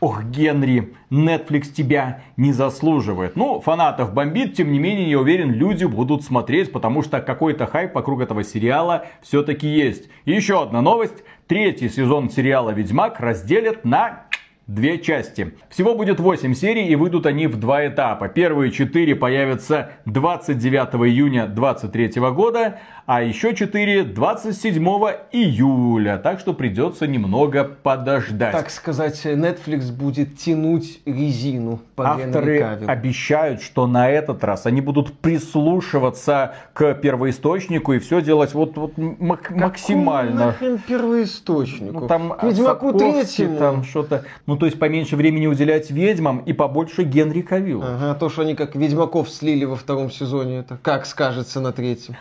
Ох, 0.00 0.22
Генри, 0.24 0.92
Netflix 1.10 1.72
тебя 1.72 2.24
не 2.36 2.52
заслуживает. 2.52 3.34
Ну, 3.34 3.62
фанатов 3.62 4.12
бомбит, 4.12 4.54
тем 4.54 4.70
не 4.70 4.78
менее, 4.78 5.08
я 5.10 5.18
уверен, 5.18 5.50
люди 5.50 5.86
будут 5.86 6.24
смотреть, 6.24 6.72
потому 6.72 7.00
что 7.00 7.22
какой-то 7.22 7.66
хайп 7.66 7.94
вокруг 7.94 8.20
этого 8.20 8.44
сериала 8.44 9.06
все-таки 9.22 9.66
есть. 9.66 10.10
И 10.26 10.32
еще 10.32 10.62
одна 10.62 10.82
новость. 10.82 11.24
Третий 11.46 11.88
сезон 11.88 12.28
сериала 12.28 12.68
«Ведьмак» 12.68 13.18
разделят 13.18 13.86
на 13.86 14.26
две 14.74 14.98
части. 14.98 15.54
Всего 15.68 15.94
будет 15.94 16.20
8 16.20 16.54
серий 16.54 16.88
и 16.88 16.96
выйдут 16.96 17.26
они 17.26 17.46
в 17.46 17.58
два 17.58 17.86
этапа. 17.86 18.28
Первые 18.28 18.72
4 18.72 19.14
появятся 19.16 19.92
29 20.06 20.94
июня 21.08 21.46
2023 21.46 22.20
года, 22.30 22.80
а 23.06 23.22
еще 23.22 23.54
4 23.54 24.04
27 24.04 24.84
июля. 25.32 26.18
Так 26.18 26.40
что 26.40 26.52
придется 26.52 27.06
немного 27.06 27.64
подождать. 27.64 28.52
Так 28.52 28.70
сказать, 28.70 29.24
Netflix 29.24 29.92
будет 29.92 30.38
тянуть 30.38 31.00
резину 31.04 31.80
по 31.96 32.12
Авторы 32.12 32.62
обещают, 32.86 33.62
что 33.62 33.86
на 33.86 34.08
этот 34.08 34.44
раз 34.44 34.66
они 34.66 34.80
будут 34.80 35.18
прислушиваться 35.18 36.54
к 36.74 36.94
первоисточнику 36.94 37.92
и 37.92 37.98
все 37.98 38.22
делать 38.22 38.54
вот, 38.54 38.76
вот 38.76 38.96
мак- 38.96 39.50
максимально. 39.50 40.46
нахрен 40.46 40.78
первоисточнику? 40.78 42.00
Ну, 42.00 42.06
там 42.06 42.30
к 42.30 42.42
Ведьмаку 42.42 42.92
третьему. 42.92 43.58
Там 43.58 43.84
что-то. 43.84 44.24
Ну, 44.46 44.56
то 44.56 44.66
есть 44.66 44.78
поменьше 44.78 45.16
времени 45.16 45.46
уделять 45.46 45.90
ведьмам 45.90 46.38
и 46.38 46.52
побольше 46.52 47.02
Генри 47.02 47.42
Кавилл. 47.42 47.82
Ага, 47.82 48.14
то, 48.14 48.28
что 48.28 48.42
они 48.42 48.54
как 48.54 48.74
Ведьмаков 48.74 49.28
слили 49.28 49.64
во 49.64 49.76
втором 49.76 50.10
сезоне, 50.10 50.58
это 50.58 50.78
как 50.82 51.06
скажется 51.06 51.60
на 51.60 51.72
третьем. 51.72 52.16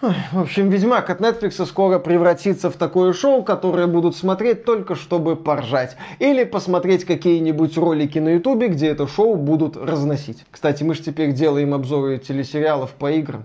В 0.00 0.38
общем, 0.38 0.68
Ведьмак 0.68 1.10
от 1.10 1.20
Netflix 1.20 1.64
скоро 1.66 1.98
превратится 1.98 2.70
в 2.70 2.76
такое 2.76 3.12
шоу, 3.12 3.42
которое 3.42 3.88
будут 3.88 4.16
смотреть 4.16 4.64
только 4.64 4.94
чтобы 4.94 5.34
поржать. 5.34 5.96
Или 6.20 6.44
посмотреть 6.44 7.04
какие-нибудь 7.04 7.76
ролики 7.76 8.20
на 8.20 8.34
Ютубе, 8.34 8.68
где 8.68 8.88
это 8.88 9.08
шоу 9.08 9.34
будут 9.34 9.76
разносить. 9.76 10.44
Кстати, 10.52 10.84
мы 10.84 10.94
же 10.94 11.02
теперь 11.02 11.32
делаем 11.32 11.74
обзоры 11.74 12.18
телесериалов 12.18 12.92
по 12.92 13.10
играм. 13.10 13.44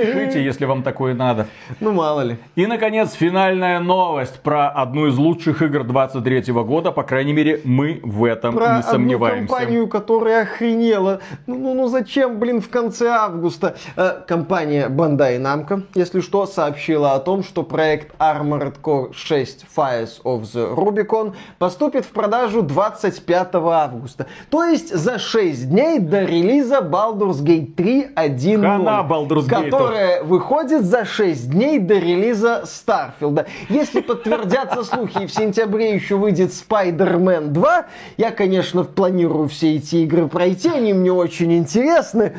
Пишите, 0.00 0.44
если 0.44 0.64
вам 0.64 0.82
такое 0.82 1.14
надо. 1.14 1.46
Ну, 1.80 1.92
мало 1.92 2.22
ли. 2.22 2.36
И, 2.54 2.66
наконец, 2.66 3.12
финальная 3.12 3.80
новость 3.80 4.40
про 4.40 4.68
одну 4.68 5.06
из 5.06 5.16
лучших 5.16 5.62
игр 5.62 5.84
23 5.84 6.52
года. 6.52 6.92
По 6.92 7.02
крайней 7.02 7.32
мере, 7.32 7.60
мы 7.64 8.00
в 8.02 8.24
этом 8.24 8.54
про 8.54 8.76
не 8.76 8.82
сомневаемся. 8.82 9.44
Одну 9.44 9.56
компанию, 9.56 9.88
которая 9.88 10.42
охренела. 10.42 11.20
Ну, 11.46 11.58
ну, 11.58 11.74
ну 11.74 11.88
зачем, 11.88 12.38
блин, 12.38 12.60
в 12.60 12.68
конце 12.68 13.08
августа? 13.08 13.76
Э, 13.96 14.22
компания 14.26 14.88
Bandai 14.88 15.38
Namco, 15.38 15.82
если 15.94 16.20
что, 16.20 16.46
сообщила 16.46 17.14
о 17.14 17.20
том, 17.20 17.42
что 17.42 17.62
проект 17.62 18.14
Armored 18.18 18.76
Core 18.82 19.12
6 19.12 19.66
Fires 19.74 20.22
of 20.24 20.42
the 20.42 20.74
Rubicon 20.74 21.34
поступит 21.58 22.04
в 22.04 22.10
продажу 22.10 22.62
25 22.62 23.54
августа. 23.54 24.26
То 24.50 24.64
есть 24.64 24.94
за 24.94 25.18
6 25.18 25.70
дней 25.70 25.98
до 25.98 26.24
релиза 26.24 26.78
Baldur's 26.78 27.42
Gate 27.42 27.74
3 27.74 28.10
1.0. 28.14 28.62
Хана 28.62 29.06
Baldur's 29.08 29.48
Gate. 29.48 29.70
Которая 29.86 30.22
выходит 30.24 30.84
за 30.84 31.04
6 31.04 31.48
дней 31.48 31.78
до 31.78 31.94
релиза 31.94 32.62
Старфилда. 32.66 33.46
Если 33.68 34.00
подтвердятся 34.00 34.82
слухи 34.82 35.26
в 35.26 35.32
сентябре 35.32 35.94
еще 35.94 36.16
выйдет 36.16 36.50
Spider-Man 36.50 37.48
2, 37.48 37.86
я, 38.16 38.32
конечно, 38.32 38.82
планирую 38.82 39.48
все 39.48 39.76
эти 39.76 39.96
игры 39.96 40.26
пройти, 40.26 40.68
они 40.68 40.92
мне 40.92 41.12
очень 41.12 41.52
интересны, 41.56 42.32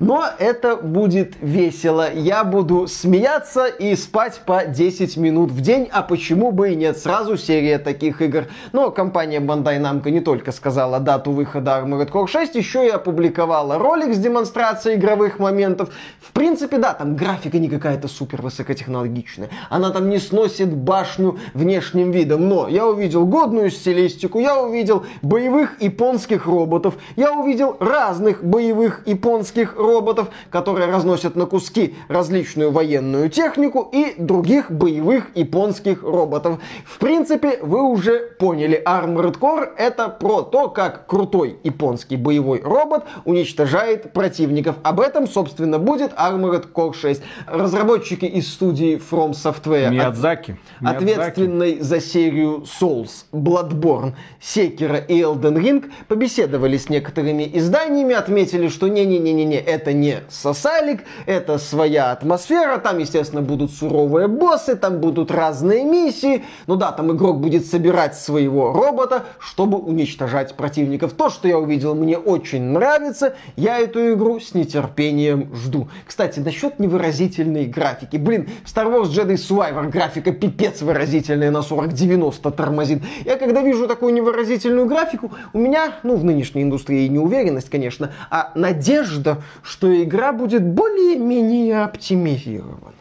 но 0.00 0.24
это 0.38 0.76
будет 0.76 1.34
весело. 1.42 2.10
Я 2.10 2.42
буду 2.42 2.86
смеяться 2.86 3.66
и 3.66 3.94
спать 3.96 4.40
по 4.46 4.64
10 4.64 5.18
минут 5.18 5.50
в 5.50 5.60
день, 5.60 5.90
а 5.92 6.02
почему 6.02 6.52
бы 6.52 6.72
и 6.72 6.74
нет, 6.74 6.96
сразу 6.96 7.36
серия 7.36 7.78
таких 7.78 8.22
игр. 8.22 8.46
Но 8.72 8.90
компания 8.90 9.40
Bandai 9.40 9.78
Namco 9.78 10.10
не 10.10 10.20
только 10.20 10.52
сказала 10.52 11.00
дату 11.00 11.32
выхода 11.32 11.82
Armored 11.84 12.10
Core 12.10 12.28
6, 12.28 12.54
еще 12.54 12.86
и 12.86 12.90
опубликовала 12.90 13.78
ролик 13.78 14.14
с 14.14 14.18
демонстрацией 14.18 14.96
игровых 14.96 15.38
моментов. 15.38 15.90
В 16.22 16.32
принципе, 16.32 16.78
да, 16.84 16.92
там 16.92 17.16
графика 17.16 17.58
не 17.58 17.70
какая-то 17.70 18.08
супер 18.08 18.42
высокотехнологичная. 18.42 19.48
Она 19.70 19.88
там 19.88 20.10
не 20.10 20.18
сносит 20.18 20.70
башню 20.70 21.38
внешним 21.54 22.10
видом. 22.10 22.46
Но 22.46 22.68
я 22.68 22.86
увидел 22.86 23.24
годную 23.24 23.70
стилистику, 23.70 24.38
я 24.38 24.60
увидел 24.60 25.06
боевых 25.22 25.80
японских 25.80 26.44
роботов, 26.44 26.96
я 27.16 27.32
увидел 27.32 27.78
разных 27.80 28.44
боевых 28.44 29.00
японских 29.06 29.76
роботов, 29.78 30.28
которые 30.50 30.86
разносят 30.88 31.36
на 31.36 31.46
куски 31.46 31.94
различную 32.08 32.70
военную 32.70 33.30
технику 33.30 33.88
и 33.90 34.16
других 34.18 34.70
боевых 34.70 35.34
японских 35.34 36.02
роботов. 36.02 36.58
В 36.84 36.98
принципе, 36.98 37.60
вы 37.62 37.82
уже 37.82 38.18
поняли, 38.38 38.82
Armored 38.86 39.38
Core 39.38 39.70
это 39.78 40.10
про 40.10 40.42
то, 40.42 40.68
как 40.68 41.06
крутой 41.06 41.58
японский 41.64 42.16
боевой 42.16 42.60
робот 42.60 43.04
уничтожает 43.24 44.12
противников. 44.12 44.76
Об 44.82 45.00
этом, 45.00 45.26
собственно, 45.26 45.78
будет 45.78 46.12
Armored 46.12 46.73
Core 46.74 46.94
6. 46.94 47.22
Разработчики 47.46 48.24
из 48.24 48.52
студии 48.52 48.96
From 48.98 49.32
Software. 49.32 49.90
Миядзаки. 49.90 50.58
От, 50.80 50.96
ответственной 50.96 51.80
за 51.80 52.00
серию 52.00 52.64
Souls, 52.64 53.24
Bloodborne, 53.32 54.14
Sekiro 54.40 55.04
и 55.06 55.20
Elden 55.20 55.56
Ring 55.56 55.90
побеседовали 56.08 56.76
с 56.76 56.88
некоторыми 56.88 57.48
изданиями, 57.54 58.14
отметили, 58.14 58.68
что 58.68 58.88
не-не-не-не, 58.88 59.56
это 59.56 59.92
не 59.92 60.20
сосалик, 60.28 61.02
это 61.26 61.58
своя 61.58 62.12
атмосфера, 62.12 62.78
там, 62.78 62.98
естественно, 62.98 63.42
будут 63.42 63.72
суровые 63.72 64.28
боссы, 64.28 64.76
там 64.76 64.98
будут 64.98 65.30
разные 65.30 65.84
миссии, 65.84 66.44
ну 66.66 66.76
да, 66.76 66.92
там 66.92 67.12
игрок 67.12 67.40
будет 67.40 67.66
собирать 67.66 68.16
своего 68.16 68.72
робота, 68.72 69.24
чтобы 69.38 69.78
уничтожать 69.78 70.54
противников. 70.54 71.12
То, 71.12 71.30
что 71.30 71.48
я 71.48 71.58
увидел, 71.58 71.94
мне 71.94 72.18
очень 72.18 72.62
нравится, 72.62 73.34
я 73.56 73.78
эту 73.78 74.14
игру 74.14 74.40
с 74.40 74.54
нетерпением 74.54 75.54
жду. 75.54 75.88
Кстати, 76.06 76.40
насчет 76.40 76.63
невыразительной 76.78 77.66
графики. 77.66 78.16
Блин, 78.16 78.48
в 78.64 78.74
Star 78.74 78.86
Wars 78.86 79.10
Jedi 79.10 79.34
Survivor 79.34 79.88
графика 79.90 80.32
пипец 80.32 80.82
выразительная 80.82 81.50
на 81.50 81.58
40-90 81.58 82.52
тормозит. 82.52 83.02
Я 83.24 83.36
когда 83.36 83.62
вижу 83.62 83.86
такую 83.86 84.14
невыразительную 84.14 84.86
графику, 84.86 85.32
у 85.52 85.58
меня, 85.58 85.94
ну, 86.02 86.16
в 86.16 86.24
нынешней 86.24 86.62
индустрии 86.62 87.08
неуверенность, 87.08 87.70
конечно, 87.70 88.12
а 88.30 88.52
надежда, 88.54 89.42
что 89.62 90.02
игра 90.02 90.32
будет 90.32 90.64
более-менее 90.64 91.82
оптимизирована. 91.82 92.93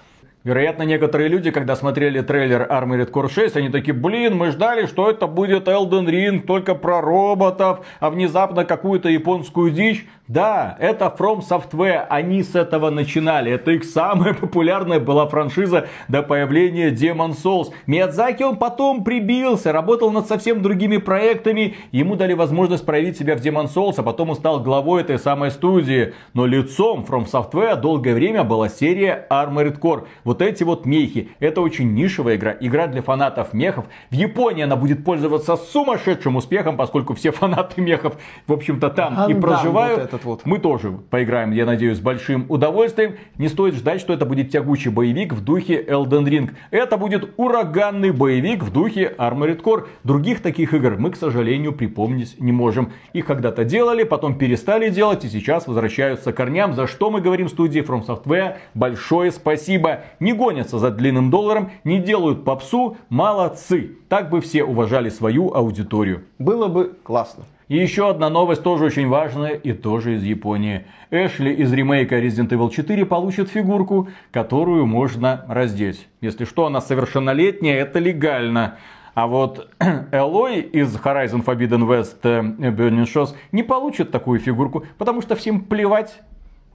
Вероятно, 0.44 0.84
некоторые 0.84 1.30
люди, 1.30 1.52
когда 1.52 1.74
смотрели 1.78 2.20
трейлер 2.20 2.68
Armored 2.70 3.11
Core 3.11 3.32
6, 3.32 3.56
они 3.56 3.70
такие, 3.70 3.94
блин, 3.94 4.36
мы 4.36 4.52
ждали, 4.52 4.88
что 4.88 5.10
это 5.10 5.26
будет 5.26 5.70
Elden 5.70 6.06
Ring, 6.06 6.41
только 6.41 6.76
про 6.76 6.99
роботов, 6.99 7.86
а 8.02 8.10
внезапно 8.10 8.65
какую-то 8.65 9.07
японскую 9.07 9.72
дичь. 9.72 10.06
Да, 10.28 10.78
это 10.80 11.14
From 11.18 11.41
Software, 11.41 12.06
они 12.10 12.44
с 12.44 12.56
этого 12.56 12.90
начинали. 12.90 13.52
Это 13.52 13.72
их 13.72 13.84
самая 13.84 14.34
популярная 14.41 14.99
была 15.02 15.28
франшиза 15.28 15.88
до 16.07 16.24
появления 16.24 16.91
Demon 16.91 17.32
Souls. 17.32 17.74
Миядзаки 17.88 18.44
он 18.44 18.56
потом 18.56 19.03
прибился, 19.03 19.74
работал 19.74 20.11
над 20.11 20.28
совсем 20.28 20.61
другими 20.61 20.98
проектами. 20.98 21.76
Ему 21.91 22.15
дали 22.15 22.34
возможность 22.34 22.86
проявить 22.86 23.18
себя 23.18 23.36
в 23.36 23.41
Demon 23.41 23.68
Souls, 23.74 23.95
а 23.98 24.03
потом 24.03 24.30
он 24.30 24.36
стал 24.38 24.61
главой 24.61 25.02
этой 25.02 25.20
самой 25.20 25.52
студии. 25.52 26.14
Но 26.34 26.45
лицом 26.45 27.06
From 27.07 27.30
Software 27.30 27.76
долгое 27.76 28.14
время 28.14 28.45
была 28.45 28.70
серия 28.70 29.28
Armored 29.30 29.78
Core. 29.80 30.06
Эти 30.41 30.64
вот 30.64 30.85
мехи. 30.85 31.30
Это 31.39 31.61
очень 31.61 31.93
нишевая 31.93 32.35
игра. 32.35 32.55
Игра 32.60 32.88
для 32.88 33.01
фанатов 33.01 33.53
мехов. 33.53 33.85
В 34.10 34.14
Японии 34.14 34.64
она 34.64 34.76
будет 34.76 35.03
пользоваться 35.03 35.55
сумасшедшим 35.55 36.35
успехом, 36.35 36.77
поскольку 36.77 37.14
все 37.14 37.31
фанаты 37.31 37.81
мехов, 37.81 38.18
в 38.47 38.53
общем-то, 38.53 38.89
там 38.89 39.15
Гандам 39.15 39.38
и 39.38 39.41
проживают. 39.41 39.99
вот 39.99 40.07
этот 40.07 40.23
вот. 40.26 40.41
Мы 40.45 40.60
тоже 40.60 40.91
поиграем, 40.91 41.51
я 41.51 41.65
надеюсь, 41.65 41.97
с 41.97 42.01
большим 42.01 42.45
удовольствием. 42.49 43.15
Не 43.38 43.47
стоит 43.47 43.76
ждать, 43.76 44.01
что 44.01 44.14
это 44.14 44.26
будет 44.26 44.51
тягучий 44.51 44.91
боевик 44.91 45.34
в 45.34 45.43
духе 45.43 45.81
Elden 45.84 46.26
Ring. 46.26 46.51
Это 46.72 46.97
будет 46.97 47.34
ураганный 47.38 48.11
боевик 48.11 48.64
в 48.64 48.72
духе 48.72 49.14
Armored 49.18 49.61
Core. 49.61 49.88
Других 50.03 50.41
таких 50.41 50.73
игр 50.73 50.95
мы, 50.97 51.11
к 51.11 51.15
сожалению, 51.15 51.73
припомнить 51.73 52.39
не 52.39 52.51
можем. 52.51 52.91
Их 53.14 53.26
когда-то 53.26 53.64
делали, 53.64 54.03
потом 54.03 54.38
перестали 54.38 54.89
делать 54.89 55.26
и 55.26 55.30
сейчас 55.30 55.68
возвращаются 55.68 56.31
к 56.31 56.35
корням, 56.35 56.73
за 56.73 56.88
что 56.88 57.10
мы 57.10 57.22
говорим 57.22 57.47
студии 57.47 57.81
From 57.81 58.05
Software 58.05 58.57
большое 58.73 59.31
спасибо. 59.31 60.01
Не 60.24 60.32
гонятся 60.32 60.80
за 60.80 60.90
длинным 60.90 61.30
долларом, 61.30 61.72
не 61.84 62.00
делают 62.00 62.45
попсу, 62.45 62.95
молодцы. 63.10 63.98
Так 64.08 64.30
бы 64.30 64.40
все 64.40 64.64
уважали 64.64 65.10
свою 65.10 65.54
аудиторию. 65.54 66.24
Было 66.40 66.70
бы 66.70 66.95
классно. 67.04 67.44
И 67.68 67.76
еще 67.76 68.10
одна 68.10 68.30
новость, 68.30 68.64
тоже 68.64 68.86
очень 68.86 69.10
важная 69.10 69.52
и 69.52 69.74
тоже 69.74 70.16
из 70.16 70.24
Японии. 70.24 70.86
Эшли 71.12 71.54
из 71.54 71.74
ремейка 71.74 72.22
Resident 72.22 72.48
Evil 72.52 72.72
4 72.72 73.06
получит 73.06 73.50
фигурку, 73.50 74.08
которую 74.32 74.86
можно 74.86 75.44
раздеть. 75.50 76.08
Если 76.22 76.45
что, 76.45 76.68
она 76.68 76.80
совершеннолетняя, 76.80 77.82
это 77.82 78.00
легально. 78.00 78.78
А 79.16 79.28
вот 79.28 79.68
Элой 80.14 80.62
из 80.62 80.95
Horizon 80.95 81.44
Forbidden 81.44 81.86
West 81.86 82.20
э, 82.24 82.40
Burning 82.72 83.14
Shores 83.14 83.36
не 83.52 83.64
получит 83.64 84.12
такую 84.12 84.40
фигурку, 84.40 84.86
потому 84.98 85.22
что 85.22 85.36
всем 85.36 85.60
плевать, 85.60 86.22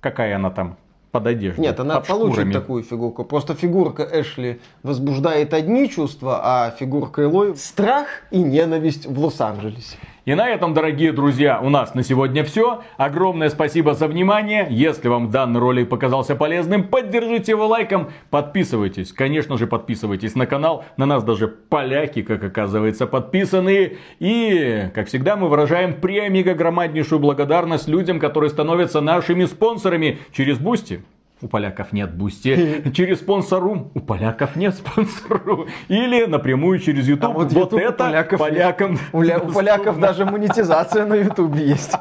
какая 0.00 0.36
она 0.36 0.50
там 0.50 0.76
под 1.10 1.26
одеждой. 1.26 1.60
Нет, 1.60 1.80
она 1.80 1.96
под 2.00 2.06
получит 2.08 2.34
шкурами. 2.34 2.52
такую 2.52 2.82
фигурку. 2.82 3.24
Просто 3.24 3.54
фигурка 3.54 4.06
Эшли 4.10 4.60
возбуждает 4.82 5.54
одни 5.54 5.88
чувства, 5.88 6.40
а 6.42 6.70
фигурка 6.70 7.22
Элой 7.22 7.56
страх 7.56 8.06
и 8.30 8.38
ненависть 8.38 9.06
в 9.06 9.18
Лос-Анджелесе. 9.18 9.96
И 10.28 10.34
на 10.34 10.46
этом, 10.46 10.74
дорогие 10.74 11.12
друзья, 11.12 11.58
у 11.58 11.70
нас 11.70 11.94
на 11.94 12.02
сегодня 12.02 12.44
все. 12.44 12.82
Огромное 12.98 13.48
спасибо 13.48 13.94
за 13.94 14.08
внимание. 14.08 14.66
Если 14.68 15.08
вам 15.08 15.30
данный 15.30 15.58
ролик 15.58 15.88
показался 15.88 16.36
полезным, 16.36 16.86
поддержите 16.86 17.52
его 17.52 17.66
лайком. 17.66 18.10
Подписывайтесь. 18.28 19.14
Конечно 19.14 19.56
же, 19.56 19.66
подписывайтесь 19.66 20.34
на 20.34 20.44
канал. 20.44 20.84
На 20.98 21.06
нас 21.06 21.24
даже 21.24 21.48
поляки, 21.48 22.20
как 22.20 22.44
оказывается, 22.44 23.06
подписаны. 23.06 23.96
И, 24.18 24.90
как 24.94 25.06
всегда, 25.06 25.34
мы 25.34 25.48
выражаем 25.48 25.94
премного 25.94 26.52
громаднейшую 26.52 27.20
благодарность 27.20 27.88
людям, 27.88 28.20
которые 28.20 28.50
становятся 28.50 29.00
нашими 29.00 29.46
спонсорами 29.46 30.18
через 30.32 30.58
Boosty. 30.58 31.00
У 31.40 31.46
поляков 31.48 31.92
нет 31.92 32.12
Boosty. 32.14 32.82
Через 32.94 33.20
Sponsr. 33.20 33.90
У 33.94 34.00
поляков 34.00 34.56
нет 34.56 34.74
Sponsr. 34.74 35.66
Или 35.88 36.26
напрямую 36.26 36.78
через 36.80 37.06
YouTube. 37.08 37.30
А 37.30 37.32
вот 37.32 37.52
вот 37.52 37.72
YouTube 37.72 37.74
у 37.74 37.78
это 37.78 38.04
поляков 38.04 38.40
нет. 38.40 38.48
полякам. 38.50 38.98
У, 39.12 39.22
ля- 39.22 39.48
у 39.48 39.52
поляков 39.52 39.98
даже 40.00 40.24
монетизация 40.24 41.06
на 41.06 41.14
Ютубе 41.14 41.64
есть. 41.66 41.92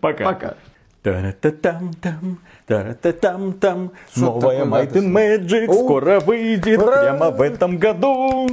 Пока. 0.00 0.24
Пока. 0.24 0.54
Та-ра-та-там-там, 1.02 2.38
та-ра-та-там-там. 2.66 3.90
Новая 4.16 4.64
Might 4.64 4.92
and 4.92 5.12
Magic 5.12 5.66
О, 5.68 5.74
скоро 5.84 6.20
выйдет 6.20 6.78
ура! 6.80 7.02
прямо 7.02 7.30
в 7.30 7.40
этом 7.42 7.76
году. 7.78 8.48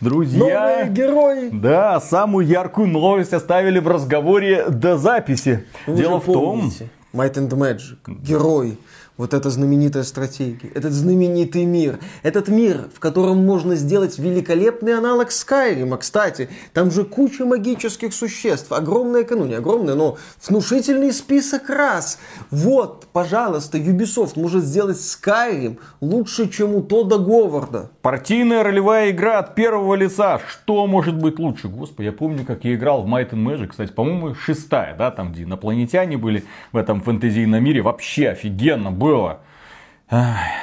Друзья, 0.00 0.40
Новые 0.40 0.88
герои. 0.88 1.48
да, 1.52 2.00
самую 2.00 2.44
яркую 2.44 2.88
новость 2.88 3.32
оставили 3.32 3.78
в 3.78 3.86
разговоре 3.86 4.64
до 4.68 4.98
записи. 4.98 5.64
Вы 5.86 5.96
Дело 5.96 6.18
в 6.18 6.24
том, 6.24 6.58
помните, 6.58 6.88
Might 7.12 7.36
and 7.36 7.54
Magic, 7.56 7.98
герои. 8.22 8.78
Вот 9.16 9.34
эта 9.34 9.50
знаменитая 9.50 10.04
стратегия, 10.04 10.70
этот 10.74 10.92
знаменитый 10.92 11.64
мир, 11.64 11.98
этот 12.22 12.48
мир, 12.48 12.88
в 12.94 12.98
котором 12.98 13.44
можно 13.44 13.74
сделать 13.76 14.18
великолепный 14.18 14.96
аналог 14.96 15.30
Скайрима. 15.30 15.98
Кстати, 15.98 16.48
там 16.72 16.90
же 16.90 17.04
куча 17.04 17.44
магических 17.44 18.14
существ, 18.14 18.72
огромная, 18.72 19.26
ну 19.30 19.44
не 19.44 19.54
огромная, 19.54 19.94
но 19.94 20.18
внушительный 20.46 21.12
список 21.12 21.68
рас. 21.70 22.18
Вот, 22.50 23.06
пожалуйста, 23.12 23.78
Ubisoft 23.78 24.32
может 24.36 24.64
сделать 24.64 24.96
Skyrim 24.96 25.78
лучше, 26.00 26.48
чем 26.48 26.74
у 26.74 26.82
Тода 26.82 27.18
Говарда. 27.18 27.90
Партийная 28.00 28.62
ролевая 28.62 29.10
игра 29.10 29.38
от 29.38 29.54
первого 29.54 29.94
лица. 29.94 30.40
Что 30.48 30.86
может 30.86 31.16
быть 31.16 31.38
лучше? 31.38 31.68
Господи, 31.68 32.06
я 32.06 32.12
помню, 32.12 32.44
как 32.44 32.64
я 32.64 32.74
играл 32.74 33.02
в 33.02 33.06
Might 33.06 33.30
and 33.30 33.44
Magic. 33.44 33.68
Кстати, 33.68 33.92
по-моему, 33.92 34.34
шестая, 34.34 34.96
да, 34.96 35.10
там, 35.10 35.32
где 35.32 35.44
инопланетяне 35.44 36.16
были 36.16 36.44
в 36.72 36.76
этом 36.76 37.00
фэнтезийном 37.00 37.62
мире. 37.62 37.82
Вообще 37.82 38.30
офигенно 38.30 38.90
было. 38.90 39.11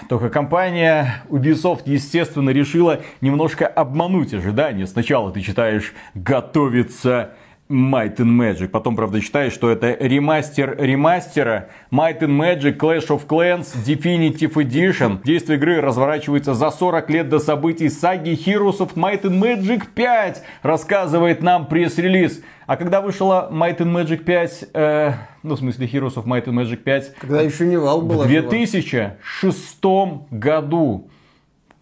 Только 0.10 0.30
компания 0.30 1.24
Ubisoft, 1.30 1.84
естественно, 1.86 2.52
решила 2.52 3.02
немножко 3.22 3.66
обмануть 3.66 4.34
ожидания. 4.34 4.86
Сначала 4.86 5.32
ты 5.32 5.42
читаешь 5.42 5.94
«Готовится 6.14 7.32
Might 7.70 8.18
and 8.18 8.36
Magic. 8.36 8.70
Потом, 8.70 8.96
правда, 8.96 9.22
читаешь, 9.22 9.54
что 9.54 9.70
это 9.70 9.96
ремастер 10.00 10.76
ремастера. 10.80 11.70
Might 11.92 12.20
and 12.20 12.36
Magic 12.36 12.78
Clash 12.78 13.08
of 13.10 13.28
Clans 13.28 13.76
Definitive 13.86 14.54
Edition. 14.54 15.22
Действие 15.24 15.60
игры 15.60 15.80
разворачивается 15.80 16.56
за 16.56 16.72
40 16.72 17.10
лет 17.12 17.30
до 17.30 17.38
событий 17.38 17.90
саги 17.90 18.32
Heroes 18.32 18.80
of 18.80 18.96
Might 18.96 19.22
and 19.22 19.40
Magic 19.40 19.84
5, 19.94 20.44
рассказывает 20.64 21.44
нам 21.44 21.68
пресс-релиз. 21.68 22.42
А 22.66 22.76
когда 22.76 23.02
вышла 23.02 23.50
Might 23.52 23.78
and 23.78 23.94
Magic 23.94 24.24
5, 24.24 24.66
э, 24.74 25.14
ну, 25.44 25.56
в 25.56 25.60
смысле 25.60 25.88
Heroes 25.88 26.16
of 26.16 26.26
Might 26.26 26.46
and 26.46 26.54
Magic 26.54 26.78
5? 26.78 27.16
Когда 27.20 27.42
еще 27.42 27.66
не 27.66 27.78
вал 27.78 28.02
была. 28.02 28.26
В 28.26 28.28
2006 28.28 29.86
году. 30.32 31.10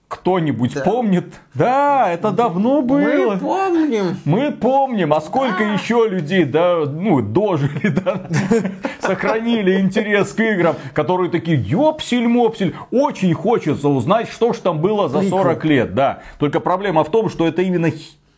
Кто-нибудь 0.07 0.73
да. 0.73 0.81
помнит? 0.81 1.33
Да, 1.53 2.09
это 2.09 2.31
давно 2.31 2.81
было. 2.81 3.33
Мы 3.33 3.37
помним. 3.37 4.17
Мы 4.23 4.51
помним. 4.53 5.13
А 5.13 5.19
сколько 5.19 5.59
да. 5.59 5.73
еще 5.73 6.07
людей, 6.07 6.45
да, 6.45 6.85
ну, 6.85 7.21
дожили, 7.21 7.89
да, 7.89 8.29
сохранили 9.01 9.81
интерес 9.81 10.31
к 10.31 10.39
играм, 10.39 10.75
которые 10.93 11.29
такие, 11.29 11.57
ёпсель-мопсель, 11.61 12.73
очень 12.89 13.33
хочется 13.33 13.89
узнать, 13.89 14.29
что 14.29 14.53
ж 14.53 14.57
там 14.57 14.79
было 14.79 15.09
за 15.09 15.23
40 15.23 15.65
лет, 15.65 15.93
да. 15.93 16.19
Только 16.39 16.61
проблема 16.61 17.03
в 17.03 17.11
том, 17.11 17.29
что 17.29 17.45
это 17.45 17.61
именно 17.61 17.91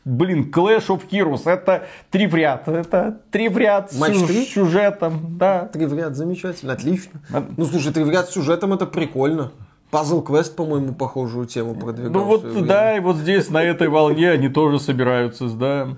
Блин, 0.05 0.49
Clash 0.53 0.87
of 0.87 1.01
Heroes, 1.09 1.41
это 1.45 1.87
три 2.09 2.25
в 2.25 2.33
ряд, 2.33 2.67
это 2.67 3.19
три 3.31 3.49
в 3.49 3.57
ряд 3.57 3.93
Матч 3.95 4.15
с 4.15 4.23
3? 4.23 4.45
сюжетом, 4.45 5.37
да. 5.37 5.65
Три 5.65 5.85
в 5.85 5.93
ряд, 5.93 6.15
замечательно, 6.15 6.73
отлично. 6.73 7.19
А... 7.33 7.45
Ну, 7.57 7.65
слушай, 7.65 7.91
три 7.91 8.03
в 8.03 8.09
ряд 8.09 8.29
с 8.29 8.33
сюжетом, 8.33 8.73
это 8.73 8.85
прикольно. 8.85 9.51
Пазл 9.91 10.21
Квест, 10.21 10.55
по-моему, 10.55 10.93
похожую 10.93 11.47
тему 11.47 11.75
продвигал. 11.75 12.13
Ну 12.13 12.23
вот, 12.23 12.65
да, 12.65 12.95
и 12.95 12.99
вот 12.99 13.17
здесь, 13.17 13.49
на 13.49 13.61
этой 13.63 13.89
волне, 13.89 14.31
они 14.31 14.47
тоже 14.47 14.79
собираются, 14.79 15.47
да. 15.49 15.89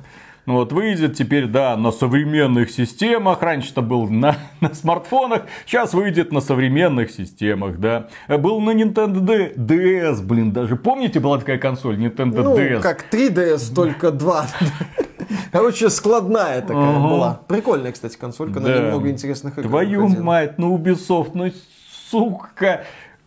Ну 0.46 0.56
вот 0.56 0.74
выйдет 0.74 1.16
теперь, 1.16 1.46
да, 1.46 1.78
на 1.78 1.92
современных 1.92 2.72
системах. 2.72 3.42
Раньше-то 3.42 3.82
был 3.82 4.08
на, 4.10 4.36
на 4.62 4.74
смартфонах, 4.74 5.44
сейчас 5.66 5.94
выйдет 5.94 6.32
на 6.32 6.42
современных 6.42 7.12
системах, 7.12 7.78
да. 7.78 8.08
Был 8.28 8.60
на 8.60 8.72
Nintendo 8.72 9.56
DS, 9.56 10.22
блин, 10.24 10.52
даже. 10.52 10.76
Помните, 10.76 11.20
была 11.20 11.38
такая 11.38 11.58
консоль 11.58 11.98
Nintendo 11.98 12.44
ну, 12.44 12.58
DS? 12.58 12.82
как 12.82 13.06
3DS, 13.12 13.74
только 13.74 14.12
2. 14.12 14.48
Короче, 15.52 15.90
складная 15.90 16.62
такая 16.62 17.00
была. 17.00 17.42
Прикольная, 17.48 17.92
кстати, 17.92 18.18
консолька, 18.18 18.60
на 18.60 18.68
ней 18.68 18.82
много 18.82 19.10
интересных 19.10 19.58
игр. 19.58 19.68
Твою 19.68 20.08
мать, 20.08 20.58
ну 20.58 20.76
Ubisoft, 20.76 21.32
ну 21.34 21.52
сука. 22.10 22.84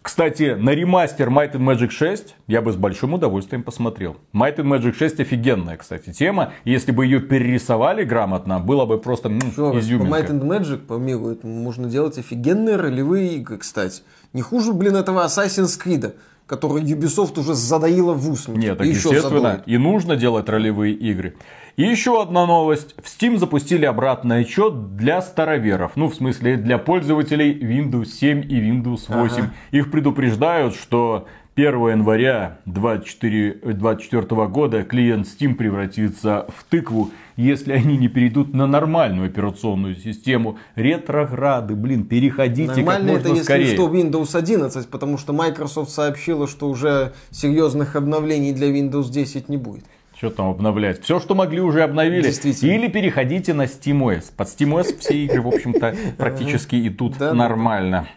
Кстати, 0.09 0.55
на 0.61 0.75
ремастер 0.75 1.31
Might 1.31 1.53
and 1.53 1.65
Magic 1.67 1.89
6 1.89 2.35
я 2.47 2.61
бы 2.61 2.73
с 2.73 2.77
большим 2.77 3.15
удовольствием 3.15 3.63
посмотрел. 3.63 4.19
Might 4.35 4.57
and 4.57 4.67
Magic 4.67 4.93
6 4.93 5.21
офигенная, 5.21 5.79
кстати, 5.79 6.13
тема. 6.13 6.53
Если 6.65 6.93
бы 6.93 7.07
ее 7.07 7.21
перерисовали 7.21 8.05
грамотно, 8.05 8.61
было 8.61 8.85
бы 8.85 8.99
просто 8.99 9.31
м, 9.31 9.39
изюминка. 9.39 10.11
По 10.11 10.15
Might 10.15 10.29
and 10.31 10.43
Magic, 10.43 10.77
по 10.87 10.99
миру, 10.99 11.39
можно 11.43 11.89
делать 11.89 12.19
офигенные 12.19 12.77
ролевые 12.77 13.37
игры, 13.37 13.57
кстати. 13.57 14.03
Не 14.35 14.43
хуже, 14.43 14.75
блин, 14.75 14.95
этого 14.95 15.25
Assassin's 15.25 15.81
Creed 15.83 16.13
который 16.47 16.83
Ubisoft 16.83 17.39
уже 17.41 17.55
задоила 17.55 18.13
в 18.13 18.31
ус. 18.31 18.49
Нет, 18.49 18.79
так 18.79 18.87
естественно, 18.87 19.41
задует. 19.41 19.63
и 19.67 19.79
нужно 19.79 20.17
делать 20.17 20.49
ролевые 20.49 20.95
игры. 20.95 21.35
И 21.77 21.83
еще 21.83 22.23
одна 22.23 22.47
новость. 22.47 22.95
В 23.03 23.07
Steam 23.07 23.37
запустили 23.37 23.85
обратный 23.85 24.41
отчет 24.41 24.97
для 24.97 25.21
староверов. 25.23 25.93
Ну, 25.97 26.09
в 26.09 26.15
смысле, 26.15 26.57
для 26.57 26.79
пользователей 26.79 27.53
Windows 27.53 28.07
7 28.07 28.43
и 28.43 28.61
Windows 28.61 29.07
8. 29.09 29.37
Ага. 29.37 29.55
Их 29.73 29.91
предупреждают, 29.91 30.77
что 30.77 31.27
1 31.57 31.67
января 31.89 32.59
2024 32.67 34.47
года 34.49 34.83
клиент 34.83 35.25
Steam 35.27 35.55
превратится 35.55 36.47
в 36.49 36.65
тыкву, 36.65 37.13
если 37.37 37.73
они 37.73 37.97
не 37.97 38.09
перейдут 38.09 38.53
на 38.53 38.67
нормальную 38.67 39.29
операционную 39.29 39.95
систему. 39.95 40.59
Ретрограды, 40.75 41.77
блин, 41.77 42.07
переходите 42.07 42.83
Нормально 42.83 43.13
как 43.13 43.23
можно 43.23 43.35
это, 43.35 43.45
скорее. 43.45 43.63
если 43.63 43.77
что, 43.77 43.89
Windows 43.89 44.37
11, 44.37 44.89
потому 44.89 45.17
что 45.17 45.33
Microsoft 45.33 45.93
сообщила, 45.93 46.49
что 46.49 46.69
уже 46.69 47.13
серьезных 47.31 47.95
обновлений 47.95 48.53
для 48.53 48.69
Windows 48.73 49.09
10 49.13 49.49
не 49.49 49.57
будет. 49.57 49.85
Что 50.17 50.31
там 50.31 50.49
обновлять? 50.49 51.03
Все, 51.03 51.21
что 51.21 51.37
могли, 51.37 51.61
уже 51.61 51.83
обновили. 51.83 52.29
Или 52.67 52.89
переходите 52.89 53.55
на 53.55 53.67
SteamOS. 53.67 54.33
Под 54.37 54.49
SteamOS 54.49 54.99
все 54.99 55.25
игры, 55.25 55.41
в 55.41 55.49
общем-то, 55.49 55.95
практически 56.19 56.89
идут 56.89 57.21
нормально. 57.21 58.09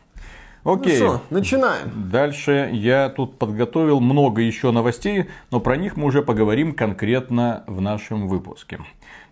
Окей. 0.67 0.99
Ну 0.99 1.05
что, 1.05 1.21
начинаем. 1.29 2.09
Дальше 2.11 2.69
я 2.73 3.07
тут 3.07 3.39
подготовил 3.39 4.01
много 4.01 4.41
еще 4.41 4.71
новостей, 4.71 5.27
но 5.49 5.61
про 5.61 5.77
них 5.77 5.95
мы 5.95 6.07
уже 6.07 6.21
поговорим 6.21 6.73
конкретно 6.73 7.63
в 7.67 7.79
нашем 7.79 8.27
выпуске. 8.27 8.79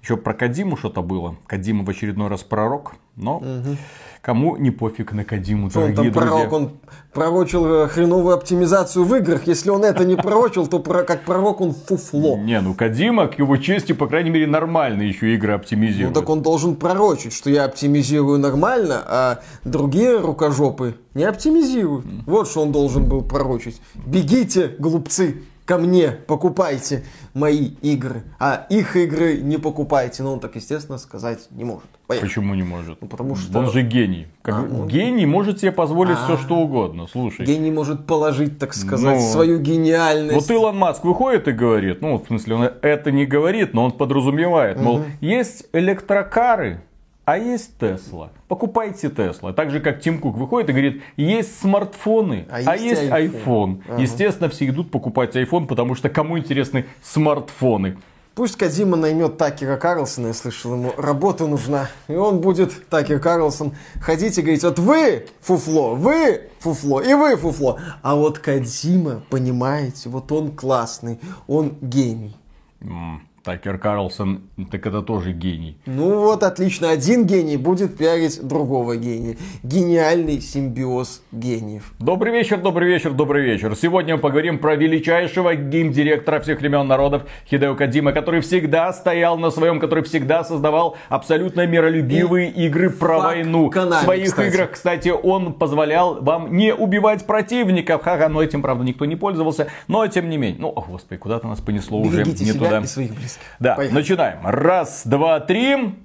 Еще 0.06 0.18
про 0.18 0.36
Кадиму 0.36 0.77
что-то 0.77 1.02
было. 1.02 1.36
Кадима 1.48 1.84
в 1.84 1.90
очередной 1.90 2.27
раз 2.27 2.44
пророк, 2.44 2.94
но 3.15 3.38
угу. 3.38 3.76
кому 4.22 4.56
не 4.56 4.69
пофиг 4.69 5.14
на 5.14 5.23
Кадиму, 5.26 5.72
дорогие 5.72 5.90
он 5.90 5.95
там 5.95 6.11
друзья. 6.11 6.30
Пророк, 6.30 6.53
он 6.53 6.72
пророчил 7.11 7.65
э, 7.65 7.88
хреновую 7.88 8.36
оптимизацию 8.36 9.03
в 9.03 9.15
играх. 9.15 9.48
Если 9.48 9.72
он 9.72 9.84
это 9.84 10.06
не 10.06 10.15
пророчил, 10.15 10.68
то 10.68 10.80
как 10.80 11.23
пророк 11.23 11.60
он 11.60 11.73
фуфло. 11.73 12.38
Не, 12.38 12.61
ну 12.61 12.76
Кадима, 12.76 13.27
к 13.27 13.40
его 13.40 13.57
чести, 13.57 13.94
по 13.94 14.06
крайней 14.06 14.30
мере, 14.30 14.45
нормально 14.45 15.02
еще 15.02 15.34
игры 15.34 15.53
оптимизирует. 15.53 16.14
Ну 16.14 16.22
так 16.22 16.30
он 16.30 16.44
должен 16.44 16.76
пророчить, 16.76 17.34
что 17.34 17.49
я 17.49 17.64
оптимизирую 17.64 18.38
нормально, 18.38 19.02
а 19.07 19.40
другие 19.64 20.19
рукожопы 20.19 20.98
не 21.15 21.23
оптимизируют. 21.23 22.06
Вот 22.27 22.48
что 22.48 22.61
он 22.61 22.72
должен 22.72 23.10
был 23.10 23.23
пророчить. 23.23 23.82
Бегите, 24.06 24.68
глупцы! 24.77 25.41
Ко 25.65 25.77
мне, 25.77 26.11
покупайте 26.11 27.03
мои 27.33 27.71
игры, 27.81 28.23
а 28.39 28.65
их 28.69 28.95
игры 28.95 29.37
не 29.37 29.57
покупайте. 29.57 30.23
Но 30.23 30.33
он 30.33 30.39
так, 30.39 30.55
естественно, 30.55 30.97
сказать 30.97 31.47
не 31.51 31.63
может. 31.63 31.89
Поехали. 32.07 32.29
Почему 32.29 32.53
не 32.53 32.63
может? 32.63 33.01
Ну, 33.01 33.07
потому 33.07 33.35
что... 33.35 33.59
Он 33.59 33.71
же 33.71 33.81
гений. 33.81 34.27
Как... 34.43 34.55
А, 34.55 34.59
он... 34.61 34.87
Гений 34.87 35.25
может 35.25 35.59
себе 35.59 35.71
позволить 35.71 36.17
а, 36.17 36.25
все, 36.25 36.37
что 36.37 36.57
угодно. 36.57 37.07
Слушай. 37.11 37.45
Гений 37.45 37.71
может 37.71 38.05
положить, 38.05 38.59
так 38.59 38.75
сказать, 38.75 39.19
ну, 39.19 39.31
свою 39.31 39.59
гениальность. 39.59 40.35
Вот 40.35 40.51
Илон 40.55 40.77
Маск 40.77 41.03
выходит 41.03 41.47
и 41.47 41.51
говорит, 41.51 42.01
ну, 42.01 42.19
в 42.19 42.27
смысле, 42.27 42.55
он 42.55 42.69
это 42.81 43.11
не 43.11 43.25
говорит, 43.25 43.73
но 43.73 43.85
он 43.85 43.91
подразумевает, 43.91 44.79
мол, 44.79 44.97
угу. 44.97 45.05
есть 45.19 45.65
электрокары, 45.73 46.83
а 47.26 47.38
есть 47.38 47.77
Тесла. 47.80 48.30
Покупайте 48.47 49.10
Тесла. 49.10 49.52
Так 49.52 49.72
же, 49.72 49.80
как 49.80 49.99
Тим 49.99 50.19
Кук 50.19 50.38
выходит 50.38 50.69
и 50.69 50.73
говорит, 50.73 51.03
есть 51.18 51.60
смартфоны, 51.60 52.45
а, 52.49 52.57
а 52.64 52.76
есть, 52.77 53.02
есть 53.02 53.11
iPhone. 53.11 53.81
Ага. 53.88 54.02
Естественно, 54.02 54.49
все 54.49 54.68
идут 54.68 54.91
покупать 54.91 55.35
iPhone, 55.35 55.65
потому 55.65 55.95
что 55.95 56.10
кому 56.10 56.38
интересны 56.38 56.85
смартфоны. 57.02 57.97
Пусть 58.35 58.57
Кадима 58.57 58.97
наймет 58.97 59.38
Такера 59.38 59.77
Карлсона, 59.77 60.27
я 60.27 60.34
слышал, 60.34 60.73
ему 60.73 60.93
работа 60.97 61.47
нужна. 61.47 61.89
И 62.10 62.14
он 62.14 62.41
будет, 62.41 62.89
Такер 62.89 63.19
Карлсон, 63.19 63.73
ходить 64.02 64.38
и 64.38 64.41
говорить, 64.41 64.64
вот 64.64 64.77
вы 64.77 65.26
фуфло, 65.41 65.95
вы 65.95 66.41
фуфло, 66.60 66.99
и 67.02 67.14
вы 67.14 67.38
фуфло. 67.38 67.80
А 68.02 68.15
вот 68.15 68.39
Кадима, 68.39 69.23
понимаете, 69.30 70.10
вот 70.10 70.31
он 70.31 70.52
классный, 70.52 71.19
он 71.47 71.77
гений. 71.81 72.35
Mm. 72.81 73.19
Такер 73.45 73.77
Карлсон, 73.77 74.49
так 74.72 74.88
это 74.88 75.03
тоже 75.03 75.31
гений. 75.31 75.77
Ну 75.85 76.22
вот, 76.22 76.41
отлично. 76.41 76.89
Один 76.89 77.27
гений 77.27 77.57
будет 77.57 77.95
пиарить 77.95 78.41
другого 78.41 78.97
гения. 78.97 79.38
Гениальный 79.61 80.41
симбиоз 80.41 81.22
гениев. 81.31 81.93
Добрый 81.99 82.34
вечер, 82.34 82.59
добрый 82.59 82.88
вечер, 82.88 83.13
добрый 83.13 83.43
вечер. 83.43 83.76
Сегодня 83.76 84.15
мы 84.15 84.22
поговорим 84.22 84.57
про 84.57 84.76
величайшего 84.76 85.53
гейм-директора 85.53 86.39
всех 86.39 86.59
времен 86.59 86.88
народов 86.88 87.27
Хидео 87.47 87.76
Кадима, 87.76 88.13
который 88.13 88.41
всегда 88.41 88.91
стоял 88.91 89.38
на 89.38 89.51
своем, 89.51 89.80
который 89.80 90.03
всегда 90.03 90.43
создавал 90.43 90.97
абсолютно 91.09 91.67
миролюбивые 91.67 92.49
И 92.49 92.65
игры 92.65 92.89
про 92.89 93.19
войну. 93.19 93.69
Канами, 93.69 94.01
в 94.01 94.05
своих 94.05 94.30
кстати. 94.30 94.47
играх, 94.47 94.72
кстати, 94.72 95.09
он 95.09 95.53
позволял 95.53 96.19
вам 96.19 96.57
не 96.57 96.73
убивать 96.73 97.23
противников. 97.27 98.01
Ха-ха, 98.01 98.27
но 98.27 98.41
этим, 98.41 98.63
правда, 98.63 98.84
никто 98.84 99.05
не 99.05 99.15
пользовался. 99.15 99.67
Но, 99.88 100.07
тем 100.07 100.31
не 100.31 100.38
менее. 100.38 100.59
Ну, 100.59 100.69
о, 100.69 100.81
господи, 100.81 101.19
куда-то 101.19 101.47
нас 101.47 101.61
понесло 101.61 102.01
Берегите 102.01 102.31
уже 102.31 102.43
не 102.43 102.51
себя 102.51 102.59
туда. 102.65 102.80
И 102.80 102.85
своих 102.88 103.13
близких. 103.13 103.34
Да, 103.59 103.75
Поехали. 103.75 103.97
начинаем. 103.99 104.39
Раз, 104.43 105.03
два, 105.05 105.39
три. 105.39 105.95